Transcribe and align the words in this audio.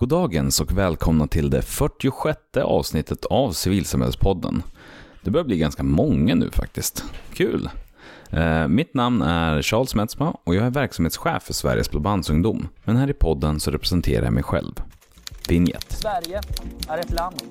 Goddagens 0.00 0.60
och 0.60 0.78
välkomna 0.78 1.26
till 1.26 1.50
det 1.50 1.62
46 1.62 2.38
avsnittet 2.62 3.24
av 3.24 3.52
Civilsamhällespodden. 3.52 4.62
Det 5.24 5.30
börjar 5.30 5.44
bli 5.44 5.58
ganska 5.58 5.82
många 5.82 6.34
nu 6.34 6.50
faktiskt. 6.50 7.04
Kul! 7.32 7.70
Eh, 8.30 8.68
mitt 8.68 8.94
namn 8.94 9.22
är 9.22 9.62
Charles 9.62 9.94
Metzma 9.94 10.36
och 10.44 10.54
jag 10.54 10.66
är 10.66 10.70
verksamhetschef 10.70 11.42
för 11.42 11.52
Sveriges 11.52 11.90
Blåbandsungdom. 11.90 12.68
Men 12.84 12.96
här 12.96 13.10
i 13.10 13.12
podden 13.12 13.60
så 13.60 13.70
representerar 13.70 14.24
jag 14.24 14.32
mig 14.32 14.42
själv. 14.42 14.82
Vinjett. 15.48 15.92
Sverige 15.92 16.40
är 16.88 16.98
ett 16.98 17.10
land 17.10 17.42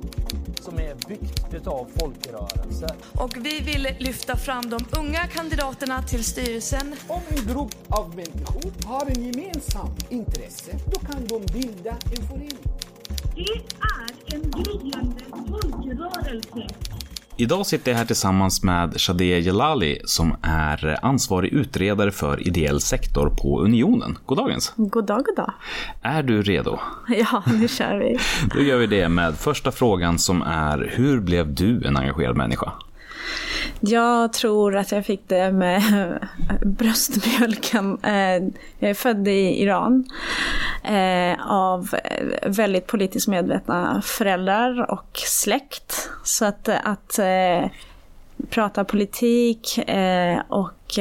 som 0.61 0.80
är 0.80 0.95
byggt 1.07 1.54
utav 1.54 1.88
folkrörelser. 2.00 2.95
Och 3.13 3.38
vi 3.38 3.59
vill 3.59 3.88
lyfta 4.00 4.38
fram 4.38 4.70
de 4.70 4.86
unga 5.00 5.27
kandidaterna 5.27 6.04
till 6.04 6.23
styrelsen. 6.23 6.95
Om 7.07 7.21
en 7.30 7.54
grupp 7.54 7.75
av 7.88 8.16
människor 8.16 8.88
har 8.88 9.05
en 9.05 9.23
gemensam 9.23 9.89
intresse, 10.09 10.71
då 10.94 10.99
kan 10.99 11.27
de 11.27 11.45
bilda 11.54 11.91
en 11.91 12.27
förening. 12.27 12.57
Det 13.36 13.41
är 13.81 14.36
en 14.36 14.52
gryende 14.52 15.23
folkrörelse. 15.31 16.67
Idag 17.40 17.66
sitter 17.66 17.91
jag 17.91 17.98
här 17.98 18.05
tillsammans 18.05 18.64
med 18.64 19.02
Shadeh 19.02 19.40
Jalali 19.40 20.02
som 20.05 20.36
är 20.41 20.98
ansvarig 21.02 21.54
utredare 21.54 22.12
för 22.12 22.48
ideell 22.48 22.82
sektor 22.82 23.30
på 23.30 23.62
Unionen. 23.62 24.18
Goddagens! 24.26 24.73
God 24.76 25.05
dag, 25.05 25.26
god 25.26 25.36
dag. 25.36 25.54
Är 26.02 26.23
du 26.23 26.42
redo? 26.42 26.80
Ja, 27.08 27.44
nu 27.45 27.68
kör 27.68 27.98
vi. 27.98 28.18
Då 28.54 28.62
gör 28.62 28.78
vi 28.78 28.88
det 28.88 29.09
med 29.09 29.36
första 29.36 29.72
frågan 29.72 30.20
som 30.20 30.42
är 30.42 30.92
Hur 30.95 31.20
blev 31.20 31.54
du 31.54 31.88
en 31.88 31.98
engagerad 31.98 32.38
människa? 32.38 32.72
Jag 33.80 34.34
tror 34.34 34.76
att 34.76 34.91
jag 34.91 35.05
fick 35.05 35.22
det 35.27 35.52
med 35.52 35.81
bröstmjölken. 36.62 37.98
Eh, 38.03 38.44
jag 38.80 38.90
är 38.90 38.94
född 38.94 39.27
i 39.27 39.62
Iran 39.62 40.05
eh, 40.84 41.52
av 41.52 41.95
väldigt 42.45 42.88
politiskt 42.88 43.27
medvetna 43.27 44.02
föräldrar 44.05 44.91
och 44.91 45.17
släkt. 45.17 46.09
Så 46.23 46.45
att, 46.45 46.70
att 46.70 47.20
eh, 47.20 47.70
prata 48.50 48.83
politik 48.83 49.80
och 50.48 51.00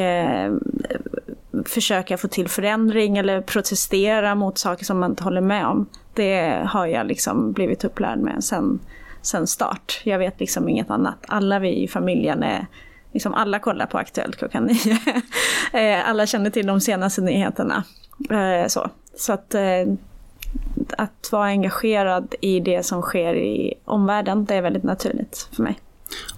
försöka 1.65 2.17
få 2.19 2.29
till 2.29 2.49
förändring 2.49 3.19
eller 3.19 3.41
protestera 3.41 4.35
mot 4.35 4.59
saker 4.59 4.85
som 4.85 4.99
man 4.99 5.11
inte 5.11 5.25
håller 5.25 5.41
med 5.41 5.67
om. 5.67 5.87
Det 6.15 6.63
har 6.67 6.87
jag 6.87 7.07
liksom 7.07 7.53
blivit 7.53 7.85
upplärd 7.85 8.19
med 8.19 8.45
sen, 8.45 8.79
sen 9.27 9.47
start. 9.47 10.01
Jag 10.05 10.19
vet 10.19 10.41
liksom 10.41 10.69
inget 10.69 10.91
annat. 10.91 11.19
Alla 11.29 11.59
vi 11.59 11.83
i 11.83 11.89
familjen 11.89 12.43
är 12.43 12.67
Liksom 13.13 13.35
alla 13.35 13.59
kollar 13.59 13.87
på 13.87 13.99
Aktuellt 13.99 14.37
klockan 14.37 14.65
nio. 14.65 14.99
Eh, 15.73 16.09
alla 16.09 16.27
känner 16.27 16.51
till 16.51 16.67
de 16.67 16.81
senaste 16.81 17.21
nyheterna. 17.21 17.85
Eh, 18.31 18.69
så, 18.69 18.91
så 19.17 19.33
att, 19.33 19.55
eh, 19.55 19.63
att 20.99 21.29
vara 21.33 21.47
engagerad 21.47 22.35
i 22.41 22.61
det 22.61 22.87
som 22.87 23.03
sker 23.03 23.35
i 23.35 23.75
omvärlden, 23.85 24.45
det 24.45 24.55
är 24.55 24.63
väldigt 24.63 24.83
naturligt 24.83 25.49
för 25.53 25.63
mig. 25.63 25.79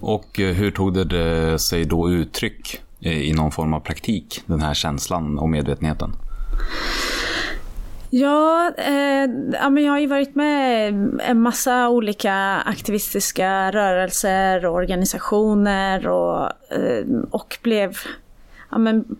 Och 0.01 0.39
hur 0.39 0.71
tog 0.71 1.09
det 1.09 1.59
sig 1.59 1.85
då 1.85 2.11
uttryck 2.11 2.81
i 3.01 3.33
någon 3.33 3.53
form 3.53 3.75
av 3.75 3.81
praktik, 3.81 4.43
den 4.47 4.61
här 4.61 4.75
känslan 4.75 5.39
och 5.39 5.49
medvetenheten? 5.49 6.13
Ja, 8.11 8.73
eh, 8.77 9.31
ja 9.53 9.71
men 9.71 9.85
jag 9.85 9.93
har 9.93 9.99
ju 9.99 10.07
varit 10.07 10.35
med 10.35 10.93
i 10.93 10.97
en 11.23 11.41
massa 11.41 11.89
olika 11.89 12.35
aktivistiska 12.67 13.71
rörelser 13.73 14.67
och 14.67 14.75
organisationer 14.75 16.09
och, 16.09 16.53
eh, 16.73 17.05
och 17.31 17.59
blev 17.63 17.99
ja, 18.71 18.79
men, 18.79 19.17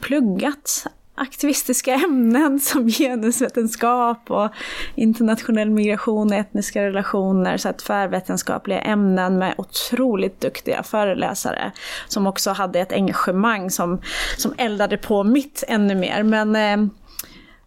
pluggat 0.00 0.86
aktivistiska 1.14 1.94
ämnen 2.04 2.60
som 2.60 2.88
genusvetenskap 2.88 4.30
och 4.30 4.50
internationell 4.94 5.70
migration 5.70 6.26
och 6.26 6.34
etniska 6.34 6.82
relationer. 6.82 7.56
Så 7.56 7.68
att 7.68 7.78
tvärvetenskapliga 7.78 8.80
ämnen 8.80 9.38
med 9.38 9.54
otroligt 9.58 10.40
duktiga 10.40 10.82
föreläsare 10.82 11.72
som 12.08 12.26
också 12.26 12.50
hade 12.50 12.80
ett 12.80 12.92
engagemang 12.92 13.70
som, 13.70 14.00
som 14.36 14.54
eldade 14.58 14.96
på 14.96 15.24
mitt 15.24 15.64
ännu 15.68 15.94
mer. 15.94 16.22
Men 16.22 16.56
Eh, 16.56 16.90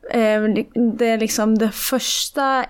Eh, 0.09 0.41
det 0.73 1.17
liksom 1.17 1.57
det 1.57 1.71
första 1.71 2.65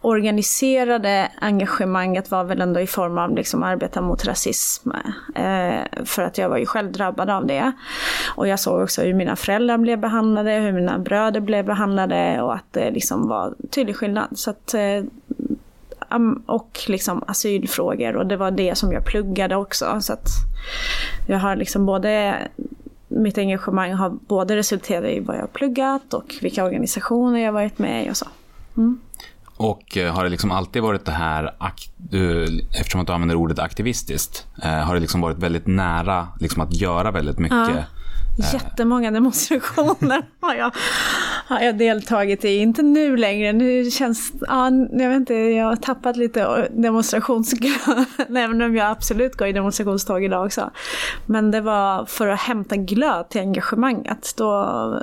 organiserade 0.00 1.30
engagemanget 1.40 2.30
var 2.30 2.44
väl 2.44 2.60
ändå 2.60 2.80
i 2.80 2.86
form 2.86 3.18
av 3.18 3.34
liksom 3.34 3.62
arbeta 3.62 4.00
mot 4.00 4.24
rasism. 4.24 4.90
Eh, 5.34 6.04
för 6.04 6.22
att 6.22 6.38
jag 6.38 6.48
var 6.48 6.58
ju 6.58 6.66
själv 6.66 6.92
drabbad 6.92 7.30
av 7.30 7.46
det. 7.46 7.72
Och 8.36 8.48
jag 8.48 8.60
såg 8.60 8.82
också 8.82 9.02
hur 9.02 9.14
mina 9.14 9.36
föräldrar 9.36 9.78
blev 9.78 9.98
behandlade, 9.98 10.50
hur 10.50 10.72
mina 10.72 10.98
bröder 10.98 11.40
blev 11.40 11.64
behandlade 11.64 12.42
och 12.42 12.54
att 12.54 12.72
det 12.72 12.90
liksom 12.90 13.28
var 13.28 13.54
tydlig 13.70 13.96
skillnad. 13.96 14.38
Så 14.38 14.50
att, 14.50 14.74
eh, 14.74 15.02
och 16.46 16.78
liksom 16.88 17.24
asylfrågor 17.26 18.16
och 18.16 18.26
det 18.26 18.36
var 18.36 18.50
det 18.50 18.78
som 18.78 18.92
jag 18.92 19.04
pluggade 19.04 19.56
också. 19.56 20.00
Så 20.00 20.12
att 20.12 20.28
jag 21.28 21.38
har 21.38 21.56
liksom 21.56 21.86
både 21.86 22.34
mitt 23.18 23.38
engagemang 23.38 23.92
har 23.92 24.10
både 24.10 24.56
resulterat 24.56 25.04
i 25.04 25.20
vad 25.20 25.36
jag 25.36 25.40
har 25.40 25.48
pluggat 25.48 26.14
och 26.14 26.34
vilka 26.42 26.64
organisationer 26.64 27.38
jag 27.38 27.46
har 27.46 27.52
varit 27.52 27.78
med 27.78 28.06
i 28.06 28.10
och 28.10 28.16
så. 28.16 28.26
Och 29.56 29.96
eh, 29.96 30.14
har 30.14 30.24
det 30.24 30.30
liksom 30.30 30.50
alltid 30.50 30.82
varit 30.82 31.04
det 31.04 31.12
här, 31.12 31.54
eftersom 32.80 33.00
att 33.00 33.06
du 33.06 33.12
använder 33.12 33.36
ordet 33.36 33.58
aktivistiskt, 33.58 34.46
eh, 34.62 34.70
har 34.70 34.94
det 34.94 35.00
liksom 35.00 35.20
varit 35.20 35.38
väldigt 35.38 35.66
nära 35.66 36.28
liksom 36.40 36.62
att 36.62 36.74
göra 36.74 37.10
väldigt 37.10 37.38
mycket? 37.38 37.58
Ja. 37.58 37.84
Jättemånga 38.38 39.10
demonstrationer 39.10 40.22
har 40.40 40.54
jag, 40.54 40.74
har 41.46 41.60
jag 41.60 41.78
deltagit 41.78 42.44
i. 42.44 42.56
Inte 42.56 42.82
nu 42.82 43.16
längre, 43.16 43.52
nu 43.52 43.90
känns, 43.90 44.32
ja, 44.40 44.70
jag 44.90 45.08
vet 45.08 45.16
inte, 45.16 45.34
jag 45.34 45.66
har 45.66 45.76
tappat 45.76 46.16
lite 46.16 46.68
demonstrationsglöd. 46.70 48.04
Även 48.28 48.62
om 48.62 48.76
jag 48.76 48.90
absolut 48.90 49.36
går 49.36 49.48
i 49.48 49.52
demonstrationståg 49.52 50.24
idag 50.24 50.46
också. 50.46 50.70
Men 51.26 51.50
det 51.50 51.60
var 51.60 52.04
för 52.04 52.28
att 52.28 52.40
hämta 52.40 52.76
glöd 52.76 53.28
till 53.28 53.40
engagemanget. 53.40 54.34
Då, 54.36 55.02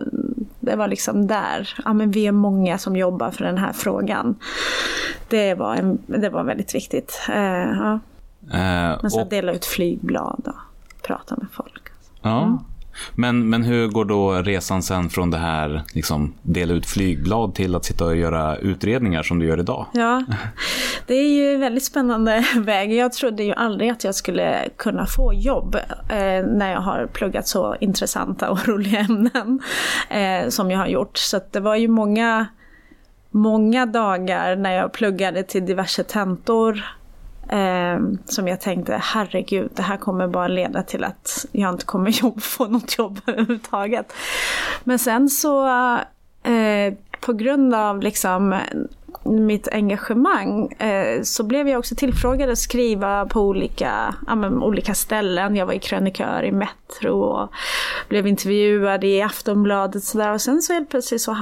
det 0.59 0.75
var 0.75 0.88
liksom 0.88 1.28
där, 1.28 1.75
ja 1.85 1.94
men 1.94 2.12
vi 2.12 2.28
är 2.28 2.31
många 2.31 2.78
som 2.78 2.96
jobbar 2.96 3.31
för 3.31 3.46
den 3.46 3.57
här 3.57 3.73
frågan. 3.73 4.35
Det 5.29 5.53
var, 5.53 5.75
en, 5.75 5.97
det 6.06 6.29
var 6.29 6.44
väldigt 6.44 6.75
viktigt. 6.75 7.22
Eh, 7.29 7.35
ja. 7.35 8.00
Eh, 8.52 9.00
Men 9.02 9.12
så 9.12 9.22
och, 9.22 9.29
dela 9.29 9.52
ut 9.52 9.66
flygblad 9.66 10.47
och 10.47 11.02
prata 11.03 11.35
med 11.35 11.47
folk. 11.52 11.90
ja. 12.22 12.59
Men, 13.16 13.50
men 13.50 13.63
hur 13.63 13.88
går 13.88 14.06
då 14.06 14.31
resan 14.33 14.83
sen 14.83 15.09
från 15.09 15.31
det 15.31 15.38
här, 15.38 15.83
liksom, 15.94 16.33
dela 16.41 16.73
ut 16.73 16.85
flygblad 16.85 17.56
till 17.56 17.75
att 17.75 17.85
sitta 17.85 18.06
och 18.06 18.16
göra 18.16 18.57
utredningar 18.57 19.23
som 19.23 19.39
du 19.39 19.45
gör 19.45 19.59
idag? 19.59 19.85
Ja, 19.94 20.23
det 21.07 21.13
är 21.13 21.29
ju 21.29 21.53
en 21.53 21.59
väldigt 21.59 21.84
spännande 21.84 22.45
väg. 22.55 22.94
Jag 22.94 23.13
trodde 23.13 23.44
ju 23.44 23.53
aldrig 23.53 23.89
att 23.89 24.03
jag 24.03 24.16
skulle 24.16 24.69
kunna 24.78 25.05
få 25.05 25.34
jobb 25.34 25.75
eh, 26.09 26.45
när 26.45 26.72
jag 26.72 26.81
har 26.81 27.07
pluggat 27.13 27.47
så 27.47 27.75
intressanta 27.79 28.50
och 28.50 28.67
roliga 28.67 29.00
ämnen 29.00 29.59
eh, 30.09 30.50
som 30.50 30.72
jag 30.72 30.79
har 30.79 30.88
gjort. 30.88 31.17
Så 31.17 31.39
det 31.51 31.59
var 31.59 31.75
ju 31.75 31.88
många, 31.88 32.47
många 33.31 33.85
dagar 33.85 34.55
när 34.55 34.72
jag 34.72 34.94
pluggade 34.94 35.44
till 35.44 35.66
diverse 35.66 36.03
tentor 36.03 36.84
Ehm, 37.50 38.17
som 38.25 38.47
jag 38.47 38.61
tänkte, 38.61 39.01
herregud, 39.03 39.72
det 39.75 39.81
här 39.81 39.97
kommer 39.97 40.28
bara 40.28 40.47
leda 40.47 40.83
till 40.83 41.03
att 41.03 41.45
jag 41.51 41.73
inte 41.73 41.85
kommer 41.85 42.09
jobb, 42.23 42.41
få 42.41 42.66
något 42.66 42.97
jobb 42.97 43.19
överhuvudtaget. 43.28 44.13
Men 44.83 45.00
sen 45.00 45.29
så, 45.29 45.67
eh, 46.44 46.94
på 47.19 47.34
grund 47.34 47.75
av 47.75 48.01
liksom 48.01 48.55
mitt 49.23 49.67
engagemang 49.67 50.72
eh, 50.72 51.22
så 51.22 51.44
blev 51.44 51.67
jag 51.67 51.79
också 51.79 51.95
tillfrågad 51.95 52.50
att 52.50 52.57
skriva 52.57 53.25
på 53.25 53.41
olika, 53.41 54.16
ja, 54.28 54.35
men, 54.35 54.63
olika 54.63 54.94
ställen. 54.94 55.55
Jag 55.55 55.66
var 55.66 55.73
i 55.73 55.79
krönikör 55.79 56.44
i 56.44 56.51
Metro 56.51 57.22
och 57.22 57.50
blev 58.09 58.28
intervjuad 58.28 59.03
i 59.03 59.22
Aftonbladet 59.22 59.95
och 59.95 60.03
sådär. 60.03 60.34
Och 60.34 60.41
sen 60.41 60.61
så 60.61 60.73
helt 60.73 60.89
plötsligt 60.89 61.22
så 61.22 61.38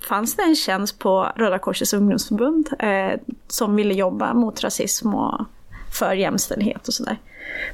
fanns 0.00 0.36
det 0.36 0.42
en 0.42 0.56
tjänst 0.56 0.98
på 0.98 1.32
Röda 1.36 1.58
Korsets 1.58 1.92
ungdomsförbund 1.94 2.68
eh, 2.78 3.20
som 3.48 3.76
ville 3.76 3.94
jobba 3.94 4.34
mot 4.34 4.64
rasism 4.64 5.14
och 5.14 5.44
för 5.92 6.12
jämställdhet 6.12 6.88
och 6.88 6.94
sådär. 6.94 7.18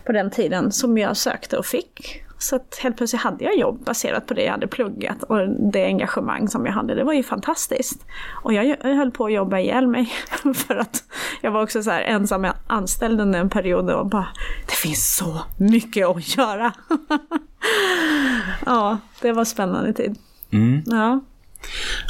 På 0.06 0.12
den 0.12 0.30
tiden 0.30 0.72
som 0.72 0.98
jag 0.98 1.16
sökte 1.16 1.56
och 1.56 1.66
fick. 1.66 2.24
Så 2.38 2.56
att 2.56 2.78
helt 2.82 2.96
plötsligt 2.96 3.22
hade 3.22 3.44
jag 3.44 3.58
jobb 3.58 3.84
baserat 3.84 4.26
på 4.26 4.34
det 4.34 4.42
jag 4.42 4.52
hade 4.52 4.66
pluggat 4.66 5.22
och 5.22 5.48
det 5.48 5.84
engagemang 5.84 6.48
som 6.48 6.66
jag 6.66 6.72
hade. 6.72 6.94
Det 6.94 7.04
var 7.04 7.12
ju 7.12 7.22
fantastiskt. 7.22 8.04
Och 8.42 8.52
jag, 8.52 8.76
höll 8.82 9.10
på 9.10 9.26
att 9.26 9.32
jobba 9.32 9.58
ihjäl 9.58 9.86
mig 9.86 10.12
för 10.54 10.76
att 10.76 11.04
jag 11.40 11.50
var 11.50 11.62
också 11.62 11.82
så 11.82 11.90
här 11.90 12.02
ensam 12.02 12.46
anställd 12.66 13.20
under 13.20 13.40
en 13.40 13.50
period 13.50 13.90
och 13.90 14.06
bara 14.06 14.28
det 14.66 14.74
finns 14.74 15.16
så 15.16 15.40
mycket 15.58 16.06
att 16.06 16.36
göra. 16.36 16.72
ja, 18.66 18.98
det 19.20 19.32
var 19.32 19.44
spännande 19.44 19.92
tid. 19.92 20.18
Mm. 20.50 20.82
Ja. 20.86 21.20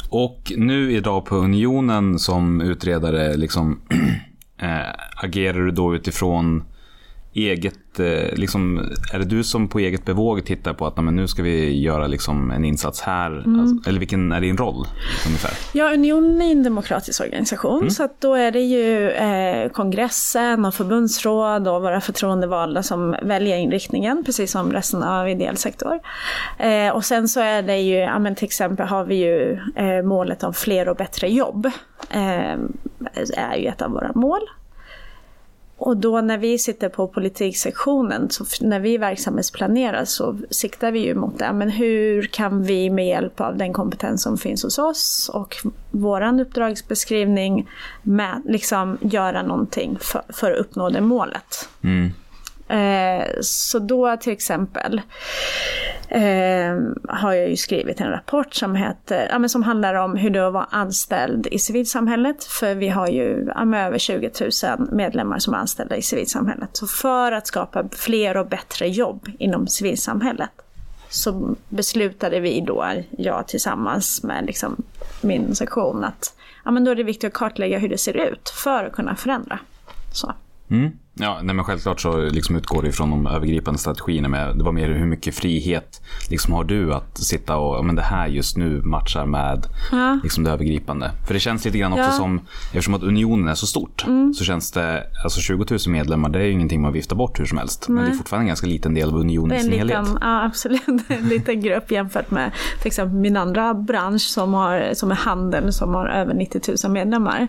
Och 0.09 0.51
nu 0.57 0.91
idag 0.91 1.25
på 1.25 1.35
Unionen 1.35 2.19
som 2.19 2.61
utredare, 2.61 3.37
liksom, 3.37 3.81
äh, 4.57 4.69
agerar 5.23 5.59
du 5.59 5.71
då 5.71 5.95
utifrån 5.95 6.63
eget, 7.33 7.99
eh, 7.99 8.37
liksom, 8.37 8.77
är 9.13 9.19
det 9.19 9.25
du 9.25 9.43
som 9.43 9.67
på 9.67 9.79
eget 9.79 10.05
bevåg 10.05 10.45
tittar 10.45 10.73
på 10.73 10.87
att 10.87 10.97
men 10.97 11.15
nu 11.15 11.27
ska 11.27 11.43
vi 11.43 11.81
göra 11.81 12.07
liksom 12.07 12.51
en 12.51 12.65
insats 12.65 13.01
här? 13.01 13.43
Alltså, 13.59 13.89
eller 13.89 13.99
vilken 13.99 14.31
är 14.31 14.41
din 14.41 14.57
roll 14.57 14.87
ungefär? 15.25 15.51
Ja, 15.73 15.93
Unionen 15.93 16.41
är 16.41 16.51
en 16.51 16.63
demokratisk 16.63 17.21
organisation 17.21 17.91
så 17.91 18.03
att 18.03 18.21
då 18.21 18.35
är 18.35 18.51
det 18.51 18.59
ju 18.59 19.09
eh, 19.09 19.69
kongressen 19.69 20.65
och 20.65 20.73
förbundsråd 20.73 21.67
och 21.67 21.81
våra 21.81 22.01
förtroendevalda 22.01 22.83
som 22.83 23.15
väljer 23.21 23.57
inriktningen, 23.57 24.23
precis 24.25 24.51
som 24.51 24.71
resten 24.71 25.03
av 25.03 25.29
ideell 25.29 25.57
sektor. 25.57 25.99
Eh, 26.57 26.89
och 26.89 27.05
sen 27.05 27.27
så 27.27 27.39
är 27.39 27.61
det 27.61 27.77
ju, 27.77 27.95
ja, 27.95 28.19
men 28.19 28.35
till 28.35 28.45
exempel 28.45 28.87
har 28.87 29.05
vi 29.05 29.15
ju 29.15 29.59
eh, 29.75 30.03
målet 30.03 30.43
om 30.43 30.53
fler 30.53 30.89
och 30.89 30.95
bättre 30.95 31.27
jobb. 31.27 31.65
Eh, 32.09 32.55
är 33.37 33.55
ju 33.57 33.67
ett 33.67 33.81
av 33.81 33.91
våra 33.91 34.11
mål. 34.15 34.41
Och 35.83 35.97
då 35.97 36.21
när 36.21 36.37
vi 36.37 36.57
sitter 36.57 36.89
på 36.89 37.07
politiksektionen, 37.07 38.29
så 38.29 38.45
när 38.61 38.79
vi 38.79 38.97
verksamhetsplanerar 38.97 40.05
så 40.05 40.37
siktar 40.49 40.91
vi 40.91 40.99
ju 40.99 41.15
mot 41.15 41.39
det. 41.39 41.53
Men 41.53 41.69
hur 41.69 42.21
kan 42.21 42.63
vi 42.63 42.89
med 42.89 43.07
hjälp 43.07 43.41
av 43.41 43.57
den 43.57 43.73
kompetens 43.73 44.21
som 44.21 44.37
finns 44.37 44.63
hos 44.63 44.79
oss 44.79 45.31
och 45.33 45.57
våran 45.91 46.39
uppdragsbeskrivning 46.39 47.69
med, 48.03 48.41
liksom 48.45 48.97
göra 49.01 49.43
någonting 49.43 49.97
för, 50.01 50.21
för 50.29 50.51
att 50.51 50.57
uppnå 50.57 50.89
det 50.89 51.01
målet? 51.01 51.69
Mm. 51.83 52.11
Eh, 52.71 53.27
så 53.41 53.79
då 53.79 54.17
till 54.17 54.33
exempel 54.33 55.01
eh, 56.07 56.79
har 57.07 57.33
jag 57.33 57.49
ju 57.49 57.55
skrivit 57.55 58.01
en 58.01 58.09
rapport 58.09 58.53
som, 58.53 58.75
heter, 58.75 59.27
ja, 59.31 59.39
men 59.39 59.49
som 59.49 59.63
handlar 59.63 59.93
om 59.93 60.15
hur 60.15 60.29
det 60.29 60.39
är 60.39 60.43
att 60.43 60.53
vara 60.53 60.67
anställd 60.71 61.47
i 61.47 61.59
civilsamhället. 61.59 62.43
För 62.43 62.75
vi 62.75 62.89
har 62.89 63.07
ju 63.07 63.47
ja, 63.55 63.77
över 63.77 63.97
20 63.97 64.31
000 64.77 64.87
medlemmar 64.91 65.39
som 65.39 65.53
är 65.53 65.57
anställda 65.57 65.95
i 65.95 66.01
civilsamhället. 66.01 66.69
Så 66.73 66.87
för 66.87 67.31
att 67.31 67.47
skapa 67.47 67.89
fler 67.91 68.37
och 68.37 68.47
bättre 68.47 68.87
jobb 68.87 69.29
inom 69.39 69.67
civilsamhället 69.67 70.51
så 71.09 71.55
beslutade 71.69 72.39
vi 72.39 72.61
då, 72.61 72.85
jag 73.09 73.47
tillsammans 73.47 74.23
med 74.23 74.45
liksom 74.45 74.83
min 75.21 75.55
sektion, 75.55 76.03
att 76.03 76.35
ja, 76.65 76.71
men 76.71 76.83
då 76.83 76.91
är 76.91 76.95
det 76.95 77.03
viktigt 77.03 77.27
att 77.27 77.33
kartlägga 77.33 77.77
hur 77.79 77.89
det 77.89 77.97
ser 77.97 78.17
ut 78.17 78.49
för 78.49 78.83
att 78.83 78.93
kunna 78.93 79.15
förändra. 79.15 79.59
Så. 80.13 80.33
Mm. 80.69 80.91
Ja, 81.13 81.39
nej, 81.43 81.55
men 81.55 81.65
självklart 81.65 82.01
så 82.01 82.17
liksom 82.29 82.55
utgår 82.55 82.81
det 82.81 82.87
ifrån 82.89 83.09
de 83.09 83.27
övergripande 83.27 83.79
strategierna. 83.79 84.27
Med, 84.27 84.57
det 84.57 84.63
var 84.63 84.71
mer 84.71 84.89
hur 84.89 85.05
mycket 85.05 85.35
frihet 85.35 86.01
liksom 86.29 86.53
har 86.53 86.63
du 86.63 86.93
att 86.93 87.17
sitta 87.17 87.57
och, 87.57 87.85
men 87.85 87.95
det 87.95 88.01
här 88.01 88.27
just 88.27 88.57
nu 88.57 88.81
matchar 88.81 89.25
med 89.25 89.65
Ja. 89.91 90.19
liksom 90.23 90.43
det 90.43 90.51
övergripande. 90.51 91.11
För 91.27 91.33
det 91.33 91.39
känns 91.39 91.65
lite 91.65 91.77
grann 91.77 91.91
också 91.91 92.01
Ja. 92.01 92.07
Mm. 92.07 92.17
som, 92.17 92.39
eftersom 92.65 92.93
att 92.93 93.03
unionen 93.03 93.47
är 93.47 93.55
så 93.55 93.67
stort, 93.67 94.05
så 94.37 94.43
känns 94.43 94.71
det, 94.71 95.03
alltså 95.23 95.41
20 95.41 95.65
000 95.69 95.79
medlemmar, 95.87 96.29
det 96.29 96.39
är 96.39 96.43
ju 96.43 96.51
ingenting 96.51 96.81
man 96.81 96.93
viftar 96.93 97.15
bort 97.15 97.39
hur 97.39 97.45
som 97.45 97.57
helst. 97.57 97.89
Men 97.89 98.03
det 98.05 98.11
är 98.11 98.15
fortfarande 98.15 98.43
en 98.43 98.47
ganska 98.47 98.67
liten 98.67 98.93
del 98.93 99.09
av 99.09 99.15
unionen 99.17 99.57
i 99.57 99.61
sin 99.61 99.71
helhet. 99.71 99.99
liten, 99.99 100.17
ja, 100.21 100.45
absolut, 100.45 100.81
en 101.07 101.29
liten 101.29 101.61
grupp 101.61 101.91
jämfört 101.91 102.31
med 102.31 102.51
till 102.79 102.87
exempel 102.87 103.19
min 103.19 103.37
andra 103.37 103.73
bransch 103.73 104.21
som, 104.21 104.53
har, 104.53 104.89
som 104.93 105.11
är 105.11 105.15
handeln 105.15 105.73
som 105.73 105.93
har 105.95 106.07
över 106.07 106.33
90 106.33 106.61
000 106.83 106.93
medlemmar. 106.93 107.47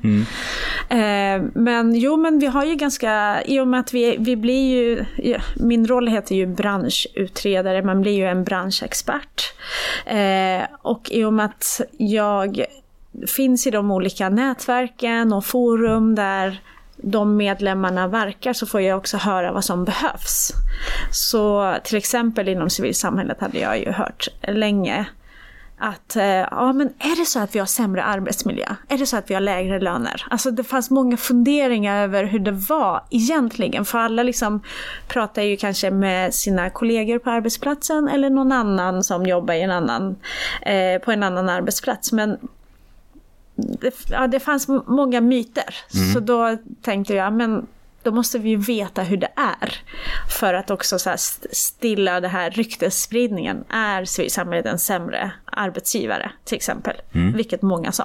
Eh, 0.89 1.43
men 1.55 1.95
jo, 1.95 2.17
men 2.17 2.39
vi 2.39 2.47
har 2.47 2.65
ju 2.65 2.75
ganska, 2.75 3.43
i 3.53 3.61
och 3.61 3.69
med 3.69 3.81
att 3.81 3.95
vi, 3.95 4.17
vi 4.19 4.37
blir 4.37 4.75
ju, 4.75 5.05
ja, 5.17 5.39
min 5.57 5.87
roll 5.87 6.09
heter 6.09 6.35
ju 6.35 6.47
branschutredare, 6.47 7.83
man 7.83 8.03
blir 8.03 8.13
ju 8.13 8.25
en 8.25 8.45
branschexpert. 8.45 9.55
Eh, 10.07 10.63
och 10.83 11.11
i 11.11 11.25
och 11.25 11.33
med 11.33 11.45
att 11.45 11.81
jag 11.99 12.65
finns 13.27 13.67
i 13.67 13.71
de 13.71 13.91
olika 13.91 14.29
nätverken 14.29 15.33
och 15.33 15.45
forum 15.45 16.15
där 16.15 16.61
de 16.97 17.37
medlemmarna 17.37 18.09
verkar 18.09 18.53
så 18.53 18.67
får 18.67 18.81
jag 18.81 18.99
också 18.99 19.17
höra 19.17 19.53
vad 19.53 19.65
som 19.65 19.85
behövs. 19.85 20.53
Så 21.11 21.75
till 21.85 21.97
exempel 21.97 22.49
inom 22.49 22.71
civilsamhället 22.71 23.41
hade 23.41 23.59
jag 23.59 23.79
ju 23.79 23.93
hört 23.93 24.29
länge 24.49 25.07
att 25.83 26.17
eh, 26.17 26.25
ja, 26.25 26.73
men 26.73 26.89
är 26.99 27.21
det 27.21 27.27
så 27.27 27.39
att 27.39 27.55
vi 27.55 27.59
har 27.59 27.67
sämre 27.67 28.03
arbetsmiljö? 28.03 28.77
Är 28.89 28.99
det 28.99 29.07
så 29.07 29.17
att 29.17 29.31
vi 29.31 29.35
har 29.35 29.41
lägre 29.41 29.81
löner? 29.81 30.27
Alltså 30.31 30.51
det 30.51 30.65
fanns 30.65 30.91
många 30.91 31.17
funderingar 31.17 32.03
över 32.05 32.25
hur 32.25 32.39
det 32.39 32.53
var 32.53 33.05
egentligen. 33.11 33.85
För 33.85 33.99
alla 33.99 34.23
liksom 34.23 34.61
pratar 35.09 35.43
ju 35.43 35.57
kanske 35.57 35.91
med 35.91 36.35
sina 36.35 36.71
kollegor 36.71 37.19
på 37.19 37.31
arbetsplatsen 37.31 38.09
eller 38.09 38.31
någon 38.31 38.53
annan 38.53 39.05
som 39.05 39.27
jobbar 39.27 39.55
en 39.55 39.71
annan, 39.71 40.17
eh, 40.63 41.03
på 41.05 41.13
en 41.13 41.23
annan 41.23 41.49
arbetsplats. 41.49 42.13
Men 42.13 42.39
det, 43.55 43.95
ja, 44.11 44.27
det 44.27 44.41
fanns 44.41 44.69
många 44.87 45.21
myter. 45.21 45.75
Så 46.15 46.21
då 46.21 46.57
tänkte 46.83 47.15
jag, 47.15 47.33
men 47.33 47.67
då 48.03 48.11
måste 48.11 48.39
vi 48.39 48.49
ju 48.49 48.57
veta 48.57 49.03
hur 49.03 49.17
det 49.17 49.33
är. 49.37 49.75
För 50.29 50.55
att 50.55 50.71
också 50.71 50.99
så 50.99 51.15
stilla 51.53 52.21
det 52.21 52.29
här 52.29 52.51
ryktesspridningen. 52.51 53.65
Är 53.69 54.05
civilsamhället 54.05 54.67
en 54.67 54.79
sämre 54.79 55.33
arbetsgivare 55.53 56.31
till 56.45 56.57
exempel? 56.57 56.97
Vilket 57.13 57.63
många 57.63 57.93
sa. 57.93 58.05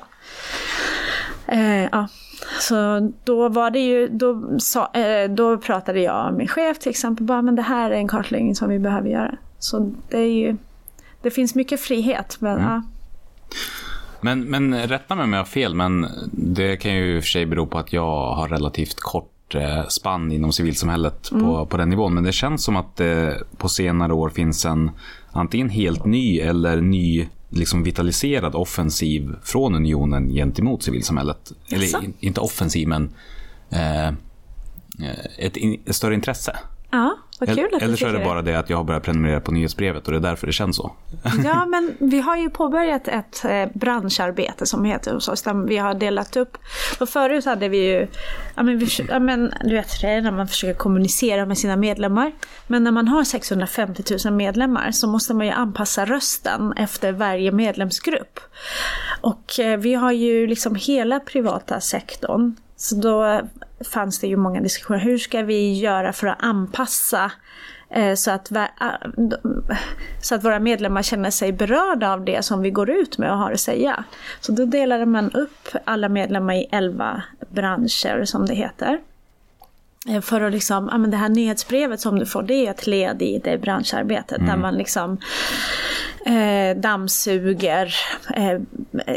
Eh, 1.48 1.84
ja. 1.84 2.08
Så 2.60 3.12
då 3.24 3.50
var 3.50 3.72
det 3.72 3.80
ju, 3.80 4.08
då, 4.08 4.60
sa, 4.60 4.92
eh, 4.94 5.30
då 5.30 5.58
pratade 5.58 6.00
jag 6.00 6.26
med 6.26 6.34
min 6.34 6.48
chef 6.48 6.80
till 6.80 6.90
exempel, 6.90 7.26
bara 7.26 7.42
men 7.42 7.56
det 7.56 7.62
här 7.62 7.92
är 7.92 7.96
en 7.96 8.08
kartläggning 8.08 8.56
som 8.56 8.70
vi 8.70 8.80
behöver 8.80 9.10
göra. 9.10 9.36
Så 9.60 9.94
det 10.10 10.20
är 10.20 10.32
ju, 10.32 10.58
det 11.22 11.32
finns 11.32 11.56
mycket 11.56 11.82
frihet. 11.82 12.38
Men, 12.40 12.62
ja. 12.62 12.82
Men, 14.22 14.44
men 14.44 14.88
rätta 14.88 15.16
mig 15.16 15.24
om 15.24 15.34
jag 15.34 15.40
har 15.40 15.46
fel, 15.46 15.76
men 15.76 16.08
det 16.32 16.78
kan 16.78 16.96
ju 16.96 17.16
i 17.16 17.20
och 17.20 17.24
för 17.24 17.30
sig 17.30 17.46
bero 17.46 17.68
på 17.68 17.78
att 17.78 17.94
jag 17.94 18.34
har 18.34 18.48
relativt 18.48 19.00
kort 19.00 19.56
eh, 19.56 19.88
spann 19.88 20.32
inom 20.32 20.52
civilsamhället 20.52 21.30
på, 21.30 21.66
på 21.66 21.78
den 21.78 21.90
nivån. 21.90 22.14
Men 22.14 22.24
det 22.24 22.32
känns 22.32 22.64
som 22.64 22.76
att 22.76 22.96
det 22.96 23.44
på 23.58 23.70
senare 23.70 24.14
år 24.14 24.30
finns 24.30 24.66
en 24.66 24.92
antingen 25.32 25.70
helt 25.70 26.06
ny 26.06 26.40
eller 26.40 26.82
ny 26.82 27.28
liksom 27.50 27.84
vitaliserad 27.84 28.56
offensiv 28.56 29.36
från 29.44 29.76
unionen 29.76 30.30
gentemot 30.30 30.84
civilsamhället. 30.84 31.52
Eller 31.72 32.04
in, 32.04 32.14
inte 32.20 32.40
offensiv, 32.40 32.88
men 32.88 33.10
eh, 33.70 34.08
eh, 34.08 34.14
ett, 35.38 35.58
in, 35.58 35.82
ett 35.86 35.96
större 35.96 36.14
intresse. 36.14 36.58
ja, 36.92 37.18
vad 37.40 37.56
kul 37.56 37.76
att 37.76 37.82
eller 37.82 37.96
så 37.96 38.08
är 38.08 38.14
det 38.14 38.24
bara 38.26 38.42
det 38.42 38.56
att 38.56 38.70
jag 38.70 38.78
har 38.78 38.84
börjat 38.84 39.04
prenumerera 39.04 39.40
på 39.40 39.52
nyhetsbrevet 39.52 40.06
och 40.06 40.12
det 40.12 40.18
är 40.18 40.22
därför 40.22 40.48
det 40.48 40.54
känns 40.54 40.76
så. 40.76 40.92
Ja, 41.44 41.66
men 41.66 41.98
vi 42.00 42.20
har 42.20 42.38
ju 42.38 42.50
påbörjat 42.50 43.08
ett 43.08 43.46
eh, 43.46 43.66
branscharbete 43.74 44.66
som 44.66 44.86
heter 44.86 45.14
hos 45.14 45.28
oss, 45.28 45.42
där 45.42 45.68
vi 45.68 45.78
har 45.78 45.94
delat 45.94 46.36
upp. 46.36 46.58
För 46.98 47.06
förut 47.06 47.46
hade 47.46 47.70
vi 47.70 47.78
ju, 47.78 48.08
ja 48.56 48.64
men, 48.64 48.78
vi, 48.78 48.88
ja, 49.10 49.20
men 49.20 49.54
du 49.64 49.76
vet 49.76 50.02
det 50.02 50.08
är 50.08 50.22
när 50.22 50.32
man 50.32 50.48
försöker 50.48 50.80
kommunicera 50.80 51.46
med 51.46 51.58
sina 51.58 51.76
medlemmar. 51.76 52.32
Men 52.68 52.84
när 52.84 52.92
man 52.92 53.08
har 53.08 53.24
650 53.24 54.04
000 54.26 54.34
medlemmar 54.34 54.92
så 54.92 55.08
måste 55.08 55.34
man 55.34 55.46
ju 55.46 55.52
anpassa 55.52 56.06
rösten 56.06 56.74
efter 56.74 57.12
varje 57.12 57.52
medlemsgrupp. 57.52 58.40
Och 59.22 59.60
eh, 59.60 59.78
vi 59.78 59.94
har 59.94 60.12
ju 60.12 60.48
liksom 60.48 60.76
hela 60.76 61.20
privata 61.20 61.80
sektorn. 61.80 62.56
Så 62.78 62.96
då 62.96 63.42
fanns 63.92 64.20
det 64.20 64.28
ju 64.28 64.38
många 64.38 64.62
diskussioner. 64.62 65.00
Hur 65.00 65.18
ska 65.18 65.42
vi 65.42 65.80
göra 65.80 66.14
för 66.14 66.28
att 66.28 66.44
anpassa 66.44 67.32
eh, 67.90 68.14
så 68.14 68.32
att, 68.32 68.52
så 70.22 70.36
att 70.36 70.44
våra 70.44 70.60
medlemmar 70.60 71.02
känner 71.02 71.30
sig 71.30 71.52
berörda 71.52 72.14
av 72.14 72.26
det 72.26 72.46
som 72.46 72.62
vi 72.62 72.72
går 72.72 72.90
ut 72.90 73.18
med 73.18 73.32
och 73.32 73.38
har 73.38 73.52
att 73.52 73.60
säga. 73.60 74.04
Så 74.42 74.52
då 74.52 74.66
delade 74.66 75.06
man 75.06 75.32
upp 75.32 75.68
alla 75.86 76.10
medlemmar 76.10 76.54
i 76.54 76.68
11 76.72 77.24
branscher 77.50 78.26
som 78.26 78.46
det 78.46 78.56
heter. 78.56 79.00
Eh, 80.08 80.22
För 80.22 80.42
att 80.42 80.54
liksom, 80.54 80.90
ja 80.92 80.98
men 80.98 81.12
det 81.12 81.18
här 81.18 81.30
nyhetsbrevet 81.30 82.00
som 82.00 82.20
du 82.20 82.26
får, 82.26 82.44
det 82.44 82.54
är 82.54 82.72
ett 82.72 82.88
led 82.88 83.22
i 83.22 83.42
det 83.44 83.58
branscharbetet 83.58 84.46
där 84.48 84.58
man 84.58 84.76
liksom 84.76 85.18
eh, 86.28 86.78
dammsuger 86.78 87.96
eh, 88.36 88.62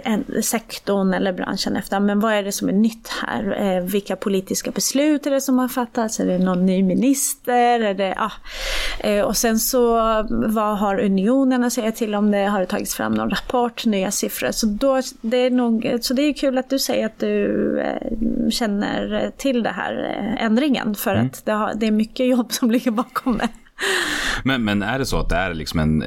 en, 0.04 0.42
sektorn 0.42 1.14
eller 1.14 1.32
branschen 1.32 1.76
efter, 1.76 2.00
men 2.00 2.20
vad 2.20 2.32
är 2.32 2.42
det 2.42 2.52
som 2.52 2.68
är 2.68 2.73
nytt 2.73 3.09
här? 3.09 3.62
Eh, 3.62 3.82
vilka 3.82 4.16
politiska 4.16 4.70
beslut 4.70 5.26
är 5.26 5.30
det 5.30 5.40
som 5.40 5.59
har 5.59 5.68
fattats? 5.68 6.20
Är 6.20 6.26
det 6.26 6.38
någon 6.38 6.66
ny 6.66 6.82
minister? 6.82 7.80
Är 7.80 7.94
det, 7.94 8.14
ah. 8.18 8.32
eh, 9.00 9.25
och 9.25 9.37
sen 9.37 9.59
så, 9.59 9.94
vad 10.30 10.78
har 10.78 11.00
unionen 11.00 11.64
att 11.64 11.73
säga 11.73 11.92
till 11.92 12.14
om 12.14 12.30
det? 12.30 12.44
Har 12.44 12.61
det 12.61 12.66
tagits 12.66 12.94
fram 12.94 13.14
någon 13.14 13.30
rapport, 13.30 13.87
nya 13.87 14.11
siffror? 14.11 14.50
Så, 14.50 14.66
då, 14.66 15.00
det, 15.20 15.37
är 15.37 15.50
nog, 15.50 15.99
så 16.00 16.14
det 16.14 16.23
är 16.23 16.32
kul 16.32 16.59
att 16.59 16.70
du 16.70 16.78
säger 16.78 17.06
att 17.06 17.18
du 17.18 17.80
eh, 17.80 18.50
känner 18.50 19.30
till 19.37 19.62
det 19.62 19.70
här 19.70 20.16
eh, 20.38 20.44
ändringen, 20.81 20.95
för 20.95 21.15
att 21.17 21.43
det, 21.47 21.53
har, 21.53 21.75
det 21.75 21.87
är 21.87 21.91
mycket 21.93 22.27
jobb 22.29 22.53
som 22.53 22.71
ligger 22.71 22.91
bakom 22.91 23.39
det. 23.39 23.49
Men, 24.45 24.65
men 24.65 24.83
är 24.83 24.99
det 24.99 25.07
så 25.07 25.19
att 25.19 25.29
det 25.29 25.37
är 25.37 25.55
liksom 25.55 25.81
en, 25.81 26.05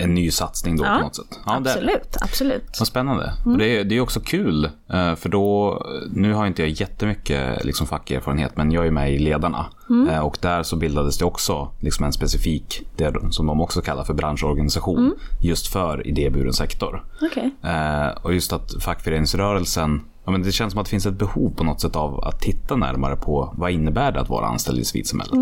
en 0.00 0.14
ny 0.14 0.30
satsning 0.30 0.76
då 0.76 0.84
Ja, 0.84 0.96
på 0.96 1.00
något 1.04 1.16
sätt? 1.16 1.26
det. 1.44 1.50
absolut, 1.52 2.16
absolut. 2.20 2.76
Vad 2.78 2.88
spännande. 2.88 3.32
Och 3.44 3.58
det, 3.58 3.66
är, 3.78 3.84
det 3.84 3.96
är 3.96 4.00
också 4.00 4.20
kul, 4.20 4.64
eh, 4.64 5.14
för 5.14 5.28
då, 5.28 5.80
nu 6.12 6.32
har 6.32 6.46
inte 6.46 6.62
jag 6.62 6.70
jättemycket 6.70 7.64
liksom 7.64 7.86
fackerfarenhet, 7.86 8.56
men 8.56 8.72
jag 8.72 8.86
är 8.86 8.90
med 8.90 9.12
i 9.14 9.18
Ledarna. 9.18 9.66
Eh, 10.10 10.18
Och 10.18 10.38
där 10.40 10.62
så 10.62 10.76
bildades 10.76 11.18
det 11.18 11.24
också 11.24 11.70
liksom 11.80 12.04
en 12.06 12.12
specifik, 12.12 12.82
det 12.96 13.14
som 13.30 13.46
de 13.46 13.60
också 13.60 13.80
kallar 13.80 14.04
för 14.04 14.14
branschorganisation, 14.14 15.14
just 15.42 15.66
för 15.72 16.06
idéburen 16.06 16.52
sektor. 16.52 17.04
Okej. 17.22 17.50
Eh, 17.64 18.08
Och 18.22 18.34
just 18.34 18.52
att 18.52 18.82
fackföreningsrörelsen, 18.82 20.00
ja, 20.26 20.32
men 20.32 20.42
det 20.42 20.52
känns 20.52 20.72
som 20.72 20.80
att 20.80 20.86
det 20.86 20.90
finns 20.90 21.06
ett 21.06 21.14
behov 21.18 21.50
på 21.56 21.64
något 21.64 21.80
sätt 21.80 21.96
av 21.96 22.24
att 22.24 22.40
titta 22.40 22.76
närmare 22.76 23.16
på 23.16 23.54
vad 23.56 23.70
innebär 23.70 24.12
det 24.12 24.20
att 24.20 24.28
vara 24.28 24.46
anställd 24.46 24.78
i 24.78 24.84
civilsamhället. 24.84 25.34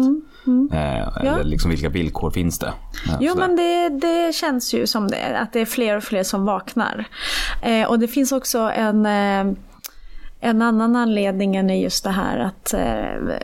Eh, 0.72 1.16
Eller 1.16 1.44
liksom 1.44 1.70
vilka 1.70 1.88
villkor 1.88 2.30
finns 2.30 2.58
det? 2.58 2.66
Eh, 2.66 3.16
Jo, 3.20 3.32
sådär. 3.32 3.46
men 3.48 3.56
det, 3.56 4.06
det 4.06 4.34
känns 4.34 4.74
ju 4.74 4.86
som 4.86 5.08
det, 5.08 5.38
att 5.38 5.52
det 5.52 5.60
är 5.60 5.66
fler 5.66 5.96
och 5.96 6.02
fler 6.02 6.22
som 6.22 6.44
vaknar. 6.44 7.04
Eh, 7.62 7.88
och 7.88 7.98
det 7.98 8.08
finns 8.08 8.32
också 8.32 8.58
en, 8.58 9.06
eh, 9.06 9.54
en 10.40 10.62
annan 10.62 10.96
anledning 10.96 11.56
än 11.56 11.80
just 11.80 12.04
det 12.04 12.10
här 12.10 12.38
att 12.38 12.74
eh, 12.74 13.36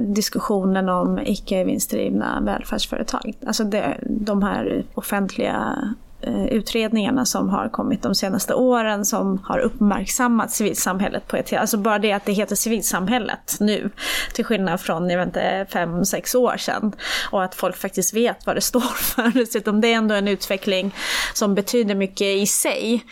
diskussionen 0.00 0.88
om 0.88 1.18
icke 1.18 1.64
vinstdrivna 1.64 2.40
välfärdsföretag. 2.40 3.32
Alltså 3.46 3.64
det, 3.64 3.96
de 4.02 4.42
här 4.42 4.84
offentliga 4.94 5.88
Eh, 6.26 6.46
utredningarna 6.46 7.24
som 7.24 7.48
har 7.48 7.68
kommit 7.68 8.02
de 8.02 8.14
senaste 8.14 8.54
åren 8.54 9.04
som 9.04 9.38
har 9.44 9.58
uppmärksammat 9.58 10.50
civilsamhället 10.50 11.28
på 11.28 11.36
ett 11.36 11.52
Alltså 11.52 11.76
bara 11.76 11.98
det 11.98 12.12
att 12.12 12.24
det 12.24 12.32
heter 12.32 12.56
civilsamhället 12.56 13.56
nu, 13.60 13.90
till 14.32 14.44
skillnad 14.44 14.80
från, 14.80 15.10
jag 15.10 15.18
vet 15.18 15.26
inte, 15.26 15.66
fem, 15.72 16.04
sex 16.04 16.34
år 16.34 16.56
sedan. 16.56 16.92
Och 17.30 17.44
att 17.44 17.54
folk 17.54 17.76
faktiskt 17.76 18.14
vet 18.14 18.46
vad 18.46 18.56
det 18.56 18.60
står 18.60 18.80
för. 18.96 19.38
Dessutom, 19.38 19.80
det 19.80 19.88
är 19.88 19.94
ändå 19.94 20.14
en 20.14 20.28
utveckling 20.28 20.94
som 21.34 21.54
betyder 21.54 21.94
mycket 21.94 22.26
i 22.26 22.46
sig. 22.46 23.04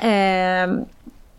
Eh, 0.00 0.66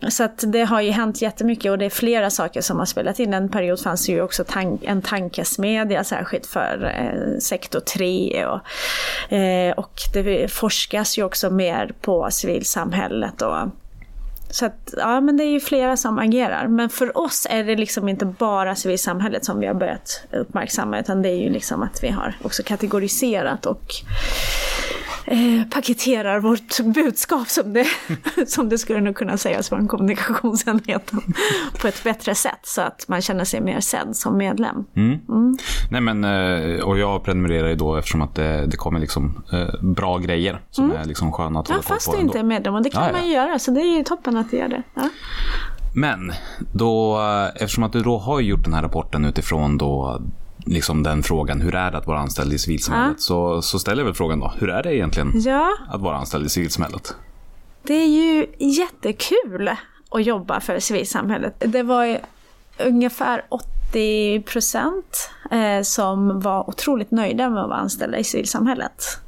så 0.08 0.24
att 0.24 0.44
det 0.46 0.64
har 0.64 0.80
ju 0.80 0.90
hänt 0.90 1.22
jättemycket 1.22 1.70
och 1.72 1.78
det 1.78 1.84
är 1.84 1.90
flera 1.90 2.30
saker 2.30 2.60
som 2.60 2.78
har 2.78 2.86
spelat 2.86 3.18
in. 3.18 3.34
En 3.34 3.48
period 3.48 3.80
fanns 3.80 4.08
ju 4.08 4.22
också 4.22 4.44
tank, 4.44 4.84
en 4.84 5.02
tankesmedja 5.02 6.04
särskilt 6.04 6.46
för 6.46 6.94
eh, 6.98 7.38
sektor 7.38 7.80
3 7.80 8.46
och, 8.46 9.34
eh, 9.36 9.72
och 9.72 9.92
det 10.12 10.52
forskas 10.52 11.18
ju 11.18 11.24
också 11.24 11.50
mer 11.50 11.92
på 12.00 12.28
civilsamhället. 12.30 13.42
Och, 13.42 13.56
så 14.50 14.66
att, 14.66 14.94
ja 14.96 15.20
men 15.20 15.36
det 15.36 15.44
är 15.44 15.50
ju 15.50 15.60
flera 15.60 15.96
som 15.96 16.18
agerar. 16.18 16.68
Men 16.68 16.88
för 16.88 17.18
oss 17.18 17.46
är 17.50 17.64
det 17.64 17.76
liksom 17.76 18.08
inte 18.08 18.24
bara 18.24 18.74
civilsamhället 18.74 19.44
som 19.44 19.60
vi 19.60 19.66
har 19.66 19.74
börjat 19.74 20.26
uppmärksamma 20.32 20.98
utan 20.98 21.22
det 21.22 21.28
är 21.28 21.42
ju 21.42 21.50
liksom 21.50 21.82
att 21.82 22.02
vi 22.02 22.08
har 22.08 22.34
också 22.42 22.62
kategoriserat 22.62 23.66
och 23.66 23.94
eh, 25.26 25.68
paketerar 25.70 26.40
vårt 26.40 26.80
budskap 26.94 27.48
som 27.48 27.72
det, 27.72 27.86
som 28.46 28.68
det 28.68 28.78
skulle 28.78 29.00
nog 29.00 29.16
kunna 29.16 29.36
sägas 29.36 29.68
från 29.68 29.88
kommunikationsenheten 29.88 31.20
på 31.80 31.88
ett 31.88 32.04
bättre 32.04 32.34
sätt 32.34 32.60
så 32.62 32.80
att 32.80 33.04
man 33.08 33.22
känner 33.22 33.44
sig 33.44 33.60
mer 33.60 33.80
sedd 33.80 34.16
som 34.16 34.36
medlem. 34.36 34.84
Nej 35.90 36.00
men, 36.00 36.24
eh, 36.24 36.80
och 36.84 36.98
jag 36.98 37.24
prenumererar 37.24 37.68
ju 37.68 37.74
då 37.74 37.96
eftersom 37.96 38.22
att 38.22 38.34
det, 38.34 38.66
det 38.66 38.76
kommer 38.76 39.00
liksom 39.00 39.42
eh, 39.52 39.82
bra 39.82 40.18
grejer 40.18 40.60
som 40.70 40.90
är 40.92 41.04
liksom 41.04 41.32
sköna 41.32 41.60
att 41.60 41.68
Mm. 41.70 41.76
Ja, 41.76 41.88
hålla 41.88 41.88
koll 41.88 41.94
fast 41.96 42.06
på 42.06 42.12
du 42.12 42.18
ändå. 42.18 42.28
inte 42.28 42.38
är 42.38 42.42
medlem 42.42 42.74
och 42.74 42.82
det 42.82 42.90
kan 42.90 43.02
Ja, 43.02 43.08
ja. 43.08 43.12
man 43.16 43.26
ju 43.26 43.32
göra 43.34 43.58
så 43.58 43.70
det 43.70 43.80
är 43.80 43.96
ju 43.98 44.04
toppen 44.04 44.36
att 44.36 44.50
du 44.50 44.56
gör 44.56 44.68
det. 44.68 44.82
Ja. 44.94 45.08
Men, 45.96 46.32
då, 46.72 47.20
eftersom 47.56 47.84
att 47.84 47.92
du 47.92 48.02
då 48.02 48.18
har 48.18 48.40
gjort 48.40 48.64
den 48.64 48.74
här 48.74 48.82
rapporten 48.82 49.24
utifrån 49.24 49.78
då 49.78 50.22
liksom 50.66 51.02
den 51.02 51.22
frågan, 51.22 51.60
hur 51.60 51.74
är 51.74 51.90
det 51.90 51.98
att 51.98 52.06
vara 52.06 52.18
anställd 52.18 52.52
i 52.52 52.58
civilsamhället? 52.58 53.20
Så, 53.20 53.62
så 53.62 53.78
ställer 53.78 53.98
jag 53.98 54.04
väl 54.04 54.14
frågan 54.14 54.40
då, 54.40 54.52
hur 54.58 54.70
är 54.70 54.82
det 54.82 54.94
egentligen 54.94 55.32
ja, 55.34 55.70
att 55.88 56.00
vara 56.00 56.16
anställd 56.16 56.46
i 56.46 56.48
civilsamhället? 56.48 57.14
det 57.86 57.94
är 57.94 58.06
ju 58.06 58.46
jättekul 58.58 59.70
att 60.10 60.26
jobba 60.26 60.60
för 60.60 60.78
civilsamhället. 60.78 61.54
Det 61.58 61.82
var 61.82 62.18
ungefär 62.78 63.44
80 63.48 64.42
procent 64.42 65.30
eh, 65.50 65.82
som 65.82 66.40
var 66.40 66.68
otroligt 66.68 67.10
nöjda 67.10 67.50
med 67.50 67.62
att 67.62 67.68
vara 67.68 67.78
anställda 67.78 68.18
i 68.18 68.24
civilsamhället. 68.24 69.20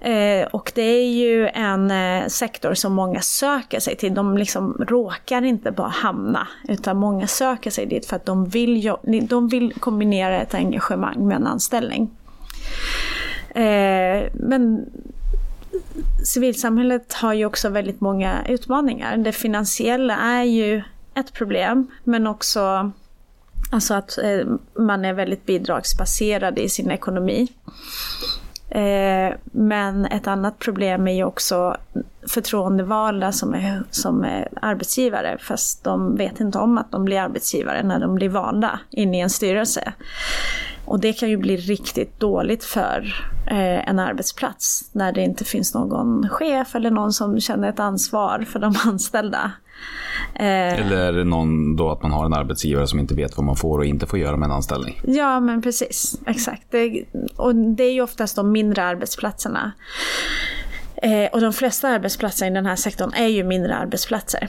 Eh, 0.00 0.46
och 0.46 0.72
det 0.74 0.82
är 0.82 1.10
ju 1.10 1.48
en 1.48 1.90
eh, 1.90 2.26
sektor 2.26 2.74
som 2.74 2.92
många 2.92 3.20
söker 3.20 3.80
sig 3.80 3.96
till. 3.96 4.14
De 4.14 4.38
liksom 4.38 4.84
råkar 4.88 5.42
inte 5.42 5.70
bara 5.70 5.88
hamna, 5.88 6.48
utan 6.68 6.96
många 6.96 7.26
söker 7.26 7.70
sig 7.70 7.86
dit 7.86 8.06
för 8.06 8.16
att 8.16 8.26
de 8.26 8.48
vill, 8.48 8.92
de 9.28 9.48
vill 9.48 9.72
kombinera 9.72 10.40
ett 10.40 10.54
engagemang 10.54 11.28
med 11.28 11.36
en 11.36 11.46
anställning. 11.46 12.10
Eh, 13.48 14.28
men 14.32 14.86
civilsamhället 16.24 17.12
har 17.12 17.32
ju 17.32 17.44
också 17.44 17.68
väldigt 17.68 18.00
många 18.00 18.46
utmaningar. 18.48 19.16
Det 19.16 19.32
finansiella 19.32 20.16
är 20.16 20.42
ju 20.42 20.82
ett 21.14 21.32
problem, 21.32 21.86
men 22.04 22.26
också 22.26 22.92
alltså 23.70 23.94
att 23.94 24.18
eh, 24.18 24.46
man 24.78 25.04
är 25.04 25.12
väldigt 25.12 25.46
bidragsbaserad 25.46 26.58
i 26.58 26.68
sin 26.68 26.90
ekonomi. 26.90 27.48
Eh, 28.68 29.34
men 29.42 30.04
ett 30.06 30.26
annat 30.26 30.58
problem 30.58 31.08
är 31.08 31.12
ju 31.12 31.24
också 31.24 31.76
förtroendevalda 32.28 33.32
som 33.32 33.54
är, 33.54 33.82
som 33.90 34.24
är 34.24 34.48
arbetsgivare 34.62 35.38
fast 35.40 35.84
de 35.84 36.16
vet 36.16 36.40
inte 36.40 36.58
om 36.58 36.78
att 36.78 36.92
de 36.92 37.04
blir 37.04 37.20
arbetsgivare 37.20 37.82
när 37.82 38.00
de 38.00 38.14
blir 38.14 38.28
valda 38.28 38.80
in 38.90 39.14
i 39.14 39.20
en 39.20 39.30
styrelse. 39.30 39.92
Och 40.84 41.00
det 41.00 41.12
kan 41.12 41.30
ju 41.30 41.36
bli 41.36 41.56
riktigt 41.56 42.20
dåligt 42.20 42.64
för 42.64 43.14
eh, 43.46 43.88
en 43.88 43.98
arbetsplats 43.98 44.90
när 44.92 45.12
det 45.12 45.20
inte 45.20 45.44
finns 45.44 45.74
någon 45.74 46.28
chef 46.28 46.74
eller 46.74 46.90
någon 46.90 47.12
som 47.12 47.40
känner 47.40 47.68
ett 47.68 47.80
ansvar 47.80 48.44
för 48.48 48.58
de 48.58 48.74
anställda. 48.84 49.52
Eh, 50.34 50.80
Eller 50.80 51.24
någon 51.24 51.76
då 51.76 51.90
att 51.90 52.02
man 52.02 52.12
har 52.12 52.26
en 52.26 52.34
arbetsgivare 52.34 52.86
som 52.86 52.98
inte 52.98 53.14
vet 53.14 53.36
vad 53.36 53.46
man 53.46 53.56
får 53.56 53.78
och 53.78 53.84
inte 53.84 54.06
får 54.06 54.18
göra 54.18 54.36
med 54.36 54.46
en 54.46 54.52
anställning. 54.52 55.00
Ja, 55.04 55.40
men 55.40 55.62
precis. 55.62 56.20
Exakt. 56.26 56.62
Det, 56.70 57.04
och 57.36 57.54
det 57.54 57.84
är 57.84 57.92
ju 57.92 58.02
oftast 58.02 58.36
de 58.36 58.52
mindre 58.52 58.84
arbetsplatserna. 58.84 59.72
Eh, 60.96 61.32
och 61.32 61.40
de 61.40 61.52
flesta 61.52 61.88
arbetsplatser 61.88 62.46
i 62.46 62.50
den 62.50 62.66
här 62.66 62.76
sektorn 62.76 63.12
är 63.16 63.26
ju 63.26 63.44
mindre 63.44 63.76
arbetsplatser. 63.76 64.48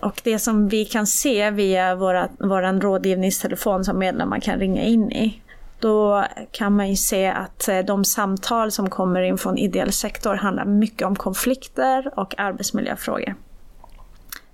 Och 0.00 0.20
det 0.24 0.38
som 0.38 0.68
vi 0.68 0.84
kan 0.84 1.06
se 1.06 1.50
via 1.50 1.94
våra, 1.94 2.28
vår 2.38 2.80
rådgivningstelefon 2.80 3.84
som 3.84 3.98
medlemmar 3.98 4.40
kan 4.40 4.58
ringa 4.58 4.82
in 4.82 5.12
i, 5.12 5.42
då 5.80 6.24
kan 6.52 6.76
man 6.76 6.88
ju 6.88 6.96
se 6.96 7.26
att 7.26 7.68
eh, 7.68 7.78
de 7.78 8.04
samtal 8.04 8.70
som 8.70 8.90
kommer 8.90 9.22
in 9.22 9.38
från 9.38 9.58
ideell 9.58 9.92
sektor 9.92 10.34
handlar 10.34 10.64
mycket 10.64 11.06
om 11.06 11.16
konflikter 11.16 12.18
och 12.18 12.34
arbetsmiljöfrågor. 12.38 13.34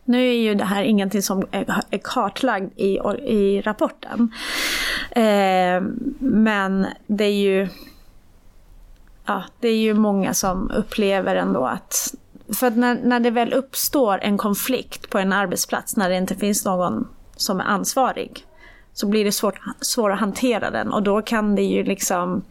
Nu 0.04 0.28
är 0.28 0.36
ju 0.42 0.54
det 0.54 0.64
här 0.64 0.82
ingenting 0.82 1.22
som 1.22 1.46
är 1.90 1.98
kartlagd 2.02 2.72
i, 2.76 2.98
i 3.22 3.60
rapporten. 3.60 4.32
Eh, 5.10 5.82
men 6.18 6.86
det 7.06 7.24
är 7.24 7.32
ju 7.32 7.68
ja, 9.26 9.44
det 9.60 9.68
är 9.68 9.76
ju 9.76 9.94
många 9.94 10.34
som 10.34 10.70
upplever 10.70 11.36
ändå 11.36 11.66
att 11.66 12.14
för 12.54 12.66
att 12.66 12.76
när, 12.76 13.00
när 13.04 13.20
det 13.20 13.30
väl 13.30 13.52
uppstår 13.52 14.18
en 14.22 14.38
konflikt 14.38 15.10
på 15.10 15.18
en 15.18 15.32
arbetsplats 15.32 15.96
när 15.96 16.10
det 16.10 16.16
inte 16.16 16.34
finns 16.34 16.64
någon 16.64 17.08
som 17.36 17.60
är 17.60 17.64
ansvarig 17.64 18.46
så 18.92 19.06
blir 19.06 19.24
det 19.24 19.32
svårt, 19.32 19.60
svårt 19.80 20.12
att 20.12 20.20
hantera 20.20 20.70
den 20.70 20.92
och 20.92 21.02
då 21.02 21.22
kan 21.22 21.54
det 21.54 21.62
ju 21.62 21.84
liksom 21.84 22.42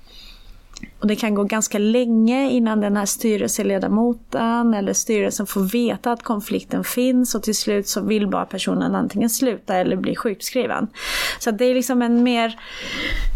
och 0.99 1.07
det 1.07 1.15
kan 1.15 1.35
gå 1.35 1.43
ganska 1.43 1.77
länge 1.77 2.49
innan 2.49 2.81
den 2.81 2.97
här 2.97 3.05
styrelseledamoten 3.05 4.73
eller 4.73 4.93
styrelsen 4.93 5.47
får 5.47 5.61
veta 5.61 6.11
att 6.11 6.23
konflikten 6.23 6.83
finns 6.83 7.35
och 7.35 7.43
till 7.43 7.55
slut 7.55 7.87
så 7.87 8.01
vill 8.01 8.27
bara 8.27 8.45
personen 8.45 8.95
antingen 8.95 9.29
sluta 9.29 9.75
eller 9.75 9.95
bli 9.95 10.15
sjukskriven. 10.15 10.87
Så 11.39 11.51
det 11.51 11.65
är 11.65 11.73
liksom 11.73 12.01
en 12.01 12.23
mer 12.23 12.59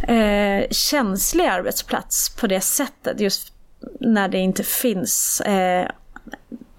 eh, 0.07 0.69
känslig 0.71 1.45
arbetsplats 1.45 2.35
på 2.35 2.47
det 2.47 2.61
sättet 2.61 3.19
just 3.19 3.53
när 3.99 4.27
det 4.29 4.37
inte 4.37 4.63
finns 4.63 5.41
eh, 5.41 5.87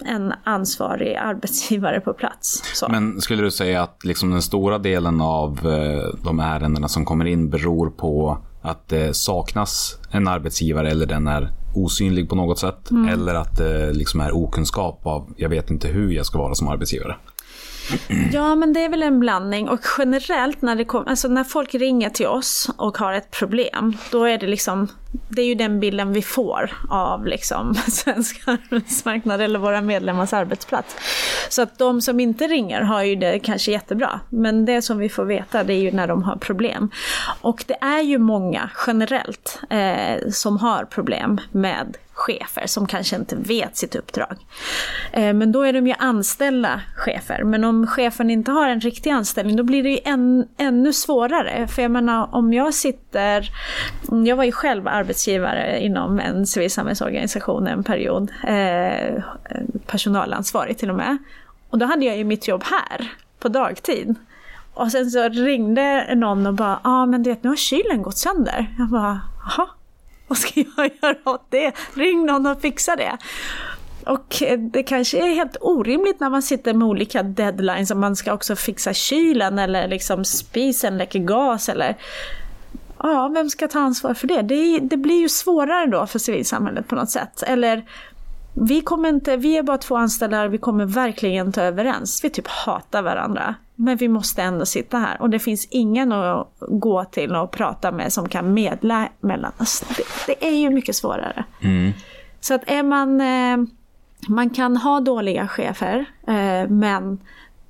en 0.04 0.34
ansvarig 0.44 1.14
arbetsgivare 1.14 2.00
på 2.00 2.12
plats. 2.12 2.62
Så. 2.74 2.88
Men 2.88 3.20
skulle 3.20 3.42
du 3.42 3.50
säga 3.50 3.82
att 3.82 4.04
liksom 4.04 4.30
den 4.30 4.42
stora 4.42 4.78
delen 4.78 5.20
av 5.20 5.58
eh, 5.66 6.24
de 6.24 6.40
ärendena 6.40 6.88
som 6.88 7.04
kommer 7.04 7.24
in 7.24 7.50
beror 7.50 7.90
på 7.90 8.38
att 8.68 8.88
det 8.88 9.16
saknas 9.16 9.98
en 10.10 10.28
arbetsgivare 10.28 10.90
eller 10.90 11.06
den 11.06 11.26
är 11.26 11.52
osynlig 11.74 12.28
på 12.28 12.36
något 12.36 12.58
sätt? 12.58 12.90
Eller 13.12 13.34
att 13.34 13.56
det 13.56 13.92
liksom 13.92 14.20
är 14.20 14.36
okunskap 14.36 15.06
av 15.06 15.34
jag 15.36 15.48
vet 15.48 15.70
inte 15.70 15.88
hur 15.88 16.10
jag 16.10 16.26
ska 16.26 16.38
vara 16.38 16.54
som 16.54 16.68
arbetsgivare? 16.68 17.16
Ja, 18.32 18.54
men 18.54 18.72
det 18.72 18.84
är 18.84 18.88
väl 18.88 19.02
en 19.02 19.20
blandning. 19.20 19.68
Och 19.68 19.80
generellt 19.98 20.62
när, 20.62 20.76
det 20.76 20.84
kom, 20.84 21.04
alltså 21.06 21.28
när 21.28 21.44
folk 21.44 21.74
ringer 21.74 22.10
till 22.10 22.26
oss 22.26 22.70
och 22.76 22.98
har 22.98 23.12
ett 23.12 23.30
problem, 23.30 23.96
då 24.12 24.24
är 24.24 24.38
det 24.38 24.46
liksom, 24.46 24.88
det 25.28 25.42
är 25.42 25.46
ju 25.46 25.54
den 25.54 25.80
bilden 25.80 26.12
vi 26.12 26.22
får 26.22 26.70
av 26.90 27.26
liksom 27.26 27.74
svensk 27.88 28.42
arbetsmarknad 28.46 29.40
eller 29.40 29.58
våra 29.58 29.80
medlemmars 29.80 30.32
arbetsplats. 30.32 30.96
Så 31.48 31.62
att 31.62 31.78
de 31.78 32.00
som 32.00 32.20
inte 32.20 32.46
ringer 32.46 32.80
har 32.80 33.02
ju 33.02 33.16
det 33.16 33.38
kanske 33.38 33.72
jättebra. 33.72 34.20
Men 34.28 34.64
det 34.64 34.82
som 34.82 34.98
vi 34.98 35.08
får 35.08 35.24
veta 35.24 35.64
det 35.64 35.72
är 35.72 35.80
ju 35.80 35.92
när 35.92 36.06
de 36.06 36.22
har 36.22 36.36
problem. 36.36 36.90
Och 37.40 37.64
det 37.66 37.76
är 37.80 38.02
ju 38.02 38.18
många 38.18 38.70
generellt 38.86 39.60
eh, 39.70 40.30
som 40.30 40.58
har 40.58 40.84
problem 40.84 41.40
med 41.52 41.96
chefer 42.18 42.66
som 42.66 42.86
kanske 42.86 43.16
inte 43.16 43.36
vet 43.36 43.76
sitt 43.76 43.94
uppdrag. 43.94 44.36
Eh, 45.12 45.34
men 45.34 45.52
då 45.52 45.62
är 45.62 45.72
de 45.72 45.86
ju 45.86 45.94
anställda 45.98 46.80
chefer. 46.96 47.44
Men 47.44 47.64
om 47.64 47.86
chefen 47.86 48.30
inte 48.30 48.50
har 48.50 48.68
en 48.68 48.80
riktig 48.80 49.10
anställning 49.10 49.56
då 49.56 49.62
blir 49.62 49.82
det 49.82 49.90
ju 49.90 49.98
än, 50.04 50.48
ännu 50.56 50.92
svårare. 50.92 51.66
För 51.66 51.82
jag 51.82 51.90
menar 51.90 52.34
om 52.34 52.52
jag 52.52 52.74
sitter, 52.74 53.50
jag 54.26 54.36
var 54.36 54.44
ju 54.44 54.52
själv 54.52 54.88
arbetsgivare 54.88 55.80
inom 55.80 56.20
en 56.20 56.46
civilsamhällsorganisation 56.46 57.66
en 57.66 57.84
period, 57.84 58.30
eh, 58.46 59.22
personalansvarig 59.86 60.78
till 60.78 60.90
och 60.90 60.96
med. 60.96 61.18
Och 61.70 61.78
då 61.78 61.86
hade 61.86 62.04
jag 62.04 62.16
ju 62.16 62.24
mitt 62.24 62.48
jobb 62.48 62.64
här 62.64 63.12
på 63.38 63.48
dagtid. 63.48 64.14
Och 64.74 64.92
sen 64.92 65.10
så 65.10 65.28
ringde 65.28 66.14
någon 66.14 66.46
och 66.46 66.54
bara, 66.54 66.80
ja 66.84 66.90
ah, 66.90 67.06
men 67.06 67.22
du 67.22 67.30
vet 67.30 67.42
nu 67.42 67.48
har 67.48 67.56
kylen 67.56 68.02
gått 68.02 68.18
sönder. 68.18 68.74
Jag 68.78 68.88
bara, 68.88 69.20
jaha, 69.44 69.68
vad 70.28 70.38
ska 70.38 70.60
jag 70.76 70.90
göra 71.02 71.16
åt 71.24 71.46
det? 71.50 71.72
Ring 71.94 72.26
någon 72.26 72.46
och 72.46 72.60
fixa 72.60 72.96
det. 72.96 73.18
Och 74.06 74.42
eh, 74.42 74.58
det 74.58 74.82
kanske 74.82 75.18
är 75.18 75.34
helt 75.34 75.56
orimligt 75.60 76.20
när 76.20 76.30
man 76.30 76.42
sitter 76.42 76.74
med 76.74 76.88
olika 76.88 77.22
deadlines, 77.22 77.90
om 77.90 78.00
man 78.00 78.16
ska 78.16 78.32
också 78.32 78.56
fixa 78.56 78.92
kylen 78.92 79.58
eller 79.58 79.88
liksom 79.88 80.24
spisen 80.24 80.98
läcker 80.98 81.18
gas 81.18 81.68
eller 81.68 81.96
Ja, 83.02 83.30
vem 83.34 83.50
ska 83.50 83.68
ta 83.68 83.78
ansvar 83.78 84.14
för 84.14 84.26
det? 84.26 84.42
det? 84.42 84.78
Det 84.78 84.96
blir 84.96 85.20
ju 85.20 85.28
svårare 85.28 85.86
då 85.86 86.06
för 86.06 86.18
civilsamhället 86.18 86.88
på 86.88 86.94
något 86.94 87.10
sätt. 87.10 87.42
Eller 87.42 87.84
vi, 88.60 88.80
kommer 88.80 89.08
inte, 89.08 89.36
vi 89.36 89.56
är 89.56 89.62
bara 89.62 89.78
två 89.78 89.96
anställda, 89.96 90.48
vi 90.48 90.58
kommer 90.58 90.86
verkligen 90.86 91.46
inte 91.46 91.62
överens. 91.62 92.24
Vi 92.24 92.30
typ 92.30 92.48
hatar 92.48 93.02
varandra. 93.02 93.54
Men 93.74 93.96
vi 93.96 94.08
måste 94.08 94.42
ändå 94.42 94.66
sitta 94.66 94.98
här 94.98 95.22
och 95.22 95.30
det 95.30 95.38
finns 95.38 95.68
ingen 95.70 96.12
att 96.12 96.48
gå 96.60 97.04
till 97.04 97.34
och 97.34 97.50
prata 97.50 97.92
med 97.92 98.12
som 98.12 98.28
kan 98.28 98.54
medla 98.54 99.08
mellan 99.20 99.52
oss. 99.58 99.84
Det, 99.96 100.04
det 100.26 100.48
är 100.48 100.56
ju 100.56 100.70
mycket 100.70 100.96
svårare. 100.96 101.44
Mm. 101.62 101.92
Så 102.40 102.54
att 102.54 102.62
är 102.66 102.82
man... 102.82 103.20
Eh, 103.20 103.56
man 104.28 104.50
kan 104.50 104.76
ha 104.76 105.00
dåliga 105.00 105.48
chefer, 105.48 106.04
eh, 106.26 106.68
men 106.68 107.18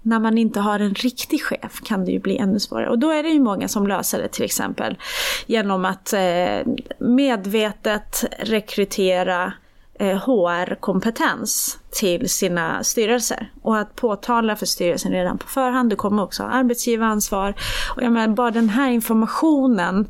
när 0.02 0.18
man 0.18 0.38
inte 0.38 0.60
har 0.60 0.80
en 0.80 0.94
riktig 0.94 1.42
chef 1.42 1.80
kan 1.84 2.04
det 2.04 2.12
ju 2.12 2.18
bli 2.18 2.38
ännu 2.38 2.60
svårare. 2.60 2.88
Och 2.88 2.98
då 2.98 3.10
är 3.10 3.22
det 3.22 3.28
ju 3.28 3.40
många 3.40 3.68
som 3.68 3.86
löser 3.86 4.18
det 4.18 4.28
till 4.28 4.44
exempel 4.44 4.98
genom 5.46 5.84
att 5.84 6.12
eh, 6.12 6.72
medvetet 6.98 8.24
rekrytera 8.38 9.52
Eh, 10.00 10.16
HR-kompetens 10.16 11.78
till 11.90 12.28
sina 12.30 12.84
styrelser. 12.84 13.50
Och 13.62 13.78
att 13.78 13.96
påtala 13.96 14.56
för 14.56 14.66
styrelsen 14.66 15.12
redan 15.12 15.38
på 15.38 15.46
förhand, 15.46 15.90
du 15.90 15.96
kommer 15.96 16.22
också 16.22 16.42
ha 16.42 16.50
arbetsgivaransvar. 16.50 17.54
Och 17.96 18.02
jag 18.02 18.12
menar, 18.12 18.34
bara 18.34 18.50
den 18.50 18.68
här 18.68 18.90
informationen 18.90 20.08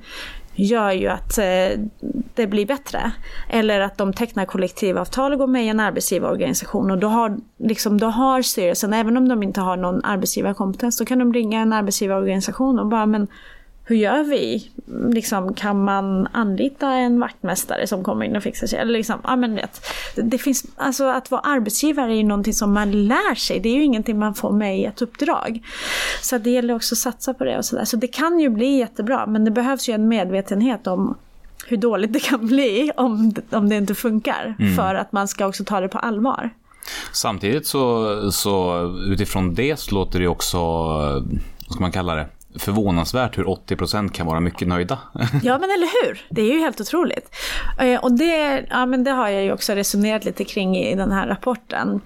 gör 0.54 0.90
ju 0.90 1.08
att 1.08 1.38
eh, 1.38 1.80
det 2.34 2.46
blir 2.46 2.66
bättre. 2.66 3.12
Eller 3.48 3.80
att 3.80 3.98
de 3.98 4.12
tecknar 4.12 4.44
kollektivavtal 4.44 5.32
och 5.32 5.38
går 5.38 5.46
med 5.46 5.64
i 5.64 5.68
en 5.68 5.80
arbetsgivarorganisation 5.80 6.90
och 6.90 6.98
då 6.98 7.08
har, 7.08 7.36
liksom, 7.58 7.98
då 8.00 8.06
har 8.06 8.42
styrelsen, 8.42 8.92
även 8.92 9.16
om 9.16 9.28
de 9.28 9.42
inte 9.42 9.60
har 9.60 9.76
någon 9.76 10.04
arbetsgivarkompetens, 10.04 10.98
då 10.98 11.04
kan 11.04 11.18
de 11.18 11.34
ringa 11.34 11.60
en 11.60 11.72
arbetsgivarorganisation 11.72 12.78
och 12.78 12.86
bara 12.86 13.06
men 13.06 13.28
hur 13.88 13.96
gör 13.96 14.22
vi? 14.22 14.70
Liksom, 15.14 15.54
kan 15.54 15.84
man 15.84 16.28
anlita 16.32 16.92
en 16.92 17.20
vaktmästare 17.20 17.86
som 17.86 18.04
kommer 18.04 18.26
in 18.26 18.36
och 18.36 18.42
fixar 18.42 18.66
sig? 18.66 18.78
Eller 18.78 18.92
liksom, 18.92 19.20
ja, 19.24 19.36
men 19.36 19.54
vet, 19.54 19.86
det 20.16 20.38
finns, 20.38 20.66
alltså, 20.76 21.04
att 21.04 21.30
vara 21.30 21.40
arbetsgivare 21.40 22.12
är 22.12 22.16
ju 22.16 22.22
någonting 22.22 22.52
som 22.52 22.72
man 22.72 23.06
lär 23.06 23.34
sig. 23.34 23.60
Det 23.60 23.68
är 23.68 23.74
ju 23.74 23.84
ingenting 23.84 24.18
man 24.18 24.34
får 24.34 24.52
med 24.52 24.78
i 24.78 24.84
ett 24.84 25.02
uppdrag. 25.02 25.60
Så 26.22 26.38
det 26.38 26.50
gäller 26.50 26.74
också 26.74 26.94
att 26.94 26.98
satsa 26.98 27.34
på 27.34 27.44
det 27.44 27.58
och 27.58 27.64
sådär. 27.64 27.84
Så 27.84 27.96
det 27.96 28.06
kan 28.06 28.40
ju 28.40 28.48
bli 28.48 28.78
jättebra, 28.78 29.26
men 29.26 29.44
det 29.44 29.50
behövs 29.50 29.88
ju 29.88 29.94
en 29.94 30.08
medvetenhet 30.08 30.86
om 30.86 31.14
hur 31.66 31.76
dåligt 31.76 32.12
det 32.12 32.20
kan 32.20 32.46
bli 32.46 32.90
om, 32.96 33.34
om 33.50 33.68
det 33.68 33.76
inte 33.76 33.94
funkar. 33.94 34.54
Mm. 34.58 34.76
För 34.76 34.94
att 34.94 35.12
man 35.12 35.28
ska 35.28 35.46
också 35.46 35.64
ta 35.64 35.80
det 35.80 35.88
på 35.88 35.98
allvar. 35.98 36.50
Samtidigt 37.12 37.66
så, 37.66 38.32
så 38.32 38.82
utifrån 39.06 39.54
det 39.54 39.78
så 39.78 39.94
låter 39.94 40.20
det 40.20 40.28
också, 40.28 40.58
vad 40.58 41.70
ska 41.70 41.80
man 41.80 41.92
kalla 41.92 42.14
det, 42.14 42.28
förvånansvärt 42.58 43.38
hur 43.38 43.44
80% 43.44 44.12
kan 44.12 44.26
vara 44.26 44.40
mycket 44.40 44.68
nöjda. 44.68 44.98
ja 45.42 45.58
men 45.58 45.70
eller 45.70 46.06
hur, 46.06 46.26
det 46.30 46.42
är 46.42 46.54
ju 46.54 46.58
helt 46.58 46.80
otroligt. 46.80 47.36
Eh, 47.78 48.00
och 48.00 48.12
det, 48.12 48.66
ja, 48.70 48.86
men 48.86 49.04
det 49.04 49.10
har 49.10 49.28
jag 49.28 49.44
ju 49.44 49.52
också 49.52 49.72
resonerat 49.72 50.24
lite 50.24 50.44
kring 50.44 50.76
i 50.76 50.94
den 50.94 51.12
här 51.12 51.26
rapporten. 51.26 52.00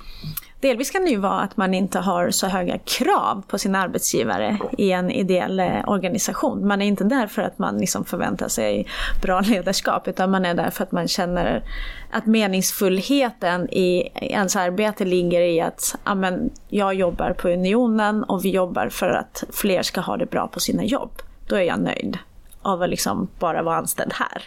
Delvis 0.62 0.90
kan 0.90 1.04
det 1.04 1.10
ju 1.10 1.16
vara 1.16 1.40
att 1.40 1.56
man 1.56 1.74
inte 1.74 1.98
har 1.98 2.30
så 2.30 2.46
höga 2.46 2.78
krav 2.78 3.42
på 3.48 3.58
sin 3.58 3.74
arbetsgivare 3.74 4.58
i 4.78 4.92
en 4.92 5.10
ideell 5.10 5.60
eh, 5.60 5.88
organisation. 5.88 6.66
Man 6.66 6.82
är 6.82 6.86
inte 6.86 7.04
där 7.04 7.26
för 7.26 7.42
att 7.42 7.58
man 7.58 7.78
liksom 7.78 8.04
förväntar 8.04 8.48
sig 8.48 8.86
bra 9.22 9.40
ledarskap 9.40 10.08
utan 10.08 10.30
man 10.30 10.44
är 10.44 10.54
där 10.54 10.70
för 10.70 10.84
att 10.84 10.92
man 10.92 11.08
känner 11.08 11.62
att 12.10 12.26
meningsfullheten 12.26 13.68
i 13.70 14.08
ens 14.14 14.56
arbete 14.56 15.04
ligger 15.04 15.40
i 15.40 15.60
att 15.60 15.96
amen, 16.04 16.50
jag 16.68 16.94
jobbar 16.94 17.32
på 17.32 17.48
Unionen 17.48 18.24
och 18.24 18.44
vi 18.44 18.50
jobbar 18.50 18.88
för 18.88 19.08
att 19.08 19.44
fler 19.52 19.82
ska 19.82 20.00
ha 20.00 20.16
det 20.16 20.26
bra 20.26 20.48
på 20.48 20.60
sina 20.60 20.84
jobb. 20.84 21.22
Då 21.46 21.56
är 21.56 21.62
jag 21.62 21.80
nöjd 21.80 22.18
av 22.62 22.82
att 22.82 22.90
liksom 22.90 23.28
bara 23.38 23.62
vara 23.62 23.76
anställd 23.76 24.12
här. 24.12 24.42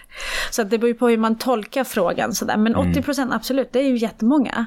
Så 0.52 0.64
det 0.64 0.78
beror 0.78 0.88
ju 0.88 0.94
på 0.94 1.08
hur 1.08 1.18
man 1.18 1.38
tolkar 1.38 1.84
frågan 1.84 2.34
sådär. 2.34 2.58
Men 2.58 2.76
80 2.76 3.02
procent 3.02 3.34
absolut, 3.34 3.70
det 3.72 3.80
är 3.80 3.88
ju 3.88 3.98
jättemånga. 3.98 4.66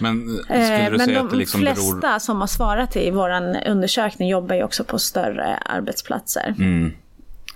Men 0.00 0.38
skulle 0.44 0.90
du 0.90 0.96
Men 0.96 1.06
säga 1.06 1.22
de 1.22 1.38
liksom 1.38 1.60
flesta 1.60 2.00
beror... 2.00 2.18
som 2.18 2.40
har 2.40 2.46
svarat 2.46 2.96
i 2.96 3.10
vår 3.10 3.30
undersökning 3.66 4.28
jobbar 4.28 4.54
ju 4.54 4.62
också 4.62 4.84
på 4.84 4.98
större 4.98 5.56
arbetsplatser. 5.56 6.54
Mm. 6.58 6.92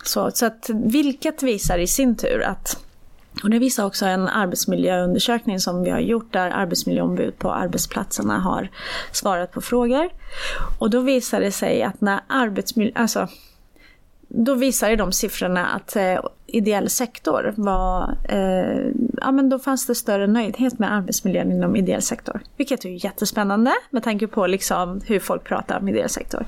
Så, 0.03 0.31
så 0.31 0.47
att 0.47 0.71
vilket 0.85 1.43
visar 1.43 1.79
i 1.79 1.87
sin 1.87 2.17
tur 2.17 2.43
att 2.43 2.79
och 3.43 3.51
det 3.51 3.59
visar 3.59 3.85
också 3.85 4.07
en 4.07 4.29
arbetsmiljöundersökning 4.29 5.61
som 5.61 5.83
vi 5.83 5.91
har 5.91 5.99
gjort 5.99 6.33
där 6.33 6.51
arbetsmiljöombud 6.51 7.39
på 7.39 7.53
arbetsplatserna 7.53 8.39
har 8.39 8.71
svarat 9.13 9.53
på 9.53 9.61
frågor. 9.61 10.11
Och 10.79 10.91
då 10.91 11.01
visar 11.01 11.41
det 11.41 11.53
sig 11.53 11.83
att 11.83 12.01
när 12.01 12.21
arbetsmiljö, 12.29 12.93
alltså 12.95 13.29
då 14.35 14.55
visar 14.55 14.91
ju 14.91 14.97
de 14.97 15.13
siffrorna 15.13 15.67
att 15.67 15.97
eh, 15.97 16.21
ideell 16.53 16.91
sektor 16.91 17.55
var, 17.57 18.17
eh, 18.29 18.93
ja 19.21 19.33
men 19.33 19.49
då 19.49 19.59
fanns 19.59 19.87
det 19.87 19.95
större 19.95 20.27
nöjdhet 20.27 20.79
med 20.79 20.95
arbetsmiljön 20.95 21.53
inom 21.53 21.77
ideell 21.77 22.03
sektor. 22.03 22.41
Vilket 22.57 22.85
är 22.85 23.05
jättespännande 23.05 23.73
med 23.91 24.03
tanke 24.03 24.27
på 24.27 24.47
liksom 24.47 25.01
hur 25.07 25.19
folk 25.19 25.45
pratar 25.45 25.79
om 25.79 25.89
ideell 25.89 26.09
sektor. 26.09 26.47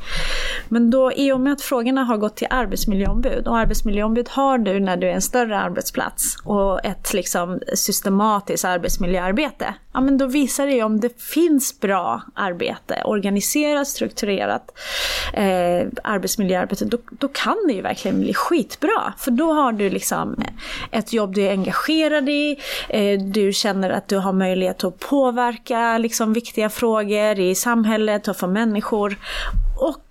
Men 0.69 0.91
då 0.91 1.13
i 1.13 1.33
och 1.33 1.41
med 1.41 1.53
att 1.53 1.63
frågorna 1.63 2.05
har 2.05 2.17
gått 2.17 2.37
till 2.37 2.47
arbetsmiljöombud 2.51 3.49
och 3.49 3.59
arbetsmiljöombud 3.59 4.29
har 4.29 4.59
du 4.59 4.81
när 4.81 4.97
du 4.97 5.09
är 5.09 5.13
en 5.13 5.23
större 5.23 5.59
arbetsplats 5.59 6.37
och 6.45 6.85
ett 6.85 7.13
liksom 7.13 7.61
systematiskt 7.75 8.65
arbetsmiljöarbete. 8.65 9.75
Ja 9.93 10.01
men 10.01 10.19
då 10.19 10.27
visar 10.27 10.67
det 10.67 10.73
ju 10.73 10.83
om 10.83 11.01
det 11.01 11.23
finns 11.23 11.81
bra 11.81 12.23
arbete, 12.35 13.03
organiserat, 13.05 13.89
strukturerat 13.89 14.79
eh, 15.33 15.89
arbetsmiljöarbete, 16.05 16.85
då, 16.85 16.99
då 17.11 17.29
kan 17.29 17.57
det 17.67 17.73
ju 17.73 17.83
verkligen 17.83 18.21
bli 18.21 18.35
skitbra. 18.35 19.15
För 19.19 19.31
då 19.31 19.53
har 19.53 19.73
du 19.73 19.91
liksom 19.95 20.37
ett 20.91 21.13
jobb 21.13 21.35
du 21.35 21.43
är 21.43 21.51
engagerad 21.51 22.29
i, 22.29 22.57
eh, 22.89 23.21
du 23.21 23.53
känner 23.53 23.91
att 23.91 24.09
du 24.09 24.19
har 24.19 24.33
möjlighet 24.33 24.85
att 24.85 24.99
påverka 24.99 25.99
liksom 25.99 26.33
viktiga 26.33 26.71
frågor 26.71 27.41
i 27.41 27.55
samhället 27.55 28.29
och 28.29 28.37
för 28.37 28.47
människor 28.47 29.17
och 29.81 30.09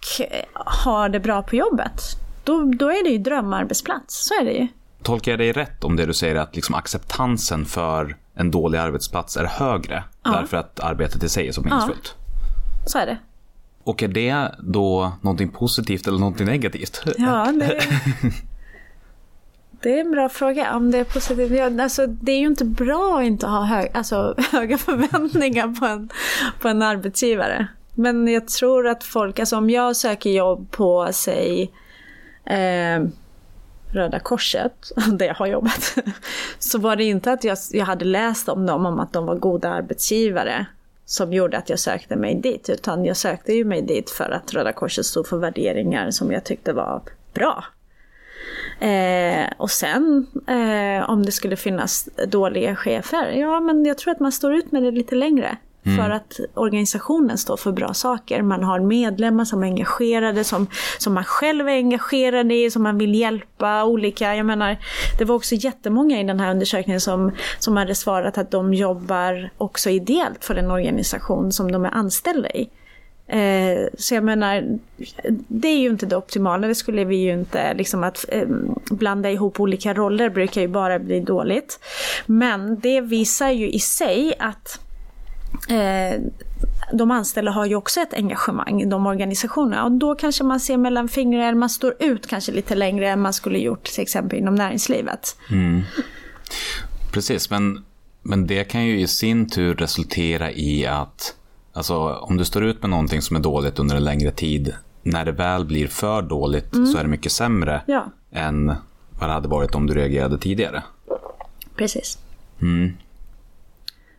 har 0.66 1.10
det 1.10 1.20
bra 1.20 1.42
på 1.42 1.56
jobbet. 1.56 2.02
Då, 2.44 2.64
då 2.64 2.90
är 2.90 3.04
det 3.04 3.10
ju 3.10 3.18
drömarbetsplats, 3.18 4.28
så 4.28 4.34
är 4.42 4.46
det 4.46 4.52
ju. 4.52 4.68
Tolkar 5.04 5.32
jag 5.32 5.40
dig 5.40 5.52
rätt 5.52 5.84
om 5.84 5.96
det 5.96 6.06
du 6.06 6.14
säger 6.14 6.36
att 6.36 6.56
liksom 6.56 6.76
acceptansen 6.76 7.66
för 7.66 8.16
en 8.36 8.52
dålig 8.52 8.80
arbetsplats 8.80 9.38
är 9.38 9.46
högre 9.46 10.04
Ja. 10.24 10.32
därför 10.32 10.58
att 10.58 10.80
arbetet 10.80 11.24
i 11.24 11.30
sig 11.30 11.48
är 11.48 11.52
så 11.52 11.62
meningsfullt? 11.62 12.16
Så 12.88 12.98
är 12.98 13.06
det. 13.06 13.18
Och 13.84 14.04
är 14.04 14.08
det 14.08 14.56
då 14.60 15.12
någonting 15.22 15.50
positivt 15.50 16.08
eller 16.08 16.20
någonting 16.20 16.46
negativt? 16.46 17.02
Ja, 17.18 17.52
det, 17.60 17.80
det 19.84 19.98
är 19.98 20.02
en 20.02 20.12
bra 20.12 20.30
fråga. 20.30 20.76
Om 20.76 20.92
det 20.92 20.98
är 20.98 21.04
positivt. 21.04 21.80
Alltså, 21.80 22.08
det 22.08 22.32
är 22.32 22.40
ju 22.40 22.48
inte 22.48 22.66
bra 22.66 23.18
att 23.20 23.24
inte 23.24 23.48
ha 23.48 23.64
hög, 23.64 23.92
alltså, 23.94 24.36
höga 24.52 24.78
förväntningar 24.78 25.80
på 25.80 25.86
en, 25.86 26.10
på 26.62 26.68
en 26.68 26.82
arbetsgivare. 26.82 27.68
Men 27.96 28.28
jag 28.28 28.48
tror 28.48 28.88
att 28.88 29.04
folk, 29.04 29.40
alltså 29.40 29.58
om 29.58 29.70
jag 29.70 29.96
söker 29.96 30.30
jobb 30.30 30.72
på, 30.72 31.10
säg, 31.12 31.72
eh, 32.46 33.04
Röda 33.92 34.20
Korset, 34.20 34.92
där 35.14 35.26
jag 35.26 35.36
har 35.36 35.48
jobbat, 35.48 35.96
så 36.60 36.80
var 36.80 36.96
det 36.96 37.04
inte 37.04 37.32
att 37.32 37.44
jag, 37.44 37.58
jag 37.72 37.86
hade 37.86 38.06
läst 38.06 38.50
om 38.50 38.66
dem, 38.66 38.86
om 38.86 39.00
att 39.00 39.14
de 39.14 39.26
var 39.26 39.36
goda 39.36 39.70
arbetsgivare 39.70 40.66
som 41.06 41.34
gjorde 41.34 41.58
att 41.58 41.70
jag 41.70 41.80
sökte 41.80 42.16
mig 42.16 42.36
dit, 42.36 42.70
utan 42.70 43.06
jag 43.06 43.18
sökte 43.18 43.54
ju 43.54 43.66
mig 43.66 43.82
dit 43.82 44.10
för 44.10 44.30
att 44.30 44.54
Röda 44.54 44.74
Korset 44.74 45.06
stod 45.06 45.28
för 45.28 45.38
värderingar 45.38 46.12
som 46.12 46.32
jag 46.32 46.44
tyckte 46.44 46.74
var 46.74 47.02
bra. 47.34 47.64
Eh, 48.80 49.50
och 49.58 49.72
sen 49.72 50.28
eh, 50.48 51.10
om 51.10 51.26
det 51.26 51.32
skulle 51.32 51.56
finnas 51.56 52.10
dåliga 52.28 52.76
chefer, 52.76 53.32
ja 53.32 53.60
men 53.60 53.86
jag 53.86 53.98
tror 53.98 54.12
att 54.12 54.20
man 54.20 54.32
står 54.32 54.54
ut 54.54 54.72
med 54.72 54.84
det 54.84 54.92
lite 54.92 55.16
längre. 55.16 55.58
För 55.86 56.10
att 56.10 56.40
organisationen 56.54 57.38
står 57.38 57.58
för 57.58 57.72
bra 57.72 57.94
saker. 57.94 58.42
Man 58.42 58.64
har 58.64 58.80
medlemmar 58.80 59.46
som 59.46 59.64
är 59.64 59.68
engagerade, 59.68 60.44
som, 60.44 60.68
som 60.98 61.14
man 61.14 61.24
själv 61.24 61.68
är 61.68 61.74
engagerad 61.74 62.52
i, 62.52 62.72
som 62.72 62.84
man 62.84 62.98
vill 62.98 63.16
hjälpa. 63.16 63.84
olika. 63.84 64.36
Jag 64.36 64.46
menar, 64.46 64.78
Det 65.18 65.26
var 65.26 65.36
också 65.36 65.56
jättemånga 65.56 66.20
i 66.20 66.24
den 66.24 66.40
här 66.40 66.52
undersökningen 66.52 67.02
som, 67.02 67.32
som 67.60 67.78
hade 67.78 67.96
svarat 67.96 68.38
att 68.38 68.52
de 68.52 68.74
jobbar 68.74 69.50
också 69.58 69.90
ideellt 69.90 70.46
för 70.46 70.56
den 70.56 70.72
organisation 70.72 71.52
som 71.52 71.72
de 71.72 71.86
är 71.86 71.92
anställda 71.92 72.50
i. 72.50 72.70
Eh, 73.34 73.88
så 73.98 74.16
jag 74.16 74.24
menar, 74.24 74.80
det 75.48 75.68
är 75.68 75.78
ju 75.78 75.90
inte 75.90 76.06
det 76.06 76.16
optimala. 76.16 76.68
Det 76.68 76.76
skulle 76.76 77.06
vi 77.06 77.16
ju 77.16 77.34
inte, 77.34 77.74
liksom 77.74 78.04
att 78.04 78.26
eh, 78.30 78.48
blanda 78.92 79.32
ihop 79.32 79.60
olika 79.60 79.94
roller 79.94 80.30
brukar 80.30 80.62
ju 80.62 80.68
bara 80.68 81.00
bli 81.00 81.20
dåligt. 81.20 81.80
Men 82.26 82.80
det 82.80 83.02
visar 83.02 83.50
ju 83.50 83.70
i 83.70 83.80
sig 83.80 84.34
att 84.40 84.80
eh, 85.70 86.22
de 86.94 87.12
anställda 87.12 87.52
har 87.52 87.66
ju 87.66 87.76
också 87.76 88.00
ett 88.00 88.14
engagemang, 88.14 88.90
de 88.90 89.08
organisationerna. 89.08 89.86
Och 89.86 89.92
då 89.92 90.16
kanske 90.16 90.44
man 90.44 90.60
ser 90.60 90.78
mellan 90.78 91.08
fingrarna, 91.08 91.58
man 91.58 91.70
står 91.70 91.96
ut 92.00 92.28
kanske 92.28 92.52
lite 92.52 92.76
längre 92.76 93.10
än 93.10 93.22
man 93.22 93.34
skulle 93.34 93.60
gjort 93.60 93.84
till 93.84 94.02
exempel 94.02 94.40
inom 94.40 94.56
näringslivet. 94.56 95.38
Mm. 95.52 95.82
Precis, 97.14 97.50
men, 97.50 97.86
men 98.22 98.48
det 98.48 98.64
kan 98.64 98.86
ju 98.86 99.00
i 99.00 99.08
sin 99.08 99.50
tur 99.50 99.76
resultera 99.76 100.52
i 100.52 100.86
att 100.86 101.36
alltså, 101.74 101.98
om 102.14 102.38
du 102.38 102.46
står 102.46 102.64
ut 102.64 102.82
med 102.82 102.90
någonting 102.90 103.22
som 103.22 103.36
är 103.36 103.40
dåligt 103.40 103.80
under 103.80 103.96
en 103.96 104.04
längre 104.04 104.32
tid, 104.32 104.74
när 105.04 105.26
det 105.26 105.32
väl 105.32 105.66
blir 105.66 105.88
för 105.88 106.22
dåligt 106.22 106.70
så 106.92 106.98
är 106.98 107.04
det 107.04 107.10
mycket 107.10 107.32
sämre 107.32 107.82
Ja. 107.88 108.06
än 108.32 108.68
vad 109.20 109.30
det 109.30 109.34
hade 109.34 109.48
varit 109.48 109.76
om 109.76 109.88
du 109.88 109.94
reagerade 109.94 110.38
tidigare. 110.38 110.84
Precis. 111.76 112.18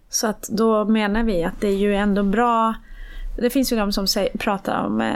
Så 0.09 0.27
att 0.27 0.49
då 0.49 0.85
menar 0.85 1.23
vi 1.23 1.45
att 1.45 1.61
det 1.61 1.69
är 1.69 1.77
ju 1.77 1.95
ändå 1.95 2.23
bra. 2.23 2.75
Det 3.37 3.51
finns 3.51 3.73
ju 3.73 3.77
de 3.77 3.93
som 3.93 4.07
säger, 4.07 4.38
pratar 4.38 4.85
om 4.87 5.01
eh, 5.01 5.14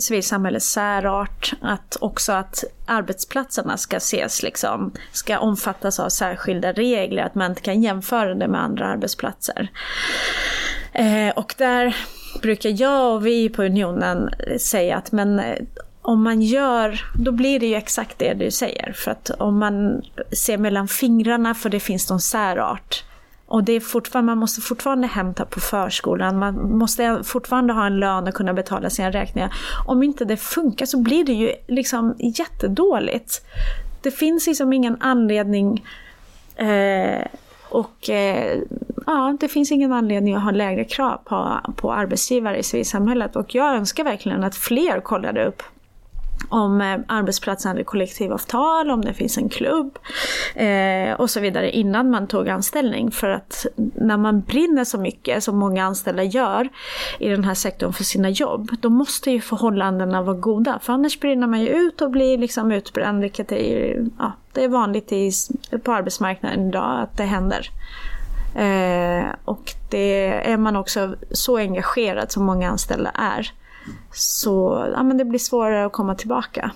civilsamhällets 0.00 0.66
särart. 0.66 1.52
Att 1.60 1.96
också 2.00 2.32
att 2.32 2.64
arbetsplatserna 2.86 3.76
ska 3.76 3.96
ses 3.96 4.42
liksom, 4.42 4.92
ska 5.12 5.38
omfattas 5.38 6.00
av 6.00 6.08
särskilda 6.08 6.72
regler. 6.72 7.22
Att 7.22 7.34
man 7.34 7.50
inte 7.50 7.62
kan 7.62 7.82
jämföra 7.82 8.34
det 8.34 8.48
med 8.48 8.62
andra 8.62 8.86
arbetsplatser. 8.86 9.68
Eh, 10.92 11.28
och 11.36 11.54
där 11.58 11.96
brukar 12.42 12.82
jag 12.82 13.14
och 13.14 13.26
vi 13.26 13.48
på 13.48 13.62
Unionen 13.62 14.30
säga 14.58 14.96
att 14.96 15.12
men 15.12 15.40
eh, 15.40 15.56
om 16.02 16.22
man 16.22 16.42
gör, 16.42 17.00
då 17.14 17.32
blir 17.32 17.60
det 17.60 17.66
ju 17.66 17.74
exakt 17.74 18.18
det 18.18 18.34
du 18.34 18.50
säger. 18.50 18.92
För 18.92 19.10
att 19.10 19.30
om 19.30 19.58
man 19.58 20.02
ser 20.32 20.58
mellan 20.58 20.88
fingrarna, 20.88 21.54
för 21.54 21.70
det 21.70 21.80
finns 21.80 22.10
någon 22.10 22.20
särart. 22.20 23.04
Och 23.50 23.64
det 23.64 23.72
är 23.72 23.80
fortfarande, 23.80 24.26
man 24.26 24.38
måste 24.38 24.60
fortfarande 24.60 25.06
hämta 25.06 25.44
på 25.44 25.60
förskolan, 25.60 26.38
man 26.38 26.78
måste 26.78 27.20
fortfarande 27.24 27.72
ha 27.72 27.86
en 27.86 28.00
lön 28.00 28.28
och 28.28 28.34
kunna 28.34 28.54
betala 28.54 28.90
sina 28.90 29.10
räkningar. 29.10 29.54
Om 29.86 30.02
inte 30.02 30.24
det 30.24 30.36
funkar 30.36 30.86
så 30.86 30.98
blir 30.98 31.24
det 31.24 31.32
ju 31.32 31.52
liksom 31.68 32.14
jättedåligt. 32.18 33.40
Det 34.02 34.10
finns 34.10 34.46
liksom 34.46 34.72
ingen 34.72 34.96
anledning 35.00 35.84
eh, 36.56 37.26
och 37.68 38.10
eh, 38.10 38.60
ja, 39.06 39.36
det 39.40 39.48
finns 39.48 39.72
ingen 39.72 39.92
anledning 39.92 40.34
att 40.34 40.42
ha 40.42 40.50
lägre 40.50 40.84
krav 40.84 41.20
på, 41.24 41.60
på 41.76 41.92
arbetsgivare 41.92 42.58
i 42.58 42.62
civilsamhället. 42.62 43.36
Och 43.36 43.54
jag 43.54 43.74
önskar 43.76 44.04
verkligen 44.04 44.44
att 44.44 44.56
fler 44.56 45.00
kollade 45.00 45.46
upp 45.46 45.62
om 46.50 46.80
eh, 46.80 46.98
arbetsplatsen 47.06 47.68
hade 47.68 47.84
kollektivavtal, 47.84 48.90
om 48.90 49.04
det 49.04 49.14
finns 49.14 49.38
en 49.38 49.48
klubb 49.48 49.98
eh, 50.54 51.12
och 51.18 51.30
så 51.30 51.40
vidare 51.40 51.70
innan 51.70 52.10
man 52.10 52.26
tog 52.26 52.48
anställning. 52.48 53.10
För 53.10 53.30
att 53.30 53.66
när 53.94 54.16
man 54.16 54.40
brinner 54.40 54.84
så 54.84 54.98
mycket 54.98 55.44
som 55.44 55.58
många 55.58 55.84
anställda 55.84 56.22
gör 56.22 56.68
i 57.18 57.28
den 57.28 57.44
här 57.44 57.54
sektorn 57.54 57.92
för 57.92 58.04
sina 58.04 58.30
jobb, 58.30 58.70
då 58.80 58.90
måste 58.90 59.30
ju 59.30 59.40
förhållandena 59.40 60.22
vara 60.22 60.36
goda. 60.36 60.78
För 60.82 60.92
annars 60.92 61.20
brinner 61.20 61.46
man 61.46 61.60
ju 61.60 61.68
ut 61.68 62.00
och 62.00 62.10
blir 62.10 62.38
liksom 62.38 62.72
utbränd, 62.72 63.20
vilket 63.20 63.52
är, 63.52 64.06
ja, 64.18 64.32
det 64.52 64.64
är 64.64 64.68
vanligt 64.68 65.12
i, 65.12 65.30
på 65.84 65.92
arbetsmarknaden 65.92 66.68
idag 66.68 67.00
att 67.00 67.16
det 67.16 67.24
händer. 67.24 67.70
Eh, 68.54 69.24
och 69.44 69.72
det 69.90 70.50
är 70.50 70.56
man 70.56 70.76
också 70.76 71.14
så 71.30 71.56
engagerad 71.56 72.32
som 72.32 72.44
många 72.44 72.70
anställda 72.70 73.10
är, 73.14 73.52
så 74.12 74.86
ja, 74.94 75.02
men 75.02 75.18
det 75.18 75.24
blir 75.24 75.38
svårare 75.38 75.86
att 75.86 75.92
komma 75.92 76.14
tillbaka. 76.14 76.70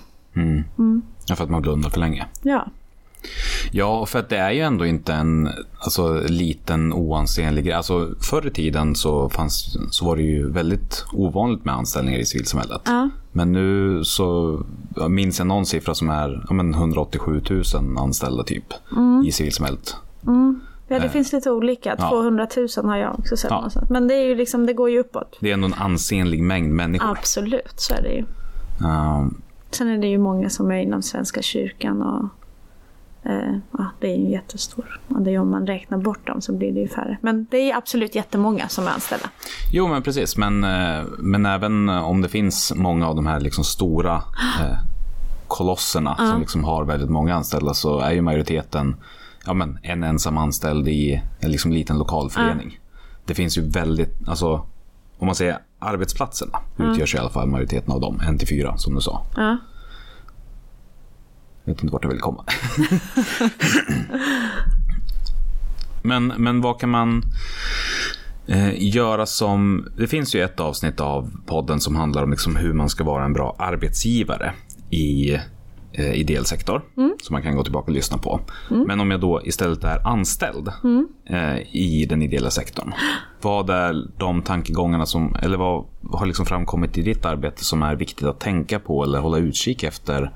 Ja, 1.25 1.35
för 1.35 1.43
att 1.43 1.49
man 1.49 1.61
blundar 1.61 1.89
för 1.89 1.99
länge. 1.99 2.25
Ja, 2.41 2.67
Ja, 3.71 4.05
för 4.05 4.19
att 4.19 4.29
det 4.29 4.37
är 4.37 4.51
ju 4.51 4.61
ändå 4.61 4.85
inte 4.85 5.13
en 5.13 5.49
alltså, 5.79 6.21
liten 6.27 6.93
oansenlig 6.93 7.65
grej. 7.65 7.73
Alltså, 7.73 8.15
förr 8.21 8.47
i 8.47 8.51
tiden 8.51 8.95
så, 8.95 9.29
fanns, 9.29 9.77
så 9.89 10.05
var 10.05 10.15
det 10.15 10.23
ju 10.23 10.51
väldigt 10.51 11.05
ovanligt 11.13 11.65
med 11.65 11.73
anställningar 11.75 12.19
i 12.19 12.25
civilsamhället. 12.25 12.81
Ja. 12.85 13.09
Men 13.31 13.51
nu 13.51 14.03
så 14.03 14.59
jag 14.95 15.11
minns 15.11 15.39
jag 15.39 15.47
någon 15.47 15.65
siffra 15.65 15.95
som 15.95 16.09
är 16.09 16.45
ja, 16.47 16.53
men 16.53 16.73
187 16.73 17.41
000 17.49 17.63
anställda 17.97 18.43
typ 18.43 18.73
i 19.25 19.31
civilsamhället. 19.31 19.95
Ja 20.87 20.99
det 20.99 21.09
finns 21.09 21.33
lite 21.33 21.51
olika. 21.51 21.89
Eh. 21.89 21.95
Ja. 21.99 22.09
200 22.09 22.47
000 22.77 22.85
har 22.85 22.97
jag 22.97 23.19
också 23.19 23.37
sett 23.37 23.51
Ja. 23.51 23.69
Men 23.89 24.07
det, 24.07 24.13
är 24.13 24.25
ju 24.25 24.35
liksom, 24.35 24.65
det 24.65 24.73
går 24.73 24.89
ju 24.89 24.99
uppåt. 24.99 25.37
Det 25.39 25.49
är 25.49 25.53
ändå 25.53 25.67
en 25.67 25.73
ansenlig 25.73 26.43
mängd 26.43 26.73
människor. 26.73 27.11
Absolut, 27.11 27.73
så 27.79 27.93
är 27.93 28.01
det 28.01 28.13
ju. 28.13 28.25
Ehm, 28.87 29.41
Sen 29.71 29.87
är 29.89 29.97
det 29.97 30.07
ju 30.07 30.17
många 30.17 30.49
som 30.49 30.71
är 30.71 30.75
inom 30.75 31.01
Svenska 31.01 31.41
kyrkan 31.41 32.01
och 32.01 32.29
eh, 33.31 33.55
ja, 33.71 33.85
det 33.99 34.07
är 34.07 34.17
ju 34.17 34.31
jättestor. 34.31 34.99
Och 35.07 35.21
det 35.21 35.31
är 35.31 35.39
om 35.39 35.51
man 35.51 35.67
räknar 35.67 35.97
bort 35.97 36.27
dem 36.27 36.41
så 36.41 36.53
blir 36.53 36.71
det 36.71 36.79
ju 36.79 36.87
färre. 36.87 37.17
Men 37.21 37.47
det 37.51 37.71
är 37.71 37.77
absolut 37.77 38.15
jättemånga 38.15 38.67
som 38.67 38.87
är 38.87 38.91
anställda. 38.91 39.29
Jo, 39.73 39.87
men 39.87 40.03
precis. 40.03 40.37
Men, 40.37 40.63
eh, 40.63 41.03
men 41.19 41.45
även 41.45 41.89
om 41.89 42.21
det 42.21 42.29
finns 42.29 42.73
många 42.75 43.07
av 43.07 43.15
de 43.15 43.25
här 43.27 43.39
liksom 43.39 43.63
stora 43.63 44.15
eh, 44.61 44.77
kolosserna 45.47 46.15
som 46.15 46.39
liksom 46.39 46.63
har 46.63 46.85
väldigt 46.85 47.09
många 47.09 47.35
anställda 47.35 47.73
så 47.73 47.99
är 47.99 48.11
ju 48.11 48.21
majoriteten 48.21 48.95
ja, 49.45 49.53
men 49.53 49.79
en 49.81 50.03
ensam 50.03 50.37
anställd 50.37 50.87
i 50.87 51.21
en 51.39 51.51
liksom 51.51 51.71
liten 51.71 51.97
lokal 51.97 52.29
förening. 52.29 52.79
Det 53.25 53.33
finns 53.33 53.57
ju 53.57 53.69
väldigt, 53.69 54.27
alltså 54.27 54.65
om 55.17 55.25
man 55.25 55.35
säger 55.35 55.57
arbetsplatserna 55.79 56.59
utgörs 56.77 57.15
i 57.15 57.17
alla 57.17 57.29
fall 57.29 57.47
majoriteten 57.47 57.93
av 57.93 58.01
dem, 58.01 58.21
en 58.27 58.37
till 58.37 58.47
fyra 58.47 58.77
som 58.77 58.95
du 58.95 59.01
sa. 59.01 59.25
Ja. 59.35 59.57
Jag 61.63 61.73
vet 61.73 61.83
inte 61.83 61.93
vart 61.93 62.03
jag 62.03 62.11
vill 62.11 62.19
komma. 62.19 62.45
men, 66.01 66.27
men 66.27 66.61
vad 66.61 66.79
kan 66.79 66.89
man 66.89 67.23
eh, 68.47 68.83
göra 68.95 69.25
som... 69.25 69.87
Det 69.97 70.07
finns 70.07 70.35
ju 70.35 70.43
ett 70.43 70.59
avsnitt 70.59 70.99
av 70.99 71.31
podden 71.45 71.79
som 71.79 71.95
handlar 71.95 72.23
om 72.23 72.31
liksom 72.31 72.55
hur 72.55 72.73
man 72.73 72.89
ska 72.89 73.03
vara 73.03 73.25
en 73.25 73.33
bra 73.33 73.55
arbetsgivare 73.59 74.53
i 74.89 75.39
eh, 75.97 76.13
ideell 76.13 76.45
sektor. 76.45 76.81
Som 77.21 77.33
man 77.33 77.41
kan 77.41 77.55
gå 77.55 77.63
tillbaka 77.63 77.85
och 77.85 77.93
lyssna 77.93 78.17
på. 78.17 78.39
Men 78.87 78.99
om 78.99 79.11
jag 79.11 79.19
då 79.21 79.41
istället 79.45 79.83
är 79.83 80.07
anställd 80.07 80.67
eh, 81.29 81.75
i 81.75 82.05
den 82.09 82.21
ideella 82.21 82.49
sektorn. 82.49 82.93
Vad 83.41 83.69
är 83.69 84.07
de 84.17 84.41
tankegångarna 84.41 85.05
som, 85.05 85.35
eller 85.41 85.57
vad 85.57 85.85
har 86.11 86.25
liksom 86.25 86.45
framkommit 86.45 86.97
i 86.97 87.01
ditt 87.01 87.25
arbete 87.25 87.63
som 87.65 87.81
är 87.83 87.95
viktigt 87.95 88.27
att 88.27 88.39
tänka 88.39 88.79
på 88.79 89.03
eller 89.03 89.19
hålla 89.19 89.37
utkik 89.37 89.83
efter 89.83 90.31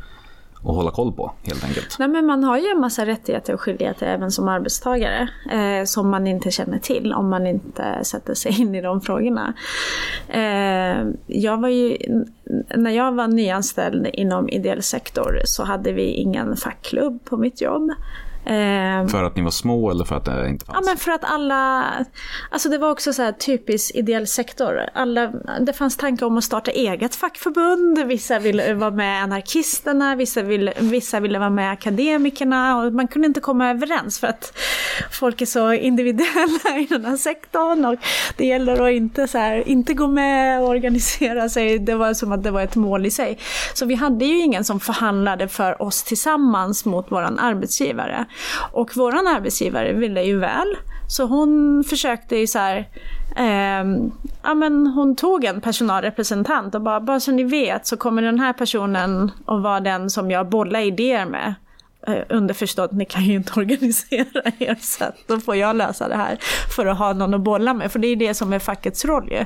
och 0.63 0.75
hålla 0.75 0.91
koll 0.91 1.13
på 1.13 1.31
helt 1.43 1.63
enkelt? 1.63 1.95
Nej, 1.99 2.07
men 2.07 2.25
man 2.25 2.43
har 2.43 2.57
ju 2.57 2.67
en 2.67 2.79
massa 2.79 3.05
rättigheter 3.05 3.53
och 3.53 3.61
skyldigheter 3.61 4.07
även 4.07 4.31
som 4.31 4.47
arbetstagare 4.47 5.29
eh, 5.51 5.85
som 5.85 6.09
man 6.09 6.27
inte 6.27 6.51
känner 6.51 6.79
till 6.79 7.13
om 7.13 7.29
man 7.29 7.47
inte 7.47 7.99
sätter 8.03 8.33
sig 8.33 8.61
in 8.61 8.75
i 8.75 8.81
de 8.81 9.01
frågorna. 9.01 9.53
Eh, 10.27 11.07
jag 11.27 11.57
var 11.61 11.69
ju, 11.69 11.97
när 12.75 12.91
jag 12.91 13.11
var 13.11 13.27
nyanställd 13.27 14.07
inom 14.13 14.49
ideell 14.49 14.83
sektor 14.83 15.41
så 15.45 15.63
hade 15.63 15.91
vi 15.91 16.03
ingen 16.03 16.55
fackklubb 16.55 17.25
på 17.25 17.37
mitt 17.37 17.61
jobb. 17.61 17.91
Eh, 18.45 19.07
För 19.07 19.23
att 19.23 19.35
ni 19.35 19.41
var 19.41 19.51
små 19.51 19.91
eller 19.91 20.05
för 20.05 20.15
att 20.15 20.25
det 20.25 20.49
inte 20.49 20.65
fanns? 20.65 20.77
Ja 20.81 20.89
men 20.91 20.97
för 20.97 21.11
att 21.11 21.23
alla, 21.23 21.85
alltså 22.51 22.69
det 22.69 22.77
var 22.77 22.91
också 22.91 23.13
så 23.13 23.21
här 23.21 23.31
typiskt 23.31 23.95
ideell 23.95 24.27
sektor. 24.27 24.79
Alla, 24.93 25.27
det 25.59 25.73
fanns 25.73 25.97
tankar 25.97 26.25
om 26.25 26.37
att 26.37 26.43
starta 26.43 26.71
eget 26.71 27.15
fackförbund, 27.15 27.99
vissa 27.99 28.39
ville 28.39 28.73
vara 28.73 28.91
med 28.91 29.23
anarkisterna, 29.23 30.15
vissa 30.15 30.41
ville, 30.41 30.73
vissa 30.79 31.19
ville 31.19 31.39
vara 31.39 31.49
med 31.49 31.71
akademikerna 31.71 32.77
och 32.77 32.93
man 32.93 33.07
kunde 33.07 33.25
inte 33.25 33.39
komma 33.39 33.69
överens 33.69 34.19
för 34.19 34.27
att 34.27 34.57
folk 35.11 35.41
är 35.41 35.45
så 35.45 35.73
individuella 35.73 36.77
i 36.79 36.87
den 36.89 37.05
här 37.05 37.17
sektorn 37.17 37.85
och 37.85 37.95
det 38.37 38.45
gäller 38.45 38.87
att 38.87 38.91
inte, 38.91 39.27
så 39.27 39.37
här, 39.37 39.67
inte 39.67 39.93
gå 39.93 40.07
med 40.07 40.61
och 40.61 40.67
organisera 40.69 41.49
sig, 41.49 41.79
det 41.79 41.95
var 41.95 42.13
som 42.13 42.31
att 42.31 42.43
det 42.43 42.51
var 42.51 42.61
ett 42.61 42.75
mål 42.75 43.05
i 43.05 43.11
sig. 43.11 43.37
Så 43.73 43.85
vi 43.85 43.95
hade 43.95 44.25
ju 44.25 44.39
ingen 44.39 44.63
som 44.63 44.79
förhandlade 44.79 45.47
för 45.47 45.81
oss 45.81 46.03
tillsammans 46.03 46.85
mot 46.85 47.11
våran 47.11 47.39
arbetsgivare. 47.39 48.25
Och 48.71 48.97
våran 48.97 49.27
arbetsgivare 49.27 49.93
ville 49.93 50.23
ju 50.23 50.39
väl, 50.39 50.77
så 51.07 51.25
hon 51.25 51.83
försökte 51.83 52.37
ju 52.37 52.47
så 52.47 52.59
här, 52.59 52.77
eh, 53.37 53.85
ja 54.43 54.53
men 54.53 54.87
hon 54.87 55.15
tog 55.15 55.45
en 55.45 55.61
personalrepresentant 55.61 56.75
och 56.75 56.81
bara, 56.81 56.99
bara 56.99 57.19
så 57.19 57.31
ni 57.31 57.43
vet 57.43 57.87
så 57.87 57.97
kommer 57.97 58.21
den 58.21 58.39
här 58.39 58.53
personen 58.53 59.31
att 59.45 59.61
vara 59.61 59.79
den 59.79 60.09
som 60.09 60.31
jag 60.31 60.49
bollar 60.49 60.79
idéer 60.79 61.25
med. 61.25 61.53
Eh, 62.07 62.23
Underförstått, 62.29 62.91
ni 62.91 63.05
kan 63.05 63.23
ju 63.23 63.35
inte 63.35 63.53
organisera 63.59 64.41
er 64.59 64.77
så 64.81 65.03
att 65.03 65.17
då 65.27 65.39
får 65.39 65.55
jag 65.55 65.75
lösa 65.75 66.07
det 66.07 66.15
här 66.15 66.37
för 66.75 66.85
att 66.85 66.97
ha 66.97 67.13
någon 67.13 67.33
att 67.33 67.41
bolla 67.41 67.73
med, 67.73 67.91
för 67.91 67.99
det 67.99 68.07
är 68.07 68.15
det 68.15 68.33
som 68.33 68.53
är 68.53 68.59
fackets 68.59 69.05
roll 69.05 69.29
ju. 69.31 69.45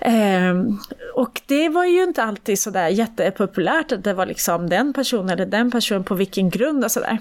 Ehm, 0.00 0.78
och 1.14 1.40
det 1.46 1.68
var 1.68 1.84
ju 1.84 2.02
inte 2.02 2.22
alltid 2.22 2.58
sådär 2.58 2.88
jättepopulärt 2.88 3.92
att 3.92 4.04
det 4.04 4.14
var 4.14 4.26
liksom 4.26 4.68
den 4.68 4.92
personen 4.92 5.30
eller 5.30 5.46
den 5.46 5.70
personen 5.70 6.04
på 6.04 6.14
vilken 6.14 6.50
grund 6.50 6.84
och 6.84 6.90
sådär. 6.90 7.18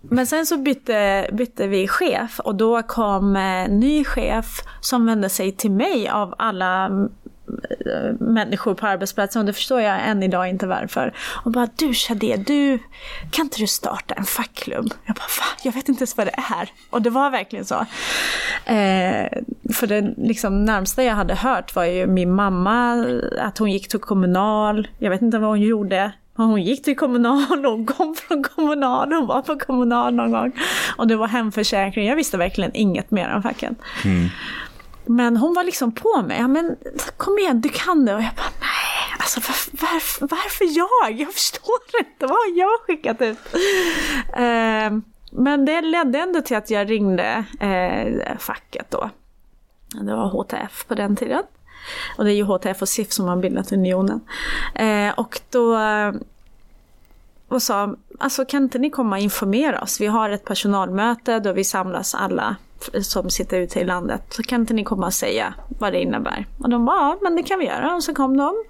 Men 0.00 0.26
sen 0.26 0.46
så 0.46 0.56
bytte, 0.56 1.28
bytte 1.32 1.66
vi 1.66 1.88
chef 1.88 2.40
och 2.40 2.54
då 2.54 2.82
kom 2.82 3.36
en 3.36 3.80
ny 3.80 4.04
chef 4.04 4.60
som 4.80 5.06
vände 5.06 5.28
sig 5.28 5.52
till 5.52 5.70
mig 5.70 6.08
av 6.08 6.34
alla 6.38 6.84
mm, 6.84 7.10
eh, 7.80 8.20
människor 8.20 8.74
på 8.74 8.86
arbetsplatsen 8.86 9.40
och 9.40 9.46
det 9.46 9.52
förstår 9.52 9.80
jag 9.80 10.08
än 10.08 10.22
idag 10.22 10.48
inte 10.48 10.66
varför. 10.66 11.14
Och 11.44 11.52
bara 11.52 11.68
du 11.76 11.94
Shadé, 11.94 12.36
du, 12.36 12.78
kan 13.30 13.44
inte 13.44 13.58
du 13.58 13.66
starta 13.66 14.14
en 14.14 14.24
fackklubb? 14.24 14.94
Jag 15.06 15.16
bara 15.16 15.22
va? 15.40 15.46
Jag 15.62 15.72
vet 15.72 15.88
inte 15.88 16.00
ens 16.00 16.16
vad 16.16 16.26
det 16.26 16.34
är. 16.60 16.70
Och 16.90 17.02
det 17.02 17.10
var 17.10 17.30
verkligen 17.30 17.64
så. 17.64 17.86
Eh, 18.64 19.28
för 19.74 19.86
det 19.86 20.14
liksom, 20.16 20.64
närmsta 20.64 21.02
jag 21.04 21.14
hade 21.14 21.34
hört 21.34 21.74
var 21.74 21.84
ju 21.84 22.06
min 22.06 22.34
mamma, 22.34 23.06
att 23.38 23.58
hon 23.58 23.70
gick 23.70 23.88
till 23.88 24.00
kommunal. 24.00 24.88
Jag 24.98 25.10
vet 25.10 25.22
inte 25.22 25.38
vad 25.38 25.48
hon 25.48 25.60
gjorde. 25.60 26.12
Hon 26.34 26.62
gick 26.62 26.84
till 26.84 26.96
kommunal, 26.96 27.64
hon 27.64 27.86
kom 27.86 28.14
från 28.14 28.42
kommunal, 28.42 29.12
hon 29.12 29.26
var 29.26 29.42
på 29.42 29.58
kommunal 29.58 30.14
någon 30.14 30.30
gång. 30.32 30.52
Och 30.96 31.06
det 31.06 31.16
var 31.16 31.26
hemförsäkring, 31.26 32.06
jag 32.06 32.16
visste 32.16 32.36
verkligen 32.36 32.70
inget 32.74 33.10
mer 33.10 33.34
om 33.34 33.42
facken. 33.42 33.76
Men 35.06 35.36
hon 35.36 35.54
var 35.54 35.64
liksom 35.64 35.92
på 35.92 36.22
mig, 36.22 36.38
ja 36.38 36.48
men 36.48 36.76
kom 37.16 37.38
igen 37.38 37.60
du 37.60 37.68
kan 37.68 38.04
det. 38.04 38.14
Och 38.14 38.22
jag 38.22 38.34
bara 38.36 38.52
nej, 38.60 39.18
alltså 39.18 39.40
varför, 39.40 39.70
varför, 39.72 40.26
varför 40.26 40.64
jag? 40.78 41.20
Jag 41.20 41.32
förstår 41.32 41.80
inte, 41.98 42.26
vad 42.26 42.30
har 42.30 42.58
jag 42.58 42.80
skickat 42.80 43.22
ut? 43.22 43.38
Eh, 44.36 44.98
men 45.32 45.64
det 45.64 45.80
ledde 45.80 46.18
ändå 46.18 46.40
till 46.40 46.56
att 46.56 46.70
jag 46.70 46.90
ringde 46.90 47.44
eh, 47.60 48.38
facket 48.38 48.90
då. 48.90 49.10
Det 50.00 50.14
var 50.14 50.28
HTF 50.28 50.86
på 50.88 50.94
den 50.94 51.16
tiden. 51.16 51.42
Och 52.16 52.24
det 52.24 52.32
är 52.32 52.34
ju 52.34 52.44
HTF 52.44 52.82
och 52.82 52.88
SIF 52.88 53.12
som 53.12 53.28
har 53.28 53.36
bildat 53.36 53.72
unionen. 53.72 54.20
Eh, 54.74 55.10
och 55.16 55.40
då 55.50 55.78
och 57.52 57.62
sa, 57.62 57.94
alltså 58.18 58.44
kan 58.44 58.62
inte 58.62 58.78
ni 58.78 58.90
komma 58.90 59.16
och 59.16 59.22
informera 59.22 59.80
oss? 59.80 60.00
Vi 60.00 60.06
har 60.06 60.30
ett 60.30 60.44
personalmöte 60.44 61.40
då 61.40 61.52
vi 61.52 61.64
samlas 61.64 62.14
alla 62.14 62.56
som 63.02 63.30
sitter 63.30 63.60
ute 63.60 63.80
i 63.80 63.84
landet. 63.84 64.22
Så 64.28 64.42
kan 64.42 64.60
inte 64.60 64.74
ni 64.74 64.84
komma 64.84 65.06
och 65.06 65.14
säga 65.14 65.54
vad 65.78 65.92
det 65.92 66.00
innebär? 66.00 66.46
Och 66.58 66.70
de 66.70 66.84
bara, 66.84 66.96
ja 66.96 67.18
men 67.22 67.36
det 67.36 67.42
kan 67.42 67.58
vi 67.58 67.66
göra. 67.66 67.94
Och 67.94 68.04
så 68.04 68.14
kom 68.14 68.36
de. 68.36 68.64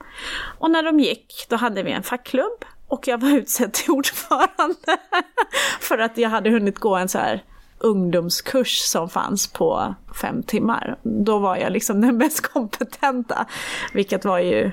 Och 0.59 0.71
när 0.71 0.83
de 0.83 1.01
gick, 1.01 1.47
då 1.49 1.57
hade 1.57 1.83
vi 1.83 1.93
en 1.93 2.03
fackklubb. 2.03 2.65
Och 2.89 3.09
jag 3.09 3.21
var 3.21 3.31
utsedd 3.31 3.73
till 3.73 3.91
ordförande. 3.91 4.99
För 5.81 5.99
att 5.99 6.19
jag 6.19 6.31
hade 6.31 6.51
hunnit 6.51 6.79
gå 6.79 6.97
en 6.97 7.09
så 7.09 7.19
här 7.19 7.45
ungdomskurs 7.83 8.79
som 8.79 9.09
fanns 9.09 9.47
på 9.47 9.95
fem 10.21 10.43
timmar. 10.43 10.97
Då 11.03 11.39
var 11.39 11.57
jag 11.57 11.73
liksom 11.73 12.01
den 12.01 12.17
mest 12.17 12.41
kompetenta. 12.53 13.47
Vilket 13.93 14.25
var 14.25 14.39
ju 14.39 14.71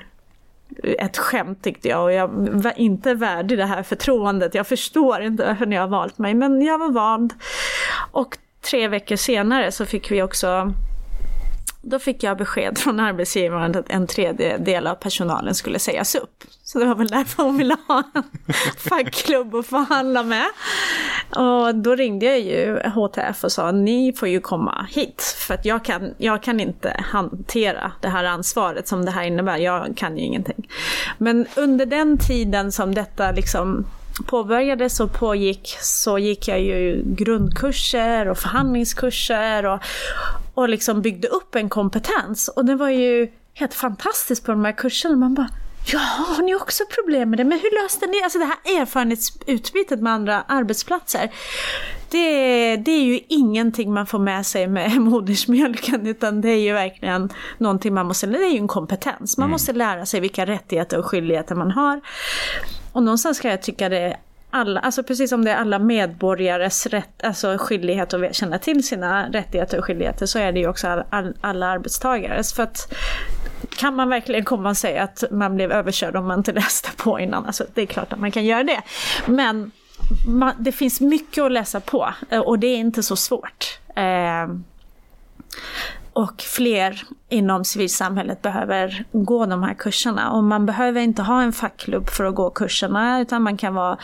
ett 0.84 1.18
skämt 1.18 1.64
tyckte 1.64 1.88
jag 1.88 2.04
och 2.04 2.12
jag 2.12 2.28
var 2.64 2.80
inte 2.80 3.14
värdig 3.14 3.58
det 3.58 3.66
här 3.66 3.84
förtroendet. 3.84 4.56
Jag 4.56 4.68
förstår 4.68 5.22
inte 5.22 5.46
varför 5.46 5.66
ni 5.66 5.76
har 5.76 5.88
valt 5.88 6.18
mig 6.18 6.34
men 6.34 6.62
jag 6.62 6.78
var 6.78 6.92
vald. 6.92 7.34
Och 8.12 8.38
tre 8.62 8.88
veckor 8.88 9.16
senare 9.16 9.72
så 9.72 9.86
fick 9.86 10.12
vi 10.12 10.22
också 10.22 10.74
då 11.82 12.00
fick 12.00 12.24
jag 12.24 12.38
besked 12.38 12.78
från 12.78 13.00
arbetsgivaren 13.00 13.76
att 13.76 13.90
en 13.90 14.08
tredjedel 14.08 14.88
av 14.88 14.96
personalen 14.96 15.56
skulle 15.56 15.80
sägas 15.80 16.16
upp. 16.16 16.44
Så 16.64 16.80
det 16.80 16.86
var 16.86 16.96
väl 16.96 17.08
därför 17.08 17.44
hon 17.44 17.58
ville 17.58 17.78
ha 17.88 18.04
en 18.14 18.24
fackklubb 18.78 19.56
att 19.56 19.68
förhandla 19.68 20.24
med. 20.24 20.46
Och 21.30 21.76
då 21.76 21.96
ringde 21.96 22.26
jag 22.26 22.40
ju 22.40 22.80
HTF 22.80 23.44
och 23.44 23.52
sa 23.52 23.72
ni 23.72 24.14
får 24.14 24.28
ju 24.28 24.40
komma 24.40 24.88
hit. 24.90 25.22
För 25.48 25.54
att 25.54 25.66
jag 25.66 25.86
kan, 25.86 26.14
jag 26.18 26.44
kan 26.44 26.60
inte 26.60 27.04
hantera 27.12 27.92
det 28.02 28.10
här 28.10 28.24
ansvaret 28.24 28.88
som 28.88 29.06
det 29.06 29.12
här 29.12 29.24
innebär. 29.24 29.58
Jag 29.58 29.98
kan 29.98 30.18
ju 30.18 30.24
ingenting. 30.24 30.70
Men 31.18 31.46
under 31.56 31.86
den 31.86 32.18
tiden 32.18 32.72
som 32.72 32.96
detta 32.96 33.32
liksom 33.32 33.86
påbörjades 34.28 35.00
och 35.00 35.14
pågick 35.14 35.78
så 35.82 36.18
gick 36.18 36.48
jag 36.48 36.62
ju 36.62 37.04
grundkurser 37.06 38.30
och 38.30 38.38
förhandlingskurser 38.38 39.66
och, 39.66 39.80
och 40.54 40.70
liksom 40.70 41.02
byggde 41.02 41.28
upp 41.28 41.56
en 41.56 41.70
kompetens. 41.70 42.48
Och 42.48 42.66
det 42.66 42.76
var 42.76 42.90
ju 42.90 43.32
helt 43.54 43.74
fantastiskt 43.74 44.46
på 44.46 44.52
de 44.52 44.66
här 44.66 44.72
kurserna. 44.72 45.16
Man 45.16 45.34
bara, 45.34 45.50
ja, 45.86 46.00
har 46.00 46.44
ni 46.44 46.56
också 46.56 46.84
problem 46.96 47.30
med 47.30 47.40
det? 47.40 47.44
Men 47.44 47.60
hur 47.60 47.84
löste 47.84 48.08
ni? 48.08 48.24
Alltså 48.24 48.40
det 48.40 48.46
här 48.46 48.82
erfarenhetsutbytet 48.82 50.00
med 50.00 50.14
andra 50.14 50.42
arbetsplatser. 50.42 51.32
Det, 52.12 52.76
det 52.78 52.92
är 52.92 53.04
ju 53.04 53.20
ingenting 53.28 53.94
man 53.94 54.08
får 54.08 54.20
med 54.20 54.46
sig 54.46 54.68
med 54.68 54.92
modersmjölken 55.02 56.08
utan 56.08 56.42
det 56.42 56.50
är 56.50 56.60
ju 56.60 56.74
verkligen 56.74 57.30
någonting 57.58 57.94
man 57.94 58.06
måste, 58.06 58.28
det 58.28 58.38
är 58.38 58.52
ju 58.52 58.58
en 58.58 58.68
kompetens. 58.68 59.38
Man 59.38 59.50
måste 59.50 59.74
lära 59.74 60.06
sig 60.06 60.20
vilka 60.20 60.46
rättigheter 60.46 61.00
och 61.00 61.06
skyldigheter 61.06 61.56
man 61.56 61.72
har. 61.72 62.02
Och 62.92 63.04
någonstans 63.04 63.40
kan 63.40 63.52
jag 63.52 63.62
tycka 63.62 63.90
det 63.90 64.00
är 64.00 64.18
alla, 64.52 64.80
alltså 64.80 65.04
precis 65.04 65.30
som 65.30 65.46
det 65.46 65.52
är 65.52 65.56
alla 65.56 65.80
medborgares 65.80 66.86
rätt, 66.86 67.24
alltså 67.24 67.58
skyldighet 67.60 68.14
att 68.14 68.36
känna 68.36 68.60
till 68.60 68.88
sina 68.88 69.30
rättigheter 69.30 69.78
och 69.78 69.86
skyldigheter 69.86 70.26
så 70.26 70.40
är 70.40 70.52
det 70.52 70.60
ju 70.60 70.68
också 70.68 70.88
all, 70.88 71.04
all, 71.10 71.34
alla 71.42 71.68
arbetstagares. 71.68 72.54
För 72.54 72.64
att 72.64 72.94
kan 73.78 73.96
man 73.96 74.10
verkligen 74.10 74.46
komma 74.46 74.70
och 74.70 74.78
säga 74.78 75.04
att 75.04 75.24
man 75.32 75.56
blev 75.56 75.72
överkörd 75.72 76.16
om 76.16 76.28
man 76.28 76.38
inte 76.38 76.52
läste 76.62 76.90
på 76.98 77.20
innan? 77.20 77.46
Alltså 77.46 77.66
det 77.74 77.82
är 77.82 77.86
klart 77.86 78.14
att 78.14 78.20
man 78.20 78.32
kan 78.32 78.46
göra 78.46 78.64
det. 78.64 78.82
Men 79.26 79.72
man, 80.28 80.54
det 80.60 80.72
finns 80.72 81.02
mycket 81.02 81.44
att 81.44 81.52
läsa 81.52 81.80
på 81.80 82.14
eh, 82.30 82.40
och 82.40 82.60
det 82.60 82.68
är 82.68 82.78
inte 82.78 83.04
så 83.04 83.16
svårt. 83.16 83.80
Eh, 83.96 84.48
och 86.14 86.42
fler 86.42 87.04
inom 87.30 87.66
civilsamhället 87.66 88.42
behöver 88.42 89.06
gå 89.12 89.46
de 89.46 89.64
här 89.64 89.74
kurserna. 89.74 90.32
Och 90.32 90.44
man 90.44 90.66
behöver 90.66 91.02
inte 91.02 91.22
ha 91.22 91.42
en 91.42 91.54
fackklubb 91.54 92.10
för 92.10 92.24
att 92.24 92.36
gå 92.36 92.50
kurserna 92.50 93.22
utan 93.22 93.42
man 93.42 93.58
kan 93.58 93.76
vara 93.76 93.98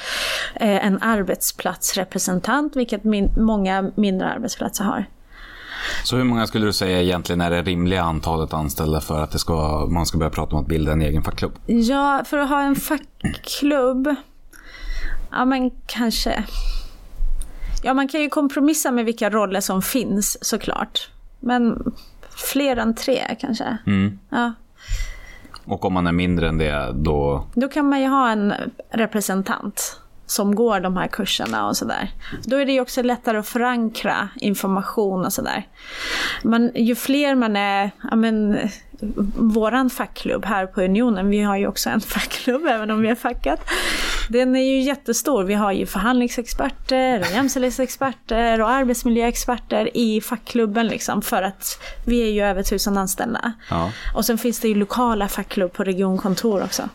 eh, 0.56 0.86
en 0.86 1.02
arbetsplatsrepresentant, 1.02 2.76
vilket 2.76 3.04
min, 3.04 3.32
många 3.38 3.91
mindre 3.96 4.30
arbetsplatser 4.30 4.84
har. 4.84 5.06
Så 6.04 6.18
hur 6.18 6.24
många 6.24 6.48
skulle 6.48 6.65
du 6.65 6.74
säga 6.74 7.02
egentligen 7.02 7.41
är 7.41 7.52
det 7.52 7.62
rimliga 7.62 8.02
antalet 8.02 8.54
anställda 8.54 9.02
för 9.02 9.24
att 9.24 9.32
det 9.32 9.39
ska, 9.39 9.88
man 9.89 10.06
ska 10.06 10.18
börja 10.18 10.30
prata 10.30 10.56
om 10.56 10.62
att 10.62 10.68
bilda 10.68 10.91
en 10.91 11.02
egen 11.02 11.24
fackklubb? 11.24 11.52
Ja, 11.65 12.24
för 12.26 12.38
att 12.38 12.50
ha 12.50 12.62
en 12.62 12.76
fackklubb, 12.76 14.15
ja 15.32 15.46
men 15.46 15.72
kanske... 15.86 16.44
Ja, 17.84 17.94
man 17.94 18.08
kan 18.08 18.22
ju 18.22 18.30
kompromissa 18.30 18.91
med 18.91 19.06
vilka 19.06 19.30
roller 19.30 19.62
som 19.62 19.82
finns 19.82 20.38
såklart. 20.41 21.10
Men 21.39 21.93
fler 22.30 22.78
än 22.78 22.95
tre 22.95 23.36
kanske. 23.39 23.78
Mm. 23.88 24.19
Ja. 24.30 24.54
Och 25.65 25.86
om 25.86 25.93
man 25.93 26.08
är 26.08 26.12
mindre 26.12 26.50
än 26.50 26.58
det, 26.58 26.91
då... 26.93 27.48
Då 27.54 27.67
kan 27.67 27.89
man 27.89 28.02
ju 28.02 28.08
ha 28.08 28.30
en 28.32 28.54
representant 28.89 30.00
som 30.26 30.56
går 30.56 30.80
de 30.80 30.98
här 30.98 31.08
kurserna 31.08 31.67
och 31.67 31.78
sådär. 31.78 32.12
Då 32.43 32.58
är 32.58 32.65
det 32.65 32.71
ju 32.71 32.82
också 32.82 33.02
lättare 33.02 33.38
att 33.38 33.48
förankra 33.48 34.30
information 34.36 35.26
och 35.26 35.34
sådär. 35.34 35.67
Men 36.43 36.71
ju 36.76 36.95
fler 36.95 37.36
man 37.36 37.56
är, 37.56 37.91
ja 38.10 38.15
men 38.15 38.58
våran 39.36 39.89
fackklubb 39.89 40.46
här 40.46 40.65
på 40.68 40.82
Unionen, 40.82 41.30
vi 41.30 41.41
har 41.41 41.58
ju 41.58 41.68
också 41.68 41.89
en 41.89 42.02
fackklubb 42.15 42.65
även 42.65 42.91
om 42.91 43.02
vi 43.02 43.10
är 43.10 43.15
facket. 43.15 43.60
Den 44.30 44.56
är 44.56 44.63
ju 44.63 44.82
jättestor. 44.82 45.44
Vi 45.44 45.54
har 45.54 45.72
ju 45.72 45.86
förhandlingsexperter, 45.86 47.20
och 47.20 47.32
jämställdhetsexperter 47.32 48.62
och 48.62 48.70
arbetsmiljöexperter 48.70 49.98
i 49.98 50.22
fackklubben 50.22 50.88
liksom 50.88 51.22
för 51.22 51.41
att 51.41 51.80
vi 52.06 52.22
är 52.22 52.32
ju 52.32 52.41
över 52.41 52.63
tusen 52.63 52.98
anställda. 52.98 53.54
Ja. 53.70 53.91
Och 54.15 54.26
sen 54.26 54.38
finns 54.38 54.60
det 54.60 54.68
ju 54.68 54.76
lokala 54.76 55.28
fackklubb 55.28 55.74
på 55.74 55.84
regionkontor 55.84 56.63
också. 56.63 56.89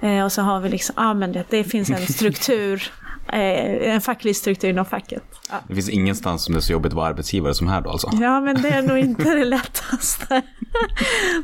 Eh, 0.00 0.24
och 0.24 0.32
så 0.32 0.42
har 0.42 0.60
vi 0.60 0.68
liksom, 0.68 0.94
ja 0.98 1.14
men 1.14 1.32
det, 1.32 1.44
det 1.50 1.64
finns 1.64 1.90
en 1.90 2.06
struktur, 2.06 2.92
en 3.32 4.00
facklig 4.00 4.36
struktur 4.36 4.68
inom 4.68 4.84
facket. 4.84 5.22
Ja. 5.50 5.56
Det 5.68 5.74
finns 5.74 5.88
ingenstans 5.88 6.44
som 6.44 6.54
det 6.54 6.58
är 6.58 6.60
så 6.60 6.72
jobbigt 6.72 6.92
att 6.92 6.96
vara 6.96 7.08
arbetsgivare 7.08 7.54
som 7.54 7.68
här 7.68 7.80
då 7.80 7.90
alltså? 7.90 8.10
Ja, 8.20 8.40
men 8.40 8.62
det 8.62 8.68
är 8.68 8.82
nog 8.82 8.98
inte 8.98 9.34
det 9.34 9.44
lättaste. 9.44 10.42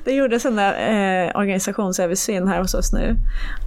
Det 0.04 0.12
gjordes 0.12 0.44
en 0.44 0.56
där, 0.56 1.26
eh, 1.26 1.36
organisationsöversyn 1.36 2.48
här 2.48 2.60
hos 2.60 2.74
oss 2.74 2.92
nu. 2.92 3.16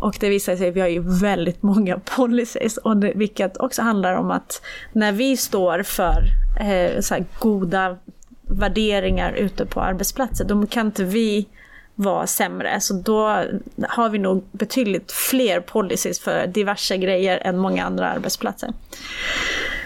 Och 0.02 0.18
det 0.20 0.30
visar 0.30 0.56
sig 0.56 0.70
att 0.70 0.76
vi 0.76 0.80
har 0.80 0.88
ju 0.88 1.20
väldigt 1.20 1.64
många 1.64 2.00
policies. 2.00 2.78
Och 2.78 2.98
det, 2.98 3.14
vilket 3.16 3.58
också 3.58 3.82
handlar 3.82 4.14
om 4.14 4.32
att 4.32 4.62
när 4.94 5.12
vi 5.12 5.38
står 5.38 5.84
för 5.84 6.24
eh, 6.60 7.02
så 7.02 7.14
här 7.14 7.26
goda 7.40 7.98
värderingar 8.42 9.32
ute 9.32 9.66
på 9.66 9.82
arbetsplatser, 9.82 10.46
då 10.46 10.68
kan 10.68 10.86
inte 10.86 11.04
vi 11.04 11.48
vara 11.98 12.28
sämre. 12.28 12.80
Så 12.82 12.94
då 12.94 13.44
har 13.90 14.10
vi 14.10 14.20
nog 14.20 14.44
betydligt 14.52 15.12
fler 15.12 15.60
policies 15.60 16.20
för 16.20 16.48
diverse 16.48 16.98
grejer 16.98 17.42
än 17.44 17.58
många 17.58 17.86
andra 17.86 18.10
arbetsplatser. 18.10 18.74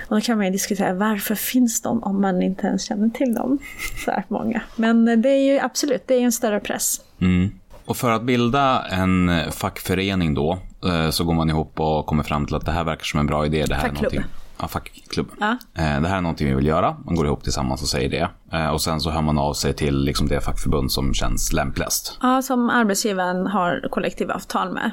Och 0.08 0.16
då 0.16 0.22
kan 0.22 0.38
man 0.38 0.46
ju 0.46 0.52
diskutera 0.52 0.94
varför 0.94 1.36
finns 1.36 1.82
de 1.82 2.04
om 2.04 2.22
man 2.22 2.42
inte 2.42 2.68
ens 2.68 2.86
känner 2.86 3.10
till 3.10 3.34
dem? 3.34 3.60
Så 4.06 4.12
här 4.12 4.24
många. 4.28 4.62
Men 4.76 5.22
det 5.22 5.30
är 5.30 5.54
ju 5.54 5.60
absolut, 5.60 6.08
det 6.08 6.14
är 6.14 6.22
en 6.22 6.32
större 6.32 6.60
press. 6.60 7.02
Mm. 7.22 7.52
Och 7.86 7.98
för 7.98 8.12
att 8.12 8.24
bilda 8.24 8.86
en 8.86 9.32
fackförening 9.52 10.34
då, 10.34 10.60
eh, 10.86 11.10
så 11.10 11.24
går 11.24 11.34
man 11.34 11.50
ihop 11.50 11.80
och 11.80 12.06
kommer 12.06 12.24
fram 12.24 12.46
till 12.46 12.56
att 12.56 12.66
det 12.66 12.72
här 12.72 12.84
verkar 12.84 13.04
som 13.04 13.20
en 13.20 13.28
bra 13.28 13.46
idé. 13.46 13.66
Det 13.66 13.76
här 13.76 13.82
Fackklubb. 13.82 14.14
är 14.14 14.18
någonting, 14.18 14.41
ja, 14.62 14.68
fackklubb. 14.68 15.28
Ja. 15.40 15.52
Eh, 15.76 16.02
Det 16.02 16.08
här 16.08 16.18
är 16.18 16.22
någonting 16.22 16.48
vi 16.48 16.54
vill 16.56 16.66
göra. 16.68 16.96
Man 17.06 17.16
går 17.16 17.26
ihop 17.26 17.44
tillsammans 17.44 17.82
och 17.82 17.88
säger 17.88 18.10
det. 18.10 18.58
Eh, 18.58 18.68
Och 18.70 18.82
sen 18.82 19.00
så 19.02 19.10
hör 19.10 19.22
man 19.22 19.38
av 19.38 19.54
sig 19.54 19.74
till 19.74 19.98
liksom 20.04 20.28
det 20.28 20.42
fackförbund 20.42 20.92
som 20.92 21.14
känns 21.14 21.54
lämpligast. 21.54 22.18
Ja, 22.22 22.42
som 22.42 22.70
arbetsgivaren 22.70 23.48
har 23.48 23.88
kollektivavtal 23.92 24.74
med. 24.74 24.92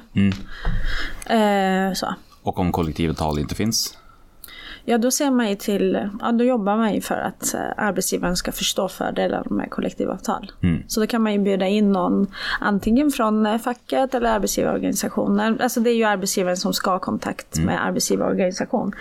Eh, 1.26 1.94
så. 1.94 2.14
Och 2.42 2.59
om 2.59 2.72
kollektivavtal 2.72 3.38
inte 3.38 3.54
finns? 3.54 3.98
Ja, 4.90 4.98
då 4.98 5.11
ser 5.11 5.31
man 5.31 5.48
ju 5.48 5.55
till, 5.57 6.09
ja 6.20 6.33
då 6.33 6.44
jobbar 6.44 6.77
man 6.77 6.94
ju 6.94 7.01
för 7.01 7.14
att 7.14 7.55
eh, 7.55 7.61
arbetsgivaren 7.77 8.37
ska 8.37 8.53
förstå 8.53 8.88
fördelarna 8.88 9.44
med 9.51 9.70
kollektivavtal. 9.70 10.53
Så 10.87 11.01
då 11.01 11.07
kan 11.07 11.22
man 11.22 11.33
ju 11.33 11.38
bjuda 11.38 11.66
in 11.66 11.92
någon, 11.92 12.27
antingen 12.61 13.11
från 13.11 13.46
eh, 13.46 13.59
facket 13.59 14.14
eller 14.14 14.31
arbetsgivarorganisationen. 14.31 15.61
Alltså 15.61 15.81
det 15.81 15.90
är 15.90 15.94
ju 15.94 16.05
arbetsgivaren 16.05 16.57
som 16.57 16.74
ska 16.74 16.90
ha 16.90 16.98
kontakt 16.98 17.59
med 17.59 17.87
arbetsgivarorganisation. 17.87 18.92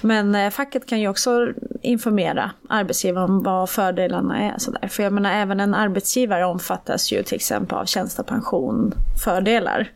Men 0.00 0.34
eh, 0.34 0.50
facket 0.50 0.86
kan 0.86 1.00
ju 1.00 1.08
också 1.08 1.48
informera 1.82 2.50
arbetsgivaren 2.68 3.30
om 3.30 3.42
vad 3.42 3.70
fördelarna 3.70 4.40
är. 4.40 4.58
Sådär. 4.58 4.88
För 4.88 5.02
jag 5.02 5.12
menar, 5.12 5.32
även 5.32 5.60
en 5.60 5.74
arbetsgivare 5.74 6.44
omfattas 6.44 7.12
ju 7.12 7.22
till 7.22 7.36
exempel 7.36 7.78
av 7.78 7.84
tjänstepension, 7.84 8.94
fördelar 9.24 9.90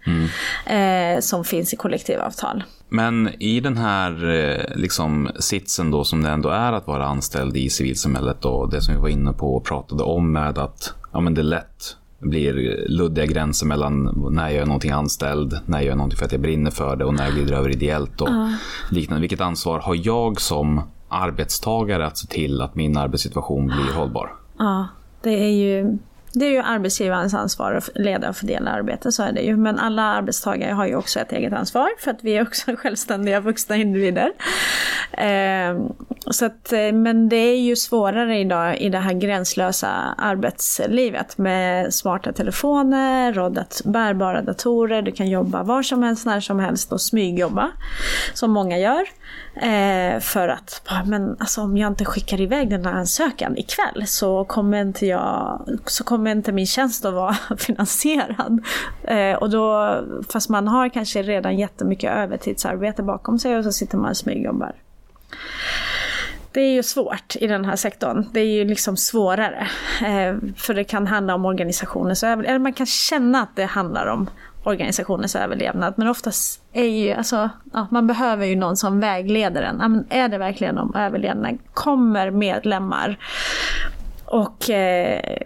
eh, 0.67 1.21
som 1.21 1.45
finns 1.45 1.73
i 1.73 1.77
kollektivavtal. 1.77 2.65
Men 2.89 3.31
i 3.43 3.61
den 3.61 3.77
här 3.77 4.31
eh, 4.31 4.77
liksom, 4.77 5.29
sitsen 5.39 5.91
då 5.91 6.05
som 6.05 6.23
det 6.23 6.31
ändå 6.31 6.49
är 6.49 6.73
att 6.73 6.87
vara 6.87 7.07
anställd 7.07 7.57
i 7.57 7.71
civilsamhället 7.71 8.45
och 8.45 8.71
det 8.71 8.81
som 8.81 8.95
vi 8.95 9.01
var 9.01 9.09
inne 9.09 9.33
på 9.33 9.57
och 9.57 9.65
pratade 9.65 10.03
om 10.03 10.33
med 10.33 10.59
att 10.59 10.95
ja, 11.13 11.21
men 11.21 11.35
det 11.35 11.43
lätt 11.43 11.97
blir 12.19 12.85
luddiga 12.89 13.27
gränser 13.27 13.67
mellan 13.67 14.25
när 14.31 14.49
jag 14.49 14.53
gör 14.53 14.67
någonting 14.67 14.91
anställd, 14.91 15.59
när 15.67 15.79
jag 15.79 15.87
gör 15.87 15.95
någonting 15.95 16.19
för 16.19 16.25
att 16.25 16.33
jag 16.33 16.41
brinner 16.41 16.71
för 16.71 16.97
det 16.97 17.05
och 17.05 17.15
när 17.15 17.25
jag 17.25 17.35
glider 17.35 17.55
över 17.55 17.71
ideellt 17.71 18.21
och 18.21 18.29
liknande. 18.91 19.21
Vilket 19.21 19.41
ansvar 19.41 19.79
har 19.79 19.97
jag 20.03 20.41
som 20.41 20.83
arbetstagare 21.09 22.07
att 22.07 22.19
se 22.19 22.27
till 22.27 22.61
att 22.61 22.75
min 22.75 22.97
arbetssituation 22.97 23.67
blir 23.67 23.95
hållbar? 23.95 24.33
Ja, 24.59 24.89
det 25.23 25.45
är 25.45 25.51
ju, 25.51 25.99
det 26.39 26.47
är 26.47 26.51
ju 26.51 26.59
arbetsgivarens 26.59 27.35
ansvar 27.35 27.73
att 27.73 27.91
leda 27.95 28.29
och 28.29 28.37
fördela 28.37 28.71
arbete, 28.71 29.13
så 29.13 29.23
är 29.23 29.33
det 29.33 29.41
ju. 29.41 29.57
Men 29.57 29.79
alla 29.79 30.03
arbetstagare 30.03 30.73
har 30.73 30.87
ju 30.87 30.97
också 30.97 31.21
ett 31.21 31.33
eget 31.33 31.53
ansvar 31.53 31.89
för 31.99 32.11
att 32.11 32.19
vi 32.25 32.37
är 32.37 32.43
också 32.43 32.73
självständiga 32.77 33.41
vuxna 33.41 33.77
individer. 33.77 34.33
Eh, 35.13 35.81
så 36.31 36.45
att, 36.45 36.73
eh, 36.73 36.93
men 36.93 37.29
det 37.29 37.37
är 37.37 37.61
ju 37.61 37.77
svårare 37.77 38.39
idag 38.39 38.81
i 38.81 38.89
det 38.89 38.99
här 38.99 39.13
gränslösa 39.13 39.89
arbetslivet 40.19 41.39
med 41.39 41.95
smarta 41.95 42.33
telefoner 42.33 43.39
och 43.39 43.53
dat- 43.53 43.83
bärbara 43.85 44.43
datorer. 44.43 45.03
Du 45.03 45.13
kan 45.13 45.29
jobba 45.29 45.63
var 45.63 45.83
som 45.83 46.03
helst, 46.03 46.27
när 46.27 46.41
som 46.41 46.59
helst 46.59 46.93
och 46.93 47.01
smygjobba, 47.01 47.71
som 48.35 48.51
många 48.51 48.79
gör. 48.79 49.05
Eh, 49.63 50.21
för 50.21 50.49
att, 50.49 50.83
men 51.07 51.37
alltså, 51.41 51.61
om 51.61 51.77
jag 51.77 51.89
inte 51.89 52.05
skickar 52.05 52.41
iväg 52.41 52.71
den 52.71 52.87
här 52.87 52.93
ansökan 52.93 53.57
ikväll 53.57 54.07
så 54.07 54.45
kommer 54.45 54.81
inte, 54.81 55.07
jag, 55.07 55.63
så 55.87 56.05
kommer 56.05 56.31
inte 56.31 56.53
min 56.53 56.67
tjänst 56.67 57.05
att 57.05 57.15
vara 57.15 57.37
finansierad. 57.59 58.65
Eh, 59.05 59.35
och 59.35 59.51
då, 59.51 59.97
fast 60.33 60.49
man 60.49 60.69
har 60.69 60.89
kanske 60.89 61.23
redan 61.23 61.57
jättemycket 61.57 62.13
övertidsarbete 62.13 63.03
bakom 63.03 63.39
sig 63.39 63.57
och 63.57 63.65
så 63.65 63.73
sitter 63.73 63.99
man 63.99 64.11
och 64.11 64.17
smygjobbar. 64.17 64.75
Det 66.53 66.61
är 66.61 66.73
ju 66.73 66.83
svårt 66.83 67.37
i 67.37 67.47
den 67.47 67.65
här 67.65 67.77
sektorn. 67.77 68.27
Det 68.33 68.41
är 68.41 68.45
ju 68.45 68.65
liksom 68.65 68.97
svårare. 68.97 69.69
Eh, 70.03 70.37
för 70.57 70.75
det 70.75 70.85
kan 70.85 71.07
handla 71.07 71.35
om 71.35 71.45
organisationens 71.45 72.23
överlevnad. 72.23 72.51
Eller 72.51 72.59
man 72.59 72.73
kan 72.73 72.87
känna 72.87 73.43
att 73.43 73.57
det 73.57 73.65
handlar 73.65 74.07
om 74.07 74.31
organisationens 74.65 75.37
överlevnad. 75.37 75.95
Men 75.97 76.09
oftast 76.09 76.63
är 76.73 76.85
ju, 76.85 77.13
alltså, 77.13 77.51
ja, 77.73 77.87
man 77.91 78.07
behöver 78.07 78.47
ju 78.47 78.57
någon 78.57 78.77
som 78.77 79.01
vägleder 79.01 79.63
en. 79.63 79.79
Ja, 79.81 79.89
men 79.89 80.07
är 80.11 80.29
det 80.29 80.39
verkligen 80.39 80.79
om 80.79 80.95
överlevnad? 80.95 81.59
Kommer 81.75 82.31
medlemmar 82.31 83.19
och 84.25 84.71
eh, 84.71 85.43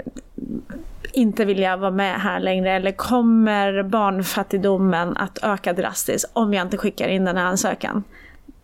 inte 1.13 1.45
vilja 1.45 1.77
vara 1.77 1.91
med 1.91 2.21
här 2.21 2.41
längre? 2.41 2.73
Eller 2.73 2.93
kommer 2.93 3.83
barnfattigdomen 3.83 5.17
att 5.17 5.39
öka 5.43 5.73
drastiskt 5.73 6.31
om 6.33 6.55
jag 6.55 6.67
inte 6.67 6.79
skickar 6.79 7.09
in 7.09 7.25
den 7.25 7.37
här 7.37 7.45
ansökan? 7.45 8.05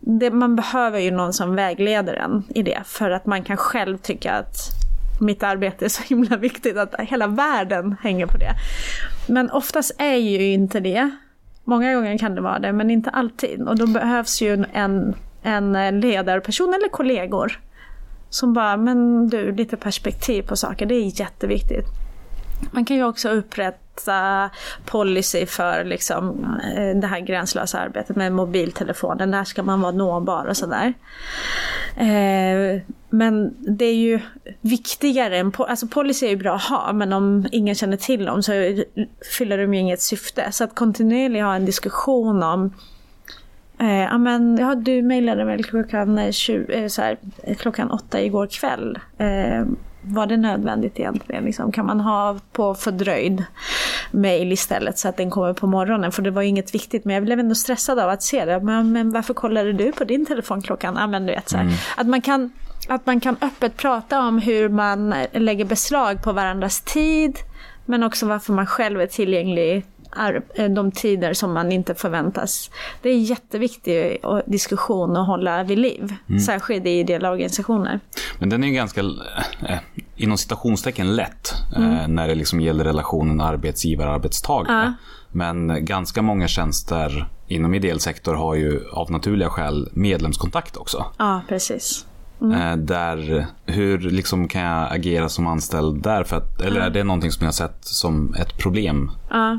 Det, 0.00 0.30
man 0.30 0.56
behöver 0.56 0.98
ju 0.98 1.10
någon 1.10 1.32
som 1.32 1.54
vägleder 1.54 2.14
en 2.14 2.44
i 2.48 2.62
det 2.62 2.82
för 2.86 3.10
att 3.10 3.26
man 3.26 3.42
kan 3.42 3.56
själv 3.56 3.98
tycka 3.98 4.32
att 4.32 4.56
mitt 5.20 5.42
arbete 5.42 5.84
är 5.84 5.88
så 5.88 6.02
himla 6.02 6.36
viktigt 6.36 6.76
att 6.76 6.94
hela 6.98 7.26
världen 7.26 7.96
hänger 8.02 8.26
på 8.26 8.36
det. 8.36 8.52
Men 9.28 9.50
oftast 9.50 9.92
är 9.98 10.16
ju 10.16 10.52
inte 10.52 10.80
det. 10.80 11.10
Många 11.64 11.94
gånger 11.94 12.18
kan 12.18 12.34
det 12.34 12.40
vara 12.40 12.58
det, 12.58 12.72
men 12.72 12.90
inte 12.90 13.10
alltid. 13.10 13.62
Och 13.62 13.78
då 13.78 13.86
behövs 13.86 14.42
ju 14.42 14.64
en, 14.72 15.14
en 15.42 16.00
ledarperson 16.00 16.74
eller 16.74 16.88
kollegor 16.88 17.60
som 18.30 18.52
bara, 18.52 18.76
men 18.76 19.28
du, 19.28 19.52
lite 19.52 19.76
perspektiv 19.76 20.42
på 20.42 20.56
saker, 20.56 20.86
det 20.86 20.94
är 20.94 21.20
jätteviktigt. 21.20 21.86
Man 22.70 22.84
kan 22.84 22.96
ju 22.96 23.04
också 23.04 23.28
upprätta 23.28 24.50
policy 24.84 25.46
för 25.46 25.84
liksom, 25.84 26.44
eh, 26.76 27.00
det 27.00 27.06
här 27.06 27.20
gränslösa 27.20 27.78
arbetet 27.78 28.16
med 28.16 28.32
mobiltelefonen. 28.32 29.30
När 29.30 29.44
ska 29.44 29.62
man 29.62 29.80
vara 29.80 29.92
nåbar 29.92 30.44
och 30.44 30.56
sådär. 30.56 30.94
Eh, 31.96 32.82
men 33.10 33.54
det 33.76 33.84
är 33.84 33.94
ju 33.94 34.20
viktigare 34.60 35.38
än... 35.38 35.52
po- 35.52 35.66
Alltså 35.66 35.86
policy 35.86 36.26
är 36.26 36.30
ju 36.30 36.36
bra 36.36 36.54
att 36.54 36.62
ha, 36.62 36.92
men 36.92 37.12
om 37.12 37.46
ingen 37.52 37.74
känner 37.74 37.96
till 37.96 38.24
dem 38.24 38.42
så 38.42 38.52
fyller 39.38 39.58
de 39.58 39.74
ju 39.74 39.80
inget 39.80 40.00
syfte. 40.00 40.52
Så 40.52 40.64
att 40.64 40.74
kontinuerligt 40.74 41.44
ha 41.44 41.54
en 41.54 41.64
diskussion 41.64 42.42
om 42.42 42.72
Eh, 43.80 43.92
ja, 44.02 44.18
men, 44.18 44.58
ja, 44.58 44.74
du 44.74 45.02
mejlade 45.02 45.44
väl 45.44 45.64
klockan, 45.64 46.18
eh, 46.18 46.30
20, 46.30 46.72
eh, 46.72 46.88
så 46.88 47.02
här, 47.02 47.16
eh, 47.42 47.56
klockan 47.56 47.90
åtta 47.90 48.20
igår 48.22 48.46
kväll. 48.46 48.98
Eh, 49.18 49.64
var 50.02 50.26
det 50.26 50.36
nödvändigt 50.36 50.98
egentligen? 50.98 51.44
Liksom? 51.44 51.72
Kan 51.72 51.86
man 51.86 52.00
ha 52.00 52.36
på 52.52 52.74
fördröjd 52.74 53.44
mejl 54.10 54.52
istället 54.52 54.98
så 54.98 55.08
att 55.08 55.16
den 55.16 55.30
kommer 55.30 55.52
på 55.52 55.66
morgonen? 55.66 56.12
För 56.12 56.22
det 56.22 56.30
var 56.30 56.42
ju 56.42 56.48
inget 56.48 56.74
viktigt, 56.74 57.04
men 57.04 57.14
jag 57.14 57.24
blev 57.24 57.40
ändå 57.40 57.54
stressad 57.54 57.98
av 57.98 58.10
att 58.10 58.22
se 58.22 58.44
det. 58.44 58.60
Men, 58.60 58.92
men 58.92 59.12
varför 59.12 59.34
kollade 59.34 59.72
du 59.72 59.92
på 59.92 60.04
din 60.04 60.26
telefon 60.26 60.62
klockan? 60.62 60.96
Ja, 60.98 61.06
men 61.06 61.26
du 61.26 61.32
vet, 61.32 61.48
så 61.48 61.56
här. 61.56 61.66
Att, 61.96 62.06
man 62.06 62.20
kan, 62.20 62.50
att 62.88 63.06
man 63.06 63.20
kan 63.20 63.36
öppet 63.40 63.76
prata 63.76 64.20
om 64.20 64.38
hur 64.38 64.68
man 64.68 65.14
lägger 65.32 65.64
beslag 65.64 66.22
på 66.22 66.32
varandras 66.32 66.80
tid, 66.80 67.38
men 67.86 68.02
också 68.02 68.26
varför 68.26 68.52
man 68.52 68.66
själv 68.66 69.00
är 69.00 69.06
tillgänglig 69.06 69.84
eh, 70.54 70.68
de 70.68 70.92
tider 70.92 71.32
som 71.32 71.52
man 71.52 71.72
inte 71.72 71.94
förväntas. 71.94 72.70
Det 73.02 73.08
är 73.08 73.12
en 73.12 73.22
jätteviktig 73.22 74.18
eh, 74.24 74.38
diskussion 74.46 75.16
att 75.16 75.26
hålla 75.26 75.62
vid 75.62 75.78
liv, 75.78 76.14
särskilt 76.46 76.86
i 76.86 76.90
ideella 76.90 77.30
organisationer. 77.30 78.00
Men 78.38 78.48
den 78.48 78.64
är 78.64 78.68
ju 78.68 78.74
ganska, 78.74 79.00
eh, 79.00 79.78
inom 80.16 80.38
citationstecken, 80.38 81.16
lätt 81.16 81.54
eh, 81.76 82.08
när 82.08 82.28
det 82.28 82.34
liksom 82.34 82.60
gäller 82.60 82.84
relationen 82.84 83.40
arbetsgivare-arbetstagare. 83.40 84.94
Men 85.32 85.84
ganska 85.84 86.22
många 86.22 86.48
tjänster 86.48 87.28
inom 87.46 87.74
ideell 87.74 88.00
sektor 88.00 88.34
har 88.34 88.54
ju 88.54 88.80
av 88.92 89.10
naturliga 89.10 89.48
skäl 89.48 89.88
medlemskontakt 89.92 90.76
också. 90.76 91.04
Ja, 91.18 91.40
precis. 91.48 92.07
Eh, 92.42 92.76
där, 92.76 93.46
hur 93.66 93.98
liksom 93.98 94.48
kan 94.48 94.62
jag 94.62 94.92
agera 94.92 95.28
som 95.28 95.46
anställd 95.46 96.02
där? 96.02 96.24
För 96.24 96.36
att, 96.36 96.60
eller 96.60 96.80
är 96.80 96.90
det 96.90 97.04
någonting 97.04 97.30
som 97.32 97.44
jag 97.44 97.48
har 97.48 97.52
sett 97.52 97.84
som 97.84 98.34
ett 98.34 98.58
problem 98.58 99.10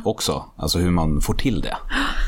också? 0.05 0.45
Alltså 0.55 0.79
hur 0.79 0.91
man 0.91 1.21
får 1.21 1.33
till 1.33 1.61
det. 1.61 1.77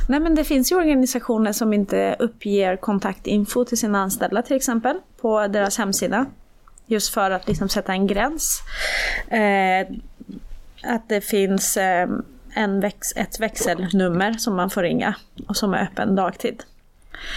Nej, 0.09 0.19
men 0.19 0.35
det 0.35 0.43
finns 0.43 0.71
ju 0.71 0.75
organisationer 0.75 1.51
som 1.51 1.73
inte 1.73 2.15
uppger 2.19 2.75
kontaktinfo 2.75 3.65
till 3.65 3.77
sina 3.77 3.99
anställda 4.01 4.41
till 4.41 4.55
exempel 4.55 4.99
på 5.21 5.47
deras 5.47 5.77
hemsida. 5.77 6.25
Just 6.85 7.13
för 7.13 7.31
att 7.31 7.47
liksom 7.47 7.69
sätta 7.69 7.91
en 7.91 8.07
gräns. 8.07 8.61
Eh, 9.27 9.95
att 10.83 11.09
det 11.09 11.21
finns 11.21 11.77
eh, 11.77 12.09
en 12.53 12.79
väx- 12.79 13.13
ett 13.15 13.39
växelnummer 13.39 14.33
som 14.33 14.55
man 14.55 14.69
får 14.69 14.83
ringa 14.83 15.15
och 15.47 15.57
som 15.57 15.73
är 15.73 15.83
öppen 15.83 16.15
dagtid. 16.15 16.63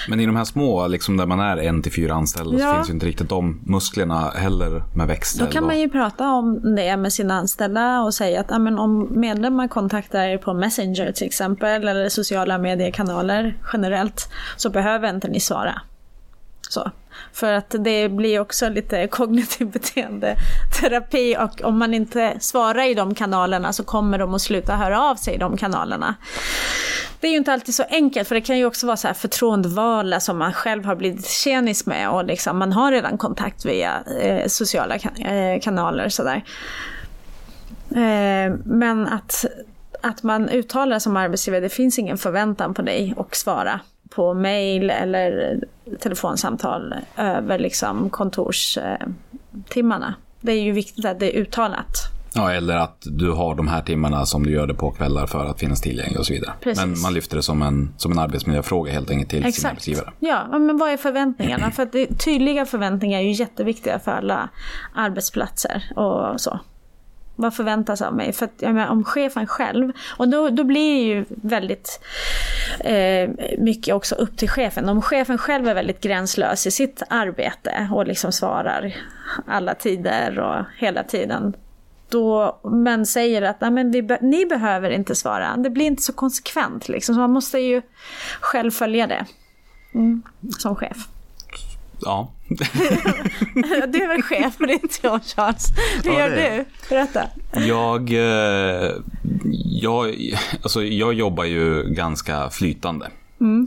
Men 0.08 0.20
i 0.20 0.26
de 0.26 0.36
här 0.36 0.44
små, 0.44 0.86
liksom 0.86 1.16
där 1.16 1.26
man 1.26 1.40
är 1.40 1.56
en 1.56 1.82
till 1.82 1.92
fyra 1.92 2.14
anställda, 2.14 2.58
så 2.58 2.64
Ja. 2.64 2.74
finns 2.74 2.88
ju 2.88 2.92
inte 2.92 3.06
riktigt 3.06 3.28
de 3.28 3.60
musklerna 3.66 4.30
heller 4.30 4.82
med 4.96 5.06
växel. 5.06 5.46
Då 5.46 5.52
kan 5.52 5.62
och- 5.62 5.66
man 5.66 5.80
ju 5.80 5.88
prata 5.90 6.28
om 6.30 6.74
det 6.76 6.96
med 6.96 7.12
sina 7.12 7.34
anställda 7.34 8.00
och 8.00 8.14
säga 8.14 8.40
att 8.40 8.46
ja, 8.50 8.58
men 8.58 8.78
om 8.78 9.20
medlemmar 9.20 9.68
kontaktar 9.68 10.20
er 10.28 10.38
på 10.38 10.54
Messenger 10.54 11.12
till 11.12 11.26
exempel 11.26 11.88
eller 11.88 12.08
sociala 12.08 12.58
mediekanaler 12.58 13.58
generellt 13.72 14.28
så 14.56 14.70
behöver 14.70 15.10
inte 15.10 15.28
ni 15.28 15.40
svara. 15.40 15.80
Så. 16.70 16.90
För 17.32 17.52
att 17.52 17.74
det 17.78 18.08
blir 18.08 18.40
också 18.40 18.68
lite 18.68 19.06
kognitiv 19.10 19.66
beteendeterapi 19.70 21.36
och 21.38 21.62
om 21.62 21.78
man 21.78 21.94
inte 21.94 22.36
svarar 22.40 22.90
i 22.90 22.94
de 22.94 23.14
kanalerna 23.14 23.72
så 23.72 23.84
kommer 23.84 24.18
de 24.18 24.34
att 24.34 24.42
sluta 24.42 24.76
höra 24.76 25.02
av 25.02 25.16
sig 25.16 25.34
i 25.34 25.38
de 25.38 25.56
kanalerna. 25.56 26.14
Det 27.20 27.26
är 27.26 27.30
ju 27.30 27.36
inte 27.36 27.52
alltid 27.52 27.74
så 27.74 27.84
enkelt 27.90 28.28
för 28.28 28.34
det 28.34 28.40
kan 28.40 28.58
ju 28.58 28.66
också 28.66 28.86
vara 28.86 28.96
så 28.96 29.06
här 29.06 29.14
förtroendevalda 29.14 30.20
som 30.20 30.38
man 30.38 30.52
själv 30.52 30.84
har 30.84 30.96
blivit 30.96 31.26
tjenis 31.26 31.86
med 31.86 32.10
och 32.10 32.24
liksom 32.24 32.58
man 32.58 32.72
har 32.72 32.92
redan 32.92 33.18
kontakt 33.18 33.64
via 33.64 34.02
eh, 34.20 34.46
sociala 34.48 34.98
kan- 34.98 35.16
eh, 35.16 35.60
kanaler 35.60 36.08
sådär. 36.08 36.44
Eh, 37.90 38.54
men 38.64 39.08
att, 39.08 39.44
att 40.02 40.22
man 40.22 40.48
uttalar 40.48 40.98
som 40.98 41.16
arbetsgivare, 41.16 41.60
det 41.60 41.68
finns 41.68 41.98
ingen 41.98 42.18
förväntan 42.18 42.74
på 42.74 42.82
dig 42.82 43.14
att 43.16 43.34
svara 43.34 43.80
på 44.14 44.34
mail 44.34 44.90
eller 44.90 45.60
telefonsamtal 46.00 46.94
över 47.16 47.58
liksom 47.58 48.10
kontorstimmarna. 48.10 50.14
Det 50.40 50.52
är 50.52 50.62
ju 50.62 50.72
viktigt 50.72 51.04
att 51.04 51.20
det 51.20 51.36
är 51.36 51.40
uttalat. 51.40 52.10
Ja, 52.36 52.52
eller 52.52 52.76
att 52.76 52.98
du 53.02 53.30
har 53.30 53.54
de 53.54 53.68
här 53.68 53.82
timmarna 53.82 54.26
som 54.26 54.42
du 54.42 54.52
gör 54.52 54.66
det 54.66 54.74
på 54.74 54.90
kvällar 54.90 55.26
för 55.26 55.44
att 55.44 55.60
finnas 55.60 55.80
tillgänglig 55.80 56.18
och 56.18 56.26
så 56.26 56.32
vidare. 56.32 56.52
Precis. 56.60 56.84
Men 56.84 57.00
man 57.00 57.14
lyfter 57.14 57.36
det 57.36 57.42
som 57.42 57.62
en, 57.62 57.94
som 57.96 58.12
en 58.12 58.18
arbetsmiljöfråga 58.18 58.92
helt 58.92 59.10
enkelt 59.10 59.30
till 59.30 59.38
sin 59.38 59.48
Exakt. 59.48 59.72
arbetsgivare. 59.72 60.12
Ja, 60.18 60.58
men 60.58 60.78
vad 60.78 60.90
är 60.90 60.96
förväntningarna? 60.96 61.70
För 61.70 61.88
det, 61.92 62.06
tydliga 62.06 62.66
förväntningar 62.66 63.18
är 63.18 63.22
ju 63.22 63.32
jätteviktiga 63.32 63.98
för 63.98 64.10
alla 64.10 64.48
arbetsplatser 64.94 65.84
och 65.96 66.40
så. 66.40 66.60
Vad 67.36 67.54
förväntas 67.54 68.02
av 68.02 68.14
mig? 68.14 68.32
För 68.32 68.44
att, 68.44 68.52
jag 68.58 68.74
menar, 68.74 68.88
om 68.88 69.04
chefen 69.04 69.46
själv, 69.46 69.92
och 70.16 70.28
då, 70.28 70.48
då 70.48 70.64
blir 70.64 70.94
det 70.94 71.14
ju 71.14 71.24
väldigt 71.28 72.00
eh, 72.80 73.30
mycket 73.58 73.94
också 73.94 74.14
upp 74.14 74.36
till 74.36 74.48
chefen. 74.48 74.88
Om 74.88 75.02
chefen 75.02 75.38
själv 75.38 75.68
är 75.68 75.74
väldigt 75.74 76.00
gränslös 76.00 76.66
i 76.66 76.70
sitt 76.70 77.02
arbete 77.10 77.88
och 77.92 78.06
liksom 78.06 78.32
svarar 78.32 78.94
alla 79.46 79.74
tider 79.74 80.38
och 80.38 80.64
hela 80.78 81.02
tiden. 81.02 81.56
Då, 82.08 82.58
men 82.62 83.06
säger 83.06 83.42
att 83.42 83.60
Nej, 83.60 83.70
men 83.70 83.90
vi 83.90 84.02
be, 84.02 84.18
ni 84.20 84.46
behöver 84.46 84.90
inte 84.90 85.14
svara. 85.14 85.56
Det 85.56 85.70
blir 85.70 85.86
inte 85.86 86.02
så 86.02 86.12
konsekvent. 86.12 86.88
Liksom. 86.88 87.14
Så 87.14 87.20
man 87.20 87.30
måste 87.30 87.58
ju 87.58 87.82
själv 88.40 88.70
följa 88.70 89.06
det. 89.06 89.26
Mm, 89.94 90.22
som 90.58 90.76
chef. 90.76 90.96
Ja, 92.00 92.33
Du 93.88 94.02
är 94.02 94.08
väl 94.08 94.22
chef, 94.22 94.54
men 94.58 94.68
det 94.68 94.74
är 94.74 94.82
inte 94.82 94.98
jag 95.02 95.20
Charles. 95.24 95.66
Hur 96.04 96.12
Ja, 96.12 96.18
gör 96.18 96.30
du? 96.30 96.64
Berätta. 96.88 97.28
jag, 97.52 98.12
eh, 98.12 98.90
jag, 99.64 100.14
alltså 100.62 100.82
jag 100.84 101.14
jobbar 101.14 101.44
ju 101.44 101.82
ganska 101.82 102.50
flytande. 102.50 103.10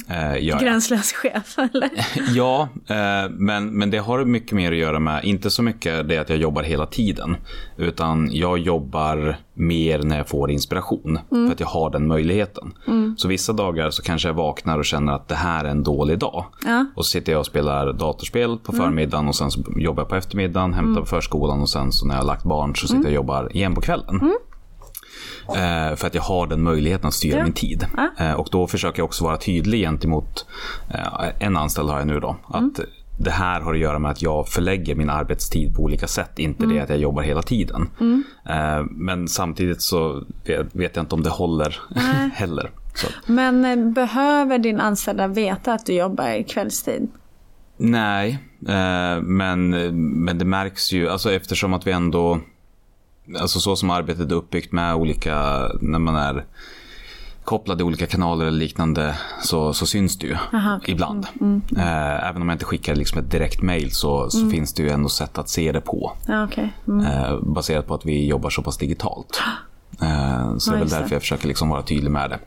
Eh, 0.09 0.17
gör 0.17 0.39
jag. 0.41 0.59
Gränslös 0.59 1.13
chef, 1.13 1.57
eller? 1.73 1.89
Ja, 2.35 2.69
eh, 2.87 3.29
men, 3.29 3.69
men 3.69 3.91
det 3.91 3.97
har 3.97 4.25
mycket 4.25 4.51
mer 4.51 4.71
att 4.71 4.77
göra 4.77 4.99
med, 4.99 5.23
inte 5.23 5.49
så 5.49 5.63
mycket 5.63 6.09
det 6.09 6.17
att 6.17 6.29
jag 6.29 6.39
jobbar 6.39 6.63
hela 6.63 6.85
tiden, 6.85 7.37
utan 7.77 8.29
jag 8.31 8.57
jobbar 8.57 9.37
mer 9.53 9.99
när 9.99 10.17
jag 10.17 10.27
får 10.27 10.51
inspiration, 10.51 11.19
för 11.29 11.51
att 11.51 11.59
jag 11.59 11.67
har 11.67 11.89
den 11.89 12.07
möjligheten. 12.07 12.73
Så 13.17 13.27
vissa 13.27 13.53
dagar 13.53 13.89
så 13.89 14.03
kanske 14.03 14.27
jag 14.27 14.33
vaknar 14.33 14.77
och 14.77 14.85
känner 14.85 15.13
att 15.13 15.27
det 15.27 15.35
här 15.35 15.65
är 15.65 15.69
en 15.69 15.83
dålig 15.83 16.19
dag. 16.19 16.45
Ja. 16.65 16.85
Och 16.95 17.05
så 17.05 17.11
sitter 17.11 17.31
jag 17.31 17.39
och 17.39 17.45
spelar 17.45 17.93
datorspel 17.93 18.57
på 18.57 18.71
förmiddagen 18.71 19.27
och 19.27 19.35
sen 19.35 19.51
så 19.51 19.63
jobbar 19.77 20.03
jag 20.03 20.09
på 20.09 20.15
eftermiddagen, 20.15 20.73
hämtar 20.73 21.01
på 21.01 21.07
förskolan 21.07 21.61
och 21.61 21.69
sen 21.69 21.91
så 21.91 22.05
när 22.07 22.15
jag 22.15 22.21
har 22.21 22.27
lagt 22.27 22.43
barn 22.43 22.75
så 22.75 22.87
sitter 22.87 22.99
jag 22.99 23.07
och 23.07 23.13
jobbar 23.13 23.55
igen 23.55 23.75
på 23.75 23.81
kvällen. 23.81 24.19
Eh, 25.49 25.95
för 25.95 26.07
att 26.07 26.15
jag 26.15 26.21
har 26.21 26.47
den 26.47 26.61
möjligheten 26.61 27.07
att 27.07 27.13
styra 27.13 27.37
Ja. 27.37 27.43
min 27.43 27.53
tid. 27.53 27.85
Eh, 28.19 28.31
och 28.33 28.47
då 28.51 28.67
försöker 28.67 28.99
jag 28.99 29.05
också 29.05 29.23
vara 29.23 29.37
tydlig 29.37 29.81
gentemot 29.81 30.45
eh, 30.93 31.29
en 31.39 31.57
anställd 31.57 31.89
har 31.89 31.97
jag 31.97 32.07
nu 32.07 32.19
då. 32.19 32.35
Att 32.47 32.79
det 33.19 33.31
här 33.31 33.61
har 33.61 33.73
att 33.73 33.79
göra 33.79 33.99
med 33.99 34.11
att 34.11 34.21
jag 34.21 34.47
förlägger 34.47 34.95
min 34.95 35.09
arbetstid 35.09 35.75
på 35.75 35.81
olika 35.83 36.07
sätt. 36.07 36.39
Inte 36.39 36.65
det 36.65 36.79
att 36.79 36.89
jag 36.89 36.97
jobbar 36.99 37.21
hela 37.23 37.41
tiden. 37.41 37.89
Eh, 38.49 38.83
men 38.91 39.27
samtidigt 39.27 39.81
så 39.81 40.23
vet, 40.45 40.75
vet 40.75 40.95
jag 40.95 41.03
inte 41.03 41.15
om 41.15 41.23
det 41.23 41.29
håller 41.29 41.79
heller. 42.33 42.71
Så, 42.95 43.07
Men 43.25 43.65
eh, 43.65 43.75
behöver 43.93 44.57
din 44.57 44.79
anställda 44.79 45.27
veta 45.27 45.73
att 45.73 45.85
du 45.85 45.93
jobbar 45.93 46.43
kvällstid? 46.49 47.07
nej, 47.79 48.39
eh, 48.67 49.21
men, 49.21 49.69
men 50.23 50.37
det 50.37 50.45
märks 50.45 50.91
ju, 50.93 51.09
alltså 51.09 51.31
eftersom 51.33 51.73
att 51.73 51.87
vi 51.87 51.91
ändå, 51.91 52.39
alltså 53.39 53.59
så 53.59 53.75
som 53.75 53.89
arbetet 53.89 54.31
är 54.31 54.35
uppbyggt 54.35 54.71
med 54.71 54.95
olika, 54.95 55.67
när 55.81 55.99
man 55.99 56.15
är 56.15 56.45
kopplade 57.43 57.81
i 57.81 57.83
olika 57.83 58.05
kanaler 58.07 58.45
eller 58.45 58.57
liknande 58.57 59.15
så, 59.43 59.73
så 59.73 59.85
syns 59.85 60.17
det 60.17 60.27
ju 60.27 60.35
Aha, 60.53 60.77
okej. 60.77 60.93
ibland. 60.93 61.27
Eh, 61.77 62.29
även 62.29 62.41
om 62.41 62.49
jag 62.49 62.55
inte 62.55 62.65
skickar 62.65 62.95
liksom 62.95 63.19
ett 63.19 63.31
direkt 63.31 63.61
mail 63.61 63.91
så, 63.91 64.29
så 64.29 64.49
finns 64.49 64.73
det 64.73 64.83
ju 64.83 64.89
ändå 64.89 65.09
sätt 65.09 65.37
att 65.37 65.49
se 65.49 65.71
det 65.71 65.81
på. 65.81 66.11
Ja, 66.27 66.43
okej. 66.43 66.73
Mm. 66.87 67.05
Eh, 67.05 67.39
baserat 67.39 67.87
på 67.87 67.93
att 67.93 68.05
vi 68.05 68.27
jobbar 68.27 68.49
så 68.49 68.61
pass 68.61 68.77
digitalt. 68.77 69.41
Eh, 70.01 70.57
så 70.57 70.71
det 70.71 70.77
är 70.77 70.79
väl 70.79 70.89
därför 70.89 71.15
jag 71.15 71.21
försöker 71.21 71.47
liksom 71.47 71.69
vara 71.69 71.81
tydlig 71.81 72.11
med 72.11 72.29
det. 72.29 72.39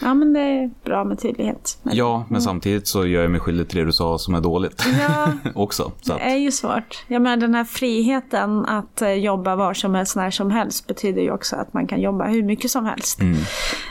Ja, 0.00 0.14
men 0.14 0.32
det 0.32 0.40
är 0.40 0.70
bra 0.84 1.04
med 1.04 1.20
tydlighet. 1.20 1.78
Men 1.82 1.96
Ja, 1.96 2.24
men 2.28 2.42
samtidigt 2.42 2.88
så 2.88 3.06
gör 3.06 3.22
jag 3.22 3.30
mig 3.30 3.40
skyldig 3.40 3.68
till 3.68 3.78
det 3.78 3.84
du 3.84 3.92
sa 3.92 4.18
som 4.18 4.34
är 4.34 4.40
dåligt. 4.40 4.84
Ja. 5.08 5.32
också. 5.54 5.92
Så 6.02 6.12
att, 6.12 6.18
Det 6.18 6.24
är 6.24 6.36
ju 6.36 6.52
svårt. 6.52 7.04
Jag 7.08 7.22
menar 7.22 7.36
den 7.36 7.54
här 7.54 7.64
friheten 7.64 8.64
att 8.66 9.02
eh, 9.02 9.12
jobba 9.12 9.56
var 9.56 9.74
som 9.74 9.94
helst, 9.94 10.16
när 10.16 10.30
som 10.30 10.50
helst 10.50 10.86
betyder 10.86 11.22
ju 11.22 11.30
också 11.30 11.56
att 11.56 11.72
man 11.72 11.86
kan 11.86 12.00
jobba 12.00 12.24
hur 12.24 12.42
mycket 12.42 12.70
som 12.70 12.84
helst. 12.84 13.20
Mm. 13.20 13.38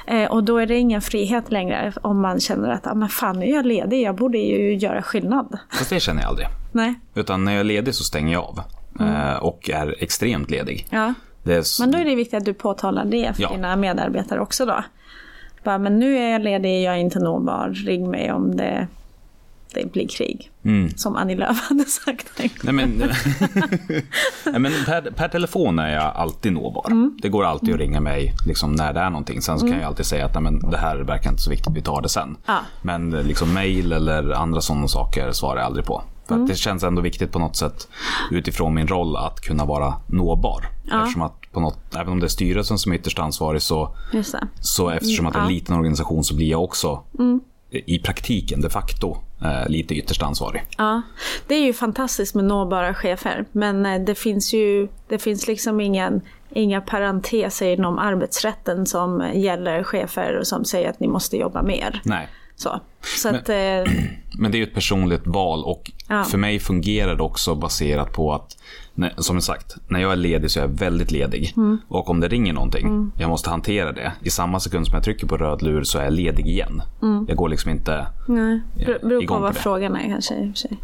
Eh, 0.08 0.32
och 0.32 0.44
då 0.44 0.58
är 0.58 0.66
det 0.66 0.76
ingen 0.76 1.02
frihet 1.02 1.52
längre 1.52 1.94
om 2.02 2.22
man 2.22 2.40
känner 2.40 2.70
att 2.70 2.88
ah, 2.88 2.94
men 2.96 3.10
fan, 3.10 3.40
nu 3.40 3.46
är 3.46 3.56
jag 3.56 3.66
ledig, 3.66 4.02
jag 4.02 4.16
borde 4.16 4.38
ju 4.38 4.76
göra 4.76 5.02
skillnad. 5.02 5.58
fast 5.78 5.90
det 5.90 6.00
känner 6.00 6.22
jag 6.22 6.30
aldrig. 6.30 6.48
Nej, 6.72 6.94
Utan 7.14 7.46
när 7.46 7.52
jag 7.52 7.60
är 7.60 7.64
ledig 7.64 7.96
så 7.96 8.04
stänger 8.04 8.34
jag 8.34 8.44
av. 8.44 8.60
Eh, 9.00 9.36
och 9.36 9.70
är 9.70 9.96
extremt 10.04 10.50
ledig. 10.50 10.88
ja. 10.90 11.14
Är, 11.46 11.82
Men 11.82 11.92
då 11.92 11.98
är 11.98 12.06
det 12.06 12.16
viktigt 12.16 12.38
att 12.38 12.46
du 12.46 12.54
påtalar 12.54 13.06
det 13.06 13.34
för 13.36 13.44
Ja. 13.44 13.50
dina 13.52 13.76
medarbetare 13.76 14.40
också 14.40 14.66
då. 14.66 14.84
Bara, 15.64 15.78
men 15.78 16.00
nu 16.00 16.18
är 16.18 16.32
jag 16.32 16.42
ledig, 16.42 16.84
jag 16.84 16.94
är 16.94 16.98
inte 16.98 17.20
nåbar, 17.20 17.70
ring 17.70 18.10
mig 18.12 18.32
om 18.32 18.56
det, 18.58 18.88
det 19.74 19.92
blir 19.92 20.08
krig. 20.08 20.52
Mm. 20.64 20.90
Som 20.98 21.16
Annie 21.16 21.36
Lööf 21.36 21.62
hade 21.70 21.84
sagt. 21.86 22.28
Nej, 22.64 22.74
men, 22.74 22.90
Nej, 24.46 24.60
men 24.60 24.72
per, 24.86 25.02
per 25.12 25.28
telefon 25.28 25.80
är 25.80 25.94
jag 25.94 26.04
alltid 26.16 26.54
nåbar. 26.54 26.88
Mm. 26.92 27.18
Det 27.22 27.30
går 27.30 27.46
alltid 27.46 27.74
att 27.74 27.80
ringa 27.80 28.00
mig 28.02 28.34
liksom, 28.48 28.72
när 28.72 28.94
det 28.94 29.00
är 29.00 29.10
någonting. 29.10 29.42
Sen 29.42 29.60
så 29.60 29.68
kan 29.68 29.76
jag 29.78 29.88
alltid 29.88 30.06
säga 30.06 30.26
att 30.26 30.34
Nej, 30.34 30.44
men, 30.44 30.60
det 30.72 30.78
här 30.78 30.98
verkar 30.98 31.30
inte 31.30 31.42
så 31.44 31.50
viktigt, 31.50 31.74
vi 31.76 31.82
tar 31.82 32.02
det 32.02 32.10
sen. 32.10 32.38
Ja. 32.46 32.58
Men 32.82 33.10
liksom, 33.10 33.54
mail 33.54 33.92
eller 33.92 34.32
andra 34.32 34.62
sådana 34.62 34.88
saker 34.88 35.32
svarar 35.32 35.58
jag 35.58 35.66
aldrig 35.66 35.86
på. 35.86 36.04
För 36.28 36.36
Mm. 36.36 36.48
det 36.48 36.56
känns 36.56 36.84
ändå 36.84 37.02
viktigt 37.02 37.32
på 37.32 37.40
något 37.40 37.56
sätt 37.56 37.88
utifrån 38.32 38.74
min 38.74 38.88
roll 38.88 39.16
att 39.18 39.42
kunna 39.42 39.66
vara 39.66 39.94
nåbar. 40.08 40.66
Eftersom 41.02 41.22
att 41.22 41.52
på 41.52 41.60
något, 41.60 41.96
även 41.96 42.10
om 42.14 42.20
det 42.20 42.26
är 42.26 42.30
styrelsen 42.30 42.78
som 42.78 42.92
är 42.92 42.96
ytterst 42.96 43.20
ansvarig 43.20 43.62
så, 43.62 43.96
så 44.62 44.90
eftersom 44.90 45.26
att 45.26 45.34
det 45.34 45.40
är 45.40 45.44
en 45.44 45.50
liten 45.50 45.76
organisation 45.76 46.24
så 46.24 46.36
blir 46.36 46.50
jag 46.50 46.64
också 46.64 47.04
i 47.70 48.00
praktiken 48.00 48.62
de 48.62 48.70
facto 48.70 49.18
eh, 49.42 49.70
lite 49.70 49.96
ytterst 49.96 50.24
ansvarig. 50.24 50.64
Ja, 50.78 51.02
det 51.48 51.56
är 51.56 51.66
ju 51.66 51.74
fantastiskt 51.74 52.36
med 52.36 52.44
nåbara 52.46 52.94
chefer. 52.94 53.46
Men 53.52 53.86
eh, 53.86 54.02
det 54.02 54.16
finns 54.16 54.54
ju 54.54 54.88
det 55.08 55.20
finns 55.20 55.48
liksom 55.48 55.82
ingen, 55.82 56.22
inga 56.50 56.82
parenteser 56.82 57.74
inom 57.74 58.00
arbetsrätten 58.00 58.86
som 58.86 59.32
gäller 59.34 59.84
chefer 59.84 60.38
och 60.40 60.48
som 60.48 60.66
säger 60.66 60.90
att 60.90 61.00
ni 61.00 61.08
måste 61.08 61.38
jobba 61.38 61.62
mer. 61.64 62.02
Nej. 62.06 62.28
Så, 62.56 62.80
så 63.22 63.30
att, 63.30 63.50
eh, 63.50 63.56
Men 64.38 64.52
det 64.52 64.56
är 64.58 64.60
ju 64.60 64.64
ett 64.64 64.74
personligt 64.74 65.28
val 65.28 65.64
och 65.64 65.92
Ja. 66.08 66.24
för 66.24 66.38
mig 66.38 66.60
fungerar 66.60 67.16
det 67.16 67.24
också 67.24 67.56
baserat 67.56 68.14
på 68.14 68.34
att, 68.34 68.58
som 69.18 69.42
sagt, 69.42 69.76
när 69.88 70.00
jag 70.00 70.12
är 70.12 70.16
ledig 70.16 70.52
så 70.52 70.60
är 70.60 70.64
jag 70.64 70.70
väldigt 70.70 71.12
ledig. 71.12 71.54
Mm. 71.58 71.78
Och 71.88 72.10
om 72.10 72.20
det 72.20 72.28
ringer 72.28 72.54
någonting, 72.54 73.12
jag 73.18 73.30
måste 73.30 73.50
hantera 73.50 73.92
det. 73.92 74.14
I 74.22 74.30
samma 74.30 74.60
sekund 74.60 74.86
som 74.88 74.96
jag 74.96 75.04
trycker 75.04 75.28
på 75.28 75.38
röd 75.38 75.62
lur 75.62 75.84
så 75.84 76.00
är 76.00 76.04
jag 76.04 76.14
ledig 76.14 76.48
igen. 76.48 76.82
Jag 77.28 77.38
går 77.38 77.50
liksom 77.50 77.72
inte, 77.72 78.08
nej, 78.28 78.62
ber- 78.76 79.00
beror 79.08 79.18
på 79.20 79.24
igång 79.24 79.38
på 79.38 79.42
vad 79.44 79.54
det. 79.54 79.60
frågan 79.60 79.96
är 79.96 80.10
kanske. 80.10 80.36
i 80.36 80.44
och 80.44 80.50
för 80.52 80.58
sig. 80.58 80.78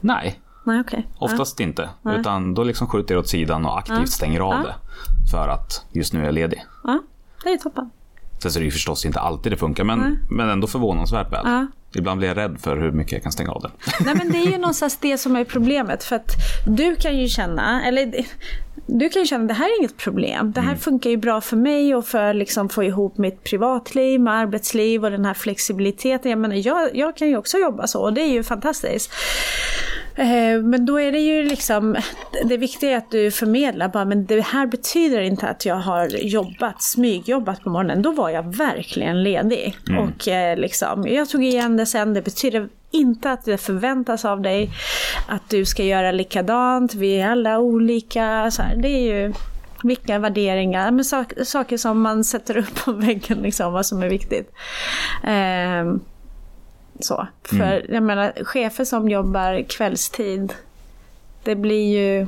nej, 0.00 0.40
Nej, 0.64 0.80
okej. 0.80 1.06
oftast 1.18 1.60
inte. 1.60 1.88
Utan 2.04 2.54
då 2.54 2.64
liksom 2.64 2.86
skjuter 2.86 3.14
jag 3.14 3.20
åt 3.20 3.28
sidan 3.28 3.66
och 3.66 3.78
aktivt 3.78 4.08
stänger 4.08 4.40
av 4.40 4.62
det. 4.62 4.74
För 5.30 5.48
att 5.48 5.86
just 5.92 6.12
nu 6.12 6.20
är 6.20 6.24
jag 6.24 6.34
ledig. 6.34 6.64
Ja, 6.84 6.92
ja, 6.92 7.00
det 7.44 7.50
är 7.52 7.56
toppen. 7.58 7.90
Sen 8.46 8.52
så 8.52 8.58
är 8.58 8.60
det 8.60 8.64
ju 8.64 8.70
förstås 8.70 9.04
inte 9.04 9.20
alltid 9.20 9.52
det 9.52 9.56
funkar, 9.56 9.84
men, 9.84 10.18
men 10.30 10.48
ändå 10.48 10.66
förvånansvärt 10.66 11.32
väl. 11.32 11.40
Ja. 11.44 11.66
Ibland 11.94 12.18
blir 12.18 12.28
jag 12.28 12.36
rädd 12.36 12.56
för 12.60 12.76
hur 12.76 12.92
mycket 12.92 13.12
jag 13.12 13.22
kan 13.22 13.32
stänga 13.32 13.50
av 13.50 13.62
det. 13.62 13.70
Nej 14.04 14.14
men 14.14 14.32
det 14.32 14.38
är 14.38 14.50
ju 14.52 14.58
någonstans 14.58 14.98
det 15.00 15.18
som 15.18 15.36
är 15.36 15.44
problemet. 15.44 16.04
För 16.04 16.16
att 16.16 16.30
du 16.66 16.96
kan 16.96 17.18
ju 17.18 17.28
känna, 17.28 17.84
eller 17.84 18.12
du 18.86 19.08
kan 19.08 19.26
känna 19.26 19.42
att 19.42 19.48
det 19.48 19.54
här 19.54 19.66
är 19.66 19.78
inget 19.78 19.96
problem. 19.96 20.52
Det 20.52 20.60
här 20.60 20.68
Mm. 20.68 20.78
funkar 20.80 21.10
ju 21.10 21.16
bra 21.16 21.40
för 21.40 21.56
mig 21.56 21.94
och 21.94 22.06
för 22.06 22.22
att 22.22 22.36
liksom 22.36 22.68
få 22.68 22.84
ihop 22.84 23.18
mitt 23.18 23.44
privatliv 23.44 24.20
med 24.20 24.34
arbetsliv 24.34 25.04
och 25.04 25.10
den 25.10 25.24
här 25.24 25.34
flexibiliteten. 25.34 26.30
Jag 26.30 26.38
menar, 26.38 26.56
jag, 26.66 26.96
jag 26.96 27.16
kan 27.16 27.28
ju 27.28 27.36
också 27.36 27.58
jobba 27.58 27.86
så 27.86 28.02
och 28.02 28.12
det 28.12 28.20
är 28.20 28.32
ju 28.32 28.42
fantastiskt. 28.42 29.12
Eh, 30.16 30.62
Men 30.62 30.86
då 30.86 31.00
är 31.00 31.12
det 31.12 31.18
ju 31.18 31.42
liksom, 31.42 31.96
det 32.44 32.56
viktiga 32.56 32.90
är 32.90 32.96
att 32.96 33.10
du 33.10 33.30
förmedlar 33.30 33.88
bara, 33.88 34.04
men 34.04 34.26
det 34.26 34.40
här 34.40 34.66
betyder 34.66 35.20
inte 35.20 35.48
att 35.48 35.66
jag 35.66 35.74
har 35.76 36.08
jobbat, 36.08 36.82
smygjobbat 36.82 37.62
på 37.62 37.70
morgonen. 37.70 38.02
Då 38.02 38.10
var 38.12 38.30
jag 38.30 38.56
verkligen 38.56 39.22
ledig. 39.22 39.76
Och 39.98 40.28
eh, 40.28 40.56
liksom, 40.58 41.06
jag 41.08 41.28
tog 41.28 41.44
igen 41.44 41.76
det 41.76 41.86
sen, 41.86 42.14
det 42.14 42.22
betyder 42.22 42.68
inte 42.90 43.30
att 43.30 43.44
det 43.44 43.58
förväntas 43.58 44.24
av 44.24 44.40
dig 44.40 44.70
att 45.28 45.50
du 45.50 45.64
ska 45.64 45.82
göra 45.82 46.12
likadant, 46.12 46.94
vi 46.94 47.20
är 47.20 47.28
alla 47.28 47.58
olika. 47.58 48.50
Så 48.50 48.62
här. 48.62 48.76
Det 48.76 48.88
är 48.88 49.00
ju 49.00 49.32
vilka 49.82 50.18
värderingar, 50.18 50.90
men 50.90 51.04
sak, 51.04 51.32
saker 51.44 51.76
som 51.76 52.00
man 52.00 52.24
sätter 52.24 52.56
upp 52.56 52.84
på 52.84 52.92
väggen, 52.92 53.38
liksom, 53.38 53.72
vad 53.72 53.86
som 53.86 54.02
är 54.02 54.08
viktigt. 54.08 54.52
Ehm, 55.24 56.00
så. 57.00 57.26
För 57.42 57.86
jag 57.92 58.02
menar, 58.02 58.32
chefer 58.44 58.84
som 58.84 59.08
jobbar 59.08 59.62
kvällstid, 59.68 60.52
det 61.44 61.54
blir 61.54 61.98
ju... 61.98 62.26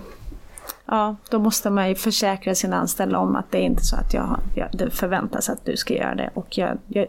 Ja, 0.87 1.17
då 1.31 1.39
måste 1.39 1.71
man 1.71 1.89
ju 1.89 1.95
försäkra 1.95 2.55
sina 2.55 2.77
anställda 2.77 3.19
om 3.19 3.37
att 3.37 3.51
det 3.51 3.59
är 3.59 3.63
inte 3.63 3.85
så 3.85 3.97
att 3.97 4.15
jag, 4.15 4.41
jag, 4.55 4.69
det 4.73 4.91
förväntas 4.91 5.49
att 5.49 5.65
du 5.65 5.77
ska 5.77 5.95
göra 5.95 6.15
det 6.15 6.31
och 6.35 6.59
jag, 6.59 6.79
jag, 6.87 7.07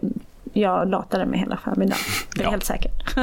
jag 0.60 0.90
latade 0.90 1.26
mig 1.26 1.40
hela 1.40 1.58
förmiddagen. 1.58 1.98
Det 2.36 2.42
är 2.42 2.44
Ja. 2.44 2.50
helt 2.52 2.64
säkert. 2.66 3.16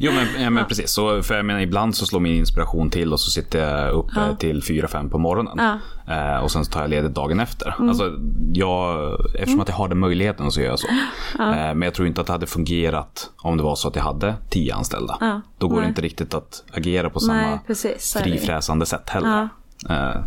Jo 0.00 0.12
men, 0.12 0.42
ja, 0.42 0.50
men 0.50 0.64
precis, 0.64 0.90
så, 0.90 1.22
för 1.22 1.34
jag 1.34 1.44
menar 1.44 1.60
ibland 1.60 1.96
så 1.96 2.06
slår 2.06 2.20
min 2.20 2.36
inspiration 2.36 2.90
till 2.90 3.12
och 3.12 3.20
så 3.20 3.30
sitter 3.30 3.58
jag 3.70 3.92
uppe 3.94 4.36
till 4.38 4.62
4-5 4.62 5.10
på 5.10 5.18
morgonen. 5.18 5.78
Eh, 6.08 6.36
och 6.36 6.50
sen 6.50 6.64
tar 6.64 6.80
jag 6.80 6.90
ledigt 6.90 7.14
dagen 7.14 7.40
efter. 7.40 7.74
Mm. 7.78 7.88
Alltså, 7.88 8.12
jag, 8.52 9.10
eftersom 9.38 9.60
att 9.60 9.68
jag 9.68 9.76
har 9.76 9.88
den 9.88 9.98
möjligheten 9.98 10.50
så 10.50 10.60
gör 10.60 10.68
jag 10.68 10.78
så. 10.78 10.88
Eh, 10.88 11.46
men 11.74 11.82
jag 11.82 11.94
tror 11.94 12.08
inte 12.08 12.20
att 12.20 12.26
det 12.26 12.32
hade 12.32 12.46
fungerat 12.46 13.30
om 13.36 13.56
det 13.56 13.62
var 13.62 13.74
så 13.76 13.88
att 13.88 13.96
jag 13.96 14.02
hade 14.02 14.34
10 14.50 14.74
anställda. 14.74 15.42
Då 15.58 15.68
går 15.68 15.74
det 15.76 15.80
Nej. 15.80 15.88
inte 15.88 16.02
riktigt 16.02 16.34
att 16.34 16.64
agera 16.72 17.10
på 17.10 17.20
samma 17.20 17.40
Nej, 17.40 17.58
precis, 17.66 18.12
det 18.12 18.22
frifräsande 18.22 18.86
sätt 18.86 19.10
heller. 19.10 19.48
Eh, 19.90 20.20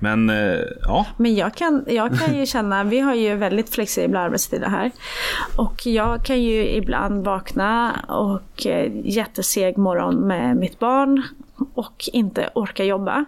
men 0.00 0.30
eh, 0.30 0.60
ja, 0.82 1.06
Men 1.16 1.34
jag 1.34 1.54
kan, 1.54 1.84
jag 1.86 2.18
kan 2.18 2.38
ju 2.38 2.46
känna, 2.46 2.84
vi 2.84 3.00
har 3.00 3.14
ju 3.14 3.34
väldigt 3.34 3.74
flexibla 3.74 4.20
arbetstider 4.20 4.68
här. 4.68 4.90
Och 5.56 5.86
jag 5.86 6.24
kan 6.24 6.42
ju 6.42 6.68
ibland 6.68 7.24
vakna 7.24 7.92
och 8.08 8.66
eh, 8.66 8.92
jätteseg 9.04 9.78
morgon 9.78 10.14
med 10.14 10.56
mitt 10.56 10.78
barn 10.78 11.22
och 11.74 12.08
inte 12.12 12.50
orka 12.54 12.84
jobba. 12.84 13.24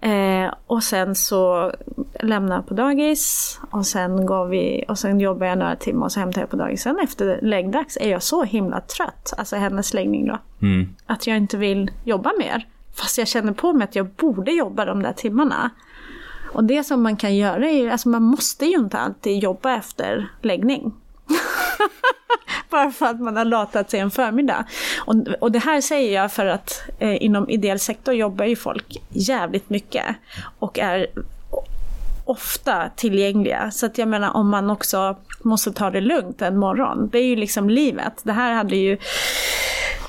Eh, 0.00 0.54
och 0.66 0.82
sen 0.82 1.14
så 1.14 1.72
lämnar 2.20 2.56
jag 2.56 2.66
på 2.66 2.74
dagis 2.74 3.58
och 3.70 3.86
sen, 3.86 4.26
går 4.26 4.46
vi, 4.46 4.84
och 4.88 4.98
sen 4.98 5.20
jobbar 5.20 5.46
jag 5.46 5.58
några 5.58 5.76
timmar 5.76 6.06
och 6.06 6.12
så 6.12 6.20
hämtar 6.20 6.40
jag 6.40 6.50
på 6.50 6.56
dagis. 6.56 6.82
Sen 6.82 6.98
efter 7.02 7.38
läggdags 7.42 7.98
är 8.00 8.10
jag 8.10 8.22
så 8.22 8.44
himla 8.44 8.80
trött, 8.80 9.32
alltså 9.38 9.56
hennes 9.56 9.94
läggning 9.94 10.26
då, 10.26 10.38
att 11.06 11.26
jag 11.26 11.36
inte 11.36 11.56
vill 11.56 11.90
jobba 12.04 12.32
mer. 12.38 12.66
Fast 13.00 13.18
jag 13.18 13.28
känner 13.28 13.52
på 13.52 13.72
mig 13.72 13.84
att 13.84 13.96
jag 13.96 14.08
borde 14.08 14.52
jobba 14.52 14.84
de 14.84 15.02
där 15.02 15.12
timmarna. 15.12 15.70
Och 16.52 16.64
det 16.64 16.84
som 16.84 17.02
man 17.02 17.16
kan 17.16 17.36
göra 17.36 17.68
är 17.68 17.78
ju, 17.78 17.90
alltså 17.90 18.08
man 18.08 18.22
måste 18.22 18.66
ju 18.66 18.76
inte 18.76 18.98
alltid 18.98 19.42
jobba 19.42 19.76
efter 19.76 20.28
läggning. 20.42 20.94
Bara 22.70 22.90
för 22.90 23.06
att 23.06 23.20
man 23.20 23.36
har 23.36 23.44
latat 23.44 23.90
sig 23.90 24.00
en 24.00 24.10
förmiddag. 24.10 24.64
Och, 25.06 25.14
och 25.40 25.52
det 25.52 25.58
här 25.58 25.80
säger 25.80 26.14
jag 26.14 26.32
för 26.32 26.46
att 26.46 26.82
eh, 26.98 27.22
inom 27.24 27.50
ideell 27.50 27.78
sektor 27.78 28.14
jobbar 28.14 28.44
ju 28.44 28.56
folk 28.56 28.96
jävligt 29.08 29.70
mycket. 29.70 30.04
Och 30.58 30.78
är 30.78 31.06
ofta 32.24 32.90
tillgängliga. 32.96 33.70
Så 33.70 33.86
att 33.86 33.98
jag 33.98 34.08
menar 34.08 34.36
om 34.36 34.48
man 34.48 34.70
också 34.70 35.16
måste 35.42 35.72
ta 35.72 35.90
det 35.90 36.00
lugnt 36.00 36.42
en 36.42 36.56
morgon. 36.56 37.08
Det 37.12 37.18
är 37.18 37.24
ju 37.24 37.36
liksom 37.36 37.70
livet. 37.70 38.20
Det 38.22 38.32
här 38.32 38.52
hade 38.52 38.76
ju... 38.76 38.98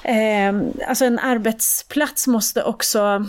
Eh, 0.03 0.53
alltså 0.89 1.05
en 1.05 1.19
arbetsplats 1.19 2.27
måste 2.27 2.63
också 2.63 3.25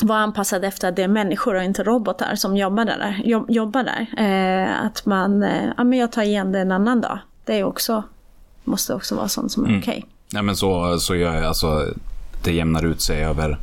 vara 0.00 0.18
anpassad 0.18 0.64
efter 0.64 0.88
att 0.88 0.96
det 0.96 1.02
är 1.02 1.08
människor 1.08 1.54
och 1.54 1.62
inte 1.62 1.82
robotar 1.82 2.34
som 2.34 2.56
jobbar 2.56 2.84
där. 2.84 3.20
Jobb, 3.24 3.50
jobbar 3.50 3.82
där. 3.82 4.06
Eh, 4.18 4.86
att 4.86 5.06
man, 5.06 5.42
eh, 5.42 5.70
ja 5.76 5.84
men 5.84 5.98
jag 5.98 6.12
tar 6.12 6.22
igen 6.22 6.52
det 6.52 6.58
en 6.58 6.72
annan 6.72 7.00
dag. 7.00 7.18
Det 7.44 7.58
är 7.58 7.64
också, 7.64 8.02
måste 8.64 8.94
också 8.94 9.14
vara 9.14 9.28
sånt 9.28 9.52
som 9.52 9.64
är 9.64 9.78
okej. 9.80 10.06
Nej, 10.32 10.42
men 10.42 10.56
så, 10.56 10.98
så 11.00 11.14
gör 11.16 11.34
jag 11.34 11.44
alltså, 11.44 11.86
det 12.44 12.52
jämnar 12.52 12.84
ut 12.86 13.00
sig 13.00 13.24
över, 13.24 13.58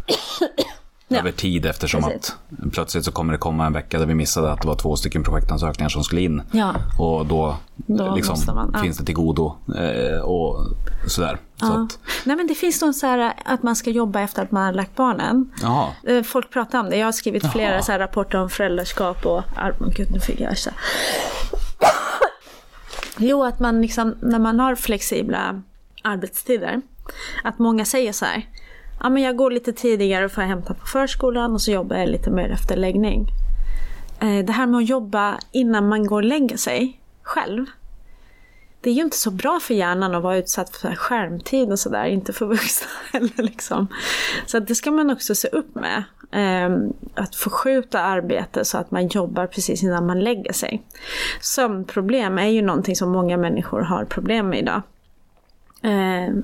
Ja. 1.12 1.20
över 1.20 1.32
tid 1.32 1.66
eftersom 1.66 2.04
Precis. 2.04 2.36
att 2.66 2.72
plötsligt 2.74 3.06
så 3.06 3.12
kommer 3.12 3.34
det 3.34 3.40
komma 3.40 3.66
en 3.66 3.74
vecka 3.74 4.00
där 4.00 4.06
vi 4.06 4.16
missade 4.16 4.52
att 4.52 4.62
det 4.62 4.68
var 4.68 4.76
två 4.76 4.96
stycken 4.96 5.24
projektansökningar 5.24 5.90
som 5.90 6.04
skulle 6.04 6.22
in. 6.22 6.42
Ja. 6.52 6.76
Och 7.00 7.26
då, 7.26 7.58
Då 7.76 8.16
liksom, 8.16 8.56
man, 8.56 8.72
ja. 8.74 8.80
finns 8.82 8.98
det 8.98 9.06
till 9.06 9.16
godo 9.16 9.56
eh, 9.78 10.20
och 10.22 10.66
sådär. 11.08 11.38
Så 11.56 11.66
Ja. 11.66 11.84
att, 11.84 12.00
Nej 12.24 12.36
men 12.36 12.48
det 12.48 12.56
finns 12.56 12.82
någon 12.82 12.94
så 12.94 13.08
här 13.08 13.34
att 13.46 13.64
man 13.64 13.76
ska 13.76 13.90
jobba 13.90 14.20
efter 14.22 14.44
att 14.44 14.52
man 14.52 14.64
har 14.66 14.74
lagt 14.74 14.96
barnen. 14.96 15.52
jaha. 15.62 15.88
Eh, 16.04 16.24
Folk 16.24 16.50
pratar 16.50 16.80
om 16.80 16.90
det. 16.90 16.98
Jag 16.98 17.08
har 17.08 17.12
skrivit 17.12 17.52
flera 17.52 17.72
Jaha. 17.74 17.82
så 17.82 17.92
rapporter 17.92 18.38
om 18.42 18.50
föräldraskap 18.50 19.26
och... 19.26 19.44
men 19.56 19.92
Gud, 19.96 20.12
nu 20.12 20.20
fick 20.20 20.40
jag 20.40 20.58
så. 20.58 20.70
Jo, 23.18 23.44
att 23.44 23.60
man 23.60 23.82
liksom, 23.82 24.16
när 24.22 24.40
man 24.40 24.60
har 24.60 24.76
flexibla 24.76 25.62
arbetstider, 26.04 26.82
att 27.44 27.60
många 27.60 27.86
säger 27.86 28.14
så 28.14 28.26
här. 28.26 28.46
Ja, 29.00 29.10
men 29.10 29.24
jag 29.24 29.36
går 29.36 29.52
lite 29.52 29.74
tidigare 29.74 30.30
för 30.30 30.42
att 30.42 30.48
hämta 30.48 30.74
på 30.74 30.86
förskolan 30.86 31.54
och 31.54 31.62
så 31.62 31.72
jobbar 31.72 31.98
jag 31.98 32.10
lite 32.10 32.30
mer 32.30 32.50
efter 32.50 32.78
läggning. 32.78 33.28
Eh, 34.20 34.46
det 34.46 34.52
här 34.52 34.68
med 34.68 34.78
att 34.78 34.90
jobba 34.90 35.40
innan 35.52 35.90
man 35.90 36.08
går 36.08 36.16
och 36.16 36.24
lägger 36.24 36.58
sig 36.58 37.02
själv. 37.22 37.66
Det 38.82 38.90
är 38.90 38.94
ju 38.94 39.02
inte 39.02 39.18
så 39.18 39.32
bra 39.32 39.60
för 39.62 39.74
hjärnan 39.74 40.16
att 40.16 40.24
vara 40.24 40.38
utsatt 40.38 40.76
för 40.76 40.96
skärmtid 40.96 41.72
och 41.72 41.80
sådär, 41.80 42.06
inte 42.06 42.34
för 42.34 42.46
vuxna 42.46 42.88
heller. 43.12 43.44
Liksom. 43.44 43.88
Så 44.46 44.58
att 44.58 44.68
det 44.68 44.76
ska 44.76 44.92
man 44.92 45.10
också 45.10 45.36
se 45.36 45.48
upp 45.48 45.76
med. 45.76 46.04
Ehm, 46.32 46.94
att 47.16 47.36
förskjuta 47.36 48.00
arbete 48.00 48.66
så 48.66 48.78
att 48.78 48.92
man 48.92 49.08
jobbar 49.08 49.48
precis 49.48 49.84
innan 49.84 50.06
man 50.06 50.20
lägger 50.20 50.54
sig. 50.54 50.84
Sömnproblem 51.42 52.38
är 52.38 52.48
ju 52.48 52.62
någonting 52.62 52.96
som 52.96 53.12
många 53.12 53.38
människor 53.38 53.82
har 53.82 54.06
problem 54.06 54.50
med 54.50 54.60
idag. 54.60 54.82
Ehm, 55.82 56.44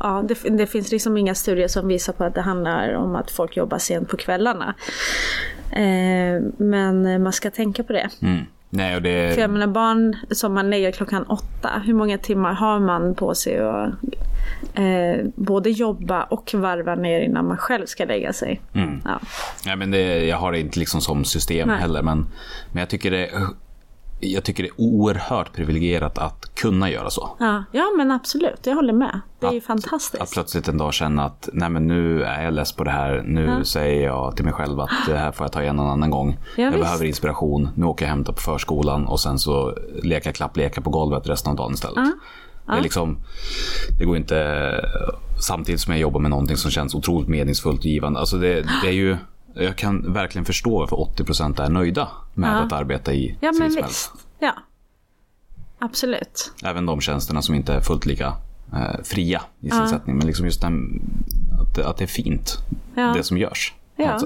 ja, 0.00 0.24
det, 0.28 0.56
det 0.56 0.66
finns 0.66 0.92
liksom 0.92 1.16
inga 1.16 1.34
studier 1.34 1.68
som 1.68 1.88
visar 1.88 2.12
på 2.12 2.24
att 2.24 2.34
det 2.34 2.40
handlar 2.40 2.94
om 2.94 3.16
att 3.16 3.30
folk 3.30 3.56
jobbar 3.56 3.78
sent 3.78 4.08
på 4.08 4.16
kvällarna. 4.16 4.74
Ehm, 5.72 6.52
men 6.56 7.22
man 7.22 7.32
ska 7.32 7.50
tänka 7.50 7.82
på 7.82 7.92
det. 7.92 8.08
Mm. 8.22 8.44
Nej, 8.72 8.96
och 8.96 9.02
det, 9.02 9.34
För 9.34 9.40
jag 9.40 9.50
menar 9.50 9.66
barn 9.66 10.16
som 10.30 10.54
man 10.54 10.70
lägger 10.70 10.92
klockan 10.92 11.22
åtta, 11.22 11.82
hur 11.84 11.94
många 11.94 12.18
timmar 12.18 12.52
har 12.52 12.80
man 12.80 13.14
på 13.14 13.34
sig 13.34 13.58
att 13.58 13.90
eh, 14.74 15.26
både 15.34 15.70
jobba 15.70 16.22
och 16.22 16.54
varva 16.54 16.94
ner 16.94 17.20
innan 17.20 17.48
man 17.48 17.56
själv 17.56 17.86
ska 17.86 18.04
lägga 18.04 18.32
sig? 18.32 18.60
Mm. 18.72 19.00
Ja. 19.04 19.20
Nej, 19.66 19.76
men 19.76 19.90
det, 19.90 20.26
jag 20.26 20.36
har 20.36 20.52
det 20.52 20.60
inte 20.60 20.78
liksom 20.78 21.00
som 21.00 21.24
system 21.24 21.68
Nej. 21.68 21.78
heller. 21.78 22.02
Men, 22.02 22.26
men 22.72 22.80
jag, 22.80 22.88
tycker 22.88 23.10
det, 23.10 23.30
jag 24.20 24.44
tycker 24.44 24.62
det 24.62 24.68
är 24.68 24.80
oerhört 24.80 25.52
privilegierat 25.52 26.18
att 26.18 26.54
kunna 26.54 26.90
göra 26.90 27.10
så. 27.10 27.36
Ja. 27.38 27.64
ja 27.72 27.84
men 27.96 28.10
absolut, 28.10 28.60
jag 28.66 28.74
håller 28.74 28.92
med. 28.92 29.20
Det 29.40 29.46
är 29.46 29.52
ju 29.52 29.58
Att- 29.58 29.64
fantastiskt. 29.64 30.22
Att 30.22 30.30
plötsligt 30.30 30.68
en 30.68 30.78
dag 30.78 30.94
känna 30.94 31.24
att 31.24 31.48
nej 31.52 31.70
men 31.70 31.86
nu 31.86 32.22
är 32.22 32.42
jag 32.44 32.54
less 32.54 32.72
på 32.72 32.84
det 32.84 32.90
här. 32.90 33.22
Nu 33.26 33.64
säger 33.64 34.04
jag 34.04 34.36
till 34.36 34.44
mig 34.44 34.54
själv 34.54 34.80
att 34.80 34.90
det 35.06 35.16
här 35.16 35.32
får 35.32 35.44
jag 35.44 35.52
ta 35.52 35.62
igen 35.62 35.78
en 35.78 35.86
annan 35.86 36.10
gång. 36.10 36.38
Ja, 36.56 36.62
jag 36.62 36.70
visst. 36.70 36.82
behöver 36.82 37.04
inspiration. 37.04 37.68
Nu 37.74 37.86
åker 37.86 38.04
jag 38.04 38.10
och 38.12 38.16
hämtar 38.16 38.32
på 38.32 38.40
förskolan 38.40 39.06
och 39.06 39.20
sen 39.20 39.38
så 39.38 39.76
leker 40.02 40.28
jag 40.28 40.34
klapplekar 40.34 40.82
på 40.82 40.90
golvet 40.90 41.28
resten 41.28 41.50
av 41.50 41.56
dagen 41.56 41.72
istället. 41.74 42.04
Det, 42.66 42.72
är 42.72 42.80
liksom, 42.80 43.18
det 43.98 44.04
går 44.04 44.16
inte 44.16 44.70
samtidigt 45.40 45.80
som 45.80 45.92
jag 45.92 46.00
jobbar 46.00 46.20
med 46.20 46.30
någonting 46.30 46.56
som 46.56 46.70
känns 46.70 46.94
otroligt 46.94 47.28
meningsfullt 47.28 47.78
och 47.80 47.86
givande. 47.86 48.20
Alltså 48.20 48.36
det, 48.36 48.66
det 48.82 48.88
är 48.88 48.92
ju, 48.92 49.16
jag 49.64 49.76
kan 49.76 50.12
verkligen 50.12 50.44
förstå 50.44 50.78
varför 50.78 50.96
80% 50.96 51.62
är 51.62 51.68
nöjda 51.68 52.08
med 52.34 52.62
att 52.62 52.72
arbeta 52.72 53.12
i 53.12 53.36
Ja 53.40 53.52
men 53.58 53.74
visst. 53.74 54.12
Ja. 54.38 54.52
Absolut. 55.78 56.52
Även 56.64 56.86
de 56.86 57.00
tjänsterna 57.00 57.42
som 57.42 57.54
inte 57.54 57.74
är 57.74 57.80
fullt 57.80 58.06
lika 58.06 58.26
eh, 58.72 59.02
fria 59.04 59.42
i 59.60 59.70
sin 59.70 59.78
Ja. 59.78 59.88
sättning. 59.88 60.16
Men 60.16 60.26
liksom 60.26 60.44
just 60.46 60.60
den, 60.60 61.02
att, 61.60 61.78
att 61.78 61.96
det 61.96 62.04
är 62.04 62.08
fint, 62.08 62.56
Ja. 62.94 63.12
det 63.16 63.22
som 63.22 63.38
görs. 63.38 63.74
Ja. 63.96 64.20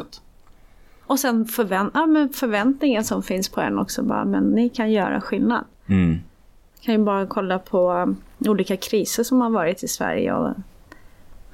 Och 1.07 1.19
sen 1.19 1.45
förvänt 1.47 1.91
ja, 1.95 2.07
men 2.07 2.29
förväntningen 2.29 3.05
som 3.05 3.23
finns 3.23 3.49
på 3.49 3.61
en 3.61 3.79
också. 3.79 4.03
Bara, 4.03 4.25
men 4.25 4.45
ni 4.45 4.69
kan 4.69 4.93
göra 4.93 5.21
skillnad. 5.21 5.65
Mm. 5.87 6.19
kan 6.81 6.95
ju 6.95 7.05
bara 7.05 7.27
kolla 7.27 7.59
på 7.59 7.93
um, 7.93 8.17
olika 8.39 8.77
kriser 8.77 9.23
som 9.23 9.41
har 9.41 9.51
varit 9.51 9.83
i 9.83 9.89
Sverige. 9.89 10.33
Och, 10.35 10.55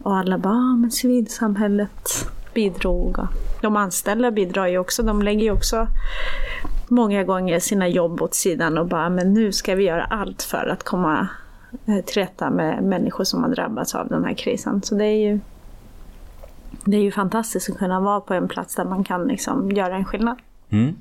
och 0.03 0.17
alla 0.17 0.39
bara, 0.39 0.55
ah, 0.55 0.77
men 0.77 0.91
civilsamhället 0.91 2.31
bidrog. 2.55 3.17
De 3.61 3.77
anställda 3.77 4.31
bidrar 4.31 4.67
ju 4.67 4.79
också. 4.79 5.03
De 5.03 5.23
lägger 5.23 5.43
ju 5.43 5.51
också 5.51 5.87
många 6.89 7.25
gånger 7.25 7.61
sina 7.61 7.89
jobb 7.89 8.23
åt 8.23 8.35
sidan 8.35 8.79
och 8.79 8.87
bara, 8.87 9.09
men 9.09 9.35
nu 9.35 9.53
ska 9.53 9.75
vi 9.75 9.85
göra 9.85 10.05
allt 10.05 10.43
för 10.43 10.67
att 10.67 10.83
komma 10.83 11.29
eh, 11.87 12.05
till 12.05 12.15
rätta 12.15 12.51
med 12.51 12.83
människor 12.83 13.25
som 13.25 13.43
har 13.43 13.51
drabbats 13.51 13.95
av 13.95 14.09
den 14.09 14.25
här 14.25 14.35
krisen. 14.35 14.83
Så 14.83 14.95
det 14.95 15.05
är 15.05 15.31
ju 15.31 15.41
det 16.85 16.97
är 16.97 17.03
ju 17.03 17.11
fantastiskt 17.11 17.71
att 17.71 17.79
kunna 17.79 18.01
vara 18.01 18.21
på 18.21 18.35
en 18.35 18.49
plats 18.49 18.75
där 18.75 18.85
man 18.85 19.05
kan 19.05 19.25
liksom 19.25 19.71
göra 19.71 19.97
en 19.97 20.05
skillnad. 20.05 20.39
Mm. 20.71 20.97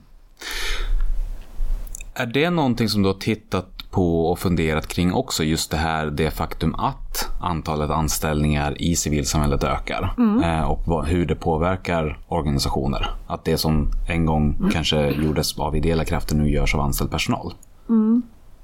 Är 2.13 2.25
det 2.25 2.49
någonting 2.49 2.89
som 2.89 3.01
du 3.01 3.09
har 3.09 3.13
tittat 3.13 3.78
på 3.91 4.31
och 4.31 4.39
funderat 4.39 4.87
kring 4.87 5.13
också? 5.13 5.43
Just 5.43 5.71
det 5.71 5.77
här, 5.77 6.05
det 6.05 6.31
faktum 6.31 6.75
att 6.75 7.29
antalet 7.41 7.89
anställningar 7.89 8.81
i 8.81 8.95
civilsamhället 8.95 9.63
ökar. 9.63 10.13
Eh, 10.43 10.71
och 10.71 10.81
vad, 10.85 11.05
hur 11.05 11.25
det 11.25 11.35
påverkar 11.35 12.19
organisationer. 12.27 13.11
Att 13.27 13.45
det 13.45 13.57
som 13.57 13.91
en 14.09 14.25
gång 14.25 14.69
kanske 14.73 15.09
gjordes 15.09 15.59
av 15.59 15.75
ideella 15.75 16.05
krafter 16.05 16.35
nu 16.35 16.49
görs 16.49 16.75
av 16.75 16.81
anställd 16.81 17.11
personal. 17.11 17.53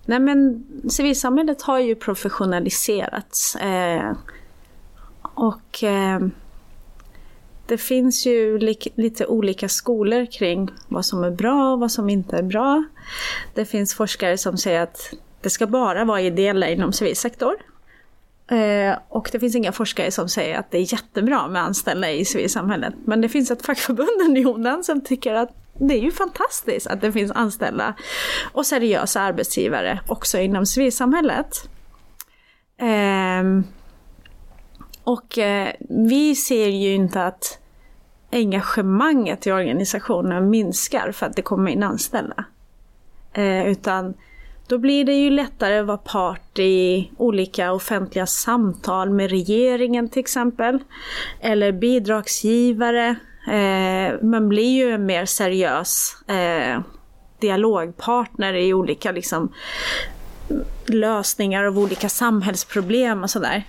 Nej 0.06 0.20
men 0.20 0.64
civilsamhället 0.90 1.62
har 1.62 1.80
ju 1.80 1.96
professionaliserats. 1.96 3.56
Eh, 3.56 4.12
och 5.22 5.84
eh, 5.84 6.20
det 7.68 7.78
finns 7.78 8.26
ju 8.26 8.60
lite 8.96 9.26
olika 9.26 9.70
skolor 9.70 10.26
kring 10.26 10.70
vad 10.88 11.06
som 11.06 11.24
är 11.24 11.32
bra 11.32 11.74
och 11.74 11.80
vad 11.80 11.92
som 11.92 12.10
inte 12.10 12.38
är 12.38 12.44
bra. 12.44 12.84
Det 13.54 13.66
finns 13.66 13.96
forskare 13.96 14.38
som 14.38 14.58
säger 14.58 14.82
att 14.82 15.14
det 15.42 15.50
ska 15.50 15.68
bara 15.68 16.06
vara 16.06 16.22
ideella 16.22 16.70
inom 16.70 16.94
civilsektor. 16.94 17.56
Eh, 18.48 18.98
och 19.10 19.30
det 19.32 19.40
finns 19.40 19.56
inga 19.56 19.72
forskare 19.72 20.12
som 20.12 20.30
säger 20.30 20.60
att 20.60 20.72
det 20.72 20.78
är 20.78 20.94
jättebra 20.94 21.48
med 21.48 21.62
anställda 21.62 22.12
i 22.12 22.26
civilsamhället. 22.26 22.94
Men 23.06 23.22
det 23.22 23.30
finns 23.30 23.52
ett 23.52 23.66
fackförbund, 23.66 24.22
Unionen, 24.30 24.84
som 24.84 25.02
tycker 25.02 25.34
att 25.34 25.50
det 25.80 25.94
är 25.94 26.02
ju 26.02 26.12
fantastiskt 26.12 26.88
att 26.88 27.02
det 27.02 27.12
finns 27.12 27.32
anställda 27.32 27.94
och 28.52 28.66
seriösa 28.66 29.22
arbetsgivare 29.22 30.00
också 30.08 30.38
inom 30.38 30.66
civilsamhället. 30.66 31.70
Eh, 32.78 33.44
och 35.06 35.38
eh, 35.38 35.74
vi 35.90 36.36
ser 36.36 36.68
ju 36.68 36.94
inte 36.94 37.24
att 37.24 37.60
engagemanget 38.32 39.48
i 39.48 39.52
organisationen 39.52 40.50
minskar 40.50 41.12
för 41.12 41.26
att 41.26 41.36
det 41.36 41.42
kommer 41.42 41.72
in 41.72 41.84
anställda. 41.84 42.46
Eh, 43.34 43.68
utan 43.68 44.14
då 44.68 44.78
blir 44.78 45.06
det 45.06 45.14
ju 45.14 45.30
lättare 45.30 45.78
att 45.78 45.86
vara 45.86 45.98
part 45.98 46.60
i 46.60 47.12
olika 47.18 47.72
offentliga 47.72 48.26
samtal 48.26 49.10
med 49.10 49.30
regeringen 49.30 50.10
till 50.10 50.20
exempel. 50.20 50.80
Eller 51.42 51.72
bidragsgivare. 51.72 53.16
Eh, 53.48 54.24
man 54.24 54.50
blir 54.50 54.86
ju 54.86 54.92
en 54.92 55.06
mer 55.06 55.26
seriös 55.26 56.16
eh, 56.28 56.82
dialogpartner 57.40 58.54
i 58.54 58.74
olika 58.74 59.12
liksom, 59.12 59.54
lösningar 60.86 61.64
av 61.64 61.80
olika 61.80 62.10
samhällsproblem 62.10 63.24
och 63.24 63.30
sådär. 63.30 63.64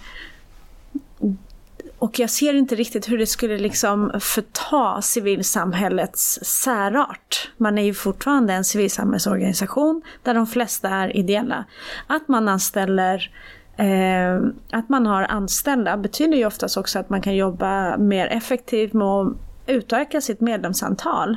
Och 1.98 2.18
jag 2.18 2.30
ser 2.30 2.54
inte 2.54 2.74
riktigt 2.74 3.08
hur 3.08 3.18
det 3.18 3.26
skulle 3.26 3.58
liksom 3.58 4.12
förta 4.20 5.02
civilsamhällets 5.02 6.38
särart. 6.42 7.50
Man 7.56 7.78
är 7.78 7.82
ju 7.82 7.94
fortfarande 7.94 8.52
en 8.52 8.64
civilsamhällsorganisation 8.64 10.02
där 10.22 10.34
de 10.34 10.46
flesta 10.46 10.88
är 10.88 11.16
ideella. 11.16 11.64
Att 12.06 12.28
man 12.28 12.48
anställer 12.48 13.30
eh, 13.76 14.36
att 14.72 14.88
man 14.88 15.06
har 15.06 15.22
anställda 15.22 15.96
betyder 15.96 16.36
ju 16.36 16.46
oftast 16.46 16.76
också 16.76 16.98
att 16.98 17.10
man 17.10 17.22
kan 17.22 17.36
jobba 17.36 17.96
mer 17.96 18.26
effektivt 18.26 18.92
med 18.92 19.06
att 19.06 19.32
utöka 19.66 20.20
sitt 20.20 20.40
medlemsantal. 20.40 21.36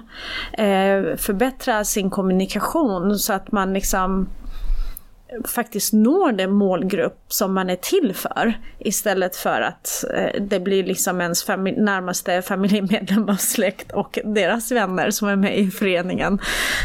Eh, 0.54 1.16
förbättra 1.18 1.84
sin 1.84 2.10
kommunikation 2.10 3.20
så 3.20 3.34
att 3.34 3.52
man 3.52 3.74
liksom 3.74 4.28
faktiskt 5.48 5.94
når 5.94 6.32
den 6.32 6.52
målgrupp 6.52 7.26
som 7.28 7.54
man 7.54 7.70
är 7.70 7.76
till 7.76 8.14
för. 8.16 8.54
Istället 8.80 9.36
för 9.36 9.62
att 9.62 10.04
eh, 10.14 10.42
det 10.42 10.60
blir 10.60 10.84
liksom 10.84 11.22
ens 11.22 11.44
famil 11.44 11.84
närmaste 11.84 12.42
familjemedlem 12.42 13.30
och 13.30 13.40
släkt 13.40 13.92
och 13.92 14.20
deras 14.24 14.72
vänner 14.72 15.12
som 15.12 15.28
är 15.28 15.36
med 15.36 15.60
i 15.60 15.72
föreningen. 15.72 16.40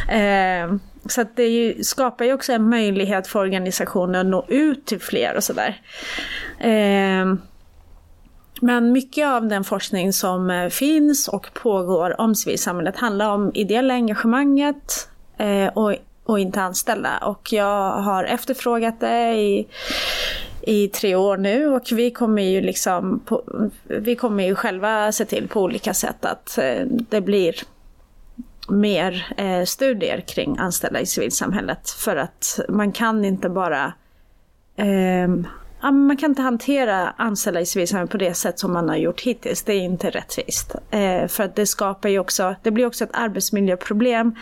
Eh, 0.09 0.77
så 1.07 1.21
att 1.21 1.37
det 1.37 1.47
ju, 1.47 1.85
skapar 1.85 2.25
ju 2.25 2.33
också 2.33 2.53
en 2.53 2.69
möjlighet 2.69 3.27
för 3.27 3.39
organisationen 3.39 4.21
att 4.21 4.27
nå 4.27 4.45
ut 4.49 4.87
till 4.87 5.01
fler 5.01 5.37
och 5.37 5.45
sådär. 5.45 5.81
Eh, 6.59 7.35
men 8.61 8.93
mycket 8.93 9.27
av 9.27 9.49
den 9.49 9.65
forskning 9.65 10.13
som 10.13 10.51
eh, 10.51 10.69
finns 10.69 11.29
och 11.29 11.55
pågår 11.55 12.21
om 12.21 12.35
civilsamhället 12.35 12.97
handlar 12.97 13.31
om 13.31 13.51
ideella 13.55 13.95
engagemanget 13.95 15.09
eh, 15.39 15.67
och 15.67 15.95
och 16.25 16.41
inte 16.41 16.63
anställa. 16.63 17.19
Och 17.19 17.53
jag 17.53 17.93
har 17.93 18.25
efterfrågat 18.25 19.01
det 19.01 19.35
i, 19.35 19.67
i 20.61 20.89
tre 20.89 21.15
år 21.15 21.37
nu 21.37 21.67
och 21.67 21.83
vi 21.93 22.11
kommer 22.11 22.43
ju 22.43 22.61
liksom 22.61 23.21
på, 23.25 23.43
vi 23.83 24.17
kommer 24.17 24.45
ju 24.45 24.55
själva 24.55 25.13
se 25.13 25.25
till 25.25 25.49
på 25.49 25.63
olika 25.63 25.95
sätt 25.95 26.25
att 26.25 26.59
eh, 26.59 26.87
det 26.87 27.21
blir 27.21 27.55
mer 28.69 29.35
eh, 29.37 29.65
studier 29.65 30.21
kring 30.21 30.59
anställda 30.59 31.01
i 31.01 31.07
civilsamhället 31.07 31.91
för 31.91 32.17
att 32.17 32.61
man 32.69 32.93
kan 32.93 33.25
inte 33.25 33.49
bara 33.49 33.93
eh, 34.77 35.29
man 35.93 36.17
kan 36.17 36.31
inte 36.31 36.43
hantera 36.43 37.11
anställda 37.17 37.61
i 37.61 37.67
civilsamhället 37.67 38.11
på 38.11 38.17
det 38.17 38.35
sätt 38.35 38.59
som 38.59 38.73
man 38.73 38.89
har 38.89 38.97
gjort 38.97 39.21
hittills. 39.21 39.63
Det 39.63 39.73
är 39.73 39.81
inte 39.81 40.11
rättvist. 40.11 40.75
Eh, 40.91 41.27
för 41.27 41.45
att 41.45 41.57
det 41.57 41.67
skapar 41.67 42.09
ju 42.09 42.19
också, 42.19 42.55
det 42.63 42.71
blir 42.71 42.87
också 42.87 43.05
ett 43.05 43.11
arbetsmiljöproblem 43.13 44.35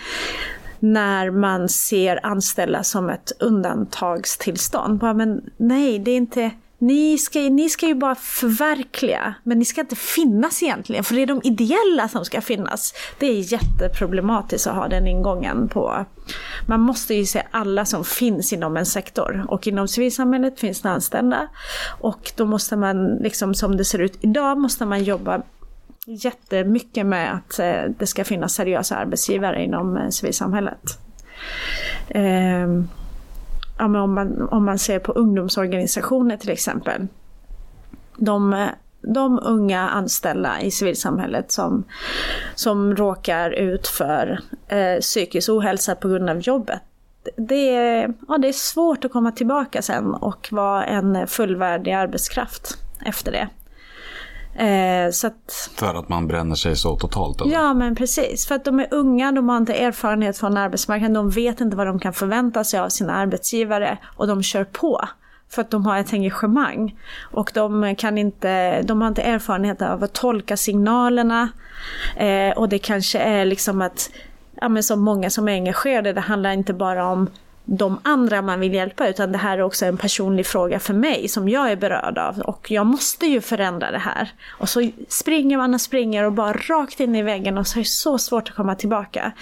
när 0.82 1.30
man 1.30 1.68
ser 1.68 2.26
anställda 2.26 2.82
som 2.82 3.10
ett 3.10 3.32
undantagstillstånd. 3.40 4.98
Bara, 4.98 5.14
men 5.14 5.40
nej, 5.56 5.98
det 5.98 6.10
är 6.10 6.16
inte... 6.16 6.50
Ni 6.78 7.18
ska, 7.18 7.38
ni 7.38 7.68
ska 7.68 7.86
ju 7.86 7.94
bara 7.94 8.14
förverkliga, 8.14 9.34
men 9.42 9.58
ni 9.58 9.64
ska 9.64 9.80
inte 9.80 9.96
finnas 9.96 10.62
egentligen, 10.62 11.04
för 11.04 11.14
det 11.14 11.22
är 11.22 11.26
de 11.26 11.40
ideella 11.44 12.08
som 12.08 12.24
ska 12.24 12.40
finnas. 12.40 12.94
Det 13.18 13.26
är 13.26 13.52
jätteproblematiskt 13.52 14.66
att 14.66 14.74
ha 14.74 14.88
den 14.88 15.06
ingången 15.06 15.68
på... 15.68 16.06
Man 16.68 16.80
måste 16.80 17.14
ju 17.14 17.26
se 17.26 17.42
alla 17.50 17.84
som 17.84 18.04
finns 18.04 18.52
inom 18.52 18.76
en 18.76 18.86
sektor. 18.86 19.46
Och 19.48 19.66
inom 19.66 19.88
civilsamhället 19.88 20.60
finns 20.60 20.82
det 20.82 20.90
anställda. 20.90 21.48
Och 22.00 22.32
då 22.36 22.44
måste 22.46 22.76
man, 22.76 23.14
liksom 23.14 23.54
som 23.54 23.76
det 23.76 23.84
ser 23.84 23.98
ut 23.98 24.18
idag, 24.20 24.58
måste 24.58 24.86
man 24.86 25.04
jobba 25.04 25.42
jättemycket 26.06 27.06
med 27.06 27.34
att 27.34 27.58
eh, 27.58 27.82
det 27.98 28.06
ska 28.06 28.24
finnas 28.24 28.54
seriösa 28.54 28.96
arbetsgivare 28.96 29.64
inom 29.64 29.96
eh, 29.96 30.08
civilsamhället. 30.08 30.98
Ehm, 32.08 32.88
ja, 33.78 33.88
men 33.88 34.00
om, 34.00 34.14
man, 34.14 34.48
om 34.48 34.64
man 34.64 34.78
ser 34.78 34.98
på 34.98 35.12
ungdomsorganisationer 35.12 36.36
till 36.36 36.50
exempel. 36.50 37.06
De, 38.16 38.68
de 39.00 39.40
unga 39.42 39.88
anställda 39.88 40.60
i 40.60 40.70
civilsamhället 40.70 41.52
som, 41.52 41.84
som 42.54 42.96
råkar 42.96 43.50
ut 43.50 43.88
för 43.88 44.40
eh, 44.68 45.00
psykisk 45.00 45.48
ohälsa 45.48 45.94
på 45.94 46.08
grund 46.08 46.30
av 46.30 46.38
jobbet. 46.40 46.82
Det 47.36 47.74
är, 47.76 48.14
ja, 48.28 48.38
det 48.38 48.48
är 48.48 48.52
svårt 48.52 49.04
att 49.04 49.12
komma 49.12 49.32
tillbaka 49.32 49.82
sen 49.82 50.14
och 50.14 50.48
vara 50.50 50.84
en 50.84 51.26
fullvärdig 51.26 51.92
arbetskraft 51.92 52.78
efter 53.06 53.32
det. 53.32 53.48
Eh, 54.54 55.10
så 55.10 55.26
att, 55.26 55.70
för 55.76 55.94
att 55.94 56.08
man 56.08 56.26
bränner 56.26 56.54
sig 56.54 56.76
så 56.76 56.96
totalt? 56.96 57.40
Eller? 57.40 57.52
Ja, 57.52 57.74
men 57.74 57.94
precis. 57.94 58.46
För 58.46 58.54
att 58.54 58.64
de 58.64 58.80
är 58.80 58.88
unga, 58.90 59.32
de 59.32 59.48
har 59.48 59.56
inte 59.56 59.74
erfarenhet 59.74 60.38
från 60.38 60.56
arbetsmarknaden, 60.56 61.14
de 61.14 61.30
vet 61.30 61.60
inte 61.60 61.76
vad 61.76 61.86
de 61.86 61.98
kan 61.98 62.12
förvänta 62.12 62.64
sig 62.64 62.80
av 62.80 62.88
sina 62.88 63.14
arbetsgivare 63.14 63.98
och 64.16 64.26
de 64.26 64.42
kör 64.42 64.64
på. 64.64 65.08
För 65.48 65.62
att 65.62 65.70
de 65.70 65.86
har 65.86 65.98
ett 65.98 66.12
engagemang. 66.12 66.98
Och 67.20 67.50
de, 67.54 67.94
kan 67.98 68.18
inte, 68.18 68.82
de 68.82 69.00
har 69.00 69.08
inte 69.08 69.22
erfarenhet 69.22 69.82
av 69.82 70.02
att 70.02 70.12
tolka 70.12 70.56
signalerna. 70.56 71.48
Eh, 72.16 72.50
och 72.56 72.68
det 72.68 72.78
kanske 72.78 73.18
är 73.18 73.44
liksom 73.44 73.82
att, 73.82 74.10
ja 74.60 74.68
men 74.68 74.82
så 74.82 74.96
många 74.96 75.30
som 75.30 75.48
är 75.48 75.52
engagerade, 75.52 76.12
det 76.12 76.20
handlar 76.20 76.50
inte 76.50 76.74
bara 76.74 77.06
om 77.06 77.28
de 77.64 78.00
andra 78.02 78.42
man 78.42 78.60
vill 78.60 78.74
hjälpa 78.74 79.08
utan 79.08 79.32
det 79.32 79.38
här 79.38 79.58
är 79.58 79.62
också 79.62 79.86
en 79.86 79.96
personlig 79.96 80.46
fråga 80.46 80.78
för 80.78 80.94
mig 80.94 81.28
som 81.28 81.48
jag 81.48 81.72
är 81.72 81.76
berörd 81.76 82.18
av 82.18 82.40
och 82.40 82.70
jag 82.70 82.86
måste 82.86 83.26
ju 83.26 83.40
förändra 83.40 83.90
det 83.90 83.98
här. 83.98 84.32
Och 84.48 84.68
så 84.68 84.90
springer 85.08 85.56
man 85.56 85.74
och 85.74 85.80
springer 85.80 86.24
och 86.24 86.32
bara 86.32 86.52
rakt 86.52 87.00
in 87.00 87.14
i 87.14 87.22
väggen 87.22 87.58
och 87.58 87.66
så 87.66 87.78
är 87.78 87.82
det 87.82 87.88
så 87.88 88.18
svårt 88.18 88.48
att 88.48 88.54
komma 88.54 88.74
tillbaka. 88.74 89.32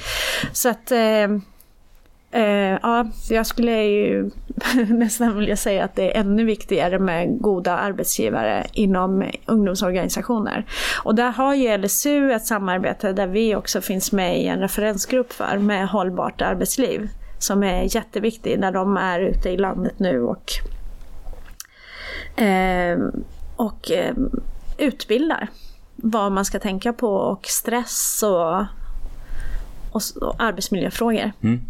Så 0.52 0.68
att 0.68 0.92
eh, 0.92 1.24
eh, 2.30 2.78
ja, 2.82 3.06
jag 3.30 3.46
skulle 3.46 3.82
ju 3.82 4.30
nästan 4.88 5.38
vilja 5.38 5.56
säga 5.56 5.84
att 5.84 5.96
det 5.96 6.16
är 6.16 6.20
ännu 6.20 6.44
viktigare 6.44 6.98
med 6.98 7.40
goda 7.40 7.76
arbetsgivare 7.76 8.66
inom 8.72 9.24
ungdomsorganisationer. 9.46 10.64
Och 11.04 11.14
där 11.14 11.30
har 11.30 11.54
ju 11.54 11.78
LSU 11.78 12.32
ett 12.32 12.46
samarbete 12.46 13.12
där 13.12 13.26
vi 13.26 13.56
också 13.56 13.80
finns 13.80 14.12
med 14.12 14.40
i 14.40 14.46
en 14.46 14.60
referensgrupp 14.60 15.32
för 15.32 15.58
med 15.58 15.88
hållbart 15.88 16.42
arbetsliv 16.42 17.08
som 17.42 17.62
är 17.62 17.96
jätteviktig 17.96 18.58
när 18.58 18.72
de 18.72 18.96
är 18.96 19.20
ute 19.20 19.50
i 19.50 19.56
landet 19.56 19.98
nu 19.98 20.22
och, 20.22 20.52
eh, 22.42 22.98
och 23.56 23.90
eh, 23.90 24.14
utbildar 24.78 25.48
vad 25.96 26.32
man 26.32 26.44
ska 26.44 26.58
tänka 26.58 26.92
på 26.92 27.14
och 27.14 27.46
stress 27.46 28.22
och, 28.22 28.58
och, 29.90 30.02
och 30.20 30.34
arbetsmiljöfrågor. 30.38 31.32
Mm. 31.40 31.60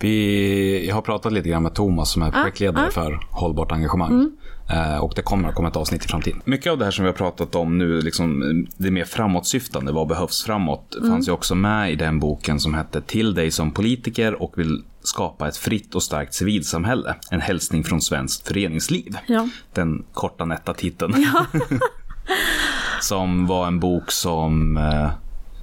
Vi, 0.00 0.86
jag 0.88 0.94
har 0.94 1.02
pratat 1.02 1.32
lite 1.32 1.48
grann 1.48 1.62
med 1.62 1.74
Thomas 1.74 2.12
som 2.12 2.22
är 2.22 2.30
projektledare 2.30 2.84
ah, 2.84 2.88
ah. 2.88 2.90
för 2.90 3.20
Hållbart 3.30 3.72
engagemang. 3.72 4.10
Mm. 4.10 4.36
Eh, 4.68 4.96
och 4.96 5.12
det 5.16 5.22
kommer 5.22 5.48
att 5.48 5.54
komma 5.54 5.68
ett 5.68 5.76
avsnitt 5.76 6.04
i 6.04 6.08
framtiden. 6.08 6.42
Mycket 6.44 6.72
av 6.72 6.78
det 6.78 6.84
här 6.84 6.92
som 6.92 7.04
vi 7.04 7.08
har 7.08 7.16
pratat 7.16 7.54
om 7.54 7.78
nu, 7.78 8.00
liksom, 8.00 8.66
det 8.76 8.90
mer 8.90 9.04
framåtsyftande, 9.04 9.92
vad 9.92 10.08
behövs 10.08 10.42
framåt, 10.42 10.94
mm. 10.94 11.10
fanns 11.10 11.28
ju 11.28 11.32
också 11.32 11.54
med 11.54 11.92
i 11.92 11.96
den 11.96 12.20
boken 12.20 12.60
som 12.60 12.74
hette 12.74 13.00
Till 13.00 13.34
dig 13.34 13.50
som 13.50 13.70
politiker 13.70 14.42
och 14.42 14.58
vill 14.58 14.84
skapa 15.02 15.48
ett 15.48 15.56
fritt 15.56 15.94
och 15.94 16.02
starkt 16.02 16.34
civilsamhälle. 16.34 17.14
En 17.30 17.40
hälsning 17.40 17.84
från 17.84 18.00
svenskt 18.00 18.48
föreningsliv. 18.48 19.16
Ja. 19.26 19.48
Den 19.72 20.04
korta 20.12 20.44
nätta 20.44 20.74
titeln. 20.74 21.14
Ja. 21.16 21.46
som 23.00 23.46
var 23.46 23.66
en 23.66 23.80
bok 23.80 24.12
som 24.12 24.76
eh, 24.76 25.10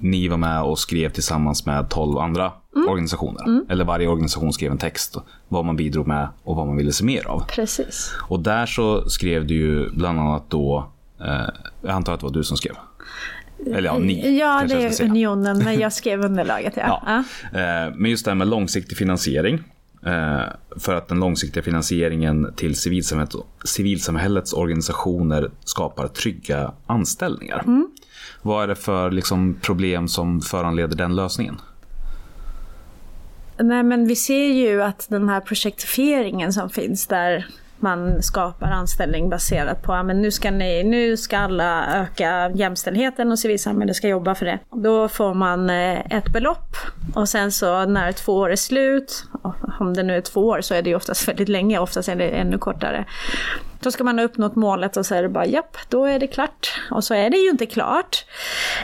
ni 0.00 0.28
var 0.28 0.36
med 0.36 0.62
och 0.62 0.78
skrev 0.78 1.10
tillsammans 1.10 1.66
med 1.66 1.90
tolv 1.90 2.18
andra 2.18 2.52
mm. 2.76 2.88
organisationer. 2.88 3.44
Mm. 3.44 3.66
Eller 3.68 3.84
varje 3.84 4.08
organisation 4.08 4.52
skrev 4.52 4.72
en 4.72 4.78
text, 4.78 5.16
vad 5.48 5.64
man 5.64 5.76
bidrog 5.76 6.06
med 6.06 6.28
och 6.42 6.56
vad 6.56 6.66
man 6.66 6.76
ville 6.76 6.92
se 6.92 7.04
mer 7.04 7.26
av. 7.26 7.44
Precis. 7.48 8.14
Och 8.20 8.40
där 8.40 8.66
så 8.66 9.10
skrev 9.10 9.46
du 9.46 9.54
ju 9.54 9.90
bland 9.90 10.20
annat 10.20 10.50
då, 10.50 10.90
eh, 11.20 11.46
jag 11.82 11.90
antar 11.90 12.14
att 12.14 12.20
det 12.20 12.26
var 12.26 12.32
du 12.32 12.44
som 12.44 12.56
skrev? 12.56 12.74
Eller 13.66 13.82
ja, 13.82 13.98
ni. 13.98 14.38
Ja, 14.38 14.64
det 14.68 14.74
är 14.74 15.04
unionen, 15.04 15.58
men 15.58 15.80
jag 15.80 15.92
skrev 15.92 16.20
underlaget. 16.24 16.74
Ja. 16.76 17.02
ja. 17.06 17.18
Eh, 17.60 17.94
men 17.96 18.10
just 18.10 18.24
det 18.24 18.30
här 18.30 18.36
med 18.36 18.48
långsiktig 18.48 18.98
finansiering. 18.98 19.62
Eh, 20.06 20.42
för 20.76 20.94
att 20.94 21.08
den 21.08 21.20
långsiktiga 21.20 21.62
finansieringen 21.62 22.52
till 22.56 22.76
civilsamhället, 22.76 23.34
civilsamhällets 23.64 24.52
organisationer 24.52 25.50
skapar 25.64 26.08
trygga 26.08 26.72
anställningar. 26.86 27.62
Mm. 27.66 27.88
Vad 28.42 28.62
är 28.62 28.68
det 28.68 28.74
för 28.74 29.10
liksom, 29.10 29.54
problem 29.60 30.08
som 30.08 30.40
föranleder 30.40 30.96
den 30.96 31.16
lösningen? 31.16 31.56
Nej 33.62 33.82
men 33.82 34.06
vi 34.06 34.16
ser 34.16 34.52
ju 34.52 34.82
att 34.82 35.06
den 35.08 35.28
här 35.28 35.40
projektifieringen 35.40 36.52
som 36.52 36.70
finns 36.70 37.06
där 37.06 37.46
man 37.82 38.22
skapar 38.22 38.66
anställning 38.66 39.28
baserat 39.28 39.82
på 39.82 39.92
att 39.92 40.06
nu 40.06 40.30
ska, 40.30 40.50
ni, 40.50 40.84
nu 40.84 41.16
ska 41.16 41.38
alla 41.38 41.86
öka 41.94 42.50
jämställdheten 42.54 43.32
och 43.32 43.38
civilsamhället 43.38 43.96
ska 43.96 44.08
jobba 44.08 44.34
för 44.34 44.46
det. 44.46 44.58
Då 44.70 45.08
får 45.08 45.34
man 45.34 45.70
eh, 45.70 46.16
ett 46.16 46.32
belopp 46.32 46.76
och 47.14 47.28
sen 47.28 47.52
så 47.52 47.84
när 47.84 48.12
två 48.12 48.36
år 48.36 48.50
är 48.50 48.56
slut, 48.56 49.24
om 49.80 49.94
det 49.94 50.02
nu 50.02 50.16
är 50.16 50.20
två 50.20 50.40
år 50.40 50.60
så 50.60 50.74
är 50.74 50.82
det 50.82 50.90
ju 50.90 50.96
oftast 50.96 51.28
väldigt 51.28 51.48
länge, 51.48 51.78
oftast 51.78 52.08
är 52.08 52.16
det 52.16 52.28
ännu 52.28 52.58
kortare. 52.58 53.04
Då 53.82 53.90
ska 53.90 54.04
man 54.04 54.18
ha 54.18 54.24
uppnått 54.24 54.56
målet 54.56 54.96
och 54.96 55.06
så 55.06 55.14
är 55.14 55.22
det 55.22 55.28
bara 55.28 55.46
japp, 55.46 55.76
då 55.88 56.04
är 56.04 56.18
det 56.18 56.26
klart. 56.26 56.80
Och 56.90 57.04
så 57.04 57.14
är 57.14 57.30
det 57.30 57.36
ju 57.36 57.50
inte 57.50 57.66
klart. 57.66 58.24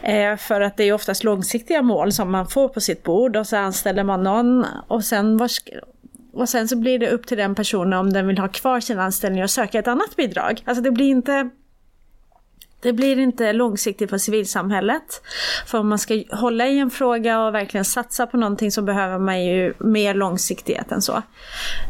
Eh, 0.03 0.37
för 0.37 0.61
att 0.61 0.77
det 0.77 0.85
är 0.85 0.93
oftast 0.93 1.25
långsiktiga 1.25 1.83
mål 1.83 2.13
som 2.13 2.31
man 2.31 2.47
får 2.47 2.69
på 2.69 2.81
sitt 2.81 3.03
bord 3.03 3.37
och 3.37 3.47
så 3.47 3.57
anställer 3.57 4.05
man 4.05 4.23
någon 4.23 4.67
och 4.89 5.05
sen 5.05 5.37
var, 5.37 5.51
och 6.33 6.49
sen 6.49 6.69
så 6.69 6.77
blir 6.77 6.99
det 6.99 7.11
upp 7.11 7.27
till 7.27 7.39
den 7.39 7.55
personen 7.55 7.93
om 7.93 8.13
den 8.13 8.27
vill 8.27 8.39
ha 8.39 8.49
kvar 8.49 8.81
sin 8.81 8.99
anställning 8.99 9.43
och 9.43 9.51
söka 9.51 9.79
ett 9.79 9.89
annat 9.89 10.17
bidrag. 10.17 10.63
Alltså 10.65 10.83
det 10.83 10.91
blir 10.91 11.09
inte 11.09 11.51
det 12.81 12.93
blir 12.93 13.19
inte 13.19 13.53
långsiktigt 13.53 14.11
för 14.11 14.19
civilsamhället. 14.19 15.23
För 15.67 15.79
om 15.79 15.89
man 15.89 15.99
ska 15.99 16.23
hålla 16.31 16.67
i 16.67 16.79
en 16.79 16.91
fråga 16.91 17.41
och 17.41 17.55
verkligen 17.55 17.85
satsa 17.85 18.27
på 18.27 18.37
någonting 18.37 18.71
så 18.71 18.83
behöver 18.83 19.19
man 19.19 19.45
ju 19.45 19.75
mer 19.79 20.15
långsiktighet 20.15 20.93
än 20.93 21.03
så. 21.03 21.23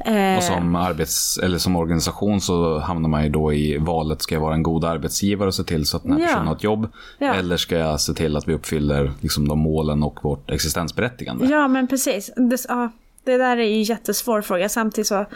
Eh, 0.05 0.37
och 0.37 0.43
som, 0.43 0.77
arbets, 0.77 1.39
eller 1.39 1.59
som 1.59 1.77
organisation 1.77 2.41
så 2.41 2.79
hamnar 2.79 3.09
man 3.09 3.25
ju 3.25 3.31
då 3.31 3.53
i 3.53 3.79
valet, 3.79 4.23
ska 4.23 4.35
jag 4.35 4.43
vara 4.43 4.55
en 4.55 4.63
god 4.63 4.85
arbetsgivare 4.85 5.49
och 5.49 5.55
se 5.55 5.65
till 5.65 5.87
så 5.87 5.97
att 5.97 6.03
den 6.03 6.13
här 6.13 6.21
ja. 6.21 6.27
personen 6.27 6.47
har 6.47 6.55
ett 6.55 6.65
jobb? 6.65 6.93
Ja. 7.19 7.35
Eller 7.35 7.57
ska 7.57 7.77
jag 7.77 8.01
se 8.01 8.15
till 8.15 8.37
att 8.37 8.49
vi 8.49 8.55
uppfyller 8.55 9.13
liksom, 9.21 9.49
de 9.49 9.59
målen 9.59 10.03
och 10.03 10.25
vårt 10.25 10.51
existensberättigande? 10.51 11.47
Ja 11.47 11.69
men 11.69 11.89
precis. 11.89 12.31
Det, 12.37 12.65
ja 12.69 12.91
det 13.29 13.39
där 13.39 13.57
är 13.57 13.65
ju 13.65 13.75
en 13.75 13.83
jättesvår 13.83 14.43
fråga. 14.43 14.69
Samtidigt 14.69 15.09
så 15.09 15.27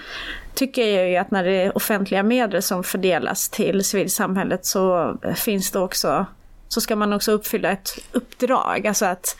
tycker 0.54 0.86
jag 0.86 1.10
ju 1.10 1.16
att 1.16 1.30
när 1.30 1.44
det 1.44 1.52
är 1.52 1.76
offentliga 1.76 2.22
medel 2.22 2.62
som 2.62 2.84
fördelas 2.84 3.48
till 3.48 3.84
civilsamhället 3.84 4.66
så 4.66 5.16
finns 5.36 5.70
det 5.70 5.78
också 5.78 6.26
så 6.72 6.80
ska 6.80 6.96
man 6.96 7.12
också 7.12 7.32
uppfylla 7.32 7.70
ett 7.70 7.98
uppdrag. 8.12 8.86
Alltså 8.86 9.06
att, 9.06 9.36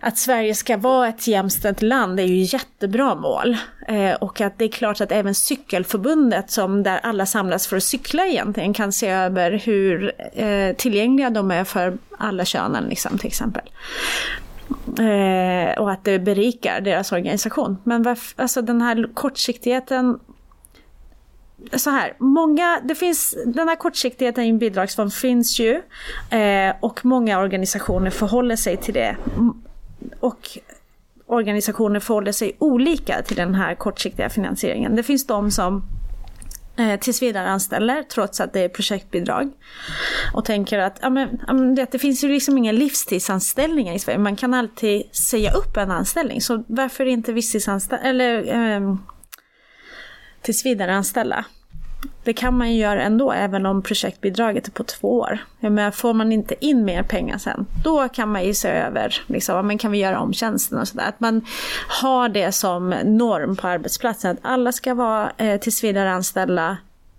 att 0.00 0.18
Sverige 0.18 0.54
ska 0.54 0.76
vara 0.76 1.08
ett 1.08 1.26
jämställt 1.26 1.82
land 1.82 2.20
är 2.20 2.24
ju 2.24 2.42
jättebra 2.42 3.14
mål. 3.14 3.56
Eh, 3.88 4.12
och 4.12 4.40
att 4.40 4.58
det 4.58 4.64
är 4.64 4.68
klart 4.68 5.00
att 5.00 5.12
även 5.12 5.34
cykelförbundet, 5.34 6.50
som 6.50 6.82
där 6.82 7.00
alla 7.02 7.26
samlas 7.26 7.66
för 7.66 7.76
att 7.76 7.82
cykla 7.82 8.26
egentligen, 8.26 8.74
kan 8.74 8.92
se 8.92 9.08
över 9.08 9.50
hur 9.50 10.12
eh, 10.32 10.76
tillgängliga 10.76 11.30
de 11.30 11.50
är 11.50 11.64
för 11.64 11.98
alla 12.18 12.44
könen 12.44 12.84
liksom, 12.84 13.18
till 13.18 13.28
exempel. 13.28 13.62
Eh, 14.98 15.82
och 15.82 15.90
att 15.90 16.04
det 16.04 16.18
berikar 16.18 16.80
deras 16.80 17.12
organisation. 17.12 17.76
Men 17.84 18.02
varf, 18.02 18.34
alltså 18.36 18.62
den 18.62 18.82
här 18.82 19.14
kortsiktigheten 19.14 20.18
så 21.72 21.90
här, 21.90 22.14
många, 22.18 22.80
det 22.84 22.94
finns, 22.94 23.36
den 23.46 23.68
här 23.68 23.76
kortsiktigheten 23.76 24.44
i 24.44 24.48
en 24.48 24.58
bidragsform 24.58 25.10
finns 25.10 25.60
ju 25.60 25.82
eh, 26.30 26.74
och 26.80 27.04
många 27.04 27.38
organisationer 27.38 28.10
förhåller 28.10 28.56
sig 28.56 28.76
till 28.76 28.94
det. 28.94 29.16
Och 30.20 30.58
organisationer 31.26 32.00
förhåller 32.00 32.32
sig 32.32 32.56
olika 32.58 33.22
till 33.22 33.36
den 33.36 33.54
här 33.54 33.74
kortsiktiga 33.74 34.28
finansieringen. 34.28 34.96
Det 34.96 35.02
finns 35.02 35.26
de 35.26 35.50
som 35.50 35.82
eh, 36.76 37.00
tills 37.00 37.22
vidare 37.22 37.48
anställer 37.48 38.02
trots 38.02 38.40
att 38.40 38.52
det 38.52 38.60
är 38.60 38.68
projektbidrag. 38.68 39.52
Och 40.34 40.44
tänker 40.44 40.78
att 40.78 40.98
ja, 41.02 41.10
men, 41.10 41.40
ja, 41.46 41.52
men 41.52 41.74
det, 41.74 41.92
det, 41.92 41.98
finns 41.98 42.24
ju 42.24 42.28
liksom 42.28 42.58
inga 42.58 42.72
livstidsanställningar 42.72 43.94
i 43.94 43.98
Sverige. 43.98 44.18
Man 44.18 44.36
kan 44.36 44.54
alltid 44.54 45.14
säga 45.14 45.52
upp 45.52 45.76
en 45.76 45.90
anställning. 45.90 46.40
Så 46.40 46.64
varför 46.68 47.06
inte 47.06 47.32
visstidsanställa, 47.32 48.02
eller 48.02 48.54
eh, 48.54 48.96
tills 50.42 50.66
vidare 50.66 50.94
anställa? 50.94 51.44
Det 52.24 52.32
kan 52.32 52.58
man 52.58 52.72
ju 52.72 52.80
göra 52.80 53.02
ändå, 53.02 53.32
även 53.32 53.66
om 53.66 53.82
projektbidraget 53.82 54.66
är 54.66 54.72
på 54.72 54.84
två 54.84 55.18
år. 55.18 55.38
Men 55.60 55.92
får 55.92 56.14
man 56.14 56.32
inte 56.32 56.54
in 56.60 56.84
mer 56.84 57.02
pengar 57.02 57.38
sen, 57.38 57.66
då 57.84 58.08
kan 58.08 58.32
man 58.32 58.44
ju 58.44 58.54
se 58.54 58.68
över, 58.68 59.22
liksom, 59.26 59.66
men 59.66 59.78
kan 59.78 59.92
vi 59.92 59.98
göra 59.98 60.20
om 60.20 60.32
tjänsten 60.32 60.78
och 60.78 60.88
sådär. 60.88 61.08
Att 61.08 61.20
man 61.20 61.46
har 61.88 62.28
det 62.28 62.52
som 62.52 62.90
norm 63.04 63.56
på 63.56 63.68
arbetsplatsen, 63.68 64.30
att 64.30 64.38
alla 64.42 64.72
ska 64.72 64.94
vara 64.94 65.32
eh, 65.36 65.60
tillsvidareanställda 65.60 66.76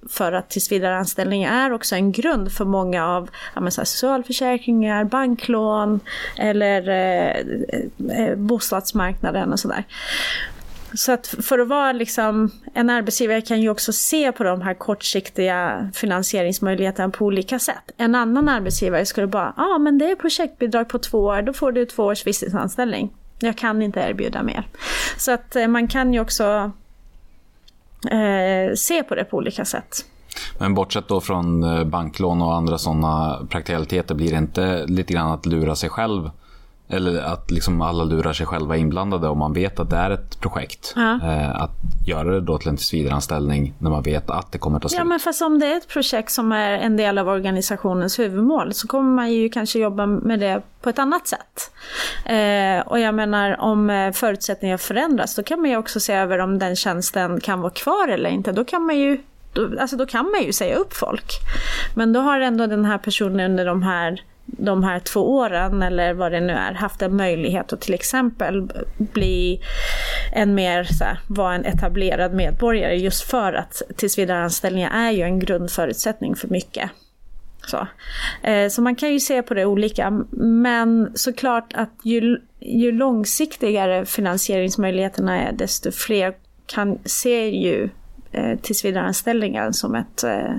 för 0.09 0.31
att 0.31 0.49
tillsvidareanställning 0.49 1.43
är 1.43 1.73
också 1.73 1.95
en 1.95 2.11
grund 2.11 2.51
för 2.51 2.65
många 2.65 3.07
av 3.07 3.29
ja, 3.55 3.71
så 3.71 3.81
här, 3.81 3.86
socialförsäkringar, 3.86 5.03
banklån 5.03 5.99
eller 6.38 6.89
eh, 6.89 7.36
eh 8.19 8.36
bostadsmarknaden 8.36 9.53
och 9.53 9.59
sådär. 9.59 9.83
Så 10.96 11.12
att 11.12 11.28
för 11.28 11.60
att 11.60 11.68
vara 11.68 11.91
liksom, 11.91 12.52
en 12.74 12.89
arbetsgivare 12.89 13.41
kan 13.41 13.62
ju 13.62 13.70
också 13.70 13.93
se 13.93 14.32
på 14.32 14.43
de 14.43 14.62
här 14.62 14.74
kortsiktiga 14.74 15.89
finansieringsmöjligheterna 15.93 17.10
på 17.10 17.26
olika 17.26 17.60
sätt. 17.60 17.91
En 17.98 18.16
annan 18.16 18.50
arbetsgivare 18.50 19.06
skulle 19.06 19.28
bara, 19.28 19.54
ja 19.58 19.64
ah, 19.64 19.78
men 19.78 19.98
det 19.98 20.12
är 20.12 20.16
projektbidrag 20.16 20.89
på 20.89 21.00
två 21.00 21.20
år, 21.20 21.41
då 21.41 21.54
får 21.54 21.72
du 21.72 21.86
två 21.86 22.04
års 22.04 22.28
visstidsanställning. 22.28 23.14
Jag 23.39 23.58
kan 23.58 23.82
inte 23.82 24.00
erbjuda 24.00 24.43
mer. 24.43 24.68
Så 25.18 25.32
att 25.32 25.56
eh, 25.56 25.68
man 25.68 25.88
kan 25.88 26.14
ju 26.14 26.20
också 26.20 26.72
eh, 28.12 28.74
se 28.76 29.04
på 29.04 29.16
det 29.16 29.24
på 29.24 29.38
olika 29.38 29.66
sätt. 29.66 30.06
Men 30.60 30.74
bortsett 30.74 31.08
då 31.08 31.22
från 31.22 31.64
eh, 31.64 31.84
banklån 31.84 32.41
och 32.41 32.56
andra 32.56 32.78
sådana 32.78 33.46
praktikaliteter, 33.50 34.16
blir 34.16 34.32
det 34.32 34.38
inte 34.38 34.86
lite 34.86 35.14
grann 35.14 35.32
att 35.32 35.46
lura 35.46 35.76
sig 35.76 35.89
själv 35.89 36.30
eller 36.89 37.21
att 37.21 37.51
liksom 37.51 37.81
alla 37.81 38.03
lurar 38.03 38.33
sig 38.33 38.45
själva 38.45 38.77
inblandade 38.77 39.27
om 39.27 39.38
man 39.38 39.53
vet 39.53 39.79
att 39.79 39.89
det 39.89 39.95
är 39.95 40.09
ett 40.09 40.39
projekt. 40.39 40.93
Ja. 40.95 41.19
Eh, 41.23 41.61
att 41.61 41.71
göra 42.07 42.31
det 42.31 42.41
då 42.41 42.57
till 42.57 42.69
en 42.69 42.77
tillsvidareanställning 42.77 43.73
när 43.79 43.89
man 43.89 44.03
vet 44.03 44.29
att 44.29 44.51
det 44.51 44.57
kommer 44.57 44.77
att 44.77 44.81
ta 44.81 44.89
slut. 44.89 44.99
Ja 44.99 45.03
men 45.03 45.19
fast 45.19 45.41
om 45.41 45.59
det 45.59 45.67
är 45.67 45.77
ett 45.77 45.88
projekt 45.88 46.31
som 46.31 46.51
är 46.51 46.71
en 46.71 46.97
del 46.97 47.17
av 47.17 47.27
organisationens 47.27 48.19
huvudmål 48.19 48.73
så 48.73 48.88
kommer 48.88 49.15
man 49.15 49.31
ju 49.31 49.49
kanske 49.49 49.79
jobba 49.79 50.05
med 50.05 50.39
det 50.39 50.61
på 50.81 50.89
ett 50.89 50.99
annat 50.99 51.27
sätt. 51.27 51.71
Eh, 52.25 52.88
och 52.88 52.99
jag 52.99 53.15
menar 53.15 53.61
om 53.61 53.89
eh, 53.89 54.11
förutsättningar 54.11 54.77
förändras 54.77 55.36
då 55.36 55.43
kan 55.43 55.61
man 55.61 55.69
ju 55.69 55.77
också 55.77 55.99
se 55.99 56.13
över 56.13 56.39
om 56.39 56.59
den 56.59 56.75
tjänsten 56.75 57.39
kan 57.39 57.61
vara 57.61 57.71
kvar 57.71 58.07
eller 58.07 58.29
inte. 58.29 58.51
Då 58.51 58.65
kan 58.65 58.86
man 58.86 58.97
ju 58.97 59.21
alltså 59.79 59.97
då 59.97 60.05
kan 60.05 60.31
man 60.31 60.43
ju 60.43 60.53
säga 60.53 60.75
upp 60.75 60.93
folk. 60.93 61.31
Men 61.95 62.13
då 62.13 62.19
har 62.19 62.39
ändå 62.39 62.67
den 62.67 62.86
här 62.86 62.97
personen 62.97 63.51
under 63.51 63.65
de 63.65 63.83
här 63.83 64.21
de 64.46 64.84
här 64.84 65.00
två 65.00 65.36
åren 65.38 65.84
eller 65.84 66.14
vad 66.14 66.32
det 66.32 66.41
nu 66.41 66.54
är 66.54 66.74
haft 66.74 67.02
en 67.02 67.16
möjlighet 67.16 67.74
att 67.74 67.82
till 67.82 67.93
exempel 67.93 68.70
bli 68.98 69.62
en 70.32 70.56
mer, 70.56 70.84
så 70.84 71.04
här, 71.04 71.20
vara 71.28 71.56
en 71.56 71.66
etablerad 71.66 72.34
medborgare 72.34 72.96
just 72.96 73.24
för 73.24 73.54
att 73.54 73.82
tillsvidareanställningar 73.96 74.91
är 75.08 75.12
ju 75.12 75.22
en 75.22 75.39
grundförutsättning 75.39 76.36
för 76.36 76.48
mycket. 76.48 76.89
Så. 77.68 77.88
Eh, 78.43 78.70
så 78.70 78.82
man 78.82 78.96
kan 78.96 79.14
ju 79.14 79.20
se 79.20 79.41
på 79.41 79.54
det 79.54 79.66
olika, 79.66 80.24
men 80.32 81.12
såklart 81.16 81.74
att 81.74 81.91
ju, 82.04 82.41
ju 82.60 82.91
långsiktigare 82.91 84.06
finansieringsmöjligheterna 84.06 85.41
är 85.41 85.52
desto 85.52 85.91
fler 85.91 86.34
kan, 86.66 87.00
se 87.06 87.50
ju 87.50 87.89
eh, 88.32 88.60
tillsvidareanställningar 88.60 89.72
som 89.72 89.96
ett, 89.96 90.24
eh, 90.24 90.56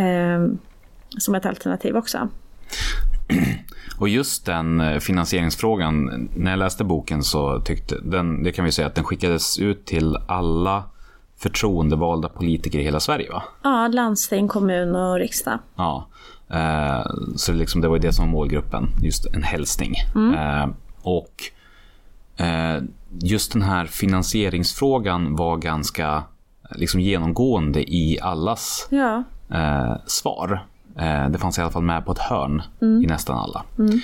eh, 0.00 0.46
som 1.18 1.34
ett 1.34 1.46
alternativ 1.46 1.96
också. 1.96 2.28
Och 3.98 4.08
just 4.08 4.46
den 4.46 4.80
eh, 4.80 4.98
finansieringsfrågan, 4.98 6.28
när 6.34 6.50
jag 6.50 6.58
läste 6.58 6.84
boken 6.84 7.22
så 7.22 7.60
tyckte 7.60 8.00
den, 8.02 8.42
det 8.42 8.52
kan 8.52 8.64
vi 8.64 8.72
säga 8.72 8.86
att 8.86 8.94
den 8.94 9.04
skickades 9.04 9.58
ut 9.58 9.86
till 9.86 10.16
alla 10.26 10.84
förtroendevalda 11.36 12.28
politiker 12.28 12.78
i 12.78 12.82
hela 12.82 13.00
Sverige 13.00 13.30
va? 13.30 13.42
Ja, 13.62 13.88
landsting, 13.88 14.48
kommun 14.48 14.96
och 14.96 15.18
riksdag. 15.18 15.58
Ja, 15.76 16.08
eh, 16.50 17.06
så 17.36 17.52
liksom, 17.52 17.80
det 17.80 17.88
var 17.88 17.98
det 17.98 18.12
som 18.12 18.24
var 18.24 18.32
målgruppen, 18.32 18.88
just 19.02 19.26
en 19.26 19.42
hälsning. 19.42 19.94
Mm. 20.14 20.34
Eh, 20.34 20.74
och 21.02 21.42
eh, 22.36 22.82
just 23.18 23.52
den 23.52 23.62
här 23.62 23.86
finansieringsfrågan 23.86 25.36
var 25.36 25.56
ganska 25.56 26.22
liksom, 26.70 27.00
genomgående 27.00 27.94
i 27.94 28.18
allas 28.20 28.88
ja. 28.90 29.24
Eh, 29.50 29.96
svar. 30.06 30.66
Eh, 30.98 31.28
det 31.28 31.38
fanns 31.38 31.58
i 31.58 31.60
alla 31.60 31.70
fall 31.70 31.82
med 31.82 32.04
på 32.04 32.12
ett 32.12 32.18
hörn 32.18 32.62
mm. 32.80 33.04
i 33.04 33.06
nästan 33.06 33.38
alla. 33.38 33.64
Mm. 33.78 34.00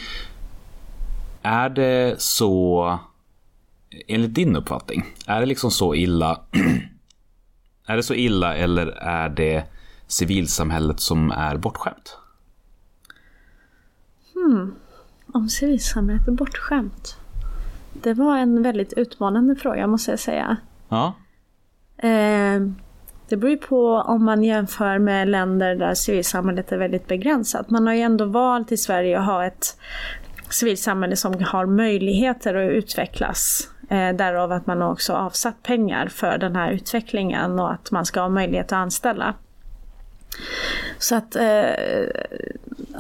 Är 1.43 1.69
det 1.69 2.21
så, 2.21 2.99
enligt 4.09 4.35
din 4.35 4.57
uppfattning, 4.57 5.05
är 5.27 5.41
det 5.41 5.47
liksom 5.47 5.71
så 5.71 5.95
illa? 5.95 6.41
är 7.87 7.97
det 7.97 8.03
så 8.03 8.15
illa 8.15 8.57
eller 8.57 8.87
är 8.87 9.29
det 9.29 9.65
civilsamhället 10.07 11.01
som 11.01 11.31
är 11.31 11.57
bortskämt? 11.57 12.19
Hmm. 14.35 14.75
Om 15.27 15.49
civilsamhället 15.49 16.29
är 16.29 16.33
bortskämt? 16.33 17.17
Det 17.93 18.15
var 18.15 18.39
en 18.39 18.63
väldigt 18.63 18.93
utmanande 18.93 19.57
fråga 19.57 19.87
måste 19.87 20.11
jag 20.11 20.21
säga. 20.21 20.57
Ja. 20.89 21.15
Eh, 21.97 22.61
det 23.35 23.39
beror 23.39 23.51
ju 23.51 23.59
på 23.59 23.95
om 23.95 24.25
man 24.25 24.45
jämför 24.45 24.99
med 24.99 25.29
länder 25.29 25.75
där 25.75 25.95
civilsamhället 25.95 26.73
är 26.73 26.77
väldigt 26.77 27.07
begränsat. 27.07 27.71
Man 27.71 27.87
har 27.87 27.95
ju 27.95 28.01
ändå 28.01 28.25
valt 28.25 28.73
i 28.73 28.77
Sverige 28.77 29.19
att 29.19 29.27
ha 29.27 29.47
ett 29.47 29.77
civilsamhälle 30.51 31.17
som 31.17 31.45
har 31.45 31.67
möjligheter 31.67 32.55
att 32.55 32.71
utvecklas 32.71 33.69
Eh, 33.89 34.17
därav 34.17 34.53
att 34.53 34.67
man 34.67 34.83
också 34.83 35.13
avsatt 35.13 35.63
pengar 35.63 36.09
för 36.09 36.39
den 36.39 36.57
här 36.57 36.71
utvecklingen 36.71 37.59
och 37.59 37.73
att 37.73 37.91
man 37.91 38.07
ska 38.07 38.21
ha 38.21 38.29
möjlighet 38.29 38.67
att 38.67 38.73
anställa. 38.73 39.35
Så 40.99 41.15
att 41.15 41.37
eh, 41.37 41.71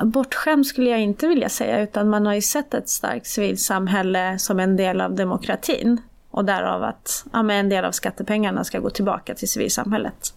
bortskämd 0.04 0.66
skulle 0.66 0.90
jag 0.90 1.00
inte 1.00 1.26
vilja 1.26 1.48
säga 1.48 1.80
utan 1.80 2.08
man 2.08 2.26
har 2.26 2.34
ju 2.34 2.42
sett 2.42 2.74
ett 2.74 2.88
starkt 2.88 3.26
civilsamhälle 3.26 4.38
som 4.38 4.60
en 4.60 4.76
del 4.76 5.00
av 5.00 5.14
demokratin. 5.14 6.00
Och 6.34 6.44
därav 6.44 6.82
att 6.82 7.26
ja, 7.32 7.52
en 7.52 7.68
del 7.68 7.84
av 7.84 7.92
skattepengarna 7.92 8.64
ska 8.64 8.78
gå 8.78 8.90
tillbaka 8.90 9.34
till 9.34 9.48
civilsamhället. 9.48 10.34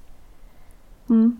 Mm. 1.09 1.37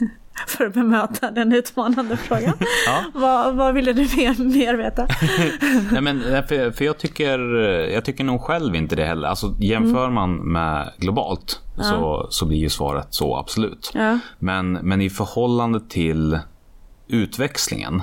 För 0.46 0.66
att 0.66 0.74
bemöta 0.74 1.30
den 1.30 1.52
utmanande 1.52 2.16
frågan. 2.28 2.54
ja. 2.86 3.04
vad, 3.14 3.56
vad 3.56 3.74
ville 3.74 3.92
du 3.92 4.02
mer, 4.02 4.44
mer 4.44 4.74
veta? 4.74 5.06
Nej, 5.92 6.02
men, 6.02 6.22
för, 6.22 6.70
för 6.70 6.84
jag, 6.84 6.98
tycker, 6.98 7.38
jag 7.90 8.04
tycker 8.04 8.24
nog 8.24 8.40
själv 8.40 8.74
inte 8.74 8.96
det 8.96 9.04
heller. 9.04 9.28
Alltså, 9.28 9.54
jämför 9.58 10.04
mm. 10.04 10.14
man 10.14 10.36
med 10.36 10.92
globalt 10.96 11.60
ja. 11.76 11.82
så, 11.82 12.26
så 12.30 12.46
blir 12.46 12.58
ju 12.58 12.68
svaret 12.68 13.06
så 13.10 13.36
absolut. 13.36 13.90
Ja. 13.94 14.18
Men, 14.38 14.72
men 14.72 15.00
i 15.00 15.10
förhållande 15.10 15.80
till 15.88 16.38
utväxlingen 17.08 18.02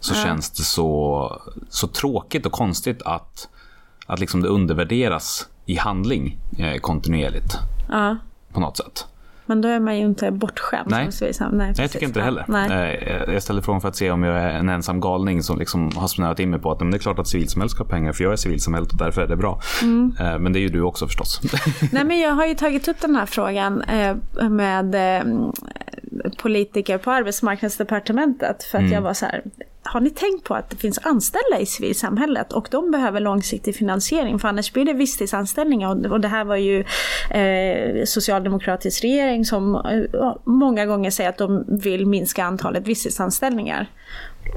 så 0.00 0.14
känns 0.14 0.50
det 0.50 0.62
så, 0.62 1.42
så 1.68 1.86
tråkigt 1.86 2.46
och 2.46 2.52
konstigt 2.52 3.02
att, 3.02 3.48
att 4.12 4.20
liksom 4.20 4.42
det 4.42 4.48
undervärderas 4.48 5.48
i 5.66 5.76
handling 5.76 6.38
eh, 6.58 6.80
kontinuerligt. 6.80 7.58
På 8.52 8.60
något 8.60 8.76
sätt. 8.76 9.06
Men 9.50 9.60
då 9.60 9.68
är 9.68 9.80
man 9.80 9.98
ju 9.98 10.04
inte 10.04 10.30
bortskämd. 10.30 10.90
Nej, 10.90 11.12
som 11.12 11.48
Nej, 11.50 11.66
Nej 11.68 11.74
jag 11.78 11.90
tycker 11.90 12.06
inte 12.06 12.18
det 12.20 12.24
heller. 12.24 12.44
Nej. 12.48 12.94
Eh, 12.96 13.34
jag 13.34 13.42
ställer 13.42 13.62
frågan 13.62 13.80
för 13.80 13.88
att 13.88 13.96
se 13.96 14.10
om 14.10 14.22
jag 14.22 14.36
är 14.36 14.48
en 14.48 14.68
ensam 14.68 15.00
galning 15.00 15.42
som 15.42 15.58
liksom 15.58 15.90
har 15.96 16.08
snöat 16.08 16.40
in 16.40 16.50
mig 16.50 16.60
på 16.60 16.72
att 16.72 16.80
men 16.80 16.90
det 16.90 16.96
är 16.96 16.98
klart 16.98 17.18
att 17.18 17.28
civilsamhället 17.28 17.70
ska 17.70 17.82
ha 17.82 17.88
pengar 17.90 18.12
för 18.12 18.24
jag 18.24 18.32
är 18.32 18.36
civilsamhället 18.36 18.92
och 18.92 18.98
därför 18.98 19.22
är 19.22 19.26
det 19.26 19.36
bra. 19.36 19.60
Mm. 19.82 20.14
Eh, 20.20 20.38
men 20.38 20.52
det 20.52 20.58
är 20.58 20.60
ju 20.60 20.68
du 20.68 20.82
också 20.82 21.06
förstås. 21.06 21.40
Nej 21.92 22.04
men 22.04 22.18
jag 22.18 22.30
har 22.30 22.46
ju 22.46 22.54
tagit 22.54 22.88
upp 22.88 23.00
den 23.00 23.16
här 23.16 23.26
frågan 23.26 23.82
eh, 23.82 24.16
med 24.48 24.96
politiker 26.38 26.98
på 26.98 27.10
arbetsmarknadsdepartementet 27.10 28.62
för 28.62 28.78
att 28.78 28.82
mm. 28.82 28.92
jag 28.92 29.02
var 29.02 29.14
så 29.14 29.26
här, 29.26 29.42
har 29.82 30.00
ni 30.00 30.10
tänkt 30.10 30.44
på 30.44 30.54
att 30.54 30.70
det 30.70 30.76
finns 30.76 30.98
anställda 31.02 31.58
i 31.60 31.66
civilsamhället 31.66 32.52
och 32.52 32.68
de 32.70 32.90
behöver 32.90 33.20
långsiktig 33.20 33.76
finansiering 33.76 34.38
för 34.38 34.48
annars 34.48 34.72
blir 34.72 34.84
det 34.84 34.92
visstidsanställningar 34.92 36.12
och 36.12 36.20
det 36.20 36.28
här 36.28 36.44
var 36.44 36.56
ju 36.56 36.84
eh, 37.30 38.04
socialdemokratisk 38.04 39.04
regering 39.04 39.44
som 39.44 39.74
eh, 39.74 40.34
många 40.44 40.86
gånger 40.86 41.10
säger 41.10 41.30
att 41.30 41.38
de 41.38 41.64
vill 41.68 42.06
minska 42.06 42.44
antalet 42.44 42.86
visstidsanställningar. 42.86 43.86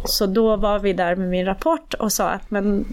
Så 0.05 0.25
då 0.25 0.55
var 0.55 0.79
vi 0.79 0.93
där 0.93 1.15
med 1.15 1.29
min 1.29 1.45
rapport 1.45 1.93
och 1.93 2.11
sa 2.11 2.29
att 2.29 2.51
men 2.51 2.85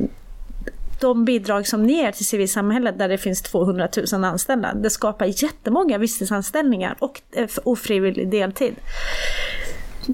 de 1.00 1.24
bidrag 1.24 1.66
som 1.66 1.82
ni 1.82 1.92
ger 1.92 2.12
till 2.12 2.26
civilsamhället 2.26 2.98
där 2.98 3.08
det 3.08 3.18
finns 3.18 3.42
200 3.42 3.88
000 4.12 4.24
anställda, 4.24 4.74
det 4.74 4.90
skapar 4.90 5.42
jättemånga 5.42 5.98
visstidsanställningar 5.98 6.96
och 6.98 7.20
eh, 7.32 7.48
ofrivillig 7.64 8.30
deltid. 8.30 8.74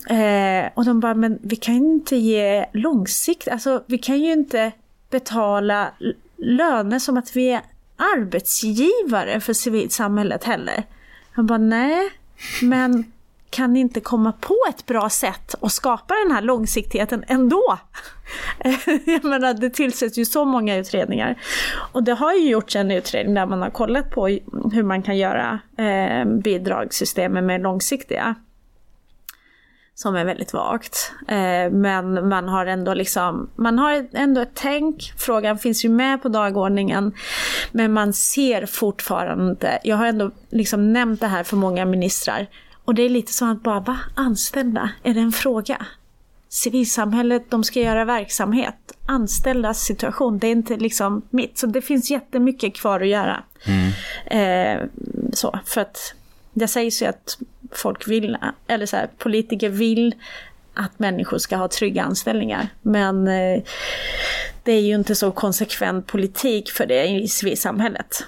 Eh, 0.08 0.70
och 0.74 0.84
de 0.84 1.00
bara, 1.00 1.14
men 1.14 1.38
vi 1.42 1.56
kan 1.56 1.74
ju 1.74 1.80
inte 1.80 2.16
ge 2.16 2.66
långsikt, 2.72 3.48
alltså 3.48 3.82
vi 3.86 3.98
kan 3.98 4.20
ju 4.20 4.32
inte 4.32 4.72
betala 5.10 5.90
löner 6.36 6.98
som 6.98 7.16
att 7.16 7.36
vi 7.36 7.50
är 7.50 7.60
arbetsgivare 7.96 9.40
för 9.40 9.52
civilsamhället 9.52 10.44
heller. 10.44 10.84
Han 11.32 11.46
bara, 11.46 11.58
nej, 11.58 12.10
men 12.62 13.12
kan 13.50 13.72
ni 13.72 13.80
inte 13.80 14.00
komma 14.00 14.32
på 14.32 14.56
ett 14.68 14.86
bra 14.86 15.10
sätt 15.10 15.54
att 15.60 15.72
skapa 15.72 16.14
den 16.14 16.34
här 16.34 16.42
långsiktigheten 16.42 17.24
ändå? 17.28 17.78
Jag 19.06 19.24
menar, 19.24 19.54
det 19.54 19.70
tillsätts 19.70 20.18
ju 20.18 20.24
så 20.24 20.44
många 20.44 20.76
utredningar. 20.76 21.42
Och 21.92 22.02
det 22.02 22.12
har 22.12 22.34
ju 22.34 22.50
gjorts 22.50 22.76
en 22.76 22.90
utredning 22.90 23.34
där 23.34 23.46
man 23.46 23.62
har 23.62 23.70
kollat 23.70 24.10
på 24.10 24.26
hur 24.72 24.82
man 24.82 25.02
kan 25.02 25.16
göra 25.16 25.58
eh, 25.78 26.24
bidragssystemen 26.24 27.46
mer 27.46 27.58
långsiktiga 27.58 28.34
som 29.96 30.16
är 30.16 30.24
väldigt 30.24 30.52
vagt. 30.52 31.12
Eh, 31.28 31.70
men 31.70 32.28
man 32.28 32.48
har 32.48 32.66
ändå 32.66 32.94
liksom, 32.94 33.50
man 33.56 33.78
har 33.78 34.08
ändå 34.12 34.40
ett 34.40 34.54
tänk, 34.54 35.12
frågan 35.18 35.58
finns 35.58 35.84
ju 35.84 35.88
med 35.88 36.22
på 36.22 36.28
dagordningen, 36.28 37.12
men 37.72 37.92
man 37.92 38.12
ser 38.12 38.66
fortfarande 38.66 39.78
jag 39.84 39.96
har 39.96 40.06
ändå 40.06 40.30
liksom 40.50 40.92
nämnt 40.92 41.20
det 41.20 41.26
här 41.26 41.44
för 41.44 41.56
många 41.56 41.84
ministrar, 41.84 42.46
och 42.84 42.94
det 42.94 43.02
är 43.02 43.08
lite 43.08 43.32
som 43.32 43.50
att 43.50 43.62
bara, 43.62 43.80
va? 43.80 43.98
Anställda? 44.14 44.90
Är 45.02 45.14
det 45.14 45.20
en 45.20 45.32
fråga? 45.32 45.86
Civilsamhället, 46.48 47.50
de 47.50 47.64
ska 47.64 47.80
göra 47.80 48.04
verksamhet. 48.04 48.74
Anställdas 49.06 49.80
situation, 49.80 50.38
det 50.38 50.46
är 50.46 50.52
inte 50.52 50.76
liksom 50.76 51.22
mitt. 51.30 51.58
Så 51.58 51.66
det 51.66 51.82
finns 51.82 52.10
jättemycket 52.10 52.76
kvar 52.76 53.00
att 53.00 53.08
göra. 53.08 53.42
Mm. 53.64 53.92
Eh, 54.26 54.88
så, 55.32 55.58
för 55.64 55.80
att 55.80 56.14
det 56.52 56.68
sägs 56.68 57.02
ju 57.02 57.06
att 57.06 57.38
folk 57.72 58.08
vill, 58.08 58.36
eller 58.66 58.86
så 58.86 58.96
här, 58.96 59.08
politiker 59.18 59.68
vill 59.68 60.14
att 60.74 60.98
människor 60.98 61.38
ska 61.38 61.56
ha 61.56 61.68
trygga 61.68 62.02
anställningar. 62.02 62.68
Men 62.82 63.28
eh, 63.28 63.62
det 64.62 64.72
är 64.72 64.80
ju 64.80 64.94
inte 64.94 65.14
så 65.14 65.30
konsekvent 65.30 66.06
politik 66.06 66.70
för 66.70 66.86
det 66.86 67.06
i 67.06 67.28
civilsamhället. 67.28 68.24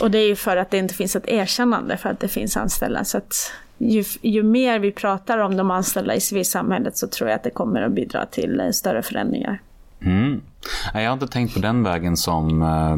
Och 0.00 0.10
det 0.10 0.18
är 0.18 0.26
ju 0.26 0.36
för 0.36 0.56
att 0.56 0.70
det 0.70 0.78
inte 0.78 0.94
finns 0.94 1.16
ett 1.16 1.28
erkännande 1.28 1.96
för 1.96 2.08
att 2.08 2.20
det 2.20 2.28
finns 2.28 2.56
anställda. 2.56 3.04
Så 3.04 3.18
att 3.18 3.52
ju, 3.78 4.04
ju 4.22 4.42
mer 4.42 4.78
vi 4.78 4.92
pratar 4.92 5.38
om 5.38 5.56
de 5.56 5.70
anställda 5.70 6.14
i 6.14 6.20
civilsamhället 6.20 6.96
så 6.96 7.08
tror 7.08 7.30
jag 7.30 7.36
att 7.36 7.44
det 7.44 7.50
kommer 7.50 7.82
att 7.82 7.92
bidra 7.92 8.26
till 8.26 8.60
eh, 8.60 8.70
större 8.70 9.02
förändringar. 9.02 9.60
Mm. 10.00 10.40
Jag 10.94 11.06
har 11.06 11.12
inte 11.12 11.28
tänkt 11.28 11.54
på 11.54 11.60
den 11.60 11.82
vägen 11.82 12.16
som, 12.16 12.62
eh, 12.62 12.96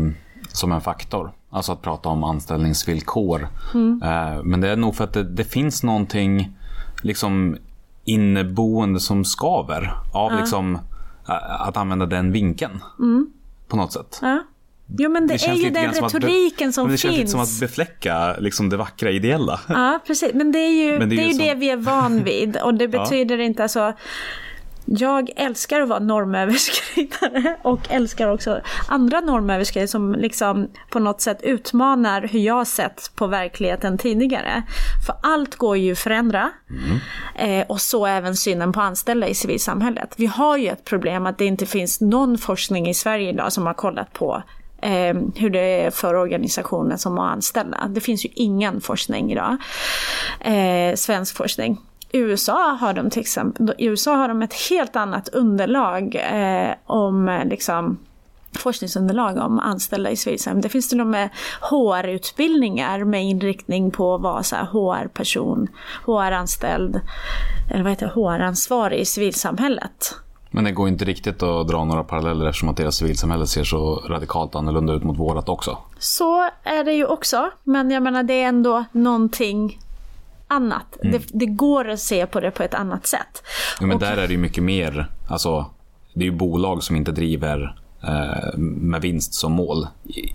som 0.52 0.72
en 0.72 0.80
faktor. 0.80 1.32
Alltså 1.50 1.72
att 1.72 1.82
prata 1.82 2.08
om 2.08 2.24
anställningsvillkor. 2.24 3.48
Mm. 3.74 4.02
Eh, 4.02 4.42
men 4.42 4.60
det 4.60 4.68
är 4.68 4.76
nog 4.76 4.96
för 4.96 5.04
att 5.04 5.12
det, 5.12 5.24
det, 5.24 5.44
finns 5.44 5.82
någonting 5.82 6.56
liksom 7.02 7.56
inneboende 8.04 9.00
som 9.00 9.24
skaver 9.24 9.92
av 10.12 10.32
ja. 10.32 10.40
liksom, 10.40 10.78
att 11.58 11.76
använda 11.76 12.06
den 12.06 12.32
vinkeln. 12.32 12.82
Mm. 12.98 13.32
På 13.68 13.76
något 13.76 13.92
sätt. 13.92 14.20
Jo 14.98 15.10
men 15.10 15.26
det, 15.26 15.36
det 15.36 15.46
är 15.46 15.54
ju 15.54 15.70
den 15.70 15.92
retoriken 15.92 16.72
som 16.72 16.88
finns. 16.88 17.02
Det 17.02 17.08
känns 17.08 17.18
lite 17.18 17.30
som 17.30 17.40
att 17.40 17.60
befläcka 17.60 18.36
liksom 18.38 18.68
det 18.68 18.76
vackra 18.76 19.10
ideella. 19.10 19.60
Ja 19.68 20.00
precis, 20.06 20.34
men 20.34 20.52
det 20.52 20.58
är 20.58 20.84
ju 20.84 20.98
det, 20.98 21.04
är 21.04 21.06
det, 21.06 21.22
är 21.22 21.32
ju 21.32 21.38
det 21.38 21.54
vi 21.54 21.70
är 21.70 21.76
van 21.76 22.24
vid. 22.24 22.56
Och 22.56 22.74
det 22.74 22.88
betyder 22.98 23.38
ja. 23.38 23.44
inte 23.44 23.62
alltså 23.62 23.92
jag 24.98 25.30
älskar 25.36 25.80
att 25.80 25.88
vara 25.88 25.98
normöverskridare 25.98 27.56
och 27.62 27.80
älskar 27.90 28.28
också 28.28 28.60
andra 28.88 29.20
normöverskridare 29.20 29.88
som 29.88 30.14
liksom 30.14 30.68
på 30.90 30.98
något 30.98 31.20
sätt 31.20 31.42
utmanar 31.42 32.22
hur 32.22 32.40
jag 32.40 32.66
sett 32.66 33.10
på 33.14 33.26
verkligheten 33.26 33.98
tidigare. 33.98 34.62
För 35.06 35.16
allt 35.22 35.56
går 35.56 35.76
ju 35.76 35.92
att 35.92 35.98
förändra 35.98 36.50
mm. 36.70 37.60
eh, 37.60 37.66
och 37.66 37.80
så 37.80 38.06
även 38.06 38.36
synen 38.36 38.72
på 38.72 38.80
anställda 38.80 39.28
i 39.28 39.34
civilsamhället. 39.34 40.14
Vi 40.16 40.26
har 40.26 40.56
ju 40.56 40.68
ett 40.68 40.84
problem 40.84 41.26
att 41.26 41.38
det 41.38 41.44
inte 41.44 41.66
finns 41.66 42.00
någon 42.00 42.38
forskning 42.38 42.88
i 42.88 42.94
Sverige 42.94 43.30
idag 43.30 43.52
som 43.52 43.66
har 43.66 43.74
kollat 43.74 44.12
på 44.12 44.42
eh, 44.82 45.14
hur 45.34 45.50
det 45.50 45.84
är 45.84 45.90
för 45.90 46.14
organisationer 46.14 46.96
som 46.96 47.18
har 47.18 47.26
anställda. 47.26 47.88
Det 47.88 48.00
finns 48.00 48.24
ju 48.24 48.28
ingen 48.34 48.80
forskning 48.80 49.32
idag, 49.32 49.56
eh, 50.40 50.94
svensk 50.94 51.36
forskning. 51.36 51.78
I 52.12 52.18
USA 52.18 52.76
har 52.80 52.92
de 52.92 53.10
till 53.10 53.20
exempel, 53.20 53.74
i 53.78 53.86
USA 53.86 54.14
har 54.14 54.28
de 54.28 54.42
ett 54.42 54.54
helt 54.70 54.96
annat 54.96 55.28
underlag 55.28 56.14
eh, 56.14 56.74
om 56.86 57.42
liksom 57.50 57.98
forskningsunderlag 58.58 59.36
om 59.36 59.58
anställda 59.58 60.10
i 60.10 60.16
civilsamhället. 60.16 60.62
Det 60.62 60.68
finns 60.68 60.88
till 60.88 61.00
och 61.00 61.06
med 61.06 61.28
HR-utbildningar 61.60 63.04
med 63.04 63.24
inriktning 63.24 63.90
på 63.90 64.14
att 64.14 64.20
vara 64.20 64.42
HR-person, 64.64 65.68
HR-anställd, 66.06 67.00
eller 67.70 67.82
vad 67.82 67.92
heter 67.92 68.06
HR-ansvarig 68.06 69.00
i 69.00 69.04
civilsamhället. 69.04 70.14
Men 70.50 70.64
det 70.64 70.72
går 70.72 70.88
inte 70.88 71.04
riktigt 71.04 71.42
att 71.42 71.68
dra 71.68 71.84
några 71.84 72.04
paralleller 72.04 72.46
eftersom 72.46 72.68
att 72.68 72.76
deras 72.76 72.96
civilsamhälle 72.96 73.46
ser 73.46 73.64
så 73.64 73.94
radikalt 74.08 74.54
annorlunda 74.54 74.92
ut 74.92 75.04
mot 75.04 75.18
vårat 75.18 75.48
också. 75.48 75.78
Så 75.98 76.48
är 76.62 76.84
det 76.84 76.92
ju 76.92 77.06
också, 77.06 77.50
men 77.64 77.90
jag 77.90 78.02
menar 78.02 78.22
det 78.22 78.42
är 78.42 78.48
ändå 78.48 78.84
någonting 78.92 79.78
annat. 80.50 80.96
Mm. 81.02 81.12
Det, 81.12 81.38
det, 81.38 81.46
går 81.46 81.88
att 81.88 82.00
se 82.00 82.26
på 82.26 82.40
det 82.40 82.50
på 82.50 82.62
ett 82.62 82.74
annat 82.74 83.06
sätt. 83.06 83.42
Ja, 83.80 83.86
men 83.86 83.94
och, 83.94 84.00
där 84.00 84.16
är 84.16 84.26
det 84.26 84.32
ju 84.32 84.38
mycket 84.38 84.64
mer, 84.64 85.10
alltså 85.28 85.70
det 86.14 86.20
är 86.20 86.30
ju 86.30 86.36
bolag 86.36 86.82
som 86.82 86.96
inte 86.96 87.12
driver 87.12 87.76
eh, 88.02 88.58
med 88.58 89.00
vinst 89.00 89.34
som 89.34 89.52
mål 89.52 89.86
i, 90.04 90.34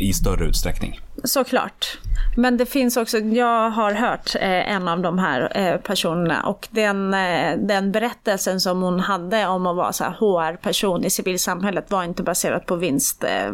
i 0.00 0.12
större 0.12 0.44
utsträckning. 0.44 1.00
Såklart. 1.26 1.98
Men 2.36 2.56
det 2.56 2.66
finns 2.66 2.96
också, 2.96 3.18
jag 3.18 3.70
har 3.70 3.92
hört 3.92 4.34
eh, 4.34 4.72
en 4.72 4.88
av 4.88 5.00
de 5.00 5.18
här 5.18 5.52
eh, 5.54 5.76
personerna 5.76 6.42
och 6.42 6.68
den, 6.70 7.14
eh, 7.14 7.56
den 7.58 7.92
berättelsen 7.92 8.60
som 8.60 8.82
hon 8.82 9.00
hade 9.00 9.46
om 9.46 9.66
att 9.66 9.76
vara 9.76 9.92
så 9.92 10.04
HR-person 10.04 11.04
i 11.04 11.10
civilsamhället 11.10 11.90
var 11.90 12.04
inte 12.04 12.22
baserat 12.22 12.66
på 12.66 12.76
vinst, 12.76 13.24
eh, 13.24 13.46
eh, 13.46 13.52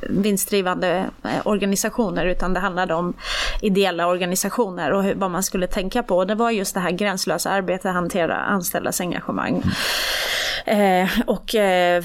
vinstdrivande 0.00 1.10
eh, 1.24 1.46
organisationer 1.46 2.26
utan 2.26 2.54
det 2.54 2.60
handlade 2.60 2.94
om 2.94 3.14
ideella 3.62 4.06
organisationer 4.06 4.90
och 4.90 5.02
hur, 5.02 5.14
vad 5.14 5.30
man 5.30 5.42
skulle 5.42 5.66
tänka 5.66 6.02
på. 6.02 6.16
Och 6.16 6.26
det 6.26 6.34
var 6.34 6.50
just 6.50 6.74
det 6.74 6.80
här 6.80 6.90
gränslösa 6.90 7.50
arbetet, 7.50 7.92
hantera 7.92 8.36
anställdas 8.36 9.00
engagemang. 9.00 9.62
Eh, 10.64 11.08
och 11.26 11.54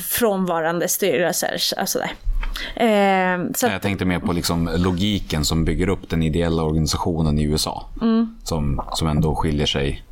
frånvarande 0.10 0.88
styrelser. 0.88 1.58
Alltså 1.78 2.00
där. 2.00 2.12
Eh, 2.76 3.52
så 3.56 3.66
att, 3.66 3.72
Jag 3.72 3.82
tänkte 3.82 4.06
mer 4.06 4.20
på 4.20 4.34
liksom 4.34 4.70
logiken 4.78 5.46
som 5.46 5.66
bygger 5.66 5.90
upp 5.90 6.10
den 6.10 6.24
ideella 6.24 6.64
organisationen 6.64 7.40
i 7.40 7.44
USA. 7.44 7.90
Mm. 8.02 8.36
Som, 8.44 8.82
som 8.94 9.08
ändå 9.08 9.36
skiljer 9.36 9.66
sig 9.66 10.04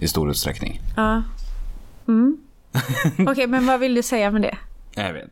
i 0.00 0.08
stor 0.08 0.30
utsträckning. 0.30 0.80
ja. 0.96 1.22
Mm. 2.08 2.36
Okej, 3.28 3.46
men 3.46 3.66
vad 3.66 3.80
vill 3.80 3.94
du 3.94 4.02
säga 4.02 4.30
med 4.30 4.42
det? 4.42 4.56
Jag 4.94 5.12
vet. 5.12 5.30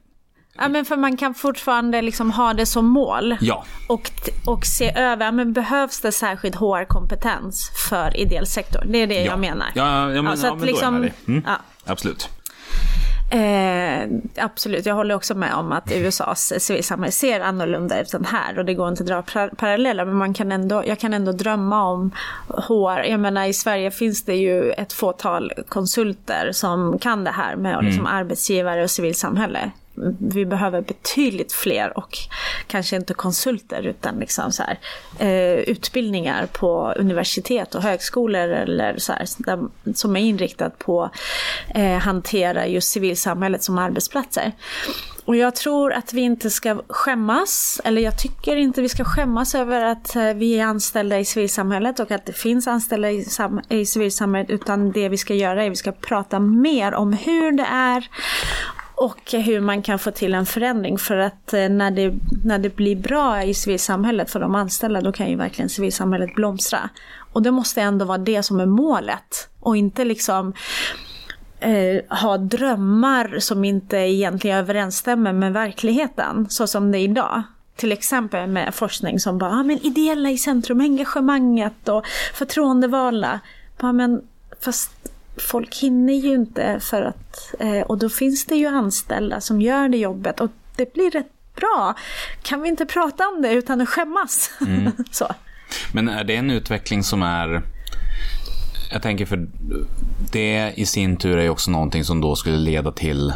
Ja, 0.59 0.69
men 0.69 0.85
för 0.85 0.97
man 0.97 1.17
kan 1.17 1.35
fortfarande 1.35 2.03
liksom 2.03 2.31
ha 2.31 2.55
det 2.55 2.67
som 2.67 2.87
mål. 2.87 3.37
Ja, 3.41 3.65
Och, 3.89 4.11
och 4.47 4.67
se 4.67 4.99
över, 4.99 5.33
men 5.33 5.53
behövs 5.53 6.01
det 6.01 6.13
särskild 6.13 6.55
HR-kompetens 6.55 7.71
för 7.89 8.17
ideell 8.17 8.47
sektor? 8.47 8.85
Det 8.87 8.99
är 8.99 9.07
det 9.07 9.15
ja. 9.15 9.31
jag 9.31 9.39
menar. 9.39 9.67
Ja, 9.75 10.13
ja, 10.13 10.23
men, 10.23 10.39
så 10.39 10.47
ja, 10.47 10.53
att 10.53 10.59
men 10.59 10.67
liksom-. 10.67 11.09
Mm. 11.27 11.43
ja. 11.47 11.57
Absolut. 11.85 12.29
Eh, 13.31 14.09
absolut, 14.37 14.87
jag 14.87 14.95
håller 14.95 15.15
också 15.15 15.35
med 15.35 15.55
om 15.55 15.73
att 15.73 15.93
USAs 15.93 16.53
civilsamhälle 16.59 17.13
ser 17.13 17.41
annorlunda 17.41 18.01
ut 18.01 18.15
än 18.15 18.25
här 18.25 18.59
och 18.59 18.65
det 18.65 18.75
går 18.75 18.89
inte 18.89 19.03
att 19.03 19.07
dra 19.09 19.23
par- 19.23 19.49
paralleller 19.49 20.05
men 20.05 20.17
man 20.17 20.35
kan 20.35 20.53
ändå, 20.53 20.83
jag 20.87 20.99
kan 20.99 21.15
ändå 21.15 21.33
drömma 21.33 21.83
om 21.85 22.11
HR. 22.49 23.03
Jag 23.11 23.21
menar 23.21 23.45
i 23.45 23.53
Sverige 23.53 23.91
finns 23.91 24.25
det 24.25 24.35
ju 24.37 24.71
ett 24.71 24.93
fåtal 24.93 25.53
konsulter 25.69 26.53
som 26.53 26.99
kan 26.99 27.25
det 27.25 27.31
här 27.31 27.57
med 27.57 27.85
liksom 27.85 28.07
arbetsgivare 28.07 28.83
och 28.83 28.91
civilsamhälle. 28.91 29.71
Vi 30.19 30.47
behöver 30.47 30.81
betydligt 30.81 31.53
fler 31.53 31.99
och 31.99 32.19
kanske 32.67 32.97
inte 32.97 33.15
konsulter 33.15 33.83
utan 33.83 34.19
liksom 34.19 34.53
så 34.53 34.63
här, 34.63 34.79
eh, 35.19 35.59
utbildningar 35.59 36.47
på 36.47 36.95
universitet 36.97 37.75
och 37.75 37.83
högskolor 37.83 38.49
eller 38.49 38.99
så 38.99 39.13
här, 39.13 39.27
där, 39.39 39.59
som 39.95 40.17
är 40.17 40.21
inriktat 40.21 40.79
på 40.79 41.11
eh, 41.75 41.99
hantera 41.99 42.67
just 42.67 42.93
civilsamhället 42.93 43.63
som 43.63 43.79
arbetsplatser. 43.79 44.53
Och 45.25 45.37
jag 45.37 45.57
tror 45.57 45.93
att 45.93 46.13
vi 46.13 46.21
inte 46.21 46.51
ska 46.51 46.83
skämmas, 46.89 47.81
eller 47.85 48.03
jag 48.03 48.19
tycker 48.19 48.57
inte 48.57 48.83
vi 48.83 48.89
ska 48.89 49.05
skämmas 49.05 49.55
över 49.55 49.83
att 49.83 50.17
eh, 50.17 50.35
vi 50.35 50.59
är 50.59 50.65
anställda 50.65 51.19
i 51.19 51.25
civilsamhället 51.25 52.01
och 52.01 52.11
att 52.11 52.27
det 52.27 52.33
finns 52.33 52.69
anställda 52.69 53.11
i, 53.11 53.25
sam- 53.25 53.63
i 53.69 53.87
civilsamhället, 53.87 54.51
utan 54.51 54.93
det 54.93 55.09
vi 55.09 55.17
ska 55.17 55.35
göra 55.35 55.63
är 55.63 55.67
att 55.67 55.73
vi 55.73 55.77
ska 55.77 55.93
prata 55.93 56.39
mer 56.39 56.95
om 56.95 57.13
hur 57.13 57.53
det 57.53 57.67
är 57.71 58.09
och 58.97 59.33
hur 59.33 59.61
man 59.61 59.83
kan 59.83 59.99
få 59.99 60.11
till 60.11 60.35
en 60.35 60.47
förändring. 60.47 60.99
För 60.99 61.17
att 61.17 61.53
eh, 61.53 61.69
när 61.69 61.91
det, 61.91 62.15
när 62.45 62.59
det 62.59 62.77
blir 62.77 62.97
bra 62.97 63.43
i 63.43 63.55
civilsamhället 63.55 64.31
för 64.31 64.41
de 64.41 64.55
anställda, 64.55 65.01
då 65.01 65.13
kan 65.13 65.31
ju 65.31 65.37
verkligen 65.37 65.69
civilsamhället 65.69 66.35
blomstra. 66.35 66.91
Och 67.33 67.43
det 67.43 67.51
måste 67.51 67.83
ändå 67.83 68.05
vara 68.05 68.19
det 68.19 68.43
som 68.43 68.61
är 68.61 68.67
målet. 68.67 69.49
Och 69.61 69.77
inte 69.77 70.05
liksom 70.05 70.53
eh, 71.61 72.19
ha 72.21 72.39
drömmar 72.39 73.39
som 73.39 73.65
inte 73.65 73.97
egentligen 73.97 74.59
överensstämmer 74.59 75.33
med 75.33 75.53
verkligheten, 75.53 76.47
så 76.49 76.67
som 76.67 76.93
det 76.93 76.99
är 76.99 77.05
idag. 77.05 77.43
Till 77.77 77.93
exempel 77.93 78.49
med 78.49 78.75
forskning 78.75 79.21
som 79.21 79.39
bara, 79.39 79.51
ah, 79.51 79.63
men 79.63 79.87
ideella 79.87 80.31
i 80.31 80.39
centrum, 80.39 80.81
engagemanget 80.81 81.89
och 81.89 82.07
förtroendevalda. 82.35 83.41
Bara, 83.79 83.93
men 83.93 84.23
fast 84.61 84.91
folk 85.39 85.77
hinner 85.77 86.13
ju 86.13 86.35
inte 86.35 86.81
för 86.81 87.03
att, 87.03 87.55
eh, 87.61 87.81
och 87.81 87.99
då 87.99 88.09
finns 88.09 88.45
det 88.45 88.57
ju 88.57 88.67
anställda 88.67 89.41
som 89.41 89.61
gör 89.61 89.89
det 89.89 89.99
jobbet 89.99 90.41
och 90.41 90.51
det 90.77 90.93
blir 90.95 91.11
rätt 91.11 91.33
bra. 91.57 91.95
Kan 92.43 92.63
vi 92.63 92.69
inte 92.69 92.87
prata 92.87 93.29
om 93.29 93.43
det 93.43 93.53
utan 93.53 93.81
att 93.81 93.89
skämmas? 93.89 94.51
så. 95.11 95.27
Men 95.93 96.09
är 96.09 96.25
det 96.25 96.37
en 96.37 96.51
utveckling 96.51 97.03
som 97.03 97.23
är... 97.23 97.63
Jag 98.93 99.03
tänker 99.03 99.27
för 99.27 99.49
det 100.33 100.73
i 100.77 100.87
sin 100.87 101.17
tur 101.17 101.39
är 101.39 101.43
ju 101.43 101.51
också 101.51 101.71
någonting 101.71 102.05
som 102.05 102.21
då 102.21 102.37
skulle 102.37 102.57
leda 102.57 102.93
till 102.93 103.33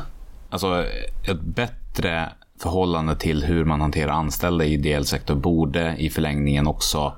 alltså 0.50 0.84
ett 1.28 1.40
bättre 1.40 2.32
förhållande 2.58 3.16
till 3.16 3.44
hur 3.44 3.64
man 3.64 3.80
hanterar 3.80 4.12
anställda 4.12 4.64
i 4.64 4.72
ideell 4.72 5.06
sektor 5.06 5.34
borde 5.34 5.96
i 5.98 6.10
förlängningen 6.10 6.66
också 6.66 7.14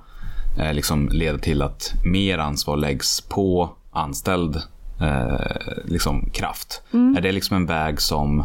eh, 0.58 0.74
liksom 0.74 1.08
leda 1.08 1.38
till 1.38 1.62
att 1.62 1.92
mer 2.04 2.38
ansvar 2.38 2.76
läggs 2.76 3.20
på 3.20 3.76
anställd 3.92 4.56
eh, 5.00 5.84
liksom 5.84 6.30
kraft. 6.32 6.82
Är 7.16 7.20
det 7.20 7.32
liksom 7.32 7.56
en 7.56 7.66
väg 7.66 8.00
som, 8.00 8.44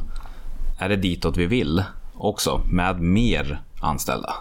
är 0.80 0.90
det 0.90 0.96
ditåt 0.96 1.38
vi 1.38 1.46
vill 1.46 1.84
också 2.14 2.62
med 2.72 3.02
mer 3.02 3.62
anställda? 3.82 4.34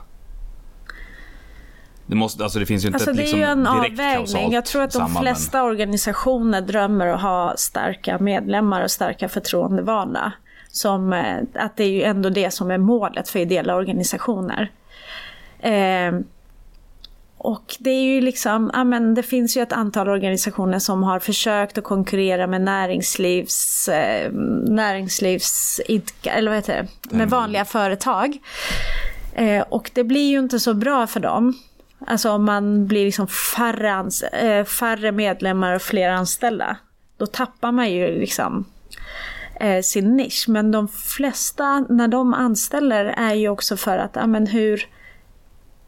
Det, 2.07 2.17
måste, 2.17 2.45
alltså 2.45 2.59
det 2.59 2.67
finns 2.67 2.85
ju 2.85 2.89
inte 2.89 2.97
Alltså 2.97 3.11
ett 3.11 3.17
det 3.17 3.23
är 3.23 3.25
liksom 3.25 3.39
ju 3.39 3.45
en 3.45 3.67
avvägning. 3.67 4.53
Jag 4.53 4.65
tror 4.65 4.83
att 4.83 4.91
de 4.91 4.99
samband, 4.99 5.15
men- 5.15 5.23
flesta 5.23 5.63
organisationer 5.63 6.61
drömmer 6.61 7.07
att 7.07 7.23
ha 7.23 7.55
starka 7.57 8.19
medlemmar 8.19 8.85
och 8.85 8.91
starka 8.91 9.29
förtroendevalda. 9.29 10.33
Som, 10.69 11.13
eh, 11.13 11.39
att 11.55 11.77
det 11.77 11.85
är 11.85 11.91
ju 11.91 12.03
ändå 12.03 12.29
det 12.29 12.51
som 12.51 12.71
är 12.71 12.79
målet 12.79 13.29
för 13.29 13.39
ideella 13.39 13.75
organisationer. 13.75 14.71
Eh, 15.59 16.13
och 17.39 17.77
det 17.79 17.91
är 17.91 18.03
ju 18.03 18.21
liksom, 18.21 18.71
ja 18.73 18.85
men 18.85 19.15
det 19.15 19.23
finns 19.23 19.57
ju 19.57 19.63
ett 19.63 19.73
antal 19.73 20.09
organisationer 20.09 20.79
som 20.79 21.03
har 21.03 21.19
försökt 21.19 21.79
att 21.79 21.85
konkurrera 21.85 22.47
med 22.47 22.61
näringslivs, 22.61 23.89
eh, 23.89 24.33
näringslivs, 24.69 25.81
eller 26.25 26.51
vad 26.51 26.57
heter 26.57 26.89
det, 27.03 27.17
med 27.17 27.31
vanliga 27.31 27.65
företag. 27.65 28.39
Eh, 29.35 29.65
och 29.69 29.91
det 29.95 30.05
blir 30.05 30.31
ju 30.31 30.39
inte 30.39 30.61
så 30.61 30.75
bra 30.75 31.07
för 31.07 31.21
dem. 31.21 31.55
Alltså 32.07 32.31
om 32.31 32.45
man 32.45 32.87
blir 32.87 33.05
liksom 33.05 33.29
färre, 33.29 33.91
ans- 33.91 34.35
eh, 34.35 34.65
färre 34.65 35.13
medlemmar 35.13 35.75
och 35.75 35.83
fler 35.83 36.11
anställda. 36.11 36.77
Då 37.17 37.27
tappar 37.27 37.73
man 37.73 37.93
ju 37.93 38.21
liksom 38.21 38.65
eh, 39.61 39.83
sin 39.83 40.17
nisch. 40.17 40.45
Men 40.49 40.71
de 40.71 40.89
flesta, 40.89 41.85
när 41.89 42.09
de 42.09 42.35
anställer, 42.35 43.05
är 43.05 43.35
ju 43.35 43.49
också 43.49 43.77
för 43.77 43.99
att, 43.99 44.11
ja 44.15 44.27
men 44.27 44.47
hur, 44.47 44.87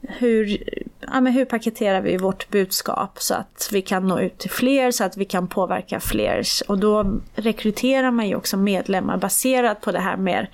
hur, 0.08 0.64
ja, 1.12 1.20
men 1.20 1.32
hur 1.32 1.44
paketerar 1.44 2.00
vi 2.00 2.16
vårt 2.16 2.48
budskap 2.48 3.22
så 3.22 3.34
att 3.34 3.68
vi 3.72 3.82
kan 3.82 4.08
nå 4.08 4.20
ut 4.20 4.38
till 4.38 4.50
fler, 4.50 4.90
så 4.90 5.04
att 5.04 5.16
vi 5.16 5.24
kan 5.24 5.48
påverka 5.48 6.00
fler. 6.00 6.42
Och 6.68 6.78
då 6.78 7.20
rekryterar 7.34 8.10
man 8.10 8.28
ju 8.28 8.34
också 8.34 8.56
medlemmar 8.56 9.16
baserat 9.16 9.80
på 9.80 9.92
det 9.92 10.00
här 10.00 10.16
mer 10.16 10.50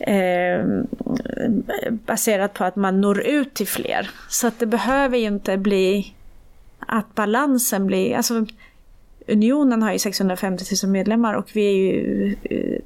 eh, 0.00 0.64
baserat 1.90 2.54
på 2.54 2.64
att 2.64 2.76
man 2.76 3.00
når 3.00 3.20
ut 3.20 3.54
till 3.54 3.68
fler. 3.68 4.10
Så 4.28 4.46
att 4.46 4.58
det 4.58 4.66
behöver 4.66 5.18
ju 5.18 5.26
inte 5.26 5.56
bli 5.56 6.14
att 6.78 7.14
balansen 7.14 7.86
blir, 7.86 8.16
alltså 8.16 8.46
Unionen 9.28 9.82
har 9.82 9.92
ju 9.92 9.98
650 9.98 10.64
000 10.84 10.92
medlemmar 10.92 11.34
och 11.34 11.50
vi 11.52 11.66
är 11.66 11.74
ju, 11.74 12.36
eh, 12.42 12.80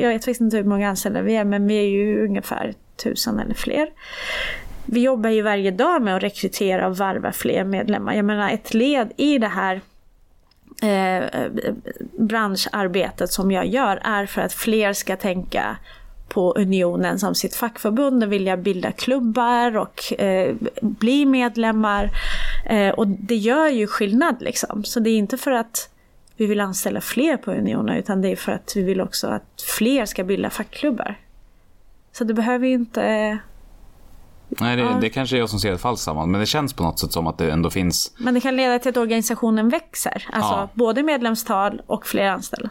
jag 0.00 0.08
vet 0.08 0.24
faktiskt 0.24 0.40
inte 0.40 0.56
hur 0.56 0.64
många 0.64 0.88
anställda 0.88 1.22
vi 1.22 1.36
är, 1.36 1.44
men 1.44 1.66
vi 1.66 1.78
är 1.78 1.88
ju 1.88 2.24
ungefär 2.24 2.74
tusen 2.96 3.38
eller 3.38 3.54
fler. 3.54 3.88
Vi 4.90 5.00
jobbar 5.00 5.30
ju 5.30 5.42
varje 5.42 5.70
dag 5.70 6.02
med 6.02 6.16
att 6.16 6.22
rekrytera 6.22 6.86
och 6.86 6.96
varva 6.96 7.32
fler 7.32 7.64
medlemmar. 7.64 8.14
Jag 8.14 8.24
menar 8.24 8.50
ett 8.50 8.74
led 8.74 9.12
i 9.16 9.38
det 9.38 9.48
här 9.48 9.80
eh, 10.82 11.50
branscharbetet 12.18 13.32
som 13.32 13.50
jag 13.50 13.66
gör 13.66 14.00
är 14.04 14.26
för 14.26 14.40
att 14.40 14.52
fler 14.52 14.92
ska 14.92 15.16
tänka 15.16 15.76
på 16.28 16.52
Unionen 16.52 17.18
som 17.18 17.34
sitt 17.34 17.54
fackförbund 17.54 18.24
och 18.24 18.32
vilja 18.32 18.56
bilda 18.56 18.92
klubbar 18.92 19.76
och 19.76 20.20
eh, 20.20 20.54
bli 20.80 21.26
medlemmar. 21.26 22.10
Eh, 22.66 22.90
och 22.90 23.08
det 23.08 23.36
gör 23.36 23.68
ju 23.68 23.86
skillnad 23.86 24.36
liksom. 24.42 24.84
Så 24.84 25.00
det 25.00 25.10
är 25.10 25.18
inte 25.18 25.36
för 25.36 25.50
att 25.50 25.90
vi 26.36 26.46
vill 26.46 26.60
anställa 26.60 27.00
fler 27.00 27.36
på 27.36 27.52
Unionen 27.52 27.96
utan 27.96 28.22
det 28.22 28.28
är 28.28 28.36
för 28.36 28.52
att 28.52 28.72
vi 28.76 28.82
vill 28.82 29.00
också 29.00 29.26
att 29.26 29.64
fler 29.78 30.06
ska 30.06 30.24
bilda 30.24 30.50
fackklubbar. 30.50 31.18
Så 32.12 32.24
det 32.24 32.34
behöver 32.34 32.66
ju 32.66 32.74
inte... 32.74 33.02
Eh, 33.02 33.36
Nej, 34.48 34.76
det, 34.76 34.98
det 35.00 35.10
kanske 35.10 35.36
är 35.36 35.38
jag 35.40 35.50
som 35.50 35.58
ser 35.60 35.72
ett 35.72 35.80
falskt 35.80 36.04
samband, 36.04 36.32
men 36.32 36.40
det 36.40 36.46
känns 36.46 36.72
på 36.72 36.82
något 36.82 36.98
sätt 36.98 37.12
som 37.12 37.26
att 37.26 37.38
det 37.38 37.50
ändå 37.50 37.70
finns... 37.70 38.12
Men 38.18 38.34
det 38.34 38.40
kan 38.40 38.56
leda 38.56 38.78
till 38.78 38.88
att 38.90 38.96
organisationen 38.96 39.68
växer. 39.68 40.26
Alltså 40.32 40.52
Ja. 40.52 40.68
både 40.74 41.02
medlemstal 41.02 41.82
och 41.86 42.06
fler 42.06 42.28
anställda. 42.30 42.70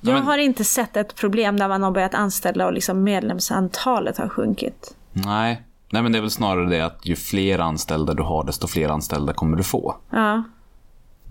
Jag 0.00 0.14
men- 0.14 0.22
har 0.22 0.38
inte 0.38 0.64
sett 0.64 0.96
ett 0.96 1.14
problem 1.14 1.58
där 1.58 1.68
man 1.68 1.82
har 1.82 1.90
börjat 1.90 2.14
anställa 2.14 2.66
och 2.66 2.72
liksom 2.72 3.02
medlemsantalet 3.04 4.18
har 4.18 4.28
sjunkit. 4.28 4.96
Nej. 5.12 5.62
Nej, 5.90 6.02
men 6.02 6.12
det 6.12 6.18
är 6.18 6.20
väl 6.20 6.30
snarare 6.30 6.68
det 6.70 6.80
att 6.80 7.06
ju 7.06 7.16
fler 7.16 7.58
anställda 7.58 8.14
du 8.14 8.22
har, 8.22 8.44
desto 8.44 8.66
fler 8.66 8.88
anställda 8.88 9.32
kommer 9.32 9.56
du 9.56 9.62
få. 9.62 9.96
Ja. 10.10 10.42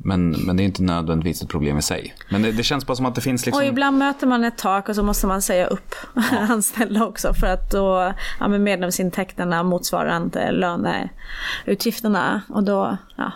Men, 0.03 0.31
men 0.31 0.57
det 0.57 0.63
är 0.63 0.65
inte 0.65 0.83
nödvändigtvis 0.83 1.41
ett 1.41 1.49
problem 1.49 1.77
i 1.77 1.81
sig. 1.81 2.15
Men 2.29 2.41
det, 2.41 2.51
det 2.51 2.63
känns 2.63 2.85
bara 2.85 2.95
som 2.95 3.05
att 3.05 3.15
det 3.15 3.21
finns 3.21 3.45
liksom... 3.45 3.63
Och 3.63 3.67
ibland 3.67 3.97
möter 3.97 4.27
man 4.27 4.43
ett 4.43 4.57
tak 4.57 4.89
och 4.89 4.95
så 4.95 5.03
måste 5.03 5.27
man 5.27 5.41
säga 5.41 5.67
upp 5.67 5.95
anställda 6.31 7.05
också 7.05 7.33
för 7.33 7.47
att 7.47 7.71
då 7.71 8.13
ja, 8.39 8.47
men 8.47 8.63
medlemsintäkterna 8.63 9.63
motsvarar 9.63 10.17
inte 10.17 10.51
löneutgifterna 10.51 12.41
och 12.49 12.63
då, 12.63 12.97
ja, 13.17 13.31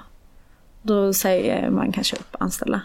då 0.81 1.13
säger 1.13 1.69
man 1.69 1.91
kanske 1.91 2.15
upp 2.15 2.35
anställda. 2.39 2.81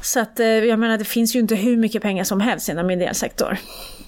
Så 0.00 0.20
att 0.20 0.40
eh, 0.40 0.46
jag 0.46 0.78
menar 0.78 0.98
det 0.98 1.04
finns 1.04 1.36
ju 1.36 1.40
inte 1.40 1.54
hur 1.54 1.76
mycket 1.76 2.02
pengar 2.02 2.24
som 2.24 2.40
helst 2.40 2.68
inom 2.68 2.90
ideell 2.90 3.14
sektor. 3.14 3.58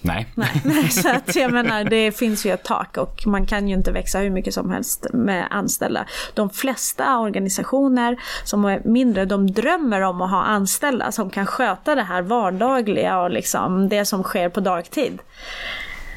Nej. 0.05 0.27
Nej, 0.65 0.89
så 0.89 1.09
att 1.09 1.37
jag 1.37 1.53
menar, 1.53 1.85
det 1.85 2.13
finns 2.13 2.47
ju 2.47 2.53
ett 2.53 2.63
tak 2.63 2.97
och 2.97 3.27
man 3.27 3.47
kan 3.47 3.69
ju 3.69 3.75
inte 3.75 3.93
växa 3.93 4.19
hur 4.19 4.31
mycket 4.31 4.55
som 4.55 4.71
helst 4.71 5.07
med 5.13 5.47
anställda. 5.51 6.07
De 6.35 6.51
flesta 6.51 7.19
organisationer 7.19 8.17
som 8.45 8.65
är 8.65 8.83
mindre, 8.85 9.25
de 9.25 9.51
drömmer 9.51 10.01
om 10.01 10.23
att 10.23 10.31
ha 10.31 10.43
anställda 10.43 11.13
som 11.13 11.31
kan 11.31 11.47
sköta 11.47 11.95
det 11.95 12.03
här 12.03 12.23
vardagliga 12.23 13.21
och 13.21 13.31
liksom 13.31 13.89
det 13.89 14.05
som 14.05 14.23
sker 14.23 14.49
på 14.49 14.61
dagtid. 14.61 15.19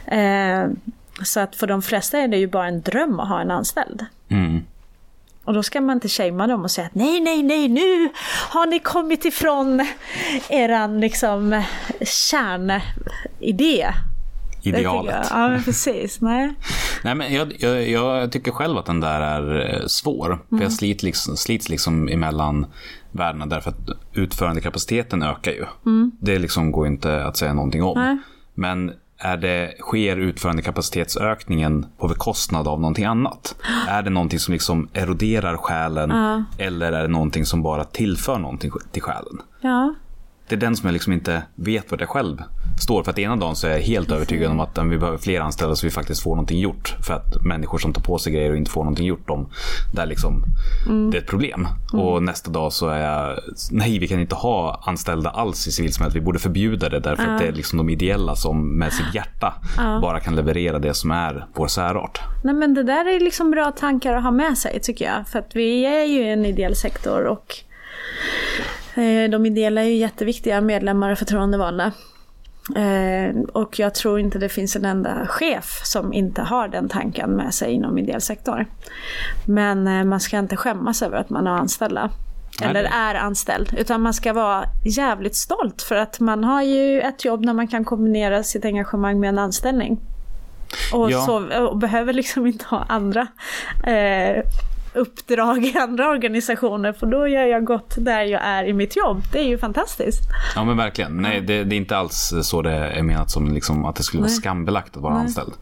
Eh, 0.06 0.66
så 1.24 1.40
att 1.40 1.56
för 1.56 1.68
de 1.68 1.82
flesta 1.82 2.18
är 2.18 2.28
det 2.28 2.38
ju 2.38 2.48
bara 2.48 2.68
en 2.68 2.82
dröm 2.82 3.20
att 3.20 3.30
ha 3.30 3.42
en 3.42 3.52
anställd. 3.52 4.06
Mm. 4.30 4.64
Och 5.48 5.54
då 5.54 5.64
ska 5.64 5.82
man 5.82 5.98
inte 5.98 6.10
shamea 6.10 6.48
dem 6.48 6.64
och 6.64 6.72
säga 6.72 6.88
att 6.88 6.96
nej, 6.96 7.20
nej, 7.20 7.44
nej, 7.44 7.68
nu 7.68 8.10
har 8.50 8.66
ni 8.66 8.80
kommit 8.80 9.26
ifrån 9.26 9.86
eran 10.50 11.00
liksom 11.00 11.64
kärnidé. 12.02 13.88
Idealet. 14.64 15.28
Ja, 15.30 15.50
men 15.50 15.64
precis. 15.64 16.22
Nej. 16.22 16.54
Nej, 17.04 17.16
men 17.16 17.34
jag, 17.34 17.54
jag, 17.60 17.90
jag 17.90 18.32
tycker 18.32 18.52
själv 18.52 18.78
att 18.78 18.86
den 18.86 19.00
där 19.00 19.22
är 19.22 19.76
eh, 19.76 19.86
svår. 19.88 20.40
För 20.50 20.62
jag 20.62 20.72
slits 20.72 21.04
liksom, 21.04 21.38
slits 21.38 21.70
liksom 21.70 22.08
emellan 22.08 22.66
världarna 23.12 23.46
därför 23.46 23.70
att 23.70 23.90
utförandekapaciteten 24.14 25.24
ökar 25.24 25.52
ju. 25.52 25.66
Det 26.20 26.40
liksom 26.40 26.72
går 26.72 26.88
inte 26.88 27.26
att 27.26 27.38
säga 27.38 27.54
någonting 27.54 27.84
om. 27.84 28.00
Nej. 28.00 28.18
Men 28.54 28.94
är 29.20 29.38
det, 29.38 29.74
sker 29.80 30.18
utförandekapacitetsökningen 30.18 31.86
på 31.98 32.08
bekostnad 32.08 32.68
av 32.68 32.82
någonting 32.82 33.06
annat? 33.06 33.56
Är 33.88 34.02
det 34.02 34.10
någonting 34.10 34.40
som 34.40 34.52
liksom 34.52 34.90
eroderar 34.94 35.58
själen 35.58 36.12
eller 36.58 36.92
är 36.92 37.02
det 37.02 37.08
någonting 37.08 37.46
som 37.46 37.64
bara 37.64 37.84
tillför 37.84 38.40
någonting 38.40 38.72
till 38.92 39.02
själen? 39.02 39.42
Ja. 39.62 39.96
Det 40.50 40.56
är 40.56 40.60
den 40.60 40.76
som 40.76 40.88
jag 40.88 40.94
liksom 40.94 41.14
inte 41.14 41.44
vet 41.56 41.92
vad 41.92 42.02
jag 42.02 42.10
själv 42.10 42.38
står 42.82 43.04
för. 43.04 43.12
Att 43.12 43.20
ena 43.20 43.36
dagen 43.36 43.56
så 43.56 43.68
är 43.68 43.72
jag 43.72 43.80
helt 43.80 44.12
övertygad 44.12 44.52
om 44.52 44.60
att 44.60 44.78
vi 44.78 44.98
behöver 44.98 45.18
fler 45.18 45.42
anställda 45.42 45.76
så 45.76 45.88
vi 45.88 45.92
faktiskt 45.92 46.24
får 46.24 46.30
någonting 46.30 46.60
gjort. 46.60 46.96
För 47.08 47.14
att 47.14 47.46
människor 47.46 47.78
som 47.78 47.94
tar 47.94 48.02
på 48.02 48.18
sig 48.18 48.34
grejer 48.34 48.52
och 48.52 48.58
inte 48.58 48.72
får 48.72 48.84
någonting 48.84 49.06
gjort, 49.06 49.28
de, 49.28 49.50
där 49.94 50.06
liksom, 50.06 50.44
det 51.12 51.18
är 51.18 51.22
ett 51.22 51.28
problem. 51.28 51.68
Och 51.94 52.24
nästa 52.24 52.52
dag 52.52 52.74
så 52.74 52.88
är 52.88 53.00
jag, 53.00 53.40
nej 53.72 54.00
vi 54.00 54.08
kan 54.08 54.20
inte 54.20 54.36
ha 54.36 54.84
anställda 54.86 55.30
alls 55.30 55.68
i 55.68 55.72
civilsamhället. 55.72 56.16
Vi 56.16 56.22
borde 56.22 56.40
förbjuda 56.40 56.90
det 56.90 57.00
därför 57.00 57.24
att 57.24 57.40
det 57.40 57.48
är 57.48 57.52
liksom 57.52 57.78
de 57.78 57.90
ideella 57.90 58.36
som 58.36 58.78
med 58.78 58.94
sitt 58.94 59.16
hjärta 59.16 59.54
bara 60.02 60.20
kan 60.20 60.36
leverera 60.36 60.80
det 60.80 60.94
som 60.94 61.12
är 61.12 61.46
vår 61.54 61.68
särart. 61.68 62.22
Nej 62.44 62.54
men 62.54 62.74
det 62.74 62.84
där 62.84 63.16
är 63.16 63.20
liksom 63.20 63.52
bra 63.52 63.72
tankar 63.72 64.14
att 64.14 64.24
ha 64.24 64.32
med 64.32 64.58
sig 64.58 64.80
tycker 64.80 65.06
jag. 65.06 65.28
För 65.28 65.40
att 65.40 65.52
vi 65.54 65.86
är 65.86 66.06
ju 66.06 66.24
en 66.24 66.46
ideell 66.46 66.76
sektor 66.76 67.24
och 67.24 67.56
de 69.32 69.46
ideella 69.46 69.82
är 69.82 69.86
ju 69.86 69.96
jätteviktiga 69.96 70.62
medlemmar 70.62 71.12
och 71.12 71.18
förtroendevalda. 71.18 71.92
Eh, 72.76 73.36
och 73.54 73.80
jag 73.80 73.96
tror 73.96 74.20
inte 74.20 74.40
det 74.40 74.50
finns 74.50 74.76
en 74.76 74.86
enda 74.86 75.28
chef 75.28 75.82
som 75.84 76.14
inte 76.14 76.42
har 76.42 76.68
den 76.68 76.90
tanken 76.90 77.30
med 77.30 77.54
sig 77.54 77.72
inom 77.72 77.98
ideell 77.98 78.22
sektor. 78.22 78.66
Men 79.46 79.88
eh, 79.88 80.04
man 80.04 80.20
ska 80.20 80.40
inte 80.40 80.58
skämmas 80.58 81.02
över 81.02 81.18
att 81.18 81.30
man 81.30 81.48
har 81.48 81.58
anställda. 81.58 82.10
Nej, 82.62 82.70
Eller 82.70 82.84
är 82.84 83.16
anställd. 83.16 83.76
Utan 83.78 84.02
man 84.02 84.14
ska 84.14 84.34
vara 84.34 84.64
jävligt 84.86 85.36
stolt 85.36 85.82
för 85.82 85.96
att 85.96 86.20
man 86.20 86.44
har 86.44 86.62
ju 86.64 87.02
ett 87.02 87.26
jobb 87.26 87.46
när 87.46 87.54
man 87.54 87.68
kan 87.68 87.86
kombinera 87.86 88.44
sitt 88.44 88.66
engagemang 88.66 89.20
med 89.20 89.30
en 89.30 89.40
anställning. 89.40 90.00
Och, 90.94 91.12
Ja. 91.12 91.26
så, 91.26 91.66
och 91.68 91.78
behöver 91.78 92.14
liksom 92.14 92.48
inte 92.48 92.66
ha 92.66 92.86
andra 92.90 93.28
eh, 93.84 94.44
uppdrag 94.98 95.66
i 95.66 95.78
andra 95.78 96.10
organisationer 96.10 96.94
för 96.94 97.08
då 97.08 97.28
gör 97.28 97.46
jag 97.46 97.66
gott 97.66 97.96
där 97.98 98.22
jag 98.22 98.42
är 98.44 98.64
i 98.64 98.74
mitt 98.74 98.96
jobb. 98.96 99.22
Det 99.32 99.40
är 99.40 99.48
ju 99.48 99.58
fantastiskt. 99.58 100.22
Ja 100.56 100.64
men 100.64 100.78
verkligen. 100.78 101.18
Nej, 101.22 101.42
det, 101.42 101.64
det 101.64 101.76
är 101.76 101.78
inte 101.78 101.98
alls 101.98 102.34
så 102.42 102.62
det 102.62 102.72
är 102.72 103.04
menat 103.04 103.32
som 103.32 103.54
liksom 103.54 103.86
att 103.86 103.96
det 103.96 104.04
skulle 104.04 104.22
vara 104.22 104.30
Nej. 104.30 104.38
skambelagt 104.38 104.98
att 104.98 105.04
vara 105.04 105.14
Nej. 105.14 105.22
anställd. 105.22 105.54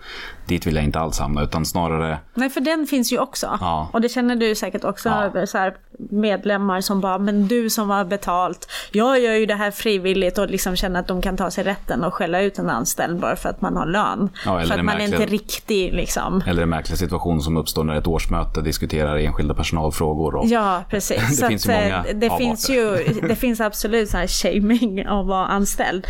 Dit 0.48 0.68
vill 0.68 0.76
jag 0.76 0.84
inte 0.84 1.00
alls 1.00 1.20
hamna, 1.20 1.44
utan 1.44 1.66
snarare 1.66 2.18
Nej, 2.34 2.50
för 2.50 2.62
den 2.62 2.88
finns 2.88 3.14
ju 3.14 3.20
också. 3.20 3.58
Ja. 3.62 3.90
Och 3.94 4.02
det 4.02 4.10
känner 4.10 4.36
du 4.36 4.56
säkert 4.56 4.84
också 4.84 5.10
Ja. 5.10 5.24
över 5.24 5.46
så 5.46 5.72
medlemmar 6.10 6.82
som 6.82 7.02
bara, 7.02 7.18
men 7.18 7.48
du 7.48 7.70
som 7.70 7.90
har 7.90 8.06
betalt, 8.06 8.68
jag 8.92 9.20
gör 9.20 9.34
ju 9.34 9.46
det 9.46 9.56
här 9.56 9.72
frivilligt 9.72 10.38
och 10.38 10.50
liksom 10.50 10.76
känner 10.76 11.00
att 11.00 11.08
de 11.08 11.22
kan 11.22 11.38
ta 11.38 11.52
sig 11.52 11.64
rätten 11.64 12.04
och 12.04 12.14
skälla 12.14 12.42
ut 12.42 12.60
en 12.60 12.70
anställd 12.70 13.20
bara 13.20 13.36
för 13.36 13.50
att 13.50 13.62
man 13.62 13.78
har 13.78 13.86
lön. 13.86 14.30
Ja, 14.46 14.64
för 14.68 14.74
att 14.80 14.86
man 14.86 15.02
är 15.02 15.06
inte 15.06 15.26
riktig 15.26 15.94
liksom. 15.94 16.42
Eller 16.48 16.64
en 16.64 16.70
märklig 16.70 16.98
situation 16.98 17.42
som 17.42 17.58
uppstår 17.58 17.84
när 17.84 17.96
ett 17.96 18.08
årsmöte 18.08 18.62
diskuterar 18.62 19.18
enskilda 19.18 19.54
personalfrågor. 19.54 20.36
Och, 20.36 20.46
Ja, 20.48 20.84
precis. 20.90 21.40
Det 21.42 21.48
finns 21.48 21.68
ju 21.68 21.72
att, 21.74 21.84
många 21.84 22.06
eh, 22.06 22.16
det 22.16 22.28
avarter. 22.28 22.46
finns 22.46 22.70
ju 22.70 22.98
Det 23.28 23.36
finns 23.36 23.62
absolut 23.62 24.10
så 24.10 24.18
här 24.18 24.28
shaming 24.28 25.08
av 25.08 25.20
att 25.20 25.28
vara 25.28 25.46
anställd. 25.46 26.08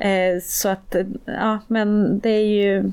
Eh, 0.00 0.08
så 0.44 0.68
att, 0.68 0.94
eh, 0.94 1.02
ja, 1.26 1.58
men 1.66 2.18
det 2.20 2.30
är 2.30 2.46
ju 2.46 2.92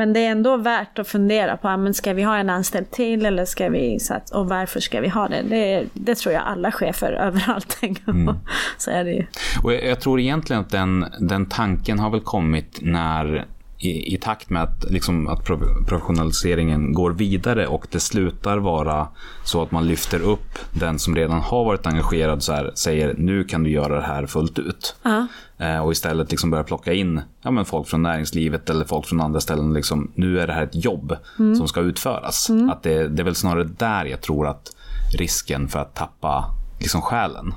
men 0.00 0.12
det 0.12 0.26
är 0.26 0.30
ändå 0.30 0.56
värt 0.56 0.98
att 0.98 1.08
fundera 1.08 1.56
på, 1.56 1.76
men 1.76 1.94
ska 1.94 2.12
vi 2.12 2.22
ha 2.22 2.36
en 2.36 2.50
anställd 2.50 2.90
till 2.90 3.26
eller 3.26 3.44
ska 3.44 3.68
vi, 3.68 4.00
så 4.00 4.14
att, 4.14 4.30
och 4.30 4.48
varför 4.48 4.80
ska 4.80 5.00
vi 5.00 5.08
ha 5.08 5.28
det? 5.28 5.42
Det, 5.42 5.84
det 5.92 6.14
tror 6.14 6.34
jag 6.34 6.42
alla 6.42 6.72
chefer 6.72 7.12
överallt 7.26 7.80
tänker 7.80 8.08
Mm. 8.10 8.26
på. 8.26 8.34
Så 8.78 8.90
är 8.90 9.04
det 9.04 9.10
ju. 9.10 9.26
Och 9.64 9.72
jag, 9.72 9.84
jag 9.84 10.00
tror 10.00 10.20
egentligen 10.20 10.62
att 10.62 10.70
den, 10.70 11.06
den 11.20 11.46
tanken 11.46 11.98
har 11.98 12.10
väl 12.10 12.20
kommit 12.20 12.78
när 12.82 13.46
i, 13.80 14.14
i 14.14 14.18
takt 14.18 14.50
med 14.50 14.62
att, 14.62 14.90
liksom, 14.90 15.28
att 15.28 15.44
pro- 15.44 15.84
professionaliseringen 15.88 16.92
går 16.92 17.10
vidare 17.10 17.66
och 17.66 17.86
det 17.90 18.00
slutar 18.00 18.58
vara 18.58 19.08
så 19.44 19.62
att 19.62 19.70
man 19.70 19.86
lyfter 19.86 20.20
upp 20.22 20.58
den 20.72 20.98
som 20.98 21.16
redan 21.16 21.40
har 21.40 21.64
varit 21.64 21.86
engagerad 21.86 22.42
så 22.42 22.52
här, 22.52 22.72
säger 22.74 23.14
nu 23.18 23.44
kan 23.44 23.62
du 23.62 23.70
göra 23.70 23.94
det 23.94 24.06
här 24.06 24.26
fullt 24.26 24.58
ut. 24.58 24.96
Ja. 25.02 25.26
Eh, 25.58 25.78
och 25.78 25.92
istället 25.92 26.30
liksom 26.30 26.50
börja 26.50 26.64
plocka 26.64 26.92
in 26.92 27.20
ja, 27.42 27.50
men 27.50 27.64
folk 27.64 27.88
från 27.88 28.02
näringslivet 28.02 28.70
eller 28.70 28.84
folk 28.84 29.06
från 29.06 29.20
andra 29.20 29.40
ställen. 29.40 29.72
Liksom, 29.72 30.10
nu 30.14 30.40
är 30.40 30.46
det 30.46 30.52
här 30.52 30.62
ett 30.62 30.84
jobb 30.84 31.16
som 31.56 31.68
ska 31.68 31.80
utföras. 31.80 32.50
Att 32.70 32.82
det, 32.82 33.08
det 33.08 33.22
är 33.22 33.24
väl 33.24 33.34
snarare 33.34 33.64
där 33.64 34.04
jag 34.04 34.20
tror 34.20 34.46
att 34.48 34.72
risken 35.18 35.68
för 35.68 35.78
att 35.78 35.94
tappa 35.94 36.44
liksom, 36.78 37.02
själen 37.02 37.54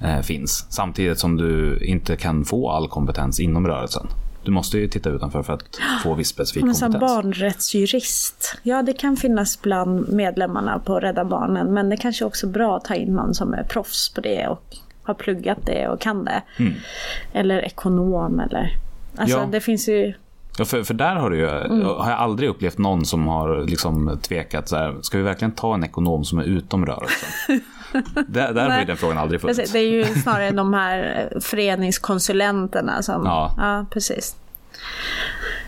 eh, 0.00 0.20
finns. 0.20 0.66
Samtidigt 0.70 1.18
som 1.18 1.36
du 1.36 1.78
inte 1.84 2.16
kan 2.16 2.44
få 2.44 2.70
all 2.70 2.88
kompetens 2.88 3.40
inom 3.40 3.66
rörelsen. 3.66 4.06
Du 4.44 4.50
måste 4.50 4.78
ju 4.78 4.88
titta 4.88 5.10
utanför 5.10 5.42
för 5.42 5.52
att 5.52 5.62
få 6.02 6.14
viss 6.14 6.28
specifik 6.28 6.64
Men 6.64 6.74
kompetens. 6.74 7.00
barnrättsjurist. 7.00 8.58
Ja, 8.62 8.82
det 8.82 8.92
kan 8.92 9.16
finnas 9.16 9.62
bland 9.62 10.08
medlemmarna 10.12 10.78
på 10.78 11.00
Rädda 11.00 11.24
Barnen. 11.24 11.74
Men 11.74 11.88
det 11.88 11.96
kanske 11.96 12.24
också 12.24 12.46
är 12.46 12.50
bra 12.50 12.76
att 12.76 12.84
ta 12.84 12.94
in 12.94 13.12
någon 13.14 13.34
som 13.34 13.54
är 13.54 13.62
proffs 13.62 14.08
på 14.14 14.20
det 14.20 14.48
och 14.48 14.62
har 15.02 15.14
pluggat 15.14 15.58
det 15.66 15.88
och 15.88 16.00
kan 16.00 16.24
det. 16.24 16.42
Eller 17.32 17.58
ekonom 17.64 18.40
eller... 18.40 18.76
Alltså 19.16 19.36
Ja. 19.38 19.48
det 19.52 19.60
finns 19.60 19.88
ju... 19.88 20.14
Ja, 20.58 20.64
för, 20.64 20.82
för 20.82 20.94
där 20.94 21.14
har, 21.16 21.30
du 21.30 21.36
ju, 21.38 21.48
Mm. 21.48 21.86
har 21.86 22.10
jag 22.10 22.18
aldrig 22.18 22.48
upplevt 22.48 22.78
någon 22.78 23.04
som 23.04 23.26
har 23.28 23.66
liksom 23.66 24.18
tvekat. 24.22 24.68
Så 24.68 24.76
här, 24.76 24.96
ska 25.02 25.16
vi 25.18 25.22
verkligen 25.24 25.52
ta 25.52 25.74
en 25.74 25.84
ekonom 25.84 26.24
som 26.24 26.38
är 26.38 26.42
utom 26.44 26.86
rörelsen? 26.86 27.28
där 28.28 28.52
där 28.52 28.70
har 28.70 28.78
ju 28.78 28.84
den 28.84 28.96
frågan 28.96 29.18
aldrig 29.18 29.40
funnits. 29.40 29.72
Det 29.72 29.78
är 29.78 29.90
ju 29.90 30.04
snarare 30.04 30.50
de 30.50 30.74
här 30.74 31.28
eh, 31.32 31.40
föreningskonsulenterna 31.40 33.02
som... 33.02 33.22
Ja. 33.24 33.54
ja 33.56 33.86
precis. 33.90 34.36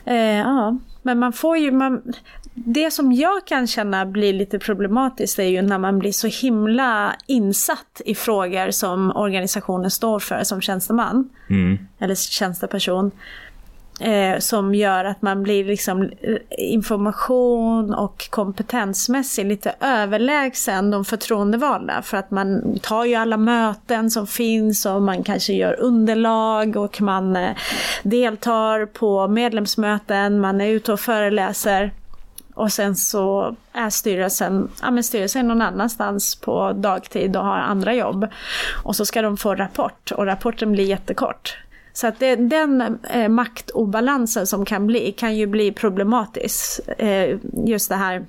Eh, 0.04 0.16
ja, 0.16 0.78
men 1.02 1.18
man 1.18 1.32
får 1.32 1.56
ju... 1.58 1.70
Man, 1.70 2.02
det 2.54 2.90
som 2.90 3.12
jag 3.12 3.46
kan 3.46 3.66
känna 3.66 4.06
blir 4.06 4.32
lite 4.32 4.58
problematiskt 4.58 5.38
är 5.38 5.44
ju 5.44 5.62
när 5.62 5.78
man 5.78 5.98
blir 5.98 6.12
så 6.12 6.26
himla 6.26 7.16
insatt 7.26 8.00
i 8.04 8.14
frågor 8.14 8.70
som 8.70 9.16
organisationen 9.16 9.90
står 9.90 10.18
för 10.18 10.44
som 10.44 10.60
tjänsteman. 10.60 11.30
Mm. 11.50 11.78
Eller 11.98 12.14
tjänsteperson. 12.14 13.10
Eh, 14.00 14.38
som 14.38 14.74
gör 14.74 15.04
att 15.04 15.22
man 15.22 15.42
blir 15.42 15.64
liksom 15.64 16.02
eh, 16.02 16.36
information 16.56 17.94
och 17.94 18.30
kompetensmässigt 18.30 19.48
lite 19.48 19.74
överlägsen 19.80 20.90
de 20.90 21.04
förtroendevalda. 21.04 22.02
För 22.02 22.16
att 22.16 22.30
man 22.30 22.78
tar 22.82 23.04
ju 23.04 23.14
alla 23.14 23.36
möten 23.36 24.10
som 24.10 24.26
finns 24.26 24.86
och 24.86 25.02
man 25.02 25.24
kanske 25.24 25.52
gör 25.52 25.80
underlag 25.80 26.76
och 26.76 27.00
man 27.00 27.36
eh, 27.36 27.50
deltar 28.02 28.86
på 28.86 29.28
medlemsmöten, 29.28 30.40
man 30.40 30.60
är 30.60 30.68
ute 30.68 30.92
och 30.92 31.00
föreläser. 31.00 31.92
Och 32.54 32.72
sen 32.72 32.96
så 32.96 33.56
är 33.72 33.90
styrelsen, 33.90 34.68
ja 34.82 34.90
men 34.90 35.04
styrelsen 35.04 35.44
är 35.44 35.48
någon 35.48 35.62
annanstans 35.62 36.36
på 36.36 36.72
dagtid 36.72 37.36
och 37.36 37.44
har 37.44 37.58
andra 37.58 37.94
jobb. 37.94 38.26
Och 38.82 38.96
så 38.96 39.06
ska 39.06 39.22
de 39.22 39.36
få 39.36 39.54
rapport 39.54 40.10
och 40.10 40.26
rapporten 40.26 40.72
blir 40.72 40.84
jättekort. 40.84 41.56
Så 42.00 42.06
att 42.06 42.18
det, 42.18 42.36
den 42.36 42.98
eh, 43.10 43.28
maktobalansen 43.28 44.46
som 44.46 44.64
kan 44.64 44.86
bli, 44.86 45.12
kan 45.12 45.36
ju 45.36 45.46
bli 45.46 45.72
problematisk. 45.72 46.80
Eh, 46.98 47.38
just 47.66 47.88
det 47.88 47.94
här 47.94 48.24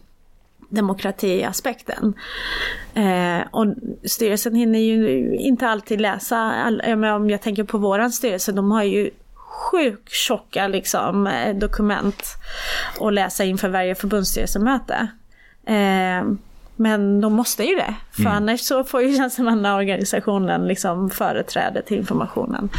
demokratiaspekten. 0.69 2.13
Eh, 2.93 3.47
och 3.51 3.65
styrelsen 4.03 4.55
hinner 4.55 4.79
ju 4.79 5.35
inte 5.35 5.67
alltid 5.67 6.01
läsa, 6.01 6.37
all, 6.37 6.81
jag 6.85 7.15
om 7.15 7.29
jag 7.29 7.41
tänker 7.41 7.63
på 7.63 7.77
våran 7.77 8.11
styrelse, 8.11 8.51
de 8.51 8.71
har 8.71 8.83
ju 8.83 9.09
sjukt 9.35 10.11
tjocka 10.11 10.67
liksom, 10.67 11.27
eh, 11.27 11.55
dokument 11.55 12.23
att 12.99 13.13
läsa 13.13 13.43
inför 13.43 13.69
varje 13.69 13.95
förbundsstyrelsemöte. 13.95 15.07
Eh, 15.65 16.23
men 16.81 17.21
de 17.21 17.33
måste 17.33 17.63
ju 17.63 17.75
det, 17.75 17.95
för 18.11 18.29
annars 18.29 18.59
så 18.59 18.83
får 18.83 19.01
ju 19.01 19.17
tjänstemannaorganisationen 19.17 20.67
liksom 20.67 21.09
företräde 21.09 21.81
till 21.81 21.97
informationen. 21.97 22.69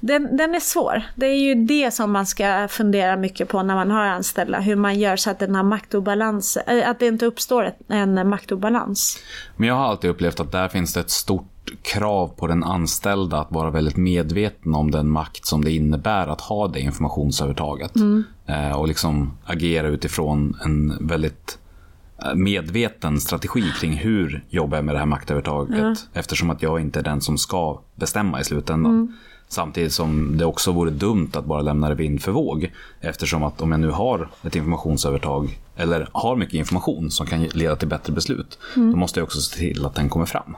Den, 0.00 0.36
den 0.36 0.54
är 0.54 0.60
svår. 0.60 1.02
Det 1.14 1.26
är 1.26 1.38
ju 1.38 1.54
det 1.54 1.94
som 1.94 2.12
man 2.12 2.26
ska 2.26 2.68
fundera 2.68 3.16
mycket 3.16 3.48
på 3.48 3.62
när 3.62 3.74
man 3.74 3.90
har 3.90 4.04
anställda. 4.04 4.60
Hur 4.60 4.76
man 4.76 4.98
gör 4.98 5.16
så 5.16 5.30
att, 5.30 5.38
den 5.38 5.54
har 5.54 5.62
maktobalans, 5.62 6.56
äh, 6.56 6.90
att 6.90 6.98
det 6.98 7.06
inte 7.06 7.26
uppstår 7.26 7.72
en 7.88 8.28
maktobalans. 8.28 9.18
Men 9.56 9.68
jag 9.68 9.74
har 9.74 9.84
alltid 9.84 10.10
upplevt 10.10 10.40
att 10.40 10.52
där 10.52 10.68
finns 10.68 10.94
det 10.94 11.00
ett 11.00 11.10
stort 11.10 11.50
krav 11.82 12.28
på 12.28 12.46
den 12.46 12.64
anställda 12.64 13.38
att 13.38 13.52
vara 13.52 13.70
väldigt 13.70 13.96
medveten 13.96 14.74
om 14.74 14.90
den 14.90 15.10
makt 15.10 15.46
som 15.46 15.64
det 15.64 15.72
innebär 15.72 16.26
att 16.26 16.40
ha 16.40 16.68
det 16.68 16.80
informationsövertaget. 16.80 17.96
Mm. 17.96 18.24
Eh, 18.46 18.72
och 18.72 18.88
liksom 18.88 19.38
agera 19.44 19.86
utifrån 19.86 20.56
en 20.64 21.06
väldigt 21.06 21.58
eh, 21.58 21.63
medveten 22.34 23.20
strategi 23.20 23.64
kring 23.80 23.92
hur 23.92 24.44
jobbar 24.48 24.78
jag 24.78 24.84
med 24.84 24.94
det 24.94 24.98
här 24.98 25.06
maktövertaget. 25.06 25.78
Mm. 25.78 25.94
Eftersom 26.12 26.50
att 26.50 26.62
jag 26.62 26.80
inte 26.80 26.98
är 26.98 27.02
den 27.02 27.20
som 27.20 27.38
ska 27.38 27.80
bestämma 27.94 28.40
i 28.40 28.44
slutändan. 28.44 28.92
Mm. 28.92 29.12
Samtidigt 29.48 29.92
som 29.92 30.38
det 30.38 30.44
också 30.44 30.72
vore 30.72 30.90
dumt 30.90 31.30
att 31.32 31.44
bara 31.44 31.62
lämna 31.62 31.88
det 31.88 31.94
vind 31.94 32.22
för 32.22 32.32
våg. 32.32 32.72
Eftersom 33.00 33.42
att 33.42 33.60
om 33.60 33.70
jag 33.70 33.80
nu 33.80 33.90
har 33.90 34.28
ett 34.42 34.56
informationsövertag 34.56 35.58
eller 35.76 36.08
har 36.12 36.36
mycket 36.36 36.54
information 36.54 37.10
som 37.10 37.26
kan 37.26 37.42
leda 37.42 37.76
till 37.76 37.88
bättre 37.88 38.12
beslut. 38.12 38.58
Mm. 38.76 38.92
Då 38.92 38.96
måste 38.96 39.20
jag 39.20 39.24
också 39.24 39.40
se 39.40 39.58
till 39.58 39.86
att 39.86 39.94
den 39.94 40.08
kommer 40.08 40.26
fram. 40.26 40.56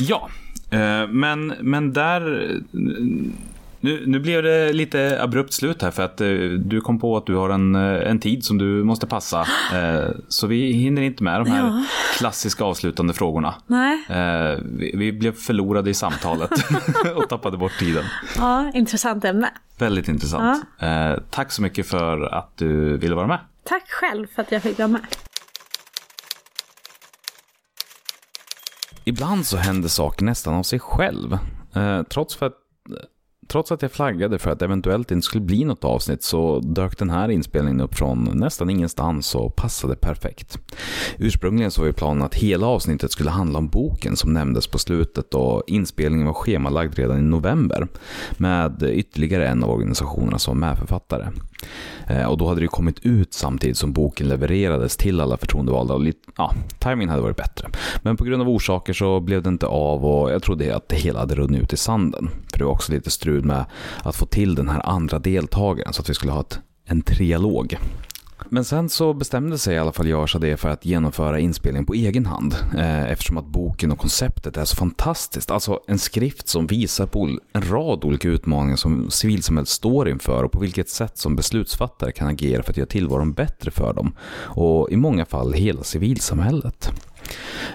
Ja, 0.00 0.28
eh, 0.70 1.08
men, 1.08 1.54
men 1.60 1.92
där... 1.92 2.52
Nu, 3.80 4.04
nu 4.06 4.18
blev 4.20 4.42
det 4.42 4.72
lite 4.72 5.22
abrupt 5.22 5.52
slut 5.52 5.82
här 5.82 5.90
för 5.90 6.02
att 6.02 6.20
eh, 6.20 6.28
du 6.58 6.80
kom 6.80 7.00
på 7.00 7.16
att 7.16 7.26
du 7.26 7.34
har 7.34 7.50
en, 7.50 7.74
eh, 7.74 8.10
en 8.10 8.20
tid 8.20 8.44
som 8.44 8.58
du 8.58 8.84
måste 8.84 9.06
passa. 9.06 9.46
Så 10.28 10.46
vi 10.46 10.72
hinner 10.72 11.02
inte 11.02 11.22
med 11.22 11.40
de 11.40 11.50
här 11.50 11.66
ja. 11.66 11.84
klassiska 12.18 12.64
avslutande 12.64 13.14
frågorna. 13.14 13.54
Nej. 13.66 14.04
Vi, 14.60 14.92
vi 14.96 15.12
blev 15.12 15.32
förlorade 15.32 15.90
i 15.90 15.94
samtalet 15.94 16.50
och 17.16 17.28
tappade 17.28 17.56
bort 17.56 17.78
tiden. 17.78 18.04
Ja, 18.36 18.70
intressant 18.74 19.24
ämne. 19.24 19.50
Väldigt 19.78 20.08
intressant. 20.08 20.64
Ja. 20.78 21.16
Tack 21.30 21.52
så 21.52 21.62
mycket 21.62 21.86
för 21.86 22.34
att 22.34 22.56
du 22.56 22.96
ville 22.96 23.14
vara 23.14 23.26
med. 23.26 23.38
Tack 23.64 23.90
själv 23.90 24.26
för 24.26 24.42
att 24.42 24.52
jag 24.52 24.62
fick 24.62 24.78
vara 24.78 24.88
med. 24.88 25.00
Ibland 29.08 29.46
så 29.46 29.56
händer 29.56 29.88
saker 29.88 30.24
nästan 30.24 30.54
av 30.54 30.62
sig 30.62 30.78
själv. 30.78 31.38
Eh, 31.74 32.02
trots, 32.02 32.36
för 32.36 32.46
att, 32.46 32.54
trots 33.48 33.72
att 33.72 33.82
jag 33.82 33.92
flaggade 33.92 34.38
för 34.38 34.50
att 34.50 34.58
det 34.58 34.64
eventuellt 34.64 35.10
inte 35.10 35.24
skulle 35.24 35.44
bli 35.44 35.64
något 35.64 35.84
avsnitt 35.84 36.22
så 36.22 36.60
dök 36.60 36.98
den 36.98 37.10
här 37.10 37.28
inspelningen 37.28 37.80
upp 37.80 37.94
från 37.94 38.30
nästan 38.34 38.70
ingenstans 38.70 39.34
och 39.34 39.56
passade 39.56 39.96
perfekt. 39.96 40.58
Ursprungligen 41.18 41.70
så 41.70 41.80
var 41.80 41.86
ju 41.86 41.92
planen 41.92 42.22
att 42.22 42.34
hela 42.34 42.66
avsnittet 42.66 43.12
skulle 43.12 43.30
handla 43.30 43.58
om 43.58 43.68
boken 43.68 44.16
som 44.16 44.32
nämndes 44.32 44.66
på 44.66 44.78
slutet 44.78 45.34
och 45.34 45.62
inspelningen 45.66 46.26
var 46.26 46.34
schemalagd 46.34 46.98
redan 46.98 47.18
i 47.18 47.22
november 47.22 47.88
med 48.36 48.82
ytterligare 48.82 49.48
en 49.48 49.64
av 49.64 49.70
organisationerna 49.70 50.38
som 50.38 50.60
medförfattare. 50.60 51.28
Eh, 52.08 52.24
och 52.24 52.38
då 52.38 52.48
hade 52.48 52.60
det 52.60 52.66
kommit 52.66 52.98
ut 53.06 53.34
samtidigt 53.34 53.76
som 53.76 53.92
boken 53.92 54.28
levererades 54.28 54.96
till 54.96 55.20
alla 55.20 55.36
förtroendevalda 55.36 55.94
och 55.94 56.00
lite, 56.00 56.30
ja, 56.36 56.54
timingen 56.78 57.08
hade 57.08 57.22
varit 57.22 57.36
bättre. 57.36 57.68
Men 58.02 58.16
på 58.16 58.24
grund 58.24 58.42
av 58.42 58.48
orsaker 58.48 58.92
så 58.92 59.20
blev 59.20 59.42
det 59.42 59.48
inte 59.48 59.66
av 59.66 60.06
och 60.06 60.30
jag 60.30 60.42
trodde 60.42 60.76
att 60.76 60.88
det 60.88 60.96
hela 60.96 61.18
hade 61.18 61.34
runnit 61.34 61.62
ut 61.62 61.72
i 61.72 61.76
sanden. 61.76 62.30
För 62.50 62.58
det 62.58 62.64
var 62.64 62.72
också 62.72 62.92
lite 62.92 63.10
strul 63.10 63.44
med 63.44 63.64
att 64.02 64.16
få 64.16 64.26
till 64.26 64.54
den 64.54 64.68
här 64.68 64.88
andra 64.88 65.18
deltagaren 65.18 65.92
så 65.92 66.02
att 66.02 66.10
vi 66.10 66.14
skulle 66.14 66.32
ha 66.32 66.40
ett, 66.40 66.58
en 66.84 67.02
trialog. 67.02 67.78
Men 68.50 68.64
sen 68.64 68.88
så 68.88 69.14
bestämde 69.14 69.58
sig 69.58 69.74
i 69.74 69.78
alla 69.78 69.92
fall 69.92 70.08
jag 70.08 70.22
och 70.22 70.30
Shadé 70.30 70.56
för 70.56 70.68
att 70.68 70.84
genomföra 70.84 71.38
inspelningen 71.38 71.86
på 71.86 71.94
egen 71.94 72.26
hand. 72.26 72.56
Eh, 72.76 73.10
eftersom 73.10 73.36
att 73.36 73.46
boken 73.46 73.92
och 73.92 73.98
konceptet 73.98 74.56
är 74.56 74.64
så 74.64 74.76
fantastiskt. 74.76 75.50
Alltså 75.50 75.80
en 75.86 75.98
skrift 75.98 76.48
som 76.48 76.66
visar 76.66 77.06
på 77.06 77.38
en 77.52 77.62
rad 77.70 78.04
olika 78.04 78.28
utmaningar 78.28 78.76
som 78.76 79.10
civilsamhället 79.10 79.68
står 79.68 80.08
inför 80.08 80.44
och 80.44 80.52
på 80.52 80.60
vilket 80.60 80.88
sätt 80.88 81.18
som 81.18 81.36
beslutsfattare 81.36 82.12
kan 82.12 82.28
agera 82.28 82.62
för 82.62 82.70
att 82.70 82.76
göra 82.76 82.86
tillvaron 82.86 83.32
bättre 83.32 83.70
för 83.70 83.94
dem. 83.94 84.14
Och 84.42 84.90
i 84.90 84.96
många 84.96 85.24
fall 85.24 85.52
hela 85.52 85.82
civilsamhället. 85.82 86.92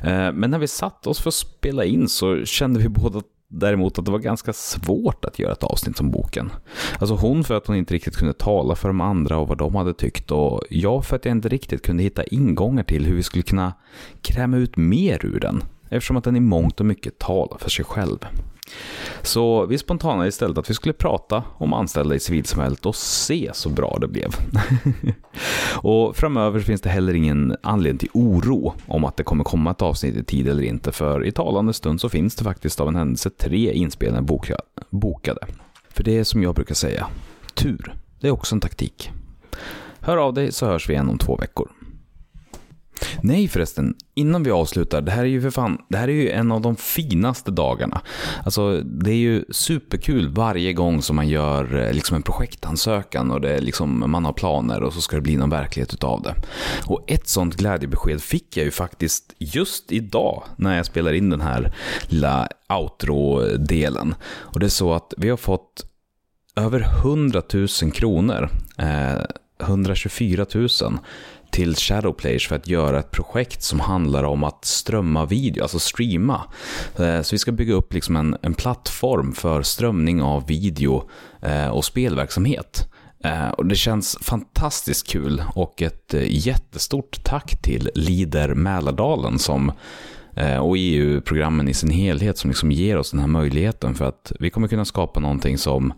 Eh, 0.03 0.31
men 0.31 0.51
när 0.51 0.59
vi 0.59 0.67
satt 0.67 1.07
oss 1.07 1.19
för 1.19 1.29
att 1.29 1.33
spela 1.33 1.85
in 1.85 2.09
så 2.09 2.45
kände 2.45 2.79
vi 2.79 2.89
båda 2.89 3.21
däremot 3.53 3.99
att 3.99 4.05
det 4.05 4.11
var 4.11 4.19
ganska 4.19 4.53
svårt 4.53 5.25
att 5.25 5.39
göra 5.39 5.51
ett 5.51 5.63
avsnitt 5.63 5.99
om 5.99 6.11
boken. 6.11 6.51
Alltså 6.99 7.15
hon 7.15 7.43
för 7.43 7.53
att 7.57 7.67
hon 7.67 7.75
inte 7.75 7.93
riktigt 7.93 8.15
kunde 8.15 8.33
tala 8.33 8.75
för 8.75 8.87
de 8.87 9.01
andra 9.01 9.37
och 9.37 9.47
vad 9.47 9.57
de 9.57 9.75
hade 9.75 9.93
tyckt 9.93 10.31
och 10.31 10.61
jag 10.69 11.05
för 11.05 11.15
att 11.15 11.25
jag 11.25 11.31
inte 11.31 11.49
riktigt 11.49 11.81
kunde 11.81 12.03
hitta 12.03 12.23
ingångar 12.23 12.83
till 12.83 13.05
hur 13.05 13.15
vi 13.15 13.23
skulle 13.23 13.43
kunna 13.43 13.73
kräma 14.21 14.57
ut 14.57 14.77
mer 14.77 15.25
ur 15.25 15.39
den 15.39 15.63
eftersom 15.97 16.17
att 16.17 16.23
den 16.23 16.35
i 16.35 16.39
mångt 16.39 16.79
och 16.79 16.85
mycket 16.85 17.19
talar 17.19 17.57
för 17.57 17.69
sig 17.69 17.85
själv. 17.85 18.17
Så 19.21 19.65
vi 19.65 19.77
spontanade 19.77 20.27
istället 20.27 20.57
att 20.57 20.69
vi 20.69 20.73
skulle 20.73 20.93
prata 20.93 21.43
om 21.57 21.73
anställda 21.73 22.15
i 22.15 22.19
civilsamhället 22.19 22.85
och 22.85 22.95
se 22.95 23.51
så 23.53 23.69
bra 23.69 23.97
det 24.01 24.07
blev. 24.07 24.29
och 25.75 26.15
framöver 26.15 26.59
finns 26.59 26.81
det 26.81 26.89
heller 26.89 27.13
ingen 27.13 27.55
anledning 27.63 27.97
till 27.97 28.09
oro 28.13 28.73
om 28.85 29.05
att 29.05 29.17
det 29.17 29.23
kommer 29.23 29.43
komma 29.43 29.71
ett 29.71 29.81
avsnitt 29.81 30.15
i 30.15 30.23
tid 30.23 30.47
eller 30.47 30.63
inte, 30.63 30.91
för 30.91 31.25
i 31.25 31.31
talande 31.31 31.73
stund 31.73 32.01
så 32.01 32.09
finns 32.09 32.35
det 32.35 32.43
faktiskt 32.43 32.79
av 32.79 32.87
en 32.87 32.95
händelse 32.95 33.29
tre 33.29 33.73
inspelningar 33.73 34.27
bokade. 34.89 35.41
För 35.89 36.03
det 36.03 36.17
är 36.17 36.23
som 36.23 36.43
jag 36.43 36.55
brukar 36.55 36.75
säga, 36.75 37.07
tur, 37.53 37.95
det 38.19 38.27
är 38.27 38.31
också 38.31 38.55
en 38.55 38.61
taktik. 38.61 39.11
Hör 39.99 40.17
av 40.17 40.33
dig 40.33 40.51
så 40.51 40.65
hörs 40.65 40.89
vi 40.89 40.93
igen 40.93 41.09
om 41.09 41.17
två 41.17 41.35
veckor. 41.35 41.69
Nej 43.21 43.47
förresten, 43.47 43.95
innan 44.15 44.43
vi 44.43 44.51
avslutar, 44.51 45.01
det 45.01 45.11
här 45.11 45.23
är 45.23 45.27
ju 45.27 45.41
för 45.41 45.49
fan, 45.49 45.77
det 45.89 45.97
här 45.97 46.07
är 46.07 46.13
ju 46.13 46.29
en 46.29 46.51
av 46.51 46.61
de 46.61 46.75
finaste 46.75 47.51
dagarna. 47.51 48.01
Alltså 48.45 48.81
det 48.81 49.11
är 49.11 49.15
ju 49.15 49.45
superkul 49.49 50.29
varje 50.29 50.73
gång 50.73 51.01
som 51.01 51.15
man 51.15 51.27
gör 51.27 51.75
eh, 51.75 51.93
liksom 51.93 52.15
en 52.15 52.23
projektansökan 52.23 53.31
och 53.31 53.41
det 53.41 53.49
är 53.49 53.61
liksom, 53.61 54.11
man 54.11 54.25
har 54.25 54.33
planer 54.33 54.83
och 54.83 54.93
så 54.93 55.01
ska 55.01 55.15
det 55.15 55.21
bli 55.21 55.35
någon 55.35 55.49
verklighet 55.49 55.93
utav 55.93 56.21
det. 56.21 56.35
Och 56.85 57.03
ett 57.07 57.27
sånt 57.27 57.55
glädjebesked 57.55 58.21
fick 58.21 58.57
jag 58.57 58.65
ju 58.65 58.71
faktiskt 58.71 59.33
just 59.37 59.91
idag 59.91 60.43
när 60.57 60.77
jag 60.77 60.85
spelar 60.85 61.13
in 61.13 61.29
den 61.29 61.41
här 61.41 61.73
lilla 62.07 62.47
outro-delen. 62.69 64.15
Och 64.25 64.59
det 64.59 64.65
är 64.65 64.69
så 64.69 64.93
att 64.93 65.13
vi 65.17 65.29
har 65.29 65.37
fått 65.37 65.85
över 66.55 66.79
100 66.79 67.41
000 67.53 67.67
kronor, 67.91 68.49
eh, 68.77 69.23
124 69.59 70.45
000 70.53 70.69
till 71.53 71.75
Shadowplayers 71.75 72.47
för 72.47 72.55
att 72.55 72.67
göra 72.67 72.99
ett 72.99 73.11
projekt 73.11 73.63
som 73.63 73.79
handlar 73.79 74.23
om 74.23 74.43
att 74.43 74.65
strömma 74.65 75.25
video, 75.25 75.63
alltså 75.63 75.79
streama. 75.79 76.41
Eh, 76.99 77.21
så 77.21 77.35
vi 77.35 77.37
ska 77.37 77.51
bygga 77.51 77.73
upp 77.73 77.93
liksom 77.93 78.15
en, 78.15 78.37
en 78.41 78.53
plattform 78.53 79.33
för 79.33 79.61
strömning 79.61 80.21
av 80.21 80.47
video 80.47 81.09
eh, 81.41 81.67
och 81.67 81.85
spelverksamhet. 81.85 82.89
Eh, 83.23 83.49
och 83.49 83.65
det 83.65 83.75
känns 83.75 84.17
fantastiskt 84.21 85.07
kul 85.07 85.43
och 85.55 85.81
ett 85.81 86.13
jättestort 86.27 87.23
tack 87.23 87.61
till 87.61 87.89
Lider 87.95 88.53
Mälardalen 88.53 89.39
som 89.39 89.71
och 90.61 90.75
EU-programmen 90.77 91.67
i 91.67 91.73
sin 91.73 91.89
helhet 91.89 92.37
som 92.37 92.49
liksom 92.49 92.71
ger 92.71 92.97
oss 92.97 93.11
den 93.11 93.19
här 93.19 93.27
möjligheten 93.27 93.95
för 93.95 94.05
att 94.05 94.31
vi 94.39 94.49
kommer 94.49 94.67
kunna 94.67 94.85
skapa 94.85 95.19
någonting 95.19 95.57
som 95.57 95.93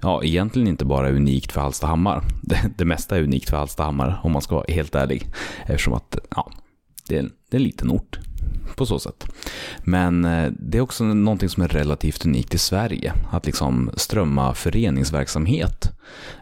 ja, 0.00 0.24
egentligen 0.24 0.68
inte 0.68 0.84
bara 0.84 1.10
unikt 1.10 1.52
för 1.52 1.60
Hallstahammar. 1.60 2.24
Det, 2.42 2.70
det 2.78 2.84
mesta 2.84 3.16
är 3.16 3.22
unikt 3.22 3.50
för 3.50 3.56
Hallstahammar 3.56 4.20
om 4.22 4.32
man 4.32 4.42
ska 4.42 4.54
vara 4.54 4.66
helt 4.68 4.94
ärlig. 4.94 5.26
Eftersom 5.66 5.94
att 5.94 6.18
ja, 6.30 6.52
det, 7.08 7.18
är, 7.18 7.22
det 7.22 7.56
är 7.56 7.60
en 7.60 7.62
liten 7.62 7.90
ort 7.90 8.18
på 8.76 8.86
så 8.86 8.98
sätt. 8.98 9.26
Men 9.82 10.24
eh, 10.24 10.52
det 10.58 10.78
är 10.78 10.82
också 10.82 11.04
någonting 11.04 11.48
som 11.48 11.62
är 11.62 11.68
relativt 11.68 12.26
unikt 12.26 12.54
i 12.54 12.58
Sverige, 12.58 13.12
att 13.30 13.46
liksom 13.46 13.90
strömma 13.96 14.54
föreningsverksamhet. 14.54 15.92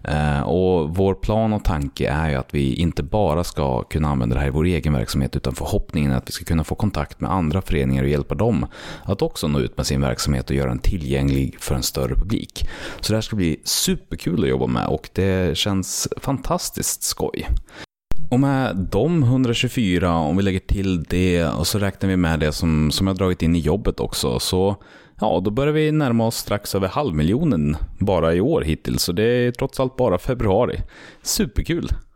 Eh, 0.04 0.40
och 0.40 0.96
vår 0.96 1.14
plan 1.14 1.52
och 1.52 1.64
tanke 1.64 2.08
är 2.08 2.30
ju 2.30 2.36
att 2.36 2.54
vi 2.54 2.74
inte 2.74 3.02
bara 3.02 3.44
ska 3.44 3.82
kunna 3.82 4.08
använda 4.08 4.34
det 4.34 4.40
här 4.40 4.48
i 4.48 4.50
vår 4.50 4.64
egen 4.64 4.92
verksamhet, 4.92 5.36
utan 5.36 5.54
förhoppningen 5.54 6.12
är 6.12 6.16
att 6.16 6.28
vi 6.28 6.32
ska 6.32 6.44
kunna 6.44 6.64
få 6.64 6.74
kontakt 6.74 7.20
med 7.20 7.32
andra 7.32 7.62
föreningar 7.62 8.02
och 8.02 8.08
hjälpa 8.08 8.34
dem 8.34 8.66
att 9.02 9.22
också 9.22 9.48
nå 9.48 9.60
ut 9.60 9.76
med 9.76 9.86
sin 9.86 10.00
verksamhet 10.00 10.50
och 10.50 10.56
göra 10.56 10.68
den 10.68 10.78
tillgänglig 10.78 11.56
för 11.60 11.74
en 11.74 11.82
större 11.82 12.14
publik. 12.14 12.68
Så 13.00 13.12
det 13.12 13.16
här 13.16 13.22
ska 13.22 13.36
bli 13.36 13.60
superkul 13.64 14.42
att 14.42 14.50
jobba 14.50 14.66
med 14.66 14.86
och 14.86 15.10
det 15.12 15.58
känns 15.58 16.08
fantastiskt 16.20 17.02
skoj. 17.02 17.48
Och 18.34 18.40
med 18.40 18.76
de 18.76 19.22
124, 19.22 20.12
om 20.12 20.36
vi 20.36 20.42
lägger 20.42 20.60
till 20.60 21.02
det 21.02 21.44
och 21.44 21.66
så 21.66 21.78
räknar 21.78 22.08
vi 22.08 22.16
med 22.16 22.40
det 22.40 22.52
som, 22.52 22.90
som 22.90 23.06
jag 23.06 23.16
dragit 23.16 23.42
in 23.42 23.56
i 23.56 23.58
jobbet 23.58 24.00
också, 24.00 24.38
så 24.38 24.76
ja, 25.20 25.40
då 25.44 25.50
börjar 25.50 25.72
vi 25.72 25.92
närma 25.92 26.26
oss 26.26 26.36
strax 26.36 26.74
över 26.74 26.88
halvmiljonen 26.88 27.76
bara 27.98 28.34
i 28.34 28.40
år 28.40 28.62
hittills. 28.62 29.02
Så 29.02 29.12
det 29.12 29.22
är 29.22 29.52
trots 29.52 29.80
allt 29.80 29.96
bara 29.96 30.18
februari. 30.18 30.80
Superkul! 31.22 31.88